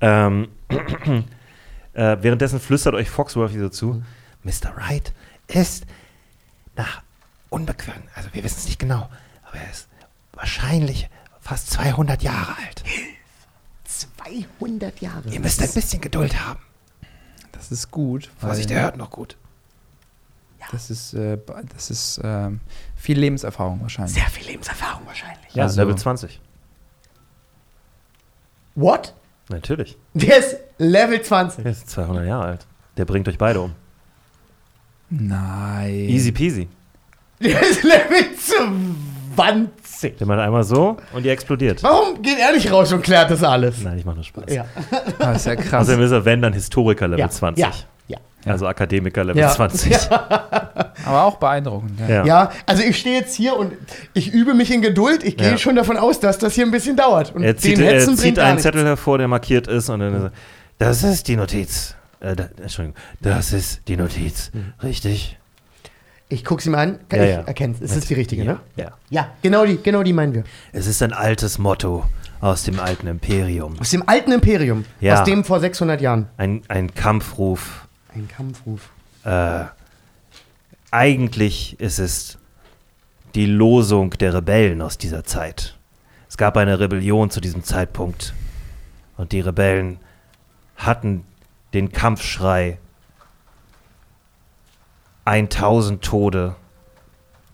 Ähm, 0.00 0.48
äh, 1.94 2.16
währenddessen 2.20 2.58
flüstert 2.60 2.94
euch 2.94 3.08
Foxworthy 3.10 3.58
so 3.58 3.68
zu. 3.68 4.02
Mr. 4.42 4.76
Wright 4.76 5.12
ist 5.48 5.84
nach 6.76 7.00
unbequem, 7.48 7.94
also 8.14 8.28
wir 8.32 8.42
wissen 8.42 8.56
es 8.58 8.66
nicht 8.66 8.80
genau, 8.80 9.08
aber 9.48 9.58
er 9.64 9.70
ist 9.70 9.86
wahrscheinlich 10.32 11.08
fast 11.40 11.70
200 11.70 12.22
Jahre 12.22 12.56
alt. 12.66 12.82
200 13.98 15.00
Jahre. 15.00 15.28
Ihr 15.30 15.40
müsst 15.40 15.60
ein 15.62 15.70
bisschen 15.72 16.00
Geduld 16.00 16.38
haben. 16.44 16.60
Das 17.52 17.70
ist 17.72 17.90
gut. 17.90 18.30
Vorsicht, 18.38 18.70
er 18.70 18.82
hört 18.82 18.96
noch 18.96 19.10
gut. 19.10 19.36
Das 20.72 20.88
ist, 20.90 21.12
äh, 21.12 21.38
das 21.74 21.90
ist 21.90 22.20
ähm, 22.24 22.60
viel 22.96 23.18
Lebenserfahrung 23.18 23.80
wahrscheinlich. 23.82 24.14
Sehr 24.14 24.26
viel 24.30 24.46
Lebenserfahrung 24.46 25.06
wahrscheinlich. 25.06 25.52
Ja, 25.54 25.64
Also- 25.64 25.80
Level 25.80 25.94
20. 25.96 26.40
What? 28.74 29.14
Natürlich. 29.50 29.96
Der 30.14 30.38
ist 30.38 30.56
Level 30.78 31.20
20. 31.22 31.64
Er 31.64 31.70
ist 31.70 31.90
200 31.90 32.26
Jahre 32.26 32.44
alt. 32.46 32.66
Der 32.96 33.04
bringt 33.04 33.28
euch 33.28 33.38
beide 33.38 33.60
um. 33.60 33.74
Nein. 35.10 35.92
Easy 36.08 36.32
peasy. 36.32 36.68
Der 37.40 37.60
ist 37.60 37.82
Level 37.82 38.34
20. 38.36 38.96
Der 40.18 40.26
macht 40.26 40.38
einmal 40.40 40.64
so 40.64 40.96
und 41.12 41.24
ihr 41.24 41.32
explodiert. 41.32 41.82
Warum 41.82 42.20
geht 42.22 42.38
er 42.38 42.52
nicht 42.52 42.70
raus 42.70 42.92
und 42.92 43.02
klärt 43.02 43.30
das 43.30 43.42
alles? 43.42 43.82
Nein, 43.82 43.98
ich 43.98 44.04
mache 44.04 44.16
nur 44.16 44.24
Spaß. 44.24 44.44
Ja. 44.52 44.64
Das 45.18 45.36
ist 45.38 45.46
ja 45.46 45.56
krass. 45.56 45.82
Außerdem 45.82 46.02
ist 46.04 46.10
er, 46.10 46.24
wenn, 46.24 46.42
dann 46.42 46.52
Historiker 46.52 47.06
Level 47.08 47.20
Ja. 47.20 47.30
20. 47.30 47.62
Ja. 47.64 47.70
Ja. 48.08 48.18
Also 48.52 48.66
Akademiker 48.66 49.24
Level 49.24 49.40
Ja. 49.40 49.48
20. 49.50 50.10
Aber 50.10 51.24
auch 51.24 51.36
beeindruckend. 51.36 51.98
Ja. 52.00 52.08
Ja. 52.08 52.24
Ja, 52.26 52.50
also 52.66 52.82
ich 52.82 52.98
stehe 52.98 53.18
jetzt 53.18 53.34
hier 53.34 53.56
und 53.56 53.72
ich 54.12 54.32
übe 54.32 54.52
mich 54.54 54.70
in 54.70 54.82
Geduld. 54.82 55.22
Ich 55.24 55.36
gehe 55.36 55.52
Ja. 55.52 55.58
schon 55.58 55.76
davon 55.76 55.96
aus, 55.96 56.20
dass 56.20 56.38
das 56.38 56.54
hier 56.54 56.64
ein 56.66 56.70
bisschen 56.70 56.96
dauert. 56.96 57.34
Und 57.34 57.42
Er 57.42 57.56
zieht, 57.56 57.78
den 57.78 57.84
er 57.86 57.94
Hetzen 57.94 58.16
zieht 58.16 58.38
einen. 58.38 58.58
Zettel 58.58 58.84
hervor, 58.84 59.18
der 59.18 59.28
markiert 59.28 59.66
ist 59.66 59.88
und 59.88 60.00
dann 60.00 60.14
ist 60.14 60.22
er, 60.24 60.32
das 60.78 61.02
ist 61.02 61.28
die 61.28 61.36
Notiz. 61.36 61.94
Äh, 62.20 62.36
da, 62.36 62.48
Entschuldigung, 62.60 62.98
das 63.20 63.52
ist 63.52 63.82
die 63.88 63.96
Notiz. 63.96 64.50
Richtig. 64.82 65.38
Ich 66.28 66.44
gucke 66.44 66.62
sie 66.62 66.70
mal 66.70 66.78
an. 66.78 66.98
Kann 67.08 67.20
Ja, 67.20 67.24
ich 67.26 67.30
ja. 67.32 67.40
erkennen. 67.42 67.76
Es 67.80 67.94
ist 67.96 68.08
die 68.10 68.14
richtige, 68.14 68.44
ja. 68.44 68.52
ne? 68.54 68.60
Ja. 68.76 68.92
Ja, 69.10 69.28
genau 69.42 69.64
die, 69.66 69.76
genau 69.82 70.02
die 70.02 70.12
meinen 70.12 70.34
wir. 70.34 70.44
Es 70.72 70.86
ist 70.86 71.02
ein 71.02 71.12
altes 71.12 71.58
Motto 71.58 72.04
aus 72.40 72.62
dem 72.64 72.80
alten 72.80 73.06
Imperium. 73.06 73.78
Aus 73.78 73.90
dem 73.90 74.08
alten 74.08 74.32
Imperium. 74.32 74.84
Ja. 75.00 75.20
Aus 75.20 75.24
dem 75.26 75.44
vor 75.44 75.60
600 75.60 76.00
Jahren. 76.00 76.28
Ein, 76.36 76.62
ein 76.68 76.94
Kampfruf. 76.94 77.86
Ein 78.14 78.28
Kampfruf. 78.28 78.90
Äh, 79.24 79.64
eigentlich 80.90 81.78
ist 81.80 81.98
es 81.98 82.38
die 83.34 83.46
Losung 83.46 84.10
der 84.10 84.34
Rebellen 84.34 84.80
aus 84.82 84.98
dieser 84.98 85.24
Zeit. 85.24 85.76
Es 86.28 86.36
gab 86.36 86.56
eine 86.56 86.78
Rebellion 86.80 87.30
zu 87.30 87.40
diesem 87.40 87.64
Zeitpunkt 87.64 88.34
und 89.16 89.32
die 89.32 89.40
Rebellen 89.40 89.98
hatten 90.76 91.24
den 91.72 91.92
Kampfschrei 91.92 92.78
1000 95.24 96.02
Tode 96.02 96.56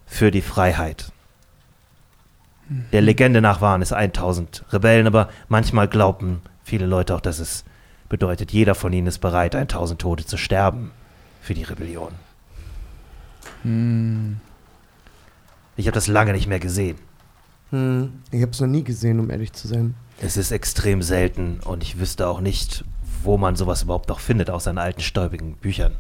für 0.07 0.31
die 0.31 0.43
Freiheit. 0.43 1.13
Der 2.93 3.01
Legende 3.01 3.41
nach 3.41 3.61
waren 3.61 3.83
es 3.83 3.93
1000 3.93 4.65
Rebellen, 4.71 5.07
aber 5.07 5.29
manchmal 5.49 5.89
glaubten 5.89 6.41
viele 6.63 6.87
Leute 6.87 7.15
auch, 7.17 7.21
dass 7.21 7.41
es 7.41 7.65
bedeutet, 8.09 8.53
jeder 8.53 8.75
von 8.75 8.93
ihnen 8.93 9.07
ist 9.07 9.19
bereit, 9.19 9.55
1000 9.55 10.01
Tote 10.01 10.25
zu 10.25 10.37
sterben 10.37 10.93
für 11.41 11.55
die 11.55 11.65
Rebellion. 11.65 12.13
Hm. 13.63 14.41
Ich 15.77 15.87
habe 15.87 15.95
das 15.95 16.07
lange 16.07 16.33
nicht 16.33 16.47
mehr 16.47 16.61
gesehen. 16.61 16.99
Hm. 17.71 18.23
Ich 18.31 18.43
habe 18.43 18.53
es 18.53 18.61
noch 18.61 18.69
nie 18.69 18.85
gesehen, 18.85 19.19
um 19.19 19.31
ehrlich 19.31 19.53
zu 19.53 19.67
sein. 19.67 19.95
Es 20.21 20.37
ist 20.37 20.51
extrem 20.51 21.03
selten 21.03 21.61
und 21.65 21.83
ich 21.83 21.99
wüsste 21.99 22.29
auch 22.29 22.41
nicht, 22.41 22.85
wo 23.23 23.37
man 23.37 23.57
sowas 23.57 23.83
überhaupt 23.83 24.09
noch 24.09 24.21
findet, 24.21 24.51
außer 24.51 24.71
in 24.71 24.79
alten, 24.79 25.01
stäubigen 25.01 25.57
Büchern. 25.57 25.97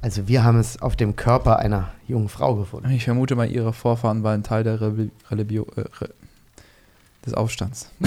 Also 0.00 0.28
wir 0.28 0.44
haben 0.44 0.60
es 0.60 0.80
auf 0.80 0.94
dem 0.94 1.16
Körper 1.16 1.58
einer 1.58 1.88
jungen 2.06 2.28
Frau 2.28 2.54
gefunden. 2.54 2.88
Ich 2.90 3.04
vermute 3.04 3.34
mal, 3.34 3.50
ihre 3.50 3.72
Vorfahren 3.72 4.22
waren 4.22 4.44
Teil 4.44 4.62
der 4.62 4.80
Rebe 4.80 5.10
Rebellion, 5.30 5.66
äh, 5.76 5.80
Re 6.00 6.10
des 7.26 7.34
Aufstands. 7.34 7.90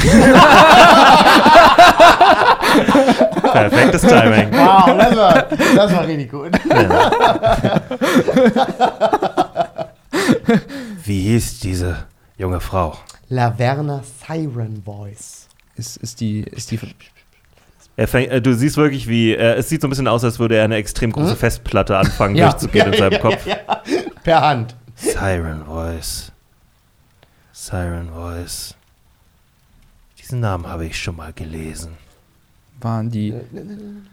Perfektes 3.51 4.01
Timing. 4.03 4.53
Wow, 4.53 4.97
das 4.97 5.17
war, 5.17 5.33
das 5.75 5.93
war 5.93 6.07
richtig 6.07 6.31
gut. 6.31 6.51
Wie 11.03 11.21
hieß 11.23 11.59
diese 11.59 12.05
junge 12.37 12.61
Frau? 12.61 12.95
Laverna 13.27 14.01
Siren 14.25 14.81
Voice. 14.83 15.49
Ist, 15.75 15.97
ist 15.97 16.21
die, 16.21 16.39
ist 16.41 16.71
die, 16.71 16.79
Er 17.97 18.07
fäng, 18.07 18.29
äh, 18.29 18.41
du 18.41 18.53
siehst 18.53 18.77
wirklich, 18.77 19.07
wie 19.07 19.33
äh, 19.33 19.55
es 19.55 19.69
sieht 19.69 19.81
so 19.81 19.87
ein 19.87 19.89
bisschen 19.89 20.07
aus, 20.07 20.23
als 20.23 20.39
würde 20.39 20.55
er 20.55 20.63
eine 20.65 20.75
extrem 20.75 21.11
große 21.11 21.31
Hm? 21.31 21.37
Festplatte 21.37 21.97
anfangen 21.97 22.35
Ja. 22.37 22.49
durchzugehen 22.49 22.93
in 22.93 22.99
seinem 22.99 23.19
Kopf. 23.21 23.45
Ja, 23.45 23.57
ja. 23.67 23.81
Per 24.23 24.41
Hand. 24.41 24.75
Siren 24.95 25.65
Voice. 25.65 26.31
Siren 27.51 28.09
Voice. 28.13 28.75
Diesen 30.19 30.39
Namen 30.39 30.67
habe 30.67 30.85
ich 30.85 30.97
schon 31.01 31.15
mal 31.15 31.33
gelesen. 31.33 31.91
Waren 32.79 33.11
die. 33.11 33.27
Ihn. 33.29 34.07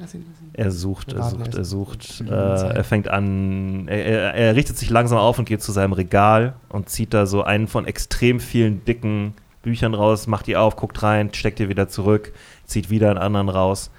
Er 0.52 0.70
sucht, 0.70 1.12
er 1.14 1.22
sucht, 1.22 1.54
er 1.54 1.64
sucht. 1.64 2.20
Äh, 2.28 2.30
er 2.30 2.84
fängt 2.84 3.08
an, 3.08 3.88
er, 3.88 4.04
er, 4.04 4.34
er 4.34 4.56
richtet 4.56 4.76
sich 4.76 4.90
langsam 4.90 5.16
auf 5.18 5.38
und 5.38 5.46
geht 5.46 5.62
zu 5.62 5.72
seinem 5.72 5.92
Regal 5.94 6.54
und 6.68 6.90
zieht 6.90 7.14
da 7.14 7.24
so 7.24 7.42
einen 7.42 7.66
von 7.68 7.86
extrem 7.86 8.40
vielen 8.40 8.84
dicken 8.84 9.32
Büchern 9.62 9.94
raus, 9.94 10.26
macht 10.26 10.46
die 10.48 10.56
auf, 10.56 10.76
guckt 10.76 11.02
rein, 11.02 11.32
steckt 11.32 11.58
die 11.60 11.68
wieder 11.70 11.88
zurück, 11.88 12.32
zieht 12.68 12.90
wieder 12.90 13.10
einen 13.10 13.18
anderen 13.18 13.48
raus. 13.48 13.90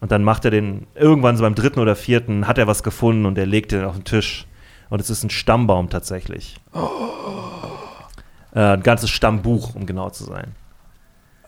Und 0.00 0.12
dann 0.12 0.24
macht 0.24 0.44
er 0.44 0.50
den, 0.50 0.86
irgendwann 0.94 1.36
so 1.36 1.44
beim 1.44 1.54
dritten 1.54 1.80
oder 1.80 1.96
vierten, 1.96 2.46
hat 2.46 2.58
er 2.58 2.66
was 2.66 2.82
gefunden 2.82 3.26
und 3.26 3.38
er 3.38 3.46
legt 3.46 3.72
den 3.72 3.84
auf 3.84 3.94
den 3.94 4.04
Tisch. 4.04 4.46
Und 4.90 5.00
es 5.00 5.08
ist 5.08 5.22
ein 5.22 5.30
Stammbaum 5.30 5.88
tatsächlich. 5.88 6.60
Äh, 8.54 8.60
ein 8.60 8.82
ganzes 8.82 9.10
Stammbuch, 9.10 9.74
um 9.74 9.86
genau 9.86 10.10
zu 10.10 10.24
sein. 10.24 10.54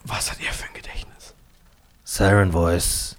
Was 0.03 0.31
hat 0.31 0.39
er 0.39 0.51
für 0.53 0.65
ein 0.65 0.73
Gedächtnis? 0.73 1.35
Siren 2.03 2.51
Voice 2.51 3.17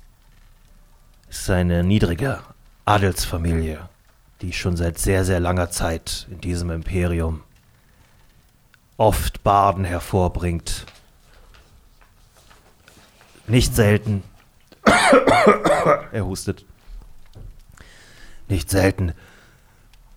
ist 1.28 1.50
eine 1.50 1.84
niedrige 1.84 2.40
Adelsfamilie, 2.84 3.88
die 4.40 4.52
schon 4.52 4.76
seit 4.76 4.98
sehr, 4.98 5.24
sehr 5.24 5.40
langer 5.40 5.70
Zeit 5.70 6.26
in 6.30 6.40
diesem 6.40 6.70
Imperium 6.70 7.42
oft 8.96 9.42
Barden 9.44 9.84
hervorbringt. 9.84 10.86
Nicht 13.48 13.74
selten. 13.74 14.22
er 16.12 16.24
hustet. 16.24 16.64
Nicht 18.48 18.70
selten 18.70 19.12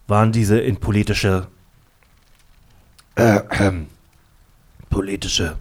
waren 0.08 0.32
diese 0.32 0.60
in 0.60 0.78
politische 0.78 1.48
äh, 3.16 3.42
ähm, 3.60 3.88
politische 4.90 5.58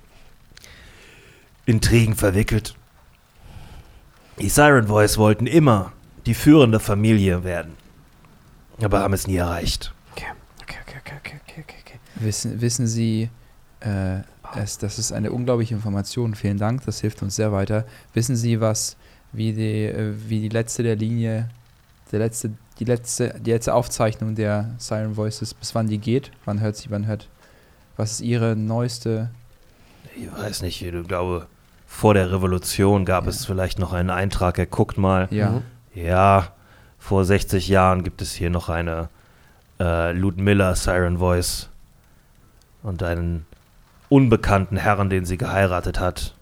Intrigen 1.66 2.16
verwickelt. 2.16 2.74
Die 4.40 4.48
Siren 4.48 4.86
Boys 4.86 5.18
wollten 5.18 5.46
immer 5.46 5.92
die 6.26 6.34
führende 6.34 6.80
Familie 6.80 7.44
werden, 7.44 7.76
aber 8.82 9.00
haben 9.00 9.14
es 9.14 9.26
nie 9.26 9.36
erreicht. 9.36 9.92
Okay, 10.12 10.26
okay, 10.62 10.78
okay, 10.82 10.98
okay, 11.00 11.16
okay, 11.18 11.40
okay, 11.42 11.60
okay, 11.62 11.76
okay. 11.86 12.00
Wissen, 12.16 12.60
wissen 12.60 12.86
Sie, 12.86 13.30
äh, 13.80 14.20
es, 14.56 14.78
das 14.78 14.98
ist 14.98 15.12
eine 15.12 15.32
unglaubliche 15.32 15.74
Information. 15.74 16.34
Vielen 16.34 16.58
Dank, 16.58 16.84
das 16.84 17.00
hilft 17.00 17.22
uns 17.22 17.36
sehr 17.36 17.52
weiter. 17.52 17.84
Wissen 18.14 18.36
Sie, 18.36 18.60
was, 18.60 18.96
wie 19.32 19.52
die, 19.52 19.84
äh, 19.86 20.14
wie 20.28 20.40
die 20.40 20.48
letzte 20.48 20.82
der 20.82 20.96
Linie, 20.96 21.48
der 22.12 22.18
letzte, 22.20 22.52
die 22.78 22.84
letzte, 22.84 23.34
die 23.40 23.50
letzte 23.50 23.74
Aufzeichnung 23.74 24.34
der 24.34 24.70
Siren 24.78 25.16
Voices, 25.16 25.54
bis 25.54 25.74
wann 25.74 25.88
die 25.88 25.98
geht? 25.98 26.30
Wann 26.44 26.60
hört 26.60 26.76
sie, 26.76 26.90
wann 26.90 27.06
hört? 27.06 27.28
Was 27.96 28.12
ist 28.12 28.20
Ihre 28.22 28.56
neueste? 28.56 29.30
Ich 30.16 30.32
weiß 30.32 30.62
nicht, 30.62 30.82
ich 30.82 31.06
glaube, 31.06 31.46
vor 31.86 32.14
der 32.14 32.32
Revolution 32.32 33.04
gab 33.04 33.26
es 33.26 33.44
vielleicht 33.44 33.78
noch 33.78 33.92
einen 33.92 34.10
Eintrag, 34.10 34.58
er 34.58 34.66
guckt 34.66 34.96
mal. 34.96 35.28
Ja. 35.30 35.50
Mhm. 35.50 35.62
Ja, 35.94 36.52
vor 36.98 37.24
60 37.24 37.68
Jahren 37.68 38.04
gibt 38.04 38.22
es 38.22 38.32
hier 38.32 38.48
noch 38.48 38.68
eine 38.68 39.08
äh, 39.80 40.12
Ludmilla 40.12 40.74
Siren 40.76 41.18
Voice 41.18 41.68
und 42.82 43.02
einen 43.02 43.44
unbekannten 44.10 44.76
Herrn, 44.76 45.08
den 45.08 45.24
sie 45.24 45.38
geheiratet 45.38 45.98
hat. 45.98 46.34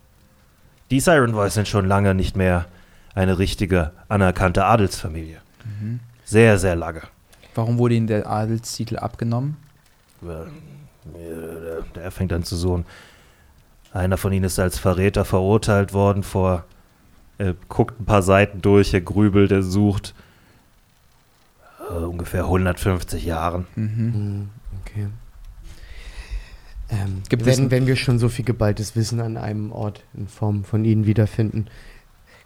Die 0.90 0.98
Siren 1.00 1.34
Voice 1.34 1.54
sind 1.54 1.68
schon 1.68 1.86
lange 1.86 2.14
nicht 2.14 2.36
mehr 2.36 2.66
eine 3.14 3.38
richtige, 3.38 3.92
anerkannte 4.08 4.64
Adelsfamilie. 4.64 5.38
Mhm. 5.64 6.00
Sehr, 6.24 6.58
sehr 6.58 6.74
lange. 6.74 7.02
Warum 7.54 7.78
wurde 7.78 7.94
Ihnen 7.94 8.06
der 8.08 8.26
Adelstitel 8.28 8.96
abgenommen? 8.96 9.56
Äh, 10.22 10.46
Der 11.94 12.10
fängt 12.10 12.32
an 12.32 12.42
zu 12.44 12.56
suchen. 12.56 12.84
Einer 13.92 14.16
von 14.18 14.32
ihnen 14.32 14.44
ist 14.44 14.58
als 14.58 14.78
Verräter 14.78 15.24
verurteilt 15.24 15.92
worden 15.94 16.22
vor. 16.22 16.64
Er 17.38 17.54
guckt 17.68 17.98
ein 18.00 18.04
paar 18.04 18.22
Seiten 18.22 18.60
durch, 18.60 18.92
er 18.92 19.00
grübelt, 19.00 19.50
er 19.50 19.62
sucht. 19.62 20.14
Äh, 21.88 21.94
ungefähr 22.04 22.44
150 22.44 23.24
Jahren. 23.24 23.66
Mhm. 23.76 23.84
Mhm, 23.86 24.48
Okay. 24.84 25.06
Ähm, 26.90 27.22
wenn, 27.30 27.70
wenn 27.70 27.86
wir 27.86 27.96
schon 27.96 28.18
so 28.18 28.28
viel 28.28 28.44
geballtes 28.44 28.96
Wissen 28.96 29.20
an 29.20 29.36
einem 29.36 29.72
Ort 29.72 30.04
in 30.14 30.26
Form 30.26 30.64
von 30.64 30.84
Ihnen 30.84 31.06
wiederfinden, 31.06 31.66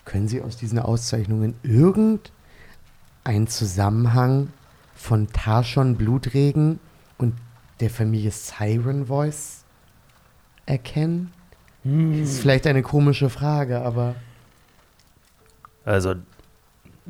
können 0.04 0.26
Sie 0.26 0.42
aus 0.42 0.56
diesen 0.56 0.78
Auszeichnungen 0.80 1.54
irgendeinen 1.62 3.46
Zusammenhang 3.46 4.48
von 4.94 5.28
Tarshon 5.32 5.96
Blutregen 5.96 6.80
und 7.18 7.34
der 7.80 7.90
Familie 7.90 8.32
Siren 8.32 9.06
Voice 9.06 9.64
erkennen? 10.66 11.32
Ist 11.84 12.40
vielleicht 12.40 12.66
eine 12.66 12.82
komische 12.82 13.28
Frage, 13.28 13.80
aber 13.80 14.14
Also, 15.84 16.14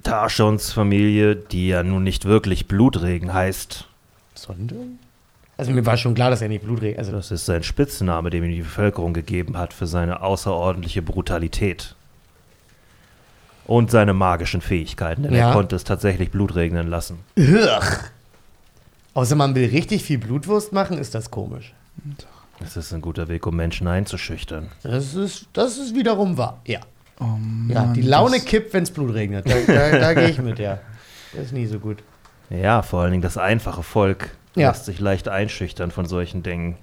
Tarshons 0.03 0.73
Familie, 0.73 1.37
die 1.37 1.69
ja 1.69 1.83
nun 1.83 2.03
nicht 2.03 2.25
wirklich 2.25 2.69
Blutregen 2.69 3.35
heißt, 3.35 3.87
sondern? 4.35 4.99
Also 5.63 5.71
mir 5.71 5.87
war 5.87 5.97
schon 5.97 6.15
klar, 6.15 6.29
dass 6.29 6.43
er 6.43 6.49
nicht 6.49 6.65
Blutregen, 6.65 6.99
also 6.99 7.13
das 7.13 7.31
ist 7.31 7.47
sein 7.47 7.63
Spitzname, 7.63 8.31
den 8.31 8.43
ihm 8.43 8.51
die 8.51 8.63
Bevölkerung 8.63 9.15
gegeben 9.15 9.57
hat 9.57 9.73
für 9.73 9.87
seine 9.87 10.21
außerordentliche 10.21 11.03
Brutalität. 11.03 11.95
Und 13.65 13.93
seine 13.93 14.13
magischen 14.13 14.61
Fähigkeiten, 14.61 15.23
denn 15.23 15.33
Ja. 15.35 15.51
er 15.51 15.53
konnte 15.53 15.77
es 15.77 15.85
tatsächlich 15.85 16.33
Blut 16.33 16.57
regnen 16.57 16.89
lassen. 16.89 17.21
Ugh. 17.39 17.81
Außer 19.15 19.37
man 19.37 19.55
will 19.55 19.69
richtig 19.71 20.03
viel 20.03 20.19
Blutwurst 20.19 20.73
machen, 20.73 20.99
ist 20.99 21.15
das 21.15 21.31
komisch. 21.31 21.73
Das 22.59 22.77
ist 22.77 22.93
ein 22.93 23.01
guter 23.01 23.29
Weg, 23.29 23.47
um 23.47 23.55
Menschen 23.55 23.87
einzuschüchtern. 23.87 24.67
Das 24.83 25.15
ist, 25.15 25.47
das 25.53 25.79
ist 25.79 25.95
wiederum 25.95 26.39
wahr. 26.39 26.59
Ja. 26.67 26.81
Oh 27.21 27.25
Mann, 27.39 27.71
Ja, 27.71 27.85
die 27.93 28.03
Laune 28.03 28.41
kippt, 28.41 28.75
wenn 28.75 28.83
es 28.83 28.91
Blut 28.91 29.15
regnet. 29.15 29.49
Da, 29.49 29.55
da, 29.65 29.91
da 29.97 30.15
gehe 30.15 30.29
ich 30.31 30.39
mit, 30.39 30.59
ja. 30.59 30.81
Das 31.35 31.45
ist 31.45 31.53
nie 31.53 31.67
so 31.67 31.79
gut. 31.79 31.99
Ja, 32.51 32.83
vor 32.83 33.03
allen 33.03 33.13
Dingen 33.13 33.23
das 33.23 33.39
einfache 33.39 33.85
Volk 33.85 34.31
Ja. 34.55 34.69
lässt 34.69 34.85
sich 34.85 35.01
leicht 35.01 35.29
einschüchtern 35.29 35.91
von 35.91 36.07
solchen 36.07 36.43
Dingen. 36.43 36.77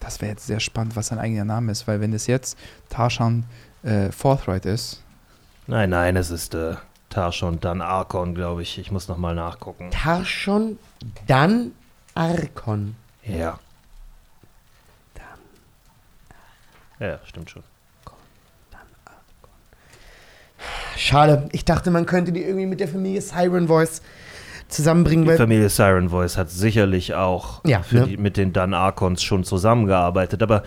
Das 0.00 0.20
wäre 0.20 0.32
jetzt 0.32 0.46
sehr 0.46 0.60
spannend, 0.60 0.96
was 0.96 1.08
sein 1.08 1.18
eigener 1.18 1.44
Name 1.44 1.70
ist, 1.72 1.86
weil 1.86 2.00
wenn 2.00 2.12
es 2.12 2.26
jetzt 2.26 2.58
Tarshan 2.88 3.44
äh, 3.82 4.10
Forthright 4.10 4.64
ist, 4.66 5.02
Nein, 5.70 5.90
nein, 5.90 6.16
es 6.16 6.30
ist 6.30 6.54
äh, 6.54 6.76
Tarshon 7.10 7.60
dann 7.60 7.82
Arkon, 7.82 8.34
glaube 8.34 8.62
ich. 8.62 8.78
Ich 8.78 8.90
muss 8.90 9.06
noch 9.06 9.18
mal 9.18 9.34
nachgucken. 9.34 9.90
Tarshon, 9.90 10.78
dann 11.26 11.72
Arkon. 12.14 12.96
Ja. 13.22 13.58
Ja, 16.98 17.20
stimmt 17.26 17.50
schon. 17.50 17.62
Schade. 20.96 21.48
Ich 21.52 21.64
dachte, 21.64 21.90
man 21.90 22.06
könnte 22.06 22.32
die 22.32 22.42
irgendwie 22.42 22.66
mit 22.66 22.80
der 22.80 22.88
Familie 22.88 23.20
Siren 23.20 23.68
Voice 23.68 24.02
zusammenbringen, 24.68 25.24
Die 25.24 25.30
weil. 25.30 25.36
Familie 25.36 25.68
Siren 25.68 26.10
Voice 26.10 26.36
hat 26.36 26.50
sicherlich 26.50 27.14
auch 27.14 27.62
Ja, 27.64 27.82
für 27.82 27.96
ne? 28.00 28.06
die, 28.06 28.16
mit 28.16 28.36
den 28.36 28.52
Dan 28.52 28.74
Arkons 28.74 29.22
schon 29.22 29.44
zusammengearbeitet. 29.44 30.42
Aber 30.42 30.62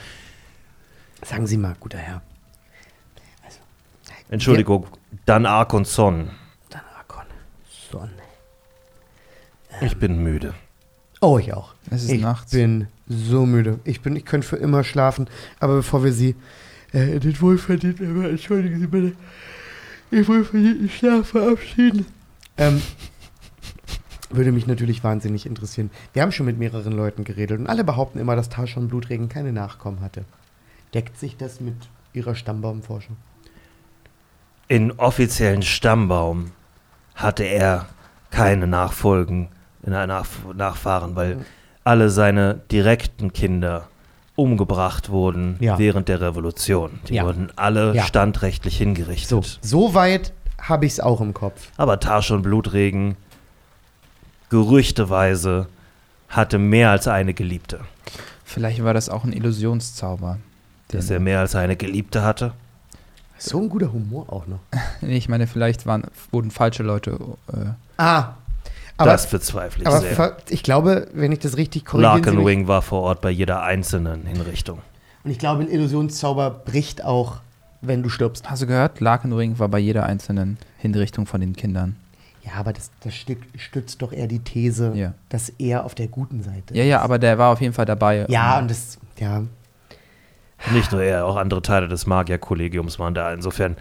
Sagen 1.23 1.45
Sie 1.47 1.57
mal, 1.57 1.75
guter 1.79 1.99
Herr. 1.99 2.21
Entschuldigung, 4.29 4.87
Dan 5.25 5.45
Arkon 5.45 5.85
Son. 5.85 6.29
Dann 6.69 6.81
Arkon. 6.97 7.25
Son. 7.91 8.09
Ich 9.81 9.97
bin 9.97 10.23
müde. 10.23 10.53
Oh, 11.19 11.37
ich 11.37 11.53
auch. 11.53 11.73
es 11.89 12.03
ist 12.03 12.11
ich 12.11 12.21
nachts. 12.21 12.51
bin 12.51 12.87
so 13.07 13.45
müde. 13.45 13.79
Ich 13.83 14.01
bin, 14.01 14.15
ich 14.15 14.25
könnte 14.25 14.47
für 14.47 14.55
immer 14.55 14.83
schlafen. 14.83 15.29
Aber 15.59 15.75
bevor 15.75 16.03
wir 16.03 16.13
Sie 16.13 16.35
äh, 16.93 17.19
den 17.19 17.39
wohlverdienten, 17.41 18.17
aber 18.19 18.29
entschuldigen 18.29 18.79
Sie 18.79 18.87
bitte, 18.87 19.15
den 20.11 20.27
wohlverdienten 20.27 20.89
Schlaf 20.89 21.27
verabschieden, 21.27 22.05
ähm, 22.57 22.81
würde 24.35 24.51
mich 24.51 24.67
natürlich 24.67 25.03
wahnsinnig 25.03 25.45
interessieren. 25.45 25.89
Wir 26.13 26.21
haben 26.21 26.31
schon 26.31 26.45
mit 26.45 26.57
mehreren 26.57 26.93
Leuten 26.93 27.23
geredet 27.23 27.59
und 27.59 27.67
alle 27.67 27.83
behaupten 27.83 28.19
immer, 28.19 28.35
dass 28.35 28.49
Tarshon 28.49 28.87
Blutregen 28.87 29.29
keine 29.29 29.51
Nachkommen 29.53 30.01
hatte. 30.01 30.25
Deckt 30.93 31.17
sich 31.17 31.37
das 31.37 31.61
mit 31.61 31.75
Ihrer 32.13 32.35
Stammbaumforschung? 32.35 33.15
In 34.67 34.91
offiziellen 34.93 35.61
Stammbaum 35.63 36.51
hatte 37.15 37.43
er 37.43 37.87
keine 38.29 38.67
Nachfolgen, 38.67 39.49
Nach 39.83 40.05
Nachfahren, 40.53 41.15
weil 41.15 41.39
alle 41.83 42.09
seine 42.11 42.61
direkten 42.71 43.33
Kinder 43.33 43.87
umgebracht 44.35 45.09
wurden 45.09 45.57
Ja. 45.59 45.77
während 45.79 46.07
der 46.07 46.21
Revolution. 46.21 46.99
Die 47.09 47.15
Ja. 47.15 47.25
wurden 47.25 47.49
alle 47.55 47.93
Ja. 47.95 48.03
standrechtlich 48.03 48.75
So, 48.75 48.79
hingerichtet. 48.79 49.59
so 49.61 49.93
weit 49.95 50.33
habe 50.61 50.85
ich 50.85 50.93
es 50.93 50.99
auch 50.99 51.19
im 51.19 51.33
Kopf. 51.33 51.69
Aber 51.77 51.99
Tarshon 51.99 52.43
Blutregen, 52.43 53.17
gerüchteweise, 54.51 55.67
hatte 56.29 56.59
mehr 56.59 56.91
als 56.91 57.07
eine 57.07 57.33
Geliebte. 57.33 57.79
Vielleicht 58.45 58.83
war 58.83 58.93
das 58.93 59.09
auch 59.09 59.23
ein 59.23 59.33
Illusionszauber, 59.33 60.37
Dass 60.89 61.09
er 61.09 61.19
mehr 61.19 61.39
als 61.39 61.55
eine 61.55 61.75
Geliebte 61.75 62.21
hatte? 62.21 62.51
So 63.37 63.59
ein 63.59 63.69
guter 63.69 63.91
Humor 63.91 64.31
auch 64.31 64.45
noch. 64.45 64.59
Nee, 65.01 65.17
ich 65.17 65.27
meine, 65.29 65.47
vielleicht 65.47 65.85
waren, 65.87 66.03
wurden 66.31 66.51
falsche 66.51 66.83
Leute. 66.83 67.17
Äh, 67.51 67.71
Ah. 67.97 68.33
Aber, 68.97 69.11
das 69.11 69.27
bezweifle 69.27 69.81
ich 69.81 69.87
aber 69.87 69.99
sehr. 70.01 70.37
ich 70.49 70.61
glaube, 70.61 71.07
wenn 71.13 71.31
ich 71.31 71.39
das 71.39 71.57
richtig 71.57 71.85
korrigiere. 71.85 72.13
Larkenwing 72.13 72.67
war 72.67 72.83
vor 72.83 73.01
Ort 73.01 73.21
bei 73.21 73.31
jeder 73.31 73.63
einzelnen 73.63 74.27
Hinrichtung. 74.27 74.79
Und 75.23 75.31
ich 75.31 75.39
glaube, 75.39 75.63
ein 75.63 75.69
Illusionszauber 75.69 76.49
bricht 76.51 77.03
auch, 77.03 77.37
wenn 77.81 78.03
du 78.03 78.09
stirbst. 78.09 78.47
hast 78.49 78.61
du 78.61 78.67
gehört? 78.67 78.99
Larkenring 78.99 79.57
war 79.57 79.69
bei 79.69 79.79
jeder 79.79 80.05
einzelnen 80.05 80.57
Hinrichtung 80.77 81.25
von 81.25 81.41
den 81.41 81.55
Kindern. 81.55 81.95
Ja, 82.43 82.53
aber 82.57 82.73
das, 82.73 82.91
das 83.03 83.13
Stück 83.13 83.39
stützt 83.55 84.01
doch 84.01 84.11
eher 84.13 84.27
die 84.27 84.39
These, 84.39 84.93
Ja. 84.95 85.13
dass 85.29 85.49
er 85.59 85.85
auf 85.85 85.93
der 85.95 86.07
guten 86.07 86.41
Seite 86.41 86.73
Ja, 86.75 86.83
ja, 86.83 87.01
aber 87.01 87.19
der 87.19 87.37
war 87.37 87.51
auf 87.53 87.61
jeden 87.61 87.73
Fall 87.73 87.85
dabei. 87.85 88.25
Ja, 88.29 88.55
Um, 88.57 88.63
und 88.63 88.71
das, 88.71 88.97
ja. 89.19 89.43
Nicht 90.73 90.91
nur 90.91 91.01
er, 91.01 91.25
auch 91.25 91.35
andere 91.37 91.61
Teile 91.61 91.87
des 91.87 92.05
Magierkollegiums 92.05 92.99
waren 92.99 93.13
da. 93.13 93.33
Insofern, 93.33 93.77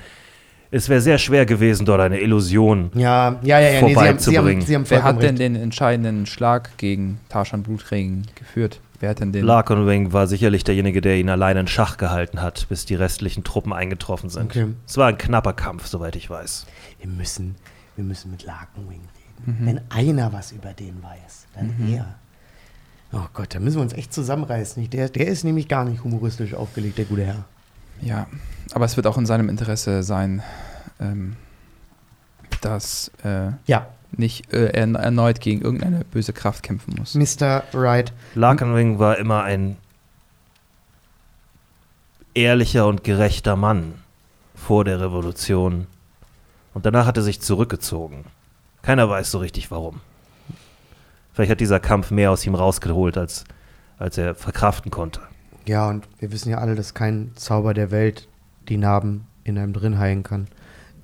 es 0.70 0.88
wäre 0.88 1.00
sehr 1.00 1.18
schwer 1.18 1.44
gewesen, 1.46 1.84
dort 1.84 2.00
eine 2.00 2.20
Illusion. 2.20 2.90
Ja, 2.94 3.38
ja, 3.42 3.60
ja, 3.60 3.70
ja. 3.70 3.82
Nee, 3.82 3.88
sie, 3.94 3.96
haben, 3.96 4.18
sie, 4.18 4.36
haben, 4.38 4.44
Vorbeizubringen. 4.44 4.62
sie 4.62 4.74
haben 4.74 4.88
Wer 4.90 5.02
hat 5.02 5.16
denn 5.22 5.28
recht. 5.30 5.40
den 5.40 5.56
entscheidenden 5.56 6.26
Schlag 6.26 6.76
gegen 6.78 7.20
Tarzan 7.28 7.62
Blutregen 7.62 8.26
geführt? 8.34 8.80
Wer 8.98 9.10
hat 9.10 9.20
denn 9.20 9.32
den? 9.32 9.44
Larkenwing 9.44 10.12
war 10.12 10.26
sicherlich 10.26 10.64
derjenige, 10.64 11.00
der 11.00 11.16
ihn 11.16 11.28
allein 11.30 11.56
in 11.56 11.66
Schach 11.66 11.96
gehalten 11.96 12.40
hat, 12.42 12.66
bis 12.68 12.84
die 12.86 12.94
restlichen 12.94 13.44
Truppen 13.44 13.72
eingetroffen 13.72 14.28
sind. 14.30 14.44
Okay. 14.44 14.66
Es 14.86 14.96
war 14.98 15.08
ein 15.08 15.16
knapper 15.18 15.54
Kampf, 15.54 15.86
soweit 15.86 16.16
ich 16.16 16.28
weiß. 16.28 16.66
Wir 17.00 17.08
müssen, 17.10 17.56
wir 18.00 18.04
müssen 18.04 18.30
mit 18.30 18.44
Larkenwing 18.44 19.00
reden. 19.00 19.60
Mhm. 19.60 19.66
Wenn 19.66 19.80
einer 19.90 20.32
was 20.32 20.52
über 20.52 20.72
den 20.72 21.02
weiß, 21.02 21.46
dann 21.54 21.74
er. 21.92 22.14
Oh 23.12 23.26
Gott, 23.34 23.54
da 23.54 23.60
müssen 23.60 23.76
wir 23.76 23.82
uns 23.82 23.92
echt 23.92 24.14
zusammenreißen. 24.14 24.88
Der, 24.88 25.10
der 25.10 25.26
ist 25.26 25.44
nämlich 25.44 25.68
gar 25.68 25.84
nicht 25.84 26.02
humoristisch 26.02 26.54
aufgelegt, 26.54 26.96
der 26.96 27.04
gute 27.04 27.24
Herr. 27.26 27.44
Ja, 28.00 28.26
aber 28.72 28.86
es 28.86 28.96
wird 28.96 29.06
auch 29.06 29.18
in 29.18 29.26
seinem 29.26 29.50
Interesse 29.50 30.02
sein, 30.02 30.42
ähm, 30.98 31.36
dass 32.62 33.10
äh, 33.22 33.50
Ja, 33.66 33.88
nicht 34.12 34.50
äh, 34.54 34.70
er 34.70 34.94
erneut 34.94 35.40
gegen 35.40 35.60
irgendeine 35.60 36.04
böse 36.04 36.32
Kraft 36.32 36.62
kämpfen 36.62 36.94
muss. 36.98 37.14
Mr. 37.14 37.64
Wright. 37.72 38.14
Larkenwing 38.34 38.98
war 38.98 39.18
immer 39.18 39.42
ein 39.42 39.76
ehrlicher 42.32 42.86
und 42.86 43.04
gerechter 43.04 43.56
Mann 43.56 43.94
vor 44.54 44.84
der 44.84 45.00
Revolution. 45.00 45.86
Und 46.74 46.86
danach 46.86 47.06
hat 47.06 47.16
er 47.16 47.22
sich 47.22 47.40
zurückgezogen. 47.40 48.24
Keiner 48.82 49.08
weiß 49.08 49.30
so 49.30 49.38
richtig 49.38 49.70
warum. 49.70 50.00
Vielleicht 51.32 51.50
hat 51.50 51.60
dieser 51.60 51.80
Kampf 51.80 52.10
mehr 52.10 52.30
aus 52.30 52.46
ihm 52.46 52.54
rausgeholt, 52.54 53.16
als, 53.16 53.44
als 53.98 54.18
er 54.18 54.34
verkraften 54.34 54.90
konnte. 54.90 55.20
Ja, 55.66 55.88
und 55.88 56.06
wir 56.18 56.32
wissen 56.32 56.50
ja 56.50 56.58
alle, 56.58 56.74
dass 56.74 56.94
kein 56.94 57.32
Zauber 57.36 57.74
der 57.74 57.90
Welt 57.90 58.28
die 58.68 58.76
Narben 58.76 59.26
in 59.44 59.58
einem 59.58 59.72
drin 59.72 59.98
heilen 59.98 60.22
kann. 60.22 60.48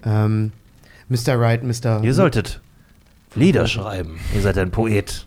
Ähm, 0.05 0.53
Mr. 1.09 1.39
Wright, 1.39 1.63
Mr. 1.63 2.03
Ihr 2.03 2.15
solltet 2.15 2.61
Lieder 3.35 3.67
schreiben. 3.67 4.19
Ihr 4.35 4.41
seid 4.41 4.57
ein 4.59 4.71
Poet. 4.71 5.27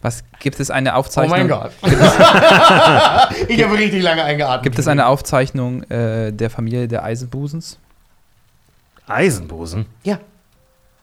Was 0.00 0.22
gibt 0.40 0.60
es 0.60 0.70
eine 0.70 0.92
Oh 0.92 0.96
Aufzeichnung? 0.96 1.30
mein 1.38 1.48
Gott. 1.48 1.72
ich 3.48 3.62
habe 3.64 3.78
richtig 3.78 4.02
lange 4.02 4.22
eingeatmet. 4.22 4.62
Gibt 4.62 4.78
es 4.78 4.86
eine 4.88 5.06
Aufzeichnung 5.06 5.82
äh, 5.84 6.32
der 6.32 6.50
Familie 6.50 6.88
der 6.88 7.04
Eisenbusens? 7.04 7.78
Eisenbusen? 9.06 9.86
Ja. 10.02 10.18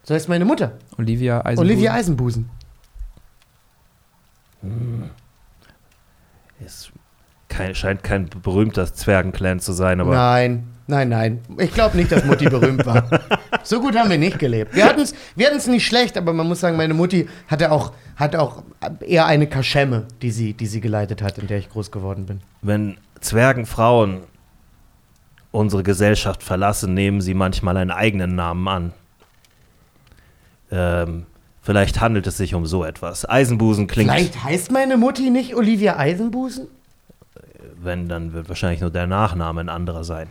So 0.04 0.14
heißt 0.16 0.30
meine 0.30 0.46
Mutter. 0.46 0.74
Olivia 0.98 1.42
Eisenbusen. 1.46 1.60
Olivia 1.72 1.94
Eisenbusen. 1.94 2.50
Es 6.66 6.92
kein, 7.48 7.76
scheint 7.76 8.04
kein 8.04 8.30
berühmter 8.30 8.92
Zwergenclan 8.94 9.60
zu 9.60 9.74
sein, 9.74 10.00
aber 10.00 10.14
Nein, 10.16 10.68
nein, 10.88 11.10
nein. 11.10 11.42
Ich 11.58 11.74
glaube 11.74 11.98
nicht, 11.98 12.12
dass 12.12 12.24
Mutti 12.24 12.46
berühmt 12.50 12.86
war. 12.86 13.08
So 13.64 13.80
gut 13.80 13.96
haben 13.96 14.10
wir 14.10 14.18
nicht 14.18 14.40
gelebt. 14.40 14.74
Wir 14.76 14.86
hatten 14.86 15.02
es 15.02 15.14
wir 15.36 15.46
hatten's 15.46 15.68
nicht 15.68 15.86
schlecht, 15.86 16.18
aber 16.18 16.34
man 16.34 16.48
muss 16.48 16.62
sagen, 16.62 16.78
meine 16.78 16.96
Mutti 16.96 17.30
hatte 17.48 17.72
auch, 17.72 17.94
hatte 18.16 18.42
auch 18.42 18.64
eher 19.02 19.28
eine 19.28 19.46
Kaschemme, 19.46 20.08
die 20.24 20.32
sie, 20.32 20.54
die 20.54 20.66
sie 20.66 20.82
geleitet 20.82 21.22
hat, 21.22 21.38
in 21.38 21.46
der 21.46 21.60
ich 21.60 21.70
groß 21.70 21.92
geworden 21.92 22.26
bin. 22.26 22.40
wenn 22.64 22.98
Zwergenfrauen 23.20 24.22
unsere 25.52 25.84
Gesellschaft 25.84 26.44
verlassen, 26.44 26.94
nehmen 26.94 27.22
sie 27.22 27.34
manchmal 27.34 27.78
einen 27.78 27.92
eigenen 27.92 28.36
Namen 28.36 28.68
an. 28.68 28.94
Ähm, 30.72 31.26
vielleicht 31.62 32.00
handelt 32.00 32.26
es 32.28 32.38
sich 32.38 32.54
um 32.56 32.66
so 32.66 32.86
etwas. 32.86 33.28
Eisenbusen 33.30 33.88
klingt, 33.88 34.10
Vielleicht 34.10 34.44
heißt 34.44 34.72
meine 34.72 34.98
Mutti 34.98 35.30
nicht 35.30 35.56
Olivia 35.56 35.98
Eisenbusen? 35.98 36.68
wenn, 37.84 38.08
dann 38.08 38.32
wird 38.34 38.48
wahrscheinlich 38.48 38.80
nur 38.82 38.92
der 38.92 39.08
Nachname 39.08 39.60
ein 39.62 39.70
anderer 39.70 40.04
sein. 40.04 40.28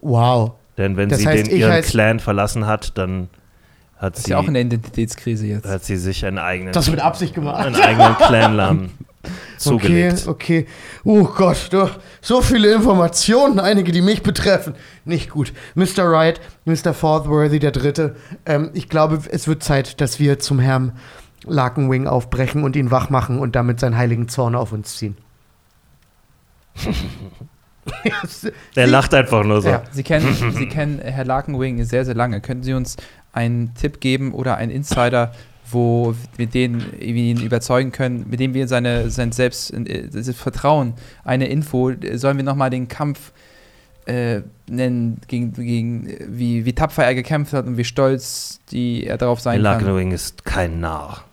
Wow. 0.00 0.52
Denn 0.78 0.96
wenn 0.96 1.08
Das 1.08 1.18
sie 1.20 1.26
heißt, 1.28 1.46
den 1.46 1.56
ihren 1.56 1.82
Clan 1.82 2.20
verlassen 2.20 2.66
hat, 2.66 2.96
dann 2.98 3.28
hat 3.98 4.16
ist 4.16 4.24
sie, 4.24 4.32
ja 4.32 4.38
auch 4.38 4.46
in 4.48 4.54
der 4.54 4.62
Identitätskrise 4.64 5.46
jetzt. 5.46 5.68
hat 5.68 5.84
sie 5.84 5.96
sich 5.96 6.24
einen 6.26 6.38
eigenen, 6.38 6.72
Das 6.72 6.90
mit 6.90 6.98
Absicht 7.00 7.34
gemacht. 7.34 7.64
einen 7.64 7.76
eigenen 7.76 8.16
Clannamen 8.16 8.90
zugelegt. 9.58 10.26
Okay, 10.26 10.60
okay. 10.64 10.66
Oh 11.04 11.24
Gott, 11.24 11.68
doch, 11.70 11.98
so 12.20 12.42
viele 12.42 12.72
Informationen, 12.72 13.60
einige, 13.60 13.92
die 13.92 14.02
mich 14.02 14.22
betreffen. 14.22 14.74
Nicht 15.04 15.30
gut. 15.30 15.52
Mr. 15.74 16.10
Wright, 16.10 16.40
Mr. 16.64 16.94
Forthworthy, 16.94 17.58
der 17.58 17.72
Dritte. 17.72 18.16
Ähm, 18.46 18.70
ich 18.74 18.88
glaube, 18.88 19.20
es 19.30 19.48
wird 19.48 19.62
Zeit, 19.62 20.00
dass 20.00 20.18
wir 20.18 20.38
zum 20.38 20.58
Herrn 20.58 20.92
Larkenwing 21.44 22.06
aufbrechen 22.06 22.64
und 22.64 22.76
ihn 22.76 22.90
wach 22.90 23.10
machen 23.10 23.38
und 23.38 23.56
damit 23.56 23.80
seinen 23.80 23.96
heiligen 23.96 24.28
Zorn 24.28 24.54
auf 24.54 24.72
uns 24.72 24.96
ziehen. 24.96 25.16
Er 28.76 28.86
lacht 28.86 29.12
einfach 29.12 29.44
nur 29.44 29.60
so. 29.60 29.68
Ja. 29.68 29.82
Sie 29.90 30.04
kennen, 30.04 30.32
Sie 30.52 30.68
kennen 30.68 31.00
Herr 31.00 31.24
Larkenwing 31.24 31.84
sehr, 31.84 32.04
sehr 32.04 32.14
lange. 32.14 32.40
Können 32.40 32.62
Sie 32.62 32.74
uns 32.74 32.96
einen 33.32 33.74
Tipp 33.74 34.00
geben 34.00 34.32
oder 34.32 34.56
einen 34.56 34.70
Insider, 34.70 35.32
wo 35.72 36.14
mit 36.38 36.54
denen 36.54 36.84
wir 36.98 37.14
ihn 37.14 37.40
überzeugen 37.40 37.92
können, 37.92 38.26
mit 38.28 38.40
dem 38.40 38.54
wir 38.54 38.68
seine, 38.68 39.10
sein 39.10 39.32
Selbst 39.32 39.72
äh, 39.72 40.32
Vertrauen, 40.32 40.94
eine 41.24 41.48
Info, 41.48 41.92
sollen 42.14 42.36
wir 42.36 42.44
nochmal 42.44 42.70
den 42.70 42.88
Kampf 42.88 43.32
äh, 44.06 44.42
nennen, 44.68 45.20
gegen, 45.28 45.52
gegen 45.52 46.08
wie, 46.28 46.64
wie 46.64 46.72
tapfer 46.72 47.04
er 47.04 47.14
gekämpft 47.14 47.52
hat 47.52 47.66
und 47.66 47.76
wie 47.76 47.84
stolz 47.84 48.60
die 48.70 49.06
er 49.06 49.18
darauf 49.18 49.40
sein 49.40 49.54
kann. 49.54 49.62
Larkenwing 49.62 50.12
ist 50.12 50.44
kein 50.44 50.80
Narr. 50.80 51.24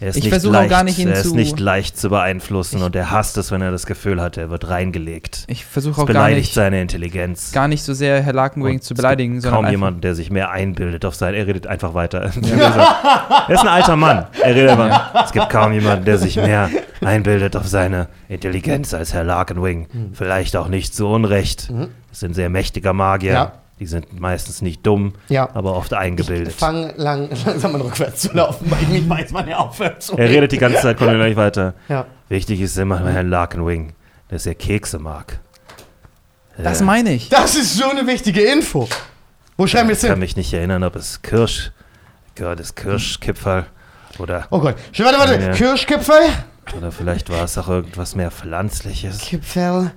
Er 0.00 0.08
ist 0.08 0.16
Ich 0.16 0.24
nicht 0.24 0.30
versuche 0.30 0.58
auch 0.58 0.68
gar 0.68 0.84
nicht, 0.84 0.98
ihn 0.98 1.08
er 1.08 1.14
ist 1.14 1.22
zu- 1.30 1.34
nicht 1.34 1.58
leicht 1.58 1.98
zu 1.98 2.10
beeinflussen 2.10 2.78
Ich- 2.78 2.82
und 2.82 2.94
er 2.96 3.10
hasst 3.10 3.38
es, 3.38 3.50
wenn 3.50 3.62
er 3.62 3.70
das 3.70 3.86
Gefühl 3.86 4.20
hat, 4.20 4.36
er 4.36 4.50
wird 4.50 4.68
reingelegt. 4.68 5.44
Ich 5.46 5.64
versuche 5.64 5.92
Es 5.92 5.98
auch 5.98 6.06
gar 6.06 6.14
beleidigt 6.14 6.48
nicht, 6.48 6.54
seine 6.54 6.82
Intelligenz. 6.82 7.52
gar 7.52 7.66
nicht 7.68 7.82
so 7.82 7.94
sehr 7.94 8.22
Herr 8.22 8.32
Larkenwing 8.34 8.74
Und 8.76 8.82
zu 8.84 8.92
es 8.94 8.96
beleidigen, 8.96 9.34
gibt 9.34 9.44
sondern 9.44 9.62
kaum 9.64 9.70
jemanden, 9.70 10.00
der 10.02 10.14
sich 10.14 10.30
mehr 10.30 10.50
einbildet 10.50 11.04
auf 11.04 11.14
sein. 11.14 11.34
Er 11.34 11.46
redet 11.46 11.66
einfach 11.66 11.94
weiter. 11.94 12.20
er 12.20 13.50
ist 13.54 13.60
ein 13.60 13.68
alter 13.68 13.96
Mann. 13.96 14.26
Er 14.42 14.54
redet 14.54 14.70
einfach. 14.70 15.24
Es 15.24 15.32
gibt 15.32 15.48
kaum 15.50 15.72
jemanden, 15.72 16.04
der 16.04 16.18
sich 16.18 16.36
mehr 16.36 16.68
einbildet 17.00 17.56
auf 17.56 17.66
seine 17.66 18.08
Intelligenz 18.28 18.92
als 18.94 19.12
Herr 19.14 19.24
Larkenwing. 19.24 19.86
Vielleicht 20.12 20.56
auch 20.56 20.68
nicht 20.68 20.94
zu 20.94 21.06
Unrecht. 21.06 21.70
Mhm. 21.70 21.88
Es 22.12 22.20
sind 22.20 22.34
sehr 22.34 22.50
mächtiger 22.50 22.92
Magier. 22.92 23.32
Ja. 23.32 23.52
Die 23.78 23.86
sind 23.86 24.18
meistens 24.18 24.62
nicht 24.62 24.86
dumm, 24.86 25.12
Ja. 25.28 25.50
aber 25.54 25.74
oft 25.74 25.92
Ich 25.92 25.98
eingebildet. 25.98 26.52
fange 26.54 26.94
lang, 26.96 27.28
langsam 27.44 27.74
an 27.74 27.80
rückwärts 27.82 28.22
zu 28.22 28.32
laufen, 28.32 28.70
weil 28.70 28.82
ich 28.82 28.88
nicht 28.88 29.08
weiß, 29.08 29.32
wann 29.32 29.48
er 29.48 29.60
aufhört 29.60 30.02
zu 30.02 30.16
Er 30.16 30.28
redet 30.30 30.52
die 30.52 30.58
ganze 30.58 30.80
Zeit, 30.80 30.96
kommt 30.96 31.18
nicht 31.18 31.36
weiter. 31.36 31.74
Ja. 31.88 32.06
Wichtig 32.28 32.60
ist 32.62 32.76
immer 32.78 33.06
Herr 33.08 33.22
Larkenwing, 33.22 33.92
dass 34.28 34.46
er 34.46 34.54
Kekse 34.54 34.98
mag. 34.98 35.38
das 36.56 36.80
Äh, 36.80 36.84
meine 36.84 37.12
ich. 37.12 37.28
Das 37.28 37.54
ist 37.54 37.76
so 37.76 37.88
eine 37.90 38.06
wichtige 38.06 38.40
Info. 38.42 38.88
Wo 39.58 39.66
schreiben 39.66 39.88
wir 39.88 39.92
es 39.92 40.02
Ich 40.02 40.08
kann 40.08 40.16
hin? 40.16 40.20
mich 40.20 40.36
nicht 40.36 40.52
erinnern, 40.52 40.82
ob 40.82 40.96
es 40.96 41.20
Kirsch, 41.22 41.70
Gott, 42.34 42.58
das 42.58 42.74
Kirschkipferl 42.74 43.66
oder, 44.18 44.46
Oh 44.50 44.58
Gott. 44.60 44.76
Warte, 44.98 45.18
warte. 45.18 45.40
Ja. 45.40 45.52
Kirschkipferl? 45.52 46.28
oder 46.76 46.90
vielleicht 46.90 47.30
war 47.30 47.44
es 47.44 47.56
auch 47.58 47.68
irgendwas 47.68 48.14
mehr 48.16 48.30
Pflanzliches. 48.30 49.18
Kipferl 49.18 49.92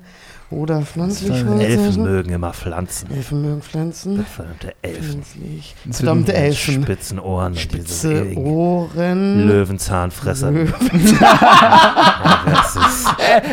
oder 0.51 0.81
pflanzlich? 0.81 1.31
Elfen? 1.31 1.59
Elfen 1.59 2.03
mögen 2.03 2.31
immer 2.31 2.53
Pflanzen. 2.53 3.11
Elfen 3.11 3.41
mögen 3.41 3.61
Pflanzen. 3.61 4.25
Verdammte 4.25 4.73
Elfen. 4.81 5.23
Pflanzlich. 5.23 5.75
Verdammte 5.91 6.33
Elfen. 6.33 6.83
Spitzen 6.83 7.19
Ohren. 7.19 7.55
Spitze 7.55 8.35
Ohren. 8.35 9.47
Löwenzahnfresser. 9.47 10.51
Löwen. 10.51 11.17
Ja, 11.21 12.43
das 12.45 12.75
ist, 12.75 13.07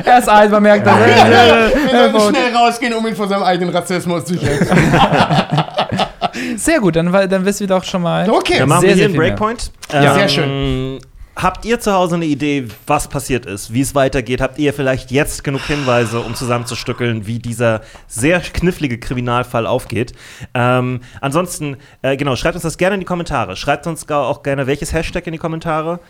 Er 0.04 0.18
ist 0.18 0.28
alt, 0.28 0.50
man 0.50 0.62
merkt 0.62 0.86
das. 0.86 0.96
Wir 0.96 2.10
sollten 2.10 2.34
schnell 2.34 2.56
rausgehen, 2.56 2.94
um 2.94 3.06
ihn 3.06 3.16
vor 3.16 3.28
seinem 3.28 3.42
eigenen 3.42 3.74
Rassismus 3.74 4.24
zu 4.24 4.34
schützen. 4.34 4.76
Sehr 6.56 6.80
gut, 6.80 6.96
dann, 6.96 7.12
dann 7.12 7.44
wissen 7.44 7.60
wir 7.60 7.68
doch 7.68 7.84
schon 7.84 8.02
mal. 8.02 8.28
Okay. 8.28 8.58
dann 8.58 8.68
machen 8.68 8.80
sehr, 8.82 8.90
wir 8.90 8.94
hier 8.94 9.04
sehr 9.04 9.08
einen. 9.08 9.16
Breakpoint. 9.16 9.70
Ja. 9.92 10.14
Sehr 10.14 10.28
schön. 10.28 10.98
Habt 11.38 11.66
ihr 11.66 11.78
zu 11.80 11.92
Hause 11.92 12.14
eine 12.14 12.24
Idee, 12.24 12.66
was 12.86 13.08
passiert 13.08 13.44
ist, 13.44 13.70
wie 13.70 13.82
es 13.82 13.94
weitergeht? 13.94 14.40
Habt 14.40 14.58
ihr 14.58 14.72
vielleicht 14.72 15.10
jetzt 15.10 15.44
genug 15.44 15.60
Hinweise, 15.66 16.20
um 16.20 16.34
zusammenzustückeln, 16.34 17.26
wie 17.26 17.38
dieser 17.38 17.82
sehr 18.08 18.40
knifflige 18.40 18.98
Kriminalfall 18.98 19.66
aufgeht? 19.66 20.14
Ähm, 20.54 21.00
ansonsten, 21.20 21.76
äh, 22.00 22.16
genau, 22.16 22.36
schreibt 22.36 22.54
uns 22.54 22.62
das 22.62 22.78
gerne 22.78 22.94
in 22.94 23.00
die 23.00 23.06
Kommentare. 23.06 23.54
Schreibt 23.54 23.86
uns 23.86 24.08
auch 24.08 24.42
gerne 24.42 24.66
welches 24.66 24.94
Hashtag 24.94 25.26
in 25.26 25.32
die 25.34 25.38
Kommentare. 25.38 26.00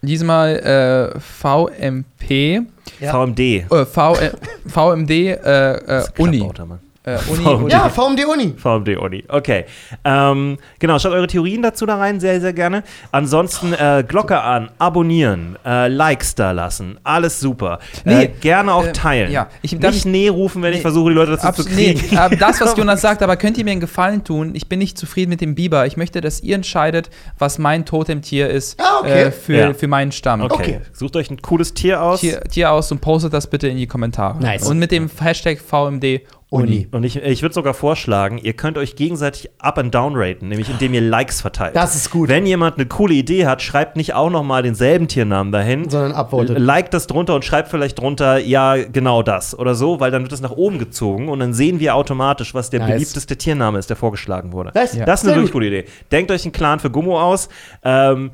Diesmal 0.00 1.12
äh, 1.14 1.20
VMP, 1.20 2.62
Ja. 3.00 3.12
VMD. 3.12 3.38
äh, 3.40 3.84
v, 3.84 4.14
äh, 4.16 4.30
VMD 4.66 5.10
äh, 5.10 5.32
äh, 5.32 6.04
Uni. 6.16 6.38
Klappbauter, 6.38 6.64
Mann. 6.66 6.78
Äh, 7.06 7.18
Uni, 7.28 7.44
VMD. 7.44 7.62
Uni. 7.62 7.70
Ja, 7.72 7.88
VMD 7.88 8.24
Uni. 8.26 8.54
VMD 8.56 8.96
Uni. 8.98 9.24
Okay. 9.28 9.64
Ähm, 10.04 10.58
genau, 10.80 10.98
schaut 10.98 11.12
eure 11.12 11.28
Theorien 11.28 11.62
dazu 11.62 11.86
da 11.86 11.96
rein, 11.98 12.18
sehr, 12.18 12.40
sehr 12.40 12.52
gerne. 12.52 12.82
Ansonsten 13.12 13.72
äh, 13.72 14.04
Glocke 14.06 14.40
an, 14.40 14.70
abonnieren, 14.78 15.56
äh, 15.64 15.86
Likes 15.86 16.34
da 16.34 16.50
lassen. 16.50 16.98
Alles 17.04 17.38
super. 17.38 17.78
Nee, 18.04 18.24
äh, 18.24 18.28
gerne 18.40 18.74
auch 18.74 18.86
äh, 18.86 18.92
teilen. 18.92 19.30
ja, 19.30 19.46
ich- 19.62 19.78
darf 19.78 19.92
Nicht 19.92 20.04
ich- 20.06 20.12
nee 20.12 20.28
rufen, 20.28 20.62
wenn 20.62 20.72
ich 20.72 20.78
Nee, 20.78 20.82
versuche, 20.82 21.10
die 21.10 21.14
Leute 21.14 21.38
dazu 21.40 21.62
zu 21.62 21.70
nee, 21.72 21.94
kriegen. 21.94 22.16
äh, 22.16 22.36
das, 22.36 22.60
was 22.60 22.76
Jonas 22.76 23.00
sagt, 23.00 23.22
aber 23.22 23.36
könnt 23.36 23.56
ihr 23.56 23.64
mir 23.64 23.70
einen 23.70 23.80
Gefallen 23.80 24.24
tun? 24.24 24.50
Ich 24.54 24.68
bin 24.68 24.80
nicht 24.80 24.98
zufrieden 24.98 25.30
mit 25.30 25.40
dem 25.40 25.54
Biber. 25.54 25.86
Ich 25.86 25.96
möchte, 25.96 26.20
dass 26.20 26.40
ihr 26.42 26.56
entscheidet, 26.56 27.08
was 27.38 27.58
mein 27.58 27.84
Totemtier 27.84 28.50
ist 28.50 28.80
Ah, 28.80 28.98
okay. 29.00 29.22
äh, 29.24 29.30
für, 29.30 29.56
Ja. 29.56 29.74
für 29.74 29.86
meinen 29.86 30.10
Stamm. 30.10 30.40
Okay. 30.40 30.54
Okay. 30.56 30.80
Sucht 30.92 31.14
euch 31.14 31.30
ein 31.30 31.40
cooles 31.40 31.72
Tier 31.72 32.02
aus. 32.02 32.20
Tier, 32.20 32.40
Tier 32.40 32.72
aus 32.72 32.90
und 32.90 33.00
postet 33.00 33.32
das 33.32 33.46
bitte 33.46 33.68
in 33.68 33.76
die 33.76 33.86
Kommentare. 33.86 34.40
Nice. 34.40 34.66
Und 34.66 34.80
mit 34.80 34.90
dem 34.90 35.08
Hashtag 35.20 35.58
VMD 35.60 36.22
Uni. 36.48 36.86
Und 36.92 37.02
ich, 37.02 37.16
ich 37.16 37.42
würde 37.42 37.54
sogar 37.54 37.74
vorschlagen, 37.74 38.38
ihr 38.38 38.52
könnt 38.52 38.78
euch 38.78 38.94
gegenseitig 38.94 39.50
up 39.58 39.78
and 39.78 39.92
down 39.92 40.12
raten, 40.14 40.46
nämlich 40.46 40.70
indem 40.70 40.94
ihr 40.94 41.00
Likes 41.00 41.40
verteilt. 41.40 41.74
Das 41.74 41.96
ist 41.96 42.10
gut. 42.10 42.28
Wenn 42.28 42.46
jemand 42.46 42.76
eine 42.76 42.86
coole 42.86 43.14
Idee 43.14 43.46
hat, 43.46 43.62
schreibt 43.62 43.96
nicht 43.96 44.14
auch 44.14 44.30
noch 44.30 44.44
mal 44.44 44.62
denselben 44.62 45.08
Tiernamen 45.08 45.50
dahin, 45.50 45.90
Sondern 45.90 46.12
upvotet. 46.12 46.56
Like 46.58 46.92
das 46.92 47.08
drunter 47.08 47.34
und 47.34 47.44
schreibt 47.44 47.68
vielleicht 47.68 47.98
drunter, 47.98 48.38
ja, 48.38 48.76
genau 48.76 49.22
das 49.22 49.58
oder 49.58 49.74
so, 49.74 49.98
weil 49.98 50.12
dann 50.12 50.22
wird 50.22 50.32
es 50.32 50.40
nach 50.40 50.52
oben 50.52 50.78
gezogen 50.78 51.28
und 51.28 51.40
dann 51.40 51.52
sehen 51.52 51.80
wir 51.80 51.96
automatisch, 51.96 52.54
was 52.54 52.70
der 52.70 52.78
Nice. 52.80 52.90
beliebteste 52.92 53.36
Tiername 53.36 53.80
ist, 53.80 53.90
der 53.90 53.96
vorgeschlagen 53.96 54.52
wurde. 54.52 54.70
Nice. 54.72 54.94
Ja. 54.94 55.04
Das 55.04 55.22
ist 55.22 55.24
eine 55.26 55.32
Sehr 55.34 55.38
wirklich 55.42 55.52
gute 55.52 55.66
Idee. 55.66 55.84
Denkt 56.12 56.30
euch 56.30 56.44
einen 56.44 56.52
Clan 56.52 56.78
für 56.78 56.90
Gummo 56.90 57.20
aus. 57.20 57.48
Ähm, 57.82 58.30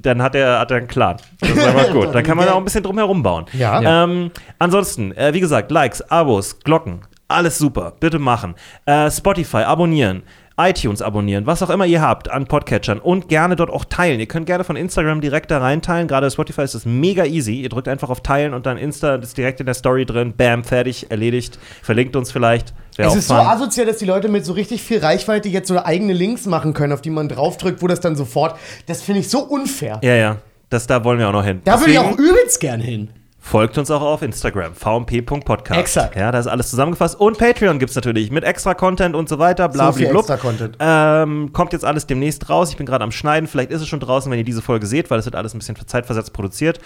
dann 0.00 0.22
hat 0.22 0.36
er, 0.36 0.60
hat 0.60 0.70
er 0.70 0.76
einen 0.78 0.86
Clan. 0.86 1.16
Das 1.40 1.50
ist 1.50 1.66
einfach 1.66 1.90
gut. 1.92 2.14
Dann 2.14 2.22
kann 2.22 2.36
man 2.36 2.46
da 2.46 2.52
auch 2.52 2.58
ein 2.58 2.64
bisschen 2.64 2.84
drum 2.84 2.96
herum 2.96 3.24
bauen. 3.24 3.46
Ja. 3.52 3.80
Ja. 3.82 4.04
Ähm, 4.04 4.30
ansonsten, 4.60 5.10
äh, 5.16 5.34
wie 5.34 5.40
gesagt, 5.40 5.70
Likes, 5.72 6.00
Abos, 6.10 6.60
Glocken, 6.60 7.00
alles 7.30 7.58
super. 7.58 7.94
Bitte 8.00 8.18
machen. 8.18 8.54
Äh, 8.86 9.10
Spotify 9.10 9.58
abonnieren. 9.58 10.22
iTunes 10.58 11.00
abonnieren, 11.00 11.46
was 11.46 11.62
auch 11.62 11.70
immer 11.70 11.86
ihr 11.86 12.02
habt 12.02 12.30
an 12.30 12.44
Podcatchern 12.46 12.98
und 12.98 13.30
gerne 13.30 13.56
dort 13.56 13.70
auch 13.70 13.86
teilen. 13.86 14.20
Ihr 14.20 14.26
könnt 14.26 14.44
gerne 14.44 14.62
von 14.62 14.76
Instagram 14.76 15.22
direkt 15.22 15.50
da 15.50 15.56
rein 15.58 15.80
teilen. 15.80 16.06
Gerade 16.06 16.26
bei 16.26 16.30
Spotify 16.30 16.60
ist 16.62 16.74
das 16.74 16.84
mega 16.84 17.24
easy. 17.24 17.62
Ihr 17.62 17.70
drückt 17.70 17.88
einfach 17.88 18.10
auf 18.10 18.20
Teilen 18.20 18.52
und 18.52 18.66
dann 18.66 18.76
Insta 18.76 19.14
ist 19.14 19.38
direkt 19.38 19.60
in 19.60 19.66
der 19.66 19.74
Story 19.74 20.04
drin. 20.04 20.34
Bam, 20.36 20.62
fertig, 20.62 21.10
erledigt. 21.10 21.58
Verlinkt 21.82 22.14
uns 22.14 22.30
vielleicht. 22.30 22.74
Wär 22.96 23.06
Es 23.06 23.14
ist 23.14 23.28
so 23.28 23.36
fun. 23.36 23.46
asozial, 23.46 23.86
dass 23.86 23.96
die 23.96 24.04
Leute 24.04 24.28
mit 24.28 24.44
so 24.44 24.52
richtig 24.52 24.82
viel 24.82 24.98
Reichweite 24.98 25.48
jetzt 25.48 25.68
so 25.68 25.82
eigene 25.82 26.12
Links 26.12 26.44
machen 26.44 26.74
können, 26.74 26.92
auf 26.92 27.00
die 27.00 27.08
man 27.08 27.30
draufdrückt, 27.30 27.80
wo 27.80 27.86
das 27.86 28.00
dann 28.00 28.14
sofort. 28.14 28.58
Das 28.86 29.00
finde 29.00 29.20
ich 29.20 29.30
so 29.30 29.38
unfair. 29.38 29.98
Ja, 30.02 30.14
ja. 30.14 30.36
Das, 30.68 30.86
da 30.86 31.02
wollen 31.04 31.18
wir 31.18 31.28
auch 31.28 31.32
noch 31.32 31.44
hin. 31.44 31.62
Da 31.64 31.80
würde 31.80 31.92
ich 31.92 31.98
auch 31.98 32.18
übelst 32.18 32.60
gern 32.60 32.80
hin. 32.82 33.08
Folgt 33.42 33.78
uns 33.78 33.90
auch 33.90 34.02
auf 34.02 34.20
Instagram, 34.20 34.74
vmp.podcast. 34.74 35.80
Exakt. 35.80 36.14
Ja, 36.14 36.30
da 36.30 36.38
ist 36.38 36.46
alles 36.46 36.68
zusammengefasst. 36.70 37.18
Und 37.18 37.38
Patreon 37.38 37.78
gibt 37.78 37.88
es 37.90 37.96
natürlich 37.96 38.30
mit 38.30 38.44
extra 38.44 38.74
Content 38.74 39.16
und 39.16 39.28
so 39.30 39.38
weiter. 39.38 39.68
Bla, 39.70 39.90
So 39.92 39.98
viel 39.98 40.14
extra 40.14 40.36
Content. 40.36 40.76
Ähm, 40.78 41.50
kommt 41.52 41.72
jetzt 41.72 41.84
alles 41.84 42.06
demnächst 42.06 42.50
raus. 42.50 42.70
Ich 42.70 42.76
bin 42.76 42.84
gerade 42.84 43.02
am 43.02 43.10
Schneiden. 43.10 43.48
Vielleicht 43.48 43.70
ist 43.70 43.80
es 43.80 43.88
schon 43.88 43.98
draußen, 43.98 44.30
wenn 44.30 44.38
ihr 44.38 44.44
diese 44.44 44.60
Folge 44.60 44.86
seht, 44.86 45.10
weil 45.10 45.18
es 45.18 45.24
wird 45.24 45.36
alles 45.36 45.54
ein 45.54 45.58
bisschen 45.58 45.74
zeitversetzt 45.86 46.34
produziert. 46.34 46.80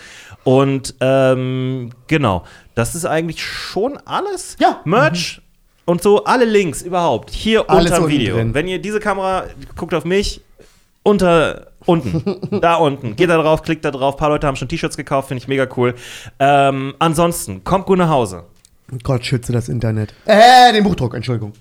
Und 0.44 0.94
ähm, 1.00 1.90
genau, 2.06 2.44
das 2.76 2.94
ist 2.94 3.04
eigentlich 3.04 3.42
schon 3.44 3.98
alles. 4.04 4.56
Ja. 4.60 4.80
Merch. 4.84 5.42
Und 5.86 6.02
so 6.02 6.24
alle 6.24 6.46
Links 6.46 6.80
überhaupt 6.80 7.28
hier 7.30 7.68
Alles 7.68 7.90
unter 7.90 8.04
dem 8.04 8.08
Video. 8.08 8.36
drin. 8.36 8.54
Wenn 8.54 8.68
ihr 8.68 8.78
diese 8.78 9.00
Kamera 9.00 9.44
guckt 9.76 9.92
auf 9.92 10.04
mich, 10.06 10.40
unter 11.02 11.66
unten, 11.86 12.60
da 12.60 12.76
unten. 12.76 13.16
Geht 13.16 13.30
da 13.30 13.36
drauf, 13.40 13.62
klickt 13.62 13.84
da 13.84 13.90
drauf. 13.90 14.14
Ein 14.14 14.18
paar 14.18 14.28
Leute 14.30 14.46
haben 14.46 14.56
schon 14.56 14.68
T-Shirts 14.68 14.96
gekauft, 14.96 15.28
finde 15.28 15.42
ich 15.42 15.48
mega 15.48 15.66
cool. 15.76 15.94
Ähm, 16.38 16.94
ansonsten, 16.98 17.62
kommt 17.64 17.86
gut 17.86 17.98
nach 17.98 18.08
Hause. 18.08 18.44
Gott 19.02 19.24
schütze 19.24 19.52
das 19.52 19.68
Internet. 19.68 20.14
Äh, 20.26 20.72
den 20.72 20.84
Buchdruck, 20.84 21.14
Entschuldigung. 21.14 21.52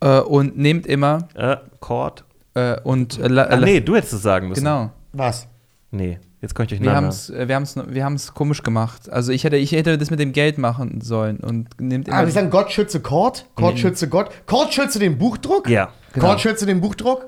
Äh, 0.00 0.20
und 0.20 0.56
nehmt 0.56 0.86
immer 0.86 1.28
Äh, 1.34 1.56
Cord. 1.80 2.24
äh, 2.54 2.80
und 2.82 3.18
äh, 3.18 3.28
la- 3.28 3.48
Ach, 3.50 3.60
nee, 3.60 3.80
du 3.80 3.96
hättest 3.96 4.12
es 4.14 4.22
sagen 4.22 4.48
müssen. 4.48 4.60
genau. 4.64 4.90
Was? 5.12 5.46
Nee, 5.90 6.18
jetzt 6.42 6.54
kann 6.54 6.66
ich 6.66 6.72
euch 6.72 6.80
Wir 6.80 6.92
haben 6.94 7.06
es 7.06 7.32
wir 7.32 7.54
haben's, 7.54 7.76
wir 7.88 8.04
haben's 8.04 8.34
komisch 8.34 8.62
gemacht. 8.62 9.08
Also 9.10 9.30
ich 9.32 9.44
hätte, 9.44 9.56
ich 9.56 9.72
hätte 9.72 9.96
das 9.96 10.10
mit 10.10 10.18
dem 10.18 10.32
Geld 10.32 10.58
machen 10.58 11.00
sollen 11.00 11.38
und 11.38 11.68
nehmt 11.80 12.08
immer. 12.08 12.16
Ah, 12.18 12.24
wir 12.24 12.32
sagen 12.32 12.50
Gott 12.50 12.72
schütze 12.72 13.00
Kord, 13.00 13.46
Kord 13.54 13.78
schütze 13.78 14.08
Gott, 14.08 14.30
Kord 14.46 14.74
schütze 14.74 14.98
den 14.98 15.18
Buchdruck, 15.18 15.68
Ja. 15.68 15.90
Genau. 16.12 16.26
Kord 16.26 16.40
schütze 16.40 16.66
den 16.66 16.80
Buchdruck. 16.80 17.26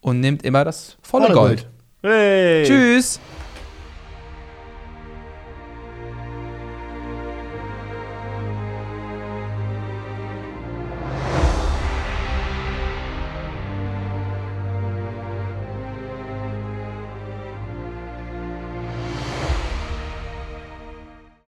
Und 0.00 0.20
nehmt 0.20 0.42
immer 0.44 0.64
das 0.64 0.96
volle 1.02 1.26
Volle 1.26 1.34
Gold. 1.34 1.66
Gold. 2.02 2.14
Hey. 2.14 2.64
Tschüss. 2.64 3.20